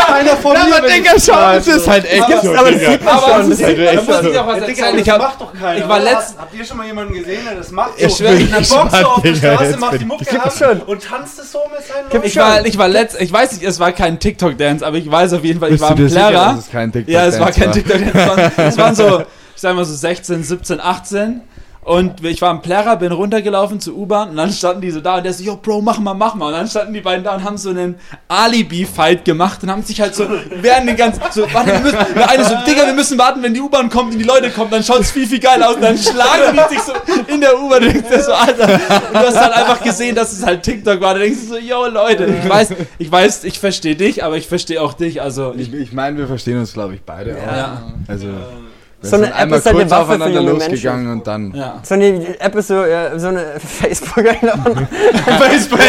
keiner 0.07 0.35
von 0.37 0.53
mir. 0.53 0.59
wenn 0.83 1.03
ich 1.03 1.09
das 1.11 1.27
weiß, 1.27 1.65
so. 1.65 1.91
halt 1.91 2.05
echt 2.05 2.21
Das 2.21 2.27
gibt's, 2.41 2.57
aber 2.57 2.71
das 2.71 2.79
sieht 2.81 3.03
man 3.03 3.13
Aber 3.13 3.21
schon. 3.27 3.37
das 3.37 3.49
Das 3.49 3.59
ist, 3.59 3.65
sieht 3.65 3.77
da 3.79 3.93
muss 3.93 4.25
ich 4.31 4.39
auch 4.39 4.47
was 4.47 4.57
Ja, 4.59 4.65
Digga, 4.65 4.85
erzählen. 4.85 4.87
aber 4.89 4.97
Ich 4.97 5.03
das 5.05 5.13
hab, 5.13 5.21
macht 5.21 5.41
doch 5.41 5.53
keiner. 5.53 5.77
ich 5.79 5.89
war 5.89 5.99
letzt- 5.99 6.35
Habt 6.37 6.53
ihr 6.53 6.65
schon 6.65 6.77
mal 6.77 6.85
jemanden 6.87 7.13
gesehen, 7.13 7.39
der 7.45 7.55
das 7.55 7.71
macht? 7.71 7.91
Ich 7.97 8.15
schwör, 8.15 8.33
ich- 8.33 8.49
der 8.49 8.55
Box 8.57 8.69
so 8.69 8.77
auf 8.77 9.21
der 9.21 9.31
Digga, 9.31 9.53
Straße, 9.55 9.77
macht 9.77 9.99
die 10.01 10.05
Mucke 10.05 10.41
an 10.43 10.51
schon. 10.51 10.81
und 10.81 11.03
tanzt 11.03 11.39
es 11.39 11.51
so 11.51 11.59
mit 11.75 11.85
seinen 11.87 12.09
Gibt's 12.09 12.27
ich 12.27 12.35
war, 12.37 12.65
ich 12.65 12.77
war 12.77 12.87
letzt, 12.87 13.19
ich 13.21 13.31
weiß 13.33 13.53
nicht, 13.53 13.63
es 13.63 13.79
war 13.79 13.91
kein 13.91 14.19
TikTok-Dance, 14.19 14.85
aber 14.85 14.97
ich 14.97 15.09
weiß 15.09 15.33
auf 15.33 15.43
jeden 15.43 15.59
Fall, 15.59 15.69
ich 15.69 15.73
Bist 15.75 15.83
war 15.83 15.95
du 15.95 16.03
im 16.03 16.09
TikTok 16.09 17.07
Ja, 17.07 17.25
es 17.25 17.39
war 17.39 17.51
kein? 17.51 17.71
TikTok-Dance. 17.71 18.51
Es 18.57 18.77
waren 18.77 18.95
so, 18.95 19.21
ich 19.55 19.61
sag 19.61 19.75
mal 19.75 19.85
so 19.85 19.93
16, 19.95 20.43
17, 20.43 20.79
18. 20.79 21.41
Und 21.83 22.23
ich 22.23 22.41
war 22.41 22.51
im 22.51 22.61
Plärrer, 22.61 22.95
bin 22.95 23.11
runtergelaufen 23.11 23.79
zur 23.79 23.95
U-Bahn 23.95 24.29
und 24.29 24.37
dann 24.37 24.51
standen 24.51 24.81
die 24.81 24.91
so 24.91 25.01
da 25.01 25.17
und 25.17 25.23
der 25.23 25.33
so, 25.33 25.43
yo 25.43 25.57
Bro, 25.61 25.81
mach 25.81 25.99
mal, 25.99 26.13
mach 26.13 26.35
mal. 26.35 26.47
Und 26.47 26.53
dann 26.53 26.67
standen 26.67 26.93
die 26.93 27.01
beiden 27.01 27.23
da 27.23 27.35
und 27.35 27.43
haben 27.43 27.57
so 27.57 27.69
einen 27.71 27.95
Alibi-Fight 28.27 29.25
gemacht 29.25 29.63
und 29.63 29.71
haben 29.71 29.83
sich 29.83 29.99
halt 29.99 30.15
so 30.15 30.25
während 30.61 30.87
den 30.87 30.95
ganzen, 30.95 31.21
so, 31.31 31.45
warte, 31.53 31.73
wir 31.73 31.79
müssen, 31.79 31.97
der 32.15 32.29
eine 32.29 32.43
so, 32.45 32.55
Digga, 32.65 32.85
wir 32.85 32.93
müssen 32.93 33.17
warten, 33.17 33.43
wenn 33.43 33.53
die 33.53 33.61
U-Bahn 33.61 33.89
kommt 33.89 34.13
und 34.13 34.19
die 34.19 34.25
Leute 34.25 34.49
kommen, 34.49 34.71
dann 34.71 34.83
schaut's 34.83 35.11
viel, 35.11 35.27
viel 35.27 35.39
geil 35.39 35.61
aus 35.61 35.75
und 35.75 35.81
dann 35.81 35.97
schlagen 35.97 36.57
die 36.69 36.75
sich 36.75 36.83
so 36.83 36.93
in 37.27 37.41
der 37.41 37.59
U-Bahn 37.59 37.83
und 37.83 37.93
denkst 37.93 38.09
dir 38.09 38.23
so, 38.23 38.33
Alter, 38.33 38.65
und 38.65 39.13
du 39.13 39.19
hast 39.19 39.39
halt 39.39 39.53
einfach 39.53 39.81
gesehen, 39.81 40.15
dass 40.15 40.31
es 40.31 40.45
halt 40.45 40.63
TikTok 40.63 41.01
war. 41.01 41.13
Da 41.13 41.19
denkst 41.19 41.39
du 41.41 41.47
so, 41.55 41.57
yo 41.57 41.87
Leute, 41.87 42.25
ich 42.25 42.49
weiß, 42.49 42.69
ich 42.97 43.11
weiß, 43.11 43.43
ich 43.43 43.59
verstehe 43.59 43.95
dich, 43.95 44.23
aber 44.23 44.37
ich 44.37 44.47
verstehe 44.47 44.81
auch 44.81 44.93
dich, 44.93 45.21
also 45.21 45.53
ich, 45.57 45.73
Ich, 45.73 45.79
ich 45.79 45.93
meine, 45.93 46.17
wir 46.17 46.27
verstehen 46.27 46.59
uns, 46.59 46.73
glaube 46.73 46.95
ich, 46.95 47.01
beide 47.01 47.31
ja, 47.31 47.83
auch. 47.85 48.09
Also, 48.09 48.27
wir 48.27 48.72
So 49.05 49.17
eine 49.17 49.33
App 49.33 49.51
ist 49.51 49.65
halt 49.65 49.75
eine 49.75 49.91
Waffe 49.91 50.05
für 50.05 50.13
aufeinander 50.13 50.39
junge 50.39 50.51
losgegangen 50.53 51.11
und 51.11 51.27
dann. 51.27 51.53
ja. 51.53 51.79
So 51.83 51.93
eine 51.95 52.39
App 52.39 52.55
ist 52.55 52.67
so, 52.67 52.85
ja, 52.85 53.19
so 53.19 53.27
eine 53.27 53.45
Facebook. 53.59 54.15
Facebook. 55.39 55.79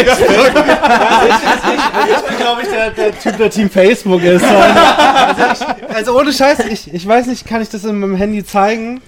Ich 2.06 2.22
bin, 2.28 2.36
glaube 2.36 2.62
ich, 2.62 2.68
der, 2.68 2.90
der 2.90 3.18
Typ, 3.18 3.36
der 3.38 3.50
Team 3.50 3.70
Facebook 3.70 4.22
ist. 4.22 4.44
Also, 4.44 5.64
ich, 5.88 5.96
also 5.96 6.18
ohne 6.18 6.32
Scheiß, 6.32 6.58
ich, 6.70 6.92
ich 6.92 7.06
weiß 7.06 7.26
nicht, 7.26 7.46
kann 7.46 7.62
ich 7.62 7.68
das 7.68 7.84
in 7.84 7.98
meinem 8.00 8.16
Handy 8.16 8.44
zeigen? 8.44 9.00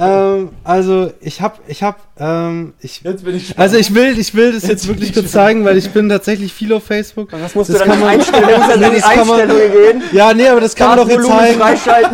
Ähm, 0.00 0.50
also 0.64 1.12
ich 1.20 1.40
hab, 1.40 1.60
ich 1.68 1.82
hab, 1.82 1.98
ähm, 2.18 2.74
ich, 2.80 3.00
Jetzt 3.02 3.24
bin 3.24 3.36
ich 3.36 3.58
also 3.58 3.76
ich 3.76 3.94
will, 3.94 4.18
ich 4.18 4.34
will 4.34 4.52
das 4.52 4.66
jetzt 4.66 4.86
wirklich 4.88 5.12
kurz 5.12 5.32
zeigen, 5.32 5.64
weil 5.64 5.76
ich 5.76 5.90
bin 5.90 6.08
tatsächlich 6.08 6.52
viel 6.52 6.72
auf 6.72 6.84
Facebook. 6.84 7.28
Was 7.32 7.54
musst 7.54 7.70
Das 7.70 7.78
du 7.78 7.84
dann 7.84 7.90
kann 7.90 8.00
man- 8.00 8.08
Einstellungen, 8.10 8.46
die 8.74 9.00
Das 9.00 9.02
kann 9.02 9.26
man- 9.26 9.40
Einstellungen 9.40 9.72
gehen? 9.72 10.02
Ja, 10.12 10.32
nee, 10.34 10.48
aber 10.48 10.60
das 10.60 10.74
kann 10.74 10.88
man 10.90 10.98
doch 10.98 11.08
jetzt 11.08 11.26
zeigen. 11.26 11.60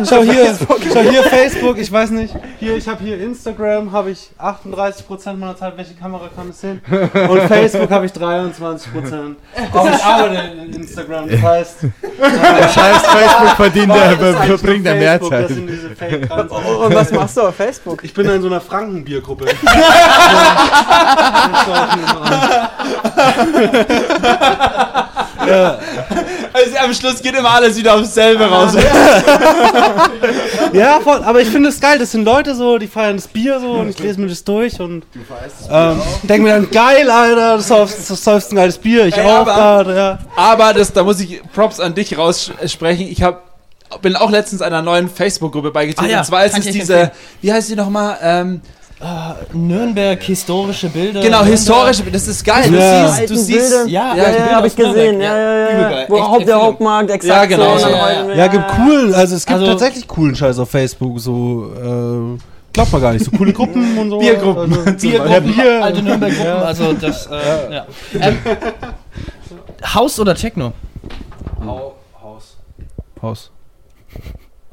Schau 0.07 0.21
hier, 0.23 0.57
schau 0.93 0.99
hier 1.01 1.23
Facebook, 1.23 1.77
ich 1.77 1.91
weiß 1.91 2.11
nicht. 2.11 2.33
Hier, 2.59 2.75
ich 2.75 2.87
habe 2.87 3.03
hier 3.03 3.19
Instagram, 3.21 3.91
habe 3.91 4.11
ich 4.11 4.29
38% 4.39 5.33
meiner 5.33 5.55
Zeit. 5.55 5.77
Welche 5.77 5.93
Kamera 5.93 6.29
kann 6.35 6.49
es 6.49 6.61
sehen? 6.61 6.81
Und 7.29 7.41
Facebook 7.43 7.89
habe 7.89 8.05
ich 8.05 8.11
23%. 8.11 9.35
Aber 9.73 9.89
ich 9.89 10.03
arbeite 10.03 10.53
in 10.65 10.73
Instagram, 10.73 11.29
das 11.29 11.41
heißt, 11.41 11.75
Facebook 12.19 13.55
verdient 13.55 13.89
das 13.89 13.97
der, 13.97 14.11
ist 14.11 14.35
eigentlich 14.35 14.47
nur 14.49 14.57
verbringt 14.57 14.85
der 14.85 14.95
mehr 14.95 15.19
Facebook, 15.19 15.31
Das 15.31 16.29
Zeit. 16.29 16.31
Und 16.79 16.95
was 16.95 17.11
machst 17.11 17.37
du 17.37 17.41
auf 17.41 17.55
Facebook? 17.59 18.03
Ich 18.05 18.13
bin 18.13 18.25
in 18.29 18.41
so 18.41 18.47
einer 18.47 18.61
Frankenbiergruppe. 18.61 19.45
Also 26.53 26.77
am 26.83 26.93
Schluss 26.93 27.21
geht 27.21 27.35
immer 27.35 27.51
alles 27.51 27.77
wieder 27.77 27.95
aufs 27.95 28.13
selbe 28.13 28.45
raus. 28.45 28.73
ja, 30.73 30.99
voll, 30.99 31.23
aber 31.23 31.41
ich 31.41 31.47
finde 31.49 31.69
es 31.69 31.79
geil. 31.79 31.97
Das 31.99 32.11
sind 32.11 32.25
Leute 32.25 32.53
so, 32.55 32.77
die 32.77 32.87
feiern 32.87 33.15
das 33.15 33.27
Bier 33.27 33.59
so 33.59 33.71
und 33.73 33.89
ich 33.89 33.99
lese 33.99 34.19
mir 34.19 34.27
das 34.27 34.43
durch 34.43 34.79
und 34.79 35.03
ähm, 35.71 36.01
denke 36.23 36.43
mir 36.43 36.53
dann, 36.53 36.69
geil, 36.69 37.09
Alter, 37.09 37.57
du 37.57 37.61
saufst, 37.63 38.09
du 38.09 38.15
saufst 38.15 38.51
ein 38.51 38.55
geiles 38.57 38.77
Bier, 38.77 39.05
ich 39.05 39.15
Ey, 39.17 39.25
auch 39.25 39.47
aber- 39.47 39.53
gerade, 39.53 39.95
ja. 39.95 40.17
Aber 40.35 40.73
das, 40.73 40.91
da 40.93 41.03
muss 41.03 41.19
ich 41.19 41.41
Props 41.53 41.79
an 41.79 41.93
dich 41.95 42.17
raussprechen. 42.17 43.07
Ich 43.07 43.21
hab, 43.23 43.48
bin 44.01 44.15
auch 44.15 44.29
letztens 44.31 44.61
einer 44.61 44.81
neuen 44.81 45.09
Facebook-Gruppe 45.09 45.71
beigetreten. 45.71 46.09
Ah 46.09 46.11
ja, 46.13 46.19
und 46.19 46.25
zwar 46.25 46.45
ist 46.45 46.51
kann 46.53 46.61
es 46.61 46.67
diese, 46.71 46.93
empfehlen. 46.93 47.11
wie 47.41 47.53
heißt 47.53 47.69
die 47.69 47.75
nochmal? 47.75 48.17
Ähm, 48.21 48.61
Nürnberg, 49.53 50.21
historische 50.21 50.89
Bilder. 50.89 51.21
genau, 51.21 51.37
Nürnberg. 51.37 51.57
historische, 51.57 52.03
das 52.11 52.27
ist 52.27 52.43
geil. 52.43 52.65
Ja. 52.73 53.03
Du 53.03 53.07
siehst, 53.07 53.19
Alten 53.19 53.33
du 53.33 53.39
siehst, 53.39 53.69
Bilder. 53.69 53.85
Ja, 53.89 54.15
Ja, 54.15 54.17
Ja, 54.17 54.23
die 54.25 54.31
Bilder 54.31 54.45
ja, 54.49 54.55
hab 54.57 54.65
aus 54.65 54.71
ich 54.71 54.75
gesehen. 54.75 55.21
Ja, 55.21 55.37
ja, 55.37 55.53
ja. 55.53 55.69
Übelgeil. 55.71 56.05
Wo 56.09 56.15
Echt 56.17 56.27
Haupt, 56.27 56.47
der. 56.47 56.61
Hauptmarkt, 56.61 57.09
exakt 57.11 57.51
Ja, 57.51 57.57
genau. 57.57 57.77
so. 57.77 57.87
Ja, 57.89 58.33
Ja, 58.35 58.47
gibt 58.47 58.65
cool, 58.79 59.13
also 59.15 59.35
es 59.35 59.45
gibt 59.45 59.59
Also- 59.59 59.71
tatsächlich 59.71 60.07
coolen 60.07 60.35
Scheiß 60.35 60.59
auf 60.59 60.69
Facebook, 60.69 61.19
so, 61.19 61.71
äh, 61.77 62.39
glaubt 62.73 62.91
man 62.91 63.01
gar 63.01 63.13
nicht, 63.13 63.23
so 63.23 63.31
coole 63.31 63.53
Gruppen 63.53 63.97
und 63.97 64.09
so. 64.09 64.19
Biergruppen. 64.19 64.73
Also, 64.85 65.07
Biergruppen, 65.07 65.31
Ja, 65.31 65.39
Bier. 65.39 65.83
alte 65.83 66.01
Nürnberg-Gruppen, 66.03 66.63
also 66.63 66.93
das, 66.93 67.27
äh, 67.27 67.73
ja. 67.73 67.85
Ähm, 68.19 68.37
Haus 69.95 70.19
oder 70.19 70.35
Techno? 70.35 70.73
Haus. 71.65 72.57
Haus. 73.21 73.51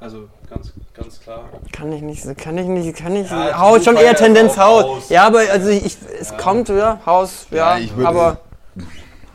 Also, 0.07 0.29
ganz, 0.49 0.73
ganz 0.95 1.19
klar. 1.21 1.49
Kann 1.73 1.91
ich 1.93 2.01
nicht, 2.01 2.39
kann 2.39 2.57
ich 2.59 2.67
nicht, 2.69 2.97
kann 2.97 3.17
ich 3.17 3.29
Ja, 3.29 3.45
nicht. 3.47 3.59
Haus, 3.59 3.85
schon 3.85 3.97
eher 3.97 4.15
Tendenz 4.15 4.57
Haus. 4.57 4.85
Haus. 4.85 5.09
Ja, 5.09 5.27
aber 5.27 5.41
also 5.51 5.69
ich, 5.69 5.97
es 6.21 6.37
kommt, 6.37 6.69
ja, 6.69 7.01
Haus, 7.05 7.49
ja, 7.51 7.77
Ja, 7.77 7.79
ich 7.79 7.97
würde- 7.97 8.09
aber 8.09 8.41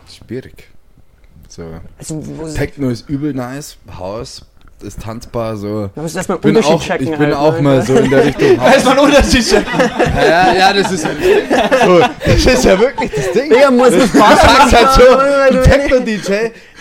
Schwierig. 0.08 0.70
So. 1.50 1.66
also, 2.00 2.22
Techno 2.56 2.90
ist 2.90 3.10
übel 3.10 3.34
nice, 3.34 3.76
Haus 4.00 4.46
ist 4.84 5.02
tanzbar, 5.02 5.56
so. 5.58 5.90
da 5.96 6.02
musst 6.02 6.16
du 6.16 6.20
erstmal 6.20 6.38
Ich 6.38 6.42
bin 6.42 6.56
Unterschied 6.56 6.76
auch, 6.76 6.84
checken. 6.84 7.08
ich 7.08 7.18
bin 7.18 7.28
halt, 7.28 7.36
auch 7.36 7.54
ne? 7.56 7.62
mal 7.62 7.82
so 7.86 7.96
in 7.96 8.10
der 8.10 8.26
Richtung 8.26 8.50
ist 8.78 8.88
ein 8.88 8.98
Unterschied. 9.00 9.52
Ja, 10.16 10.54
ja, 10.54 10.74
das 10.74 10.92
ist, 10.92 11.02
so, 11.04 12.00
das 12.26 12.46
ist 12.46 12.66
ja 12.66 12.80
wirklich 12.80 13.12
das 13.16 13.32
Ding. 13.32 13.50
Digga, 13.50 13.72
muss 13.72 13.90
es 13.94 14.10
Spaß 14.10 14.42
Du 14.42 14.48
sagst 14.48 14.74
halt 14.74 14.92
so, 14.94 15.12
machen, 15.16 15.58
ein 15.58 15.64
Techno-DJ. 15.64 16.34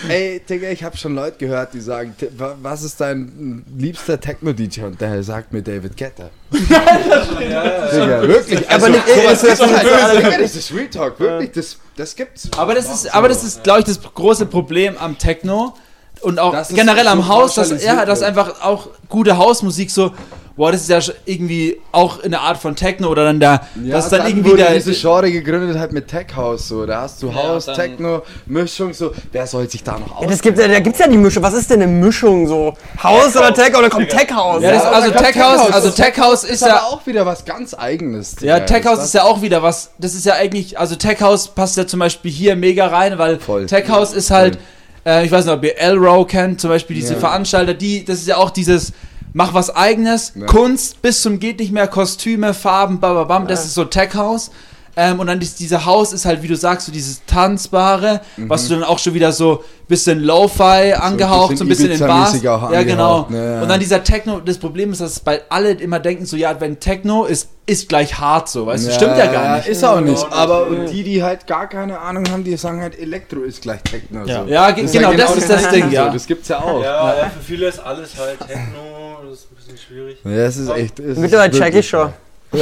Ey, 0.09 0.41
Digga, 0.49 0.69
ich 0.71 0.83
habe 0.83 0.97
schon 0.97 1.15
Leute 1.15 1.37
gehört, 1.39 1.75
die 1.75 1.81
sagen, 1.81 2.15
"T- 2.19 2.31
wa- 2.39 2.57
was 2.63 2.83
ist 2.83 2.99
dein 3.01 3.65
liebster 3.77 4.19
Techno-DJ? 4.19 4.85
Und 4.85 5.01
der 5.01 5.23
sagt 5.23 5.53
mir 5.53 5.63
David 5.63 5.95
Guetta. 5.97 6.31
Digga, 6.51 8.23
wirklich. 8.27 8.71
Aber 8.71 8.89
nicht 8.89 9.05
sowas 9.09 9.43
gibt's 9.43 9.61
was 9.61 9.73
halt. 9.73 10.19
Digga, 10.25 10.39
das 10.39 10.57
ist 10.57 10.75
Real 10.75 10.87
Talk, 10.89 11.21
wirklich, 11.21 11.53
das, 11.53 11.77
das 11.97 12.17
gibt's. 12.17 12.49
Aber 12.57 12.75
das 12.75 12.91
ist, 12.93 13.15
aber 13.15 13.29
das 13.29 13.45
ist, 13.45 13.63
glaube 13.63 13.81
ich, 13.81 13.85
das 13.87 14.01
große 14.03 14.47
Problem 14.47 14.95
am 14.99 15.19
Techno 15.19 15.75
und 16.23 16.39
auch 16.39 16.53
Das 16.53 16.71
ist 16.71 16.77
generell 16.77 17.09
am 17.09 17.27
Haus, 17.29 17.55
dass, 17.55 17.69
pauschalisiert 17.71 17.97
ja, 17.99 18.07
wird. 18.07 18.23
einfach 18.23 18.63
auch 18.63 18.89
gute 19.09 19.37
Hausmusik 19.39 19.91
so, 19.91 20.13
boah, 20.57 20.73
das 20.73 20.83
ist 20.83 20.91
ja 20.91 21.15
irgendwie 21.25 21.79
auch 21.91 22.23
eine 22.23 22.39
Art 22.41 22.59
von 22.59 22.77
Techno 22.77 23.09
oder 23.09 23.25
dann 23.25 23.41
da, 23.41 23.63
Ja, 23.83 23.93
dass 23.97 24.11
dann, 24.11 24.27
irgendwie 24.27 24.51
wurde 24.51 24.57
der, 24.65 24.75
diese 24.75 24.93
Genre 24.93 25.31
gegründet 25.33 25.79
halt 25.79 25.93
mit 25.93 26.07
Tech 26.09 26.27
House 26.37 26.69
so. 26.69 26.85
Da 26.85 27.01
hast 27.03 27.23
du 27.23 27.35
House, 27.35 27.65
dann- 27.67 27.77
Techno, 27.77 28.23
Mischung 28.45 28.93
so. 28.93 29.13
Wer 29.33 29.47
soll 29.47 29.71
sich 29.71 29.83
da 29.83 29.93
noch 29.99 30.09
Ja, 30.09 30.17
aus? 30.17 30.27
das 30.29 30.43
gibt, 30.43 30.59
ja- 30.59 30.69
da 30.69 30.81
gibt's 30.81 30.99
ja 30.99 31.09
die 31.09 31.17
Mischung. 31.17 31.43
Was 31.43 31.55
ist 31.55 31.71
denn 31.71 31.81
eine 31.81 31.91
Mischung 31.91 32.47
so? 32.47 32.75
Haus 33.03 33.35
oder 33.37 33.55
Tech 33.55 33.75
oder 33.75 33.89
kommt 33.89 34.11
Tech 34.11 34.31
House? 34.35 34.63
ja, 34.63 34.73
das, 34.73 34.85
also 34.85 35.11
Tech 35.13 35.37
House, 35.41 35.61
House. 35.63 35.73
also 35.73 35.91
Tech 35.91 36.19
House 36.21 36.45
ist 36.45 36.51
ist 36.51 36.63
ja, 36.63 36.83
auch 36.83 37.07
wieder 37.07 37.25
was 37.25 37.47
ganz 37.47 37.73
eigenes. 37.73 38.37
ja, 38.41 38.57
Digga. 38.61 38.67
Tech 38.67 38.85
House 38.87 38.97
das- 38.99 39.07
ist 39.07 39.15
ja 39.15 39.23
auch 39.23 39.41
wieder 39.41 39.63
was, 39.63 39.93
das 39.99 40.15
ist 40.15 40.27
ja 40.27 40.35
eigentlich, 40.35 40.79
also 40.79 40.95
Tech 40.97 41.23
House 41.23 41.49
passt 41.49 41.79
ja 41.79 41.87
zum 41.87 42.01
Beispiel 42.01 42.31
hier 42.31 42.55
mega 42.57 42.87
rein, 42.89 43.17
weil 43.17 43.39
Voll. 43.41 43.65
Tech 43.65 43.89
House 43.89 44.13
ist 44.13 44.31
halt, 44.31 44.59
äh, 45.07 45.25
ich 45.25 45.33
weiß 45.33 45.45
nicht, 45.47 45.55
ob 45.55 45.65
ihr 45.65 45.79
L-Row 45.79 46.27
kennt, 46.27 46.61
zum 46.61 46.71
Beispiel 46.71 46.97
diese 46.97 47.15
Ja. 47.15 47.21
Veranstalter, 47.21 47.75
die, 47.75 48.05
das 48.05 48.19
ist 48.19 48.29
ja 48.29 48.37
auch 48.37 48.51
dieses, 48.51 48.93
mach 49.33 49.55
was 49.55 49.75
eigenes, 49.75 50.33
Ja. 50.35 50.47
Kunst 50.47 51.03
bis 51.03 51.23
zum 51.23 51.39
geht 51.39 51.59
nicht 51.61 51.73
mehr, 51.73 51.87
Kostüme, 51.89 52.55
Farben, 52.55 53.01
bababam, 53.01 53.47
das 53.47 53.65
ist 53.65 53.75
so 53.75 53.85
Tech 53.85 54.15
House. 54.15 54.51
Ähm, 54.97 55.21
und 55.21 55.27
dann 55.29 55.41
ist 55.41 55.61
dieser 55.61 55.85
Haus 55.87 56.13
ist 56.13 56.25
halt, 56.25 56.43
wie 56.43 56.49
du 56.49 56.57
sagst, 56.57 56.87
so 56.87 56.93
dieses 56.93 57.23
Tanzbare, 57.27 58.21
was 58.37 58.67
du 58.69 58.75
dann 58.75 58.85
auch 58.85 58.99
schon 58.99 59.15
wieder 59.15 59.33
so 59.33 59.63
bisschen 59.89 60.21
Lo-Fi 60.21 60.95
angehaucht, 60.95 61.57
so 61.59 61.65
ein 61.65 61.69
bisschen, 61.69 61.91
in 61.91 61.99
Bars. 61.99 62.35
Ibiza-mäßig 62.35 62.49
auch 62.49 62.71
Ja, 62.73 62.83
genau. 62.85 63.27
ja. 63.31 63.63
Und 63.63 63.69
dann 63.69 63.81
dieser 63.81 64.03
Techno, 64.05 64.39
das 64.41 64.59
Problem 64.59 64.93
ist, 64.93 65.01
dass 65.01 65.19
bei 65.21 65.43
alle 65.49 65.73
immer 65.73 65.99
denken 65.99 66.27
so, 66.27 66.37
ja, 66.37 66.61
wenn 66.61 66.79
Techno 66.79 67.25
ist, 67.25 67.49
ist 67.67 67.89
gleich 67.89 68.19
hart 68.19 68.49
so, 68.49 68.67
weißt 68.67 68.87
du, 68.89 68.93
stimmt 68.93 69.17
ja 69.17 69.27
gar 69.27 69.57
nicht. 69.57 69.69
Ist 69.69 69.85
auch 69.85 70.01
nicht. 70.01 70.25
Aber 70.33 70.67
und 70.69 70.87
die, 70.91 71.03
die 71.03 71.23
halt 71.23 71.47
gar 71.47 71.69
keine 71.69 71.99
Ahnung 71.99 72.25
haben, 72.31 72.45
die 72.45 72.57
sagen 72.57 72.81
halt, 72.83 72.99
Elektro 72.99 73.41
ist 73.43 73.63
gleich 73.63 73.83
Techno. 73.83 74.25
Ja. 74.27 74.43
So. 74.45 74.49
Ja, 74.51 74.71
ge- 74.73 74.85
ist 74.85 74.93
genau, 74.93 75.13
das 75.13 75.37
ist 75.37 75.51
das 75.51 75.69
Ding. 75.71 75.91
Ja. 75.91 76.07
So, 76.07 76.13
das 76.13 76.27
gibt's 76.27 76.49
ja 76.49 76.59
auch. 76.61 76.83
Ja, 76.83 77.17
Ja, 77.17 77.31
für 77.31 77.43
viele 77.45 77.67
ist 77.69 77.79
alles 77.81 78.11
halt 78.19 78.39
Techno, 78.41 79.19
das 79.29 79.41
ist 79.41 79.49
ein 79.51 79.57
bisschen 79.57 79.79
schwierig. 79.79 80.19
es 80.25 80.57
ist 80.57 80.69
echt. 80.71 80.99
Mittlerweile 80.99 81.51
check 81.53 81.75
ich 81.75 81.89
schon. 81.89 82.13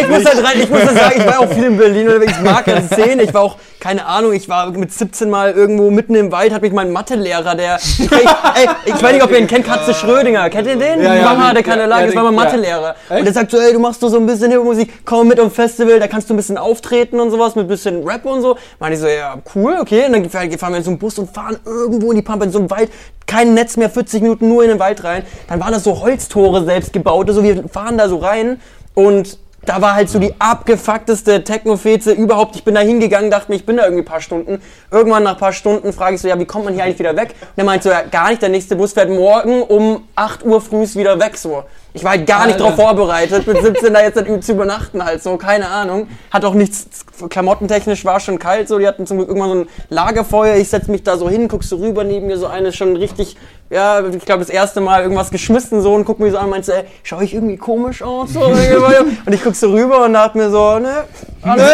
Ich 0.00 0.08
muss 0.08 0.24
halt 0.24 0.44
rein, 0.44 0.60
ich 0.60 0.70
muss 0.70 0.80
halt 0.82 0.98
sagen, 0.98 1.14
ich 1.16 1.26
war 1.26 1.40
auch 1.40 1.52
viel 1.52 1.64
in 1.64 1.76
Berlin 1.76 2.06
unterwegs, 2.06 2.34
ich 2.36 2.44
mag 2.44 2.64
das 2.64 2.86
Szene, 2.86 3.24
ich 3.24 3.34
war 3.34 3.42
auch, 3.42 3.56
keine 3.80 4.06
Ahnung, 4.06 4.32
ich 4.32 4.48
war 4.48 4.70
mit 4.70 4.92
17 4.92 5.28
mal 5.28 5.50
irgendwo 5.50 5.90
mitten 5.90 6.14
im 6.14 6.30
Wald, 6.30 6.52
hat 6.52 6.62
mich 6.62 6.72
mein 6.72 6.92
Mathelehrer, 6.92 7.56
der, 7.56 7.76
ich, 7.76 8.00
ey, 8.00 8.68
ich 8.84 9.02
weiß 9.02 9.12
nicht, 9.12 9.22
ob 9.24 9.30
ihr 9.32 9.38
ihn 9.38 9.48
kennt, 9.48 9.66
Katze 9.66 9.94
Schrödinger, 9.94 10.48
kennt 10.48 10.68
ihr 10.68 10.76
den? 10.76 11.02
Ja, 11.02 11.14
ja, 11.14 11.24
Mama, 11.24 11.52
der 11.52 11.62
ja, 11.62 11.68
keine 11.68 11.82
ja, 11.82 11.88
Lage, 11.88 12.06
das 12.06 12.16
war 12.16 12.22
mein 12.24 12.34
ja. 12.34 12.44
Mathelehrer. 12.44 12.94
Und 13.10 13.24
der 13.24 13.32
sagt 13.32 13.50
so, 13.50 13.58
ey, 13.58 13.72
du 13.72 13.80
machst 13.80 14.02
doch 14.02 14.08
so 14.08 14.18
ein 14.18 14.26
bisschen 14.26 14.52
Hip-Musik, 14.52 15.04
komm 15.04 15.28
mit 15.28 15.40
am 15.40 15.50
Festival, 15.50 15.98
da 15.98 16.06
kannst 16.06 16.30
du 16.30 16.34
ein 16.34 16.36
bisschen 16.36 16.58
auftreten 16.58 17.18
und 17.18 17.30
sowas, 17.30 17.56
mit 17.56 17.64
ein 17.64 17.68
bisschen 17.68 18.06
Rap 18.06 18.24
und 18.24 18.42
so. 18.42 18.56
Meine 18.78 18.94
ich 18.94 19.00
so, 19.00 19.08
ja, 19.08 19.36
cool, 19.56 19.76
okay, 19.80 20.06
und 20.06 20.12
dann 20.12 20.30
fahren 20.30 20.50
wir 20.50 20.78
in 20.78 20.84
so 20.84 20.90
einen 20.90 20.98
Bus 20.98 21.18
und 21.18 21.34
fahren 21.34 21.58
irgendwo 21.64 22.10
in 22.10 22.16
die 22.16 22.22
Pampa, 22.22 22.44
in 22.44 22.52
so 22.52 22.60
einem 22.60 22.70
Wald, 22.70 22.90
kein 23.26 23.54
Netz 23.54 23.76
mehr, 23.76 23.90
40 23.90 24.22
Minuten 24.22 24.48
nur 24.48 24.62
in 24.62 24.70
den 24.70 24.78
Wald 24.78 25.04
rein. 25.04 25.24
Dann 25.48 25.60
waren 25.60 25.72
das 25.72 25.84
so 25.84 26.00
Holztore 26.00 26.64
selbst 26.64 26.92
gebaute, 26.92 27.32
so 27.32 27.42
wir 27.42 27.68
fahren 27.68 27.98
da 27.98 28.08
so 28.08 28.18
rein 28.18 28.60
und 28.94 29.38
da 29.66 29.80
war 29.80 29.94
halt 29.94 30.08
so 30.08 30.18
die 30.18 30.34
abgefuckteste 30.38 31.44
Techno-Feze 31.44 32.12
überhaupt. 32.12 32.56
Ich 32.56 32.64
bin 32.64 32.74
da 32.74 32.80
hingegangen, 32.80 33.30
dachte 33.30 33.50
mir, 33.50 33.56
ich 33.56 33.66
bin 33.66 33.76
da 33.76 33.84
irgendwie 33.84 34.02
ein 34.02 34.06
paar 34.06 34.20
Stunden. 34.20 34.60
Irgendwann 34.90 35.22
nach 35.22 35.32
ein 35.32 35.38
paar 35.38 35.52
Stunden 35.52 35.92
frage 35.92 36.16
ich 36.16 36.20
so, 36.20 36.28
ja, 36.28 36.38
wie 36.38 36.44
kommt 36.44 36.64
man 36.64 36.74
hier 36.74 36.84
eigentlich 36.84 36.98
wieder 36.98 37.16
weg? 37.16 37.34
Und 37.40 37.56
er 37.56 37.64
meint 37.64 37.82
so, 37.82 37.90
ja, 37.90 38.02
gar 38.02 38.30
nicht, 38.30 38.42
der 38.42 38.48
nächste 38.48 38.76
Bus 38.76 38.92
fährt 38.92 39.10
morgen 39.10 39.62
um 39.62 40.04
8 40.16 40.44
Uhr 40.44 40.60
früh 40.60 40.84
wieder 40.94 41.18
weg, 41.18 41.36
so. 41.36 41.64
Ich 41.96 42.02
war 42.02 42.10
halt 42.10 42.26
gar 42.26 42.46
nicht 42.46 42.58
drauf 42.58 42.74
vorbereitet, 42.74 43.46
mit 43.46 43.62
17 43.62 43.94
da 43.94 44.02
jetzt 44.02 44.16
halt 44.16 44.44
zu 44.44 44.52
übernachten 44.52 45.04
halt 45.04 45.22
so, 45.22 45.36
keine 45.36 45.68
Ahnung. 45.68 46.08
Hat 46.32 46.44
auch 46.44 46.54
nichts, 46.54 47.06
klamottentechnisch 47.28 48.04
war 48.04 48.18
schon 48.18 48.40
kalt 48.40 48.66
so, 48.66 48.80
die 48.80 48.88
hatten 48.88 49.06
zum 49.06 49.18
Glück 49.18 49.28
irgendwann 49.28 49.50
so 49.50 49.56
ein 49.60 49.68
Lagerfeuer, 49.90 50.56
ich 50.56 50.68
setz 50.68 50.88
mich 50.88 51.04
da 51.04 51.16
so 51.16 51.30
hin, 51.30 51.46
guckst 51.46 51.70
so 51.70 51.76
rüber, 51.76 52.02
neben 52.02 52.26
mir 52.26 52.36
so 52.36 52.48
eine 52.48 52.72
schon 52.72 52.96
richtig, 52.96 53.36
ja, 53.74 54.06
ich 54.06 54.24
glaube 54.24 54.40
das 54.40 54.50
erste 54.50 54.80
Mal 54.80 55.02
irgendwas 55.02 55.30
geschmissen 55.30 55.82
so 55.82 55.94
und 55.94 56.04
guck 56.04 56.20
mir 56.20 56.30
so 56.30 56.38
an 56.38 56.44
und 56.44 56.50
meinte 56.50 56.72
ey, 56.72 56.84
schau 57.02 57.20
ich 57.20 57.34
irgendwie 57.34 57.56
komisch 57.56 58.02
aus? 58.02 58.32
So, 58.32 58.44
und 58.44 59.32
ich 59.32 59.42
guck 59.42 59.56
so 59.56 59.70
rüber 59.72 60.04
und 60.04 60.12
dachte 60.12 60.38
mir 60.38 60.48
so, 60.48 60.78
ne, 60.78 61.04
alles, 61.42 61.64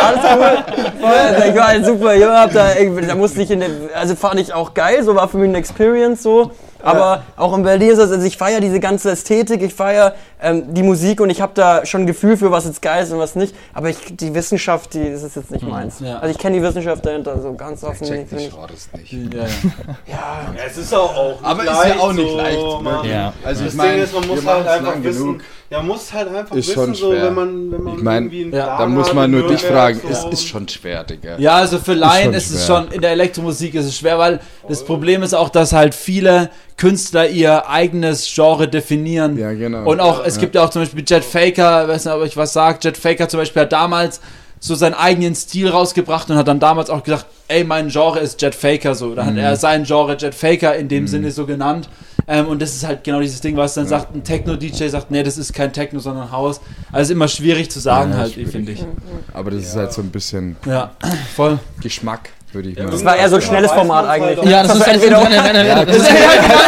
alles 0.00 0.20
cool. 0.22 0.64
Voll, 1.00 1.48
ich 1.48 1.56
war 1.56 1.66
halt 1.66 1.84
super 1.84 2.40
hab 2.40 2.52
da, 2.52 2.68
da 3.06 3.14
musste 3.16 3.42
ich 3.42 3.50
in 3.50 3.60
der, 3.60 3.70
also 3.94 4.14
fand 4.14 4.38
ich 4.38 4.54
auch 4.54 4.74
geil, 4.74 5.02
so 5.02 5.16
war 5.16 5.28
für 5.28 5.38
mich 5.38 5.48
eine 5.48 5.58
Experience 5.58 6.22
so. 6.22 6.52
Aber 6.86 7.22
auch 7.36 7.56
in 7.56 7.62
Berlin 7.62 7.90
ist 7.90 7.98
das, 7.98 8.10
also 8.10 8.24
ich 8.26 8.36
feiere 8.36 8.60
diese 8.60 8.80
ganze 8.80 9.10
Ästhetik, 9.10 9.62
ich 9.62 9.74
feiere 9.74 10.14
ähm, 10.40 10.72
die 10.74 10.82
Musik 10.82 11.20
und 11.20 11.30
ich 11.30 11.40
habe 11.40 11.52
da 11.54 11.84
schon 11.86 12.02
ein 12.02 12.06
Gefühl 12.06 12.36
für, 12.36 12.50
was 12.50 12.64
jetzt 12.66 12.80
geil 12.82 13.02
ist 13.04 13.12
und 13.12 13.18
was 13.18 13.34
nicht. 13.34 13.54
Aber 13.74 13.88
ich, 13.90 13.96
die 14.16 14.34
Wissenschaft, 14.34 14.94
die 14.94 15.10
das 15.12 15.22
ist 15.22 15.36
jetzt 15.36 15.50
nicht 15.50 15.66
meins. 15.66 16.00
ja. 16.00 16.18
Also 16.18 16.28
ich 16.30 16.38
kenne 16.38 16.56
die 16.56 16.62
Wissenschaft 16.62 17.04
dahinter 17.04 17.40
so 17.40 17.52
ganz 17.54 17.82
offen. 17.84 18.06
Check 18.06 18.18
nicht, 18.20 18.30
die 18.32 18.34
nicht. 18.36 18.52
Schrottes 18.52 18.88
nicht. 18.92 19.12
Ja, 19.12 19.40
ja. 20.06 20.14
Ja, 20.56 20.62
Es 20.66 20.76
ist 20.76 20.94
auch, 20.94 21.14
auch 21.16 21.38
Aber 21.42 21.62
ist 21.64 21.70
ja 21.70 21.98
auch 21.98 22.12
nicht 22.12 22.34
leicht, 22.36 22.58
wirklich. 22.58 23.12
Ja. 23.12 23.32
Also 23.44 23.64
Das 23.64 23.72
ich 23.72 23.76
meine, 23.78 23.92
Ding 23.94 24.02
ist, 24.04 24.14
man 24.14 24.26
muss 24.28 24.46
halt 24.46 24.66
einfach 24.68 25.02
wissen. 25.02 25.24
genug. 25.24 25.40
Ja, 25.68 25.78
man 25.78 25.88
muss 25.88 26.12
halt 26.12 26.28
einfach 26.28 26.54
Ist 26.54 26.68
wissen, 26.68 26.74
schon 26.74 26.94
so, 26.94 27.10
wenn 27.12 27.34
man, 27.34 27.72
wenn 27.72 27.82
man 27.82 27.96
Ich 27.96 28.02
mein, 28.02 28.22
irgendwie 28.24 28.42
einen 28.44 28.52
ja, 28.54 28.78
Da 28.78 28.86
muss 28.86 29.12
man 29.12 29.30
nur 29.30 29.48
dich 29.48 29.62
fragen, 29.62 30.00
so. 30.00 30.08
es 30.08 30.24
ist 30.40 30.46
schon 30.46 30.68
schwer, 30.68 31.02
Digga. 31.02 31.38
Ja, 31.38 31.56
also 31.56 31.78
für 31.78 31.94
Laien 31.94 32.26
schon 32.26 32.34
ist 32.34 32.50
es 32.50 32.66
schon, 32.66 32.88
in 32.92 33.00
der 33.00 33.10
Elektromusik 33.10 33.74
ist 33.74 33.86
es 33.86 33.96
schwer, 33.96 34.16
weil 34.18 34.40
das 34.68 34.84
Problem 34.84 35.24
ist 35.24 35.34
auch, 35.34 35.48
dass 35.48 35.72
halt 35.72 35.94
viele 35.94 36.50
Künstler 36.76 37.28
ihr 37.28 37.68
eigenes 37.68 38.32
Genre 38.32 38.68
definieren. 38.68 39.36
Ja, 39.36 39.52
genau. 39.54 39.90
Und 39.90 39.98
auch, 39.98 40.24
es 40.24 40.38
gibt 40.38 40.54
ja 40.54 40.62
auch 40.64 40.70
zum 40.70 40.82
Beispiel 40.82 41.02
Jet 41.06 41.24
Faker, 41.24 41.82
ich 41.82 41.88
weiß 41.88 42.04
nicht, 42.04 42.14
ob 42.14 42.24
ich 42.24 42.36
was 42.36 42.52
sagt, 42.52 42.84
Jet 42.84 42.96
Faker 42.96 43.28
zum 43.28 43.40
Beispiel 43.40 43.62
hat 43.62 43.72
damals 43.72 44.20
so 44.60 44.74
seinen 44.74 44.94
eigenen 44.94 45.34
Stil 45.34 45.68
rausgebracht 45.68 46.30
und 46.30 46.36
hat 46.36 46.46
dann 46.48 46.60
damals 46.60 46.90
auch 46.90 47.02
gesagt, 47.02 47.26
ey, 47.48 47.64
mein 47.64 47.88
Genre 47.88 48.20
ist 48.20 48.40
Jet 48.40 48.54
Faker 48.54 48.94
so. 48.94 49.14
Da 49.16 49.24
Mhm. 49.24 49.26
hat 49.26 49.36
er 49.36 49.56
sein 49.56 49.82
Genre 49.84 50.16
Jet 50.18 50.34
Faker 50.34 50.76
in 50.76 50.88
dem 50.88 51.06
Sinne 51.08 51.30
so 51.32 51.44
genannt. 51.44 51.88
Ähm, 52.28 52.48
und 52.48 52.60
das 52.60 52.74
ist 52.74 52.84
halt 52.84 53.04
genau 53.04 53.20
dieses 53.20 53.40
Ding, 53.40 53.56
was 53.56 53.74
dann 53.74 53.86
sagt, 53.86 54.14
ein 54.14 54.24
Techno-DJ 54.24 54.88
sagt, 54.88 55.10
nee, 55.10 55.22
das 55.22 55.38
ist 55.38 55.52
kein 55.52 55.72
Techno, 55.72 56.00
sondern 56.00 56.32
Haus. 56.32 56.60
Also 56.90 57.12
immer 57.12 57.28
schwierig 57.28 57.70
zu 57.70 57.78
sagen 57.78 58.10
Ja, 58.12 58.18
halt, 58.18 58.32
finde 58.32 58.72
ich. 58.72 58.84
Aber 59.32 59.50
das 59.52 59.62
ist 59.62 59.76
halt 59.76 59.92
so 59.92 60.02
ein 60.02 60.10
bisschen 60.10 60.56
Ja, 60.66 60.92
voll. 61.36 61.58
Geschmack, 61.80 62.30
würde 62.56 62.70
ich 62.70 62.76
mal 62.78 62.86
das 62.90 63.04
war 63.04 63.16
eher 63.16 63.28
so 63.28 63.36
ein 63.36 63.42
schnelles 63.42 63.70
Format 63.70 64.06
eigentlich. 64.08 64.42
Ja, 64.50 64.62
das 64.64 64.74
ist 64.74 64.86
entweder 64.88 65.20
entweder 65.22 65.80
auch- 65.80 65.84
das 65.84 65.96
ist 65.98 66.08
ja 66.10 66.16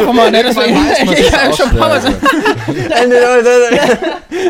guck 0.05 0.15
mal, 0.15 0.31
ne, 0.31 0.43
das 0.45 0.55
war 0.57 0.67
ich 0.67 1.33
hab 1.33 1.55
schon 1.57 1.71
ein 1.71 1.77
paar 1.77 1.89
Mal 1.89 2.01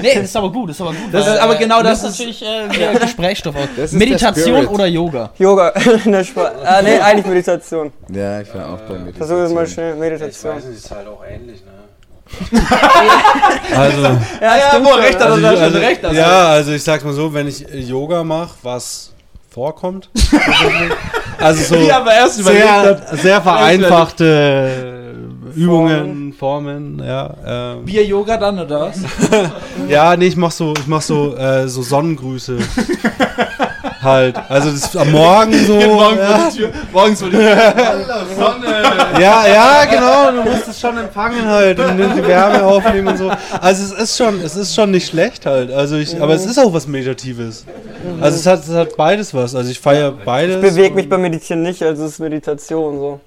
Nee, 0.03 0.14
das 0.14 0.24
ist 0.24 0.36
aber 0.36 0.51
gut, 0.53 0.68
das 0.70 0.76
ist 0.76 0.80
aber 0.82 0.91
gut. 0.91 0.99
Das 1.12 1.26
weil, 1.26 1.34
ist 1.34 1.41
aber 1.41 1.55
äh, 1.55 1.59
genau 1.59 1.82
das 1.82 2.03
ist 2.03 2.05
ist- 2.11 2.18
natürlich 2.18 2.43
äh, 2.43 2.99
Gesprächsstoff. 3.01 3.55
Das 3.76 3.93
Meditation 3.93 4.66
oder 4.66 4.86
Yoga? 4.86 5.30
Yoga. 5.39 5.72
Ne, 6.05 6.24
ah, 6.64 6.82
nee, 6.82 6.99
eigentlich 6.99 7.26
Meditation. 7.26 7.93
Ja, 8.12 8.41
ich 8.41 8.55
war 8.55 8.66
auch 8.74 8.78
bei 8.80 8.95
Meditation. 8.99 9.14
Versuch 9.16 9.36
es 9.47 9.53
mal 9.53 9.66
schnell. 9.66 9.95
Meditation. 9.95 10.57
nicht, 10.57 10.66
ist 10.78 10.91
halt 10.91 11.07
auch 11.07 11.22
ähnlich, 11.24 11.61
ne? 11.64 11.72
Also, 13.76 14.03
Ja, 14.03 14.57
Ja, 14.57 14.70
schon. 14.72 14.86
recht 15.01 15.22
also, 15.22 15.36
ich- 15.39 15.45
schon 15.47 15.57
also, 15.62 15.78
recht. 15.78 16.05
Also. 16.05 16.16
ja, 16.20 16.49
also 16.49 16.72
ich 16.72 16.82
sag's 16.84 17.05
mal 17.05 17.12
so, 17.14 17.32
wenn 17.32 17.47
ich 17.49 17.64
Yoga 17.72 18.22
mache, 18.24 18.55
was 18.62 19.12
vorkommt. 19.51 20.11
Also 21.39 21.62
so 21.62 21.76
Ja, 21.89 21.99
aber 21.99 22.14
erst 22.14 22.41
überlegt 22.41 22.62
sehr, 22.64 22.82
hat. 22.82 23.18
sehr 23.18 23.43
vereinfachte 23.43 24.95
Übungen, 25.55 26.32
Formen, 26.32 27.03
ja. 27.05 27.34
Ähm, 27.45 27.84
Bier-Yoga 27.84 28.36
dann, 28.36 28.61
oder 28.61 28.82
was? 28.82 28.99
ja, 29.89 30.16
nee, 30.16 30.26
ich 30.26 30.36
mach 30.36 30.53
so, 30.53 30.72
ich 30.78 30.86
mach 30.86 31.03
so, 31.03 31.36
äh, 31.36 31.66
so 31.66 31.82
Sonnengrüße. 31.82 32.59
halt. 34.03 34.36
Also 34.49 34.70
das 34.70 34.84
ist 34.84 34.97
am 34.97 35.11
Morgen 35.11 35.53
so. 35.66 35.78
ja. 35.78 36.51
Morgens 36.93 37.20
vor 37.20 37.30
die 37.30 37.36
Ja, 37.36 39.47
ja, 39.47 39.84
genau. 39.84 40.43
Du 40.43 40.51
musst 40.51 40.68
es 40.68 40.80
schon 40.80 40.97
empfangen 40.99 41.47
halt 41.47 41.78
und 41.78 41.99
die 41.99 42.26
Wärme 42.26 42.64
aufnehmen 42.64 43.09
und 43.09 43.16
so. 43.16 43.30
Also 43.61 43.95
es 43.95 44.03
ist 44.03 44.16
schon, 44.16 44.41
es 44.41 44.57
ist 44.57 44.74
schon 44.74 44.91
nicht 44.91 45.09
schlecht 45.09 45.47
halt. 45.47 45.70
Also 45.70 45.97
ich, 45.97 46.20
aber 46.20 46.34
es 46.34 46.47
ist 46.47 46.59
auch 46.59 46.72
was 46.72 46.86
Meditatives. 46.86 47.64
Also 48.20 48.36
es 48.38 48.46
hat, 48.46 48.61
es 48.61 48.70
hat 48.70 48.96
beides 48.96 49.32
was. 49.34 49.55
Also 49.55 49.70
ich 49.70 49.80
feiere 49.80 50.12
beides. 50.12 50.57
Ich 50.57 50.62
bewege 50.62 50.94
mich 50.94 51.09
beim 51.09 51.22
Meditieren 51.22 51.62
nicht, 51.62 51.82
also 51.82 52.05
es 52.05 52.12
ist 52.12 52.18
Meditation 52.20 52.99
so. 52.99 53.20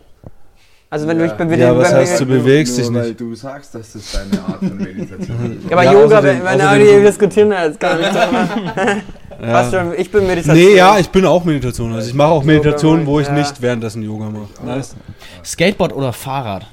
Also 0.89 1.07
wenn 1.07 1.17
du 1.19 1.23
dich 1.23 1.33
bewegst, 1.37 1.61
Ja, 1.61 1.77
was 1.77 1.93
heißt, 1.93 2.19
du 2.19 2.25
bewegst 2.25 2.77
dich 2.77 2.89
Nur 2.89 2.99
weil 3.01 3.07
nicht? 3.09 3.21
du 3.21 3.33
sagst, 3.33 3.73
dass 3.75 3.93
das 3.93 4.11
deine 4.11 4.43
Art 4.43 4.59
von 4.59 4.75
Meditation 4.77 5.57
ist. 5.61 5.63
Ja, 5.69 5.77
aber 5.77 5.83
Ja, 5.85 5.93
Yoga, 5.93 6.19
außerdem- 6.19 6.43
wenn, 6.43 6.85
wir 6.85 7.01
diskutieren 7.05 7.51
jetzt 7.51 7.79
gar 7.79 7.97
nicht. 7.97 8.11
Ja. 9.41 9.71
schon, 9.71 9.93
ich 9.97 10.11
bin 10.11 10.27
Meditation. 10.27 10.55
Nee, 10.55 10.75
ja, 10.75 10.99
ich 10.99 11.09
bin 11.09 11.25
auch 11.25 11.43
Meditation. 11.43 11.93
Also 11.93 12.07
ich 12.09 12.13
mache 12.13 12.29
auch 12.29 12.43
Meditation, 12.43 13.07
wo 13.07 13.19
ich 13.19 13.25
Ja. 13.27 13.33
nicht 13.33 13.59
währenddessen 13.59 14.03
Yoga 14.03 14.25
mache. 14.25 14.49
Nice. 14.63 14.95
Skateboard 15.43 15.93
oder 15.93 16.13
Fahrrad? 16.13 16.67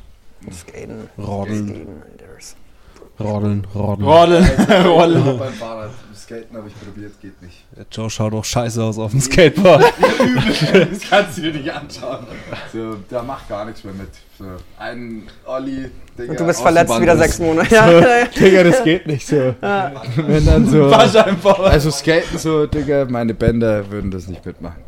Skaten. 0.52 1.08
Rodeln, 1.16 1.66
Skaten, 1.68 1.86
Alter. 3.18 3.30
rodeln, 3.32 3.66
rodeln. 3.74 4.06
Rollen. 4.86 5.40
Skaten 6.28 6.54
habe 6.58 6.68
ich 6.68 6.74
probiert, 6.78 7.18
geht 7.22 7.40
nicht. 7.40 7.56
Der 7.74 7.86
Joe 7.90 8.10
schaut 8.10 8.34
auch 8.34 8.44
scheiße 8.44 8.82
aus 8.84 8.98
auf 8.98 9.12
dem 9.12 9.20
Skateboard. 9.20 9.82
Das 10.90 11.00
kannst 11.08 11.38
du 11.38 11.42
dir 11.42 11.52
nicht 11.52 11.70
anschauen. 11.72 12.26
So, 12.72 12.96
der 13.10 13.22
macht 13.22 13.48
gar 13.48 13.64
nichts 13.64 13.82
mehr 13.82 13.94
mit. 13.94 14.10
So, 14.38 14.44
ein 14.78 15.22
Olli, 15.46 15.90
Digga. 16.18 16.30
Und 16.32 16.40
du 16.40 16.44
bist 16.46 16.60
verletzt 16.60 17.00
wieder 17.00 17.14
ist- 17.14 17.18
sechs 17.20 17.38
Monate. 17.38 17.74
Ja, 17.74 17.90
ja. 18.20 18.24
Digga, 18.26 18.62
das 18.64 18.84
geht 18.84 19.06
nicht 19.06 19.26
so. 19.26 19.54
Wenn 19.60 20.44
dann 20.44 20.66
so. 20.68 20.84
Also 20.92 21.90
Skaten 21.90 22.36
so, 22.38 22.66
Digga, 22.66 23.06
meine 23.08 23.32
Bänder 23.32 23.90
würden 23.90 24.10
das 24.10 24.28
nicht 24.28 24.44
mitmachen. 24.44 24.82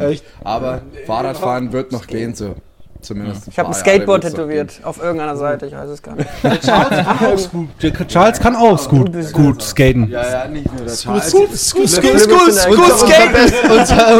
Echt? 0.00 0.24
Aber 0.42 0.80
Fahrradfahren 1.06 1.72
wird 1.72 1.92
noch 1.92 2.06
gehen, 2.06 2.34
so. 2.34 2.56
Zumindest 3.00 3.48
Ich 3.48 3.58
habe 3.58 3.68
ein 3.68 3.74
Skateboard 3.74 4.22
tätowiert. 4.22 4.80
Auf 4.82 5.02
irgendeiner 5.02 5.36
Seite, 5.36 5.66
ich 5.66 5.72
weiß 5.74 5.88
es 5.90 6.02
gar 6.02 6.14
nicht. 6.16 6.28
Der 7.82 8.08
Charles 8.08 8.40
kann 8.40 8.56
auch 8.56 8.88
gut, 8.88 9.10
gut 9.32 9.62
skaten. 9.62 10.08
Ja, 10.10 10.28
ja, 10.44 10.48
nicht 10.48 10.66
nur 10.72 10.84
der 10.86 10.94
Charles. 10.94 11.32
Der- 11.32 11.56
scoot, 11.56 11.82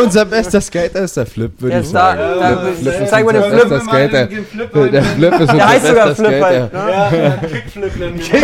Unser, 0.05 0.25
bester 0.25 0.61
Skater 0.61 1.01
ist 1.01 1.17
der 1.17 1.27
Flip, 1.27 1.53
würde 1.61 1.81
ich 1.81 1.89
sagen. 1.89 2.21
zeig 3.09 3.25
mal 3.25 3.33
den 3.33 3.45
Flip. 3.45 3.83
Skater. 3.83 4.27
Der 4.27 5.03
Flip 5.03 5.33
ist 5.35 5.41
unser 5.41 5.55
Der 5.55 5.69
heißt 5.69 5.87
sogar 5.87 6.15
Flip 6.15 6.27
Skater. 6.43 6.71
halt. 6.73 7.13
Ne? 7.13 7.39
Kickflip 7.49 7.97
nennen 7.97 8.19
wir 8.19 8.27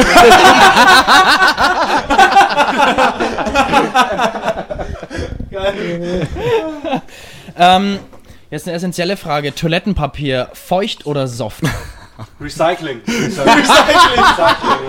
Ähm, 7.58 7.98
jetzt 8.52 8.68
eine 8.68 8.76
essentielle 8.76 9.16
Frage. 9.16 9.52
Toilettenpapier, 9.54 10.50
feucht 10.52 11.06
oder 11.06 11.26
soft? 11.26 11.64
Recycling. 12.40 13.00
Recycling. 13.06 14.24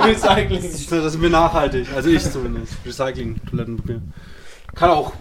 Recycling. 0.03 0.61
Das 0.61 0.65
ist, 0.65 0.91
das 0.91 1.05
ist 1.05 1.19
mir 1.19 1.29
nachhaltig. 1.29 1.87
Also 1.95 2.09
ich 2.09 2.23
zumindest. 2.23 2.73
Recycling, 2.85 3.39
Toilettenpapier. 3.49 4.01
Kann 4.75 4.89
auch 4.89 5.13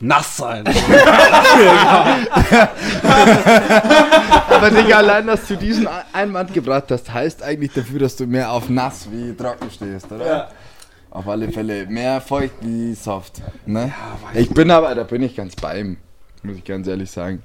nass 0.00 0.36
sein. 0.36 0.64
Aber 4.50 4.70
Digga, 4.70 4.98
allein, 4.98 5.26
dass 5.28 5.46
du 5.46 5.56
diesen 5.56 5.88
Einwand 6.12 6.52
gebracht 6.52 6.90
hast, 6.90 7.12
heißt 7.12 7.42
eigentlich 7.42 7.72
dafür, 7.72 8.00
dass 8.00 8.16
du 8.16 8.26
mehr 8.26 8.50
auf 8.50 8.68
nass 8.68 9.08
wie 9.10 9.34
trocken 9.34 9.70
stehst, 9.70 10.12
oder? 10.12 10.26
Ja. 10.26 10.48
Auf 11.10 11.28
alle 11.28 11.50
Fälle. 11.52 11.86
Mehr 11.86 12.20
feucht 12.20 12.54
wie 12.62 12.94
soft. 12.94 13.42
Ne? 13.66 13.92
ich 14.34 14.50
bin 14.50 14.70
aber, 14.70 14.94
da 14.94 15.04
bin 15.04 15.22
ich 15.22 15.36
ganz 15.36 15.56
bei 15.56 15.80
ihm. 15.80 15.98
Muss 16.42 16.56
ich 16.56 16.64
ganz 16.64 16.86
ehrlich 16.88 17.10
sagen. 17.10 17.42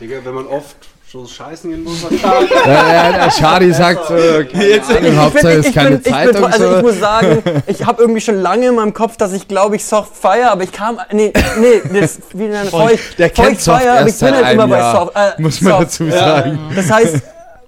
Digga, 0.00 0.16
wenn 0.24 0.34
man 0.34 0.46
oft 0.46 0.76
so 1.12 1.26
scheißen 1.26 1.70
gehen 1.70 1.84
muss. 1.84 1.98
Ja, 2.64 2.92
ja, 2.92 3.12
der 3.12 3.30
Shadi 3.30 3.72
sagt 3.72 4.06
so, 4.06 4.14
keine 4.14 4.82
Ahnung, 4.82 5.16
Hauptsache 5.18 5.52
ist 5.54 5.74
keine 5.74 5.96
ich 5.96 6.02
bin, 6.04 6.12
Zeitung. 6.12 6.44
also 6.46 6.70
so. 6.70 6.76
ich 6.76 6.82
muss 6.82 6.98
sagen, 7.00 7.42
ich 7.66 7.84
habe 7.84 8.00
irgendwie 8.00 8.20
schon 8.20 8.36
lange 8.36 8.68
in 8.68 8.74
meinem 8.76 8.94
Kopf, 8.94 9.18
dass 9.18 9.32
ich 9.34 9.46
glaube 9.46 9.76
ich 9.76 9.84
Soft 9.84 10.16
Fire, 10.16 10.50
aber 10.50 10.62
ich 10.62 10.72
kam, 10.72 10.98
nee, 11.12 11.32
nee, 11.58 12.00
das, 12.00 12.18
wie 12.32 12.44
nennt 12.44 12.70
Feucht, 12.70 13.18
Der 13.18 13.28
kennt 13.28 13.60
Feucht 13.60 13.82
Fire, 13.82 13.98
aber 13.98 14.08
ich 14.08 14.18
bin 14.18 14.34
halt 14.34 14.52
immer 14.54 14.62
einem 14.62 14.70
bei 14.70 14.78
Jahr, 14.78 14.96
Soft. 14.96 15.16
Äh, 15.16 15.42
muss 15.42 15.60
man 15.60 15.72
Soft. 15.72 15.82
dazu 15.82 16.10
sagen. 16.10 16.58
Das 16.74 16.90
heißt, 16.90 17.22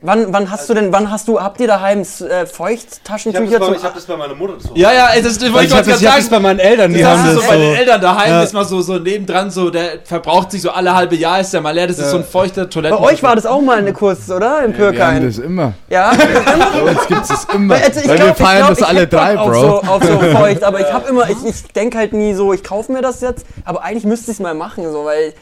wann, 0.05 0.33
wann 0.33 0.51
hast 0.51 0.69
du 0.69 0.75
denn, 0.75 0.93
wann 0.93 1.11
hast 1.11 1.27
du, 1.29 1.41
habt 1.41 1.61
ihr 1.61 1.67
daheim 1.67 2.03
äh, 2.03 2.47
Feuchttaschentücher 2.47 3.61
zum 3.61 3.75
das 3.95 4.05
bei 4.05 4.17
meiner 4.17 4.35
Mutter 4.35 4.59
zu 4.59 4.69
Ja, 4.75 4.93
ja, 4.93 5.09
das, 5.21 5.39
das 5.39 5.53
wollte 5.53 5.65
Ich 5.67 5.71
ich 5.71 5.77
habe 5.77 5.83
gerade 5.83 5.91
das, 5.93 6.01
ich 6.03 6.09
hab 6.09 6.17
das 6.17 6.25
sagen. 6.27 6.31
bei 6.31 6.41
meinen 6.41 6.59
Eltern, 6.61 6.93
die 6.93 7.01
Das 7.01 7.09
haben 7.19 7.29
ist 7.29 7.37
das 7.37 7.45
so 7.45 7.51
bei 7.51 7.57
den 7.57 7.71
so. 7.75 7.81
Eltern 7.81 8.01
daheim, 8.01 8.31
Ja. 8.31 8.43
ist 8.43 8.53
mal 8.53 8.65
so, 8.65 8.81
so 8.83 8.99
nebendran, 8.99 9.51
so, 9.51 9.71
der 9.71 9.99
verbraucht 10.05 10.51
sich 10.51 10.63
so 10.63 10.71
alle 10.71 10.95
halbe 10.95 11.17
Jahr, 11.17 11.41
ist 11.41 11.53
der 11.53 11.61
mal 11.61 11.75
leer, 11.75 11.87
das 11.87 11.99
ist 11.99 12.11
so 12.11 12.19
ein 12.19 12.25
feuchter 12.25 12.69
Toiletten. 12.71 12.99
Bei 12.99 13.05
euch 13.05 13.23
war 13.23 13.35
das 13.35 13.47
auch 13.47 13.61
mal 13.61 13.79
eine 13.79 13.93
Kurs, 13.93 14.31
oder? 14.31 14.65
Im 14.65 14.77
Wir 14.77 14.87
haben 14.87 14.93
Pürkein. 14.97 15.27
das 15.27 15.39
immer. 15.39 15.73
Ja, 15.89 16.13
Bei 16.75 16.83
uns 16.91 17.07
gibt 17.07 17.25
es 17.31 17.47
immer. 17.55 17.75
Also 17.75 18.01
ich 18.01 18.09
Weil 18.09 18.17
glaub, 18.17 18.29
wir 18.29 18.35
feiern 18.47 18.57
ich 18.61 18.67
glaub, 18.67 18.69
das 18.71 18.79
ich 18.79 18.87
alle 18.87 19.07
drei, 19.07 19.39
auf 19.39 19.51
Bro. 19.51 19.61
So, 19.61 19.81
auf 19.83 20.03
so 20.05 20.19
feucht, 20.39 20.63
aber 20.65 20.81
ich 20.81 20.93
habe 20.93 21.09
immer, 21.09 21.29
ich, 21.31 21.45
ich 21.45 21.63
denke 21.73 21.99
halt 21.99 22.13
nie 22.13 22.35
so, 22.35 22.53
ich 22.53 22.63
kaufe 22.63 22.93
mir 22.93 23.03
das 23.03 23.21
jetzt, 23.21 23.47
aber 23.65 23.83
eigentlich 23.83 24.05
müsste 24.05 24.31
ich 24.31 24.37
es 24.39 24.43
mal 24.43 24.55
machen, 24.55 24.91
so, 24.93 25.05
weil 25.05 25.33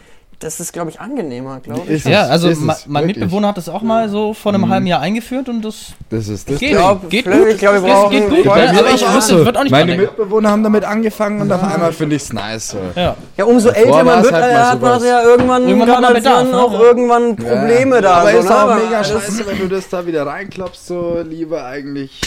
das 0.43 0.59
ist, 0.61 0.73
glaube 0.73 0.91
ich, 0.91 1.01
angenehmer, 1.01 1.61
glaube 1.61 1.83
ich. 1.85 1.91
Ist 1.91 2.07
Ja, 2.07 2.25
es, 2.25 2.31
also 2.31 2.49
ist 2.49 2.61
ma- 2.61 2.77
mein 2.87 3.05
wirklich. 3.05 3.19
Mitbewohner 3.19 3.49
hat 3.49 3.57
das 3.57 3.69
auch 3.69 3.83
mal 3.83 4.09
so 4.09 4.35
vor 4.35 4.53
einem 4.53 4.69
halben 4.69 4.87
Jahr 4.87 5.01
eingeführt 5.01 5.49
und 5.49 5.63
das 5.65 5.93
Das 6.11 6.29
ist 6.29 6.51
das. 6.51 6.59
geht, 6.59 6.71
glaub, 6.73 7.09
geht 7.09 7.25
gut. 7.25 7.35
ich 7.49 7.59
glaub, 7.59 7.75
wir 7.75 8.11
geht 8.11 8.29
gut, 8.29 8.45
ja, 8.45 8.55
mir 8.73 8.79
aber 8.81 8.89
ich 8.95 9.03
es 9.03 9.15
wusste, 9.15 9.45
wird 9.45 9.57
auch 9.57 9.63
nicht 9.63 9.73
Meine. 9.73 9.97
Mitbewohner 9.97 10.51
haben 10.51 10.63
damit 10.63 10.85
angefangen 10.85 11.41
und 11.41 11.53
auf 11.53 11.63
einmal 11.63 11.93
finde 11.93 12.17
ich 12.17 12.23
es 12.23 12.33
nice. 12.33 12.71
So. 12.71 12.79
Ja. 12.97 13.17
Ja, 13.37 13.45
umso 13.45 13.69
älter 13.69 13.89
Davor 13.89 14.05
man 14.05 14.15
war's 14.17 14.25
wird, 14.25 14.35
halt 14.35 14.55
hat 14.55 14.81
man 14.81 15.05
ja 15.05 15.23
irgendwann, 15.23 15.69
Irgendwann 15.69 15.91
hat 15.93 16.01
man 16.03 16.15
Bedarf, 16.15 16.53
auch 16.55 16.73
ne? 16.73 16.79
irgendwann 16.79 17.37
Probleme 17.37 17.95
ja. 17.97 18.01
da. 18.03 18.15
Aber 18.15 18.33
so, 18.33 18.39
ist 18.39 18.49
ne? 18.49 18.65
auch 18.65 18.75
mega 18.77 19.05
scheiße, 19.05 19.47
wenn 19.47 19.59
du 19.59 19.69
das 19.69 19.89
da 19.89 20.07
wieder 20.07 20.27
reinklopfst, 20.27 20.87
so 20.87 21.19
lieber 21.25 21.65
eigentlich 21.65 22.21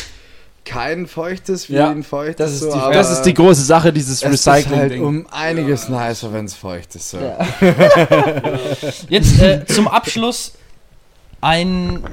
kein 0.66 1.08
feuchtes 1.08 1.70
wie 1.70 1.76
Ja, 1.76 1.90
ein 1.90 2.04
feuchtes. 2.04 2.38
Das 2.38 2.52
ist, 2.54 2.60
so, 2.62 2.72
die, 2.72 2.94
das 2.94 3.12
ist 3.12 3.22
die 3.22 3.34
große 3.34 3.62
Sache, 3.62 3.94
dieses 3.94 4.24
es 4.24 4.42
ist 4.42 4.48
halt 4.48 5.00
um 5.00 5.28
einiges 5.32 5.88
nicer, 5.88 6.34
wenn 6.34 6.46
es 6.46 6.56
feucht 6.56 6.96
ist. 6.96 7.12
So. 7.12 7.20
Jetzt 9.10 9.42
äh, 9.42 9.66
zum 9.66 9.88
Abschluss 9.88 10.54
ein 11.42 12.04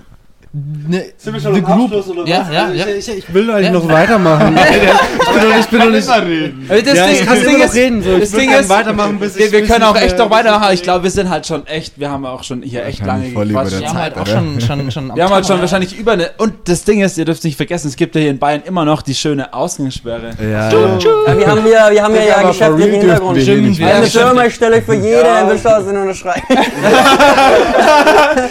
ne, 0.53 1.05
Sind 1.17 1.35
wir 1.35 1.41
schon 1.41 1.55
am 1.55 1.63
Group. 1.65 1.85
Abschluss 1.85 2.09
oder 2.09 2.23
was? 2.23 2.29
Ja, 2.29 2.47
ja, 2.53 2.71
ja. 2.73 2.87
Ich, 2.87 3.09
ich, 3.09 3.19
ich 3.19 3.35
will 3.35 3.51
eigentlich 3.51 3.67
Ja. 3.67 3.73
noch 3.73 3.89
weitermachen. 3.89 4.57
ich 4.59 5.33
bin 5.33 5.49
noch 5.49 5.57
nicht, 5.57 5.71
bin 5.71 5.79
noch 5.79 5.91
nicht 5.91 6.09
reden. 6.11 6.67
Das 6.69 6.79
ja, 6.97 7.07
Ding, 7.07 7.15
ich 7.15 7.27
kann 7.27 7.35
das 7.37 7.45
Ding 7.45 7.59
noch 7.59 7.65
ist, 7.65 7.75
reden. 7.75 8.03
So. 8.03 8.11
Ich 8.15 8.21
das 8.21 8.31
Ding 8.33 8.51
ist, 8.53 8.69
weitermachen, 8.69 9.19
bis 9.19 9.37
wir, 9.39 9.47
ich 9.47 9.53
wir 9.53 9.67
können 9.67 9.83
ich, 9.83 9.87
auch 9.89 9.97
echt 9.97 10.15
äh, 10.15 10.19
noch 10.19 10.29
bis 10.29 10.37
weitermachen. 10.39 10.67
ich- 10.69 10.75
Ich 10.75 10.83
glaube, 10.83 11.03
wir 11.05 11.11
sind 11.11 11.31
halt 11.31 11.47
schon 11.47 11.67
echt, 11.67 11.99
wir 11.99 12.11
haben 12.11 12.27
auch 12.27 12.43
schon 12.45 12.63
hier 12.63 12.85
echt 12.85 13.05
lange 13.07 13.31
gequatscht. 13.31 13.81
Wir 13.81 13.89
haben 13.89 13.99
halt 13.99 14.19
auch 14.19 14.27
schon, 14.27 14.61
schon, 14.61 14.91
schon 14.91 15.17
Wir 15.17 15.25
haben 15.25 15.33
halt 15.35 15.47
schon 15.47 15.61
wahrscheinlich 15.61 15.97
über 15.99 16.13
eine. 16.13 16.31
Und 16.39 16.55
das 16.69 16.85
Ding 16.85 17.01
ist, 17.03 17.17
ihr 17.19 17.25
dürft 17.25 17.45
nicht 17.45 17.57
vergessen, 17.57 17.89
es 17.89 17.97
gibt 17.97 18.15
ja 18.15 18.21
hier 18.21 18.31
in 18.31 18.39
Bayern 18.39 18.63
immer 18.65 18.85
noch 18.85 19.03
die 19.03 19.15
schöne 19.15 19.53
Ausgangssperre. 19.55 20.31
Ja, 20.41 20.71
wir 20.71 21.47
haben 21.47 21.67
ja, 21.67 21.91
wir 21.91 22.03
haben 22.03 22.15
ja, 22.15 22.43
geschäftlichen 22.43 22.77
dürften 22.79 23.01
Hintergrund. 23.01 23.43
Stimmt, 23.43 23.81
eine 23.83 24.07
Firma, 24.07 24.45
ich 24.45 24.55
stelle 24.55 24.77
euch 24.77 24.85
für 24.85 24.95
jede. 24.95 25.25
Investor 25.43 25.83
sind 25.83 25.97
unterschreiben. 25.97 26.43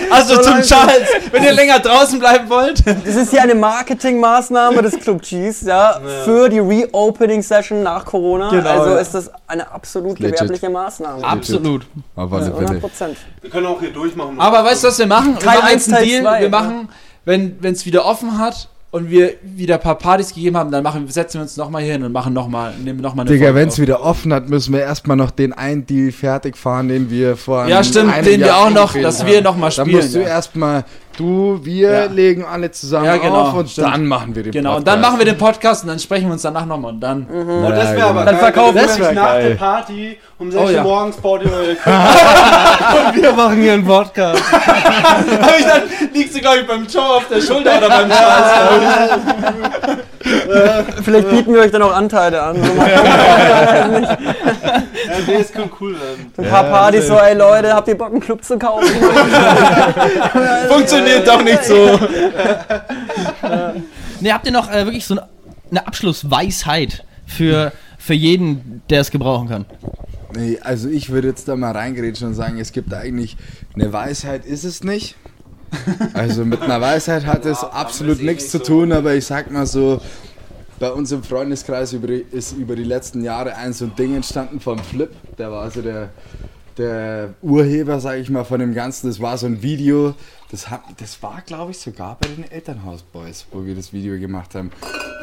Also 0.10 0.36
So 0.36 0.42
zum 0.42 0.62
Charles, 0.62 1.08
wenn 1.32 1.44
ihr 1.44 1.54
länger 1.54 1.80
draußen 1.92 2.20
bleiben 2.20 2.50
wollt. 2.50 2.84
Das 3.06 3.16
ist 3.16 3.32
hier 3.32 3.42
eine 3.42 3.56
Marketingmaßnahme 3.56 4.82
des 4.82 5.00
Club 5.00 5.22
Cheese, 5.22 5.68
ja, 5.68 6.00
für 6.26 6.50
die 6.50 6.60
Reopening-Session 6.60 7.84
nach 7.84 8.06
Corona. 8.06 8.50
Genau, 8.50 8.70
also 8.70 8.90
ja. 8.92 8.98
ist 8.98 9.14
das 9.14 9.32
eine 9.48 9.70
absolut 9.72 10.20
Legit. 10.20 10.38
gewerbliche 10.38 10.70
Maßnahme. 10.70 11.24
Absolut. 11.24 11.86
Auf 12.16 12.32
alle 12.34 12.46
100 12.46 12.68
Fälle. 12.68 12.80
Prozent. 12.80 13.18
Wir 13.42 13.50
können 13.50 13.68
auch 13.68 13.80
hier 13.80 13.92
durchmachen. 13.92 14.40
Aber 14.40 14.64
weißt 14.64 14.84
du, 14.84 14.88
was 14.88 15.00
wir 15.00 15.08
machen? 15.08 15.34
Wir 15.36 15.40
Teil 15.40 15.56
machen 15.60 15.68
eins, 15.68 15.86
jetzt 15.88 15.88
einen 15.88 15.96
Teil 15.98 16.06
Deal. 16.06 16.22
zwei, 16.24 16.38
wir 16.40 16.44
ja. 16.44 16.50
machen, 16.50 16.90
wenn 17.26 17.58
es 17.74 17.86
wieder 17.86 18.06
offen 18.06 18.38
hat 18.40 18.68
und 18.92 19.10
wir 19.10 19.36
wieder 19.42 19.76
ein 19.76 19.82
paar 19.82 19.98
Partys 19.98 20.34
gegeben 20.34 20.58
haben, 20.58 20.70
dann 20.70 20.84
machen, 20.84 21.08
setzen 21.08 21.36
wir 21.36 21.44
uns 21.44 21.56
nochmal 21.56 21.82
hier 21.82 21.94
hin 21.94 22.04
und 22.04 22.12
machen 22.12 22.34
nochmal, 22.34 22.74
nehmen 22.84 23.00
nochmal 23.00 23.26
eine 23.26 23.34
Digga, 23.38 23.56
wenn 23.56 23.70
es 23.70 23.80
wieder 23.80 24.04
offen 24.04 24.34
hat, 24.34 24.50
müssen 24.50 24.74
wir 24.74 24.82
erstmal 24.82 25.16
noch 25.16 25.32
den 25.32 25.54
einen 25.54 25.86
Deal 25.86 26.12
fertig 26.12 26.58
fahren, 26.58 26.90
den 26.90 27.10
wir 27.10 27.38
vor 27.38 27.68
Ja, 27.68 27.76
einem- 27.78 27.84
stimmt, 27.86 28.14
einem 28.14 28.26
den 28.26 28.40
wir 28.42 28.48
Jahr 28.48 28.66
auch 28.66 28.70
noch, 28.70 28.94
dass 28.94 29.20
haben. 29.22 29.30
wir 29.30 29.42
nochmal 29.42 29.72
Dann 29.74 29.86
spielen. 29.86 30.02
musst 30.02 30.14
du 30.16 30.20
ja. 30.20 30.28
erstmal, 30.28 30.84
du, 31.18 31.60
wir 31.64 31.92
Ja. 31.92 32.06
legen 32.06 32.46
alle 32.46 32.72
zusammen 32.72 33.06
Ja, 33.06 33.18
genau, 33.18 33.42
auf 33.50 33.54
und 33.54 33.70
stimmt. 33.70 33.88
dann 33.88 34.06
machen 34.06 34.36
wir 34.36 34.44
den 34.44 34.52
Genau, 34.52 34.70
und 34.72 34.76
Podcast. 34.78 34.96
dann 34.96 35.02
machen 35.02 35.18
wir 35.20 35.26
den 35.26 35.38
Podcast 35.38 35.84
und 35.84 35.90
dann 35.90 36.00
sprechen 36.00 36.26
wir 36.28 36.34
uns 36.34 36.42
danach 36.42 36.66
nochmal 36.66 36.92
und 36.94 37.00
dann. 37.00 37.24
Und 37.26 37.70
das 37.72 37.94
wäre 37.94 38.08
aber 38.08 38.26
Dann 38.26 38.36
geil, 38.36 38.44
verkaufen 38.44 38.76
wir- 38.76 38.82
Das 38.84 38.98
nach 39.00 39.14
geil. 39.14 39.50
der 39.50 39.56
Party 39.56 40.18
um 40.40 40.52
6 40.52 40.62
Oh, 40.64 40.66
Uhr 40.66 40.72
ja. 40.72 40.84
morgens 40.84 41.18
baut 41.18 41.42
ihr 41.46 41.52
eure 41.52 41.70
Und 41.72 43.16
wir 43.22 43.32
machen 43.34 43.62
hier 43.62 43.74
einen 43.74 43.86
Podcast. 43.86 44.42
Aber 45.42 45.58
ich 45.60 45.66
dann 45.66 45.82
liegst 46.14 46.36
du, 46.36 46.40
glaube 46.40 46.58
ich, 46.60 46.68
beim 46.68 46.86
Joe 46.88 47.04
auf 47.04 47.28
der 47.30 47.42
Schulter 47.42 47.78
oder 47.78 47.90
beim 47.90 48.10
Charles. 48.10 49.22
Vielleicht 51.04 51.30
bieten 51.30 51.54
wir 51.54 51.62
euch 51.62 51.72
dann 51.72 51.82
auch 51.82 51.94
Anteile 51.96 52.42
an. 52.42 52.58
So, 52.62 52.74
Ja, 55.12 55.18
nee, 55.28 55.34
es 55.42 55.52
könnte 55.52 55.72
cool 55.82 55.94
werden. 55.94 56.32
ein 56.38 56.46
paar 56.50 56.64
Partys, 56.66 57.08
so, 57.08 57.16
ey 57.18 57.36
Leute, 57.36 57.74
habt 57.74 57.88
ihr 57.88 57.98
Bock, 57.98 58.12
einen 58.12 58.20
Club 58.20 58.44
zu 58.44 58.58
kaufen? 58.58 58.88
Funktioniert 60.70 61.28
doch 61.28 61.44
nicht 61.44 61.64
so. 61.66 62.00
Ne, 64.20 64.34
habt 64.34 64.46
ihr 64.46 64.52
noch 64.52 64.72
äh, 64.72 64.86
wirklich 64.86 65.06
so 65.06 65.16
eine, 65.16 65.28
eine 65.70 65.88
Abschlussweisheit 65.88 67.04
für, 67.26 67.72
für 67.98 68.14
jeden, 68.14 68.82
der 68.90 69.02
es 69.02 69.12
gebrauchen 69.12 69.50
kann? 69.50 69.66
Nee, 70.36 70.60
also 70.62 70.88
ich 70.88 71.10
würde 71.10 71.28
jetzt 71.30 71.48
da 71.48 71.56
mal 71.56 71.72
reingrätschen 71.72 72.28
und 72.28 72.34
sagen, 72.36 72.60
es 72.60 72.72
gibt 72.72 72.94
eigentlich 72.94 73.36
eine 73.76 73.92
Weisheit, 73.92 74.46
ist 74.46 74.64
es 74.64 74.84
nicht. 74.84 75.16
Also 76.14 76.46
mit 76.46 76.62
einer 76.62 76.82
Weisheit 76.82 77.26
hat 77.26 77.46
es 77.46 77.64
absolut 77.64 78.22
nichts 78.22 78.50
zu 78.50 78.62
tun, 78.62 78.92
aber 78.92 79.16
ich 79.16 79.26
sag 79.26 79.52
mal 79.52 79.66
so, 79.66 80.02
bei 80.80 80.92
uns 80.92 81.12
im 81.12 81.24
Freundeskreis 81.24 81.94
ist 81.94 82.54
über 82.54 82.76
die 82.76 82.84
letzten 82.84 83.24
Jahre 83.24 83.56
ein 83.56 83.72
so 83.72 83.86
ein 83.86 83.96
Ding 83.96 84.16
entstanden 84.16 84.60
vom 84.60 84.80
Flip. 84.80 85.12
Der 85.38 85.52
war 85.52 85.62
also 85.62 85.82
der, 85.82 86.10
der 86.78 87.36
Urheber, 87.42 88.00
sag 88.00 88.18
ich 88.18 88.30
mal, 88.32 88.44
von 88.44 88.60
dem 88.60 88.74
Ganzen. 88.74 89.08
Das 89.08 89.22
war 89.22 89.38
so 89.38 89.46
ein 89.46 89.62
Video, 89.62 90.16
das, 90.50 90.72
hat, 90.72 90.82
das 90.98 91.22
war, 91.22 91.42
glaube 91.46 91.72
ich, 91.72 91.78
sogar 91.78 92.18
bei 92.20 92.28
den 92.28 92.50
Elternhausboys, 92.50 93.46
wo 93.52 93.64
wir 93.64 93.76
das 93.76 93.94
Video 93.94 94.18
gemacht 94.20 94.56
haben. 94.56 94.72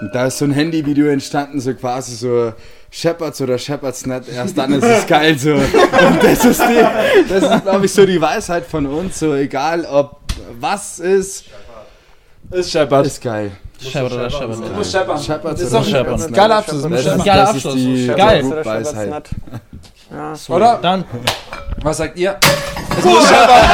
Und 0.00 0.14
da 0.14 0.26
ist 0.26 0.38
so 0.38 0.44
ein 0.44 0.52
Handyvideo 0.52 1.08
entstanden, 1.08 1.60
so 1.60 1.74
quasi 1.74 2.14
so 2.14 2.52
Shepherds 2.90 3.40
oder 3.40 3.58
Shepherds 3.58 4.06
nicht, 4.06 4.28
erst 4.28 4.56
dann 4.56 4.72
ist 4.72 4.84
es 4.84 5.06
geil 5.08 5.36
so. 5.36 5.54
Und 5.54 6.22
das 6.22 6.44
ist, 6.44 6.60
die, 6.60 7.28
das 7.28 7.42
ist 7.42 7.62
glaube 7.64 7.84
ich, 7.84 7.92
so 7.92 8.06
die 8.06 8.20
Weisheit 8.20 8.64
von 8.64 8.86
uns, 8.86 9.18
so 9.18 9.34
egal 9.34 9.84
ob 9.84 10.17
was 10.60 10.98
ist, 10.98 11.44
Ist 12.50 12.70
Shepard. 12.70 13.06
ist 13.06 13.20
geil. 13.22 13.52
Scheppert 13.80 14.12
oder 14.12 14.30
scheppert? 14.30 14.76
muss 14.76 14.90
scheppern. 14.92 15.18
Shepherds 15.22 15.60
Ist 15.60 15.74
oder 15.74 16.04
doch 16.04 16.16
nicht. 16.18 16.34
geiler 16.34 16.56
Abschluss. 16.58 16.84
Ist. 16.84 17.24
Geiler 17.24 17.48
Abschluss. 17.48 17.74
ist 17.76 18.16
Geil. 18.16 18.44
Oder 18.44 18.64
Weisheit. 18.64 19.24
Ja. 20.10 20.34
Oder? 20.54 20.78
Dann, 20.82 21.04
Was 21.82 21.96
sagt 21.98 22.18
ihr? 22.18 22.36
Es 22.98 23.04
muss 23.04 23.28
scheppern. 23.28 23.64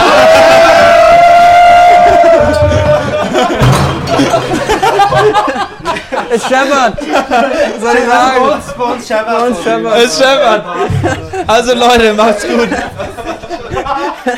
Es 6.30 6.42
scheppert! 6.48 6.98
Soll 7.80 7.94
ich 7.96 8.08
sagen? 8.08 8.62
Bei 8.76 8.84
uns 8.84 9.06
Shepard. 9.06 9.26
Bei 9.26 9.46
uns 9.46 9.62
scheppert. 9.62 9.94
Es 10.04 10.18
scheppert. 10.18 10.64
Also 11.46 11.74
Leute, 11.74 12.12
macht's 12.14 12.46
gut. 12.46 12.68
We 14.24 14.30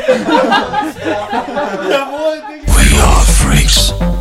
are 2.98 3.24
freaks. 3.24 4.15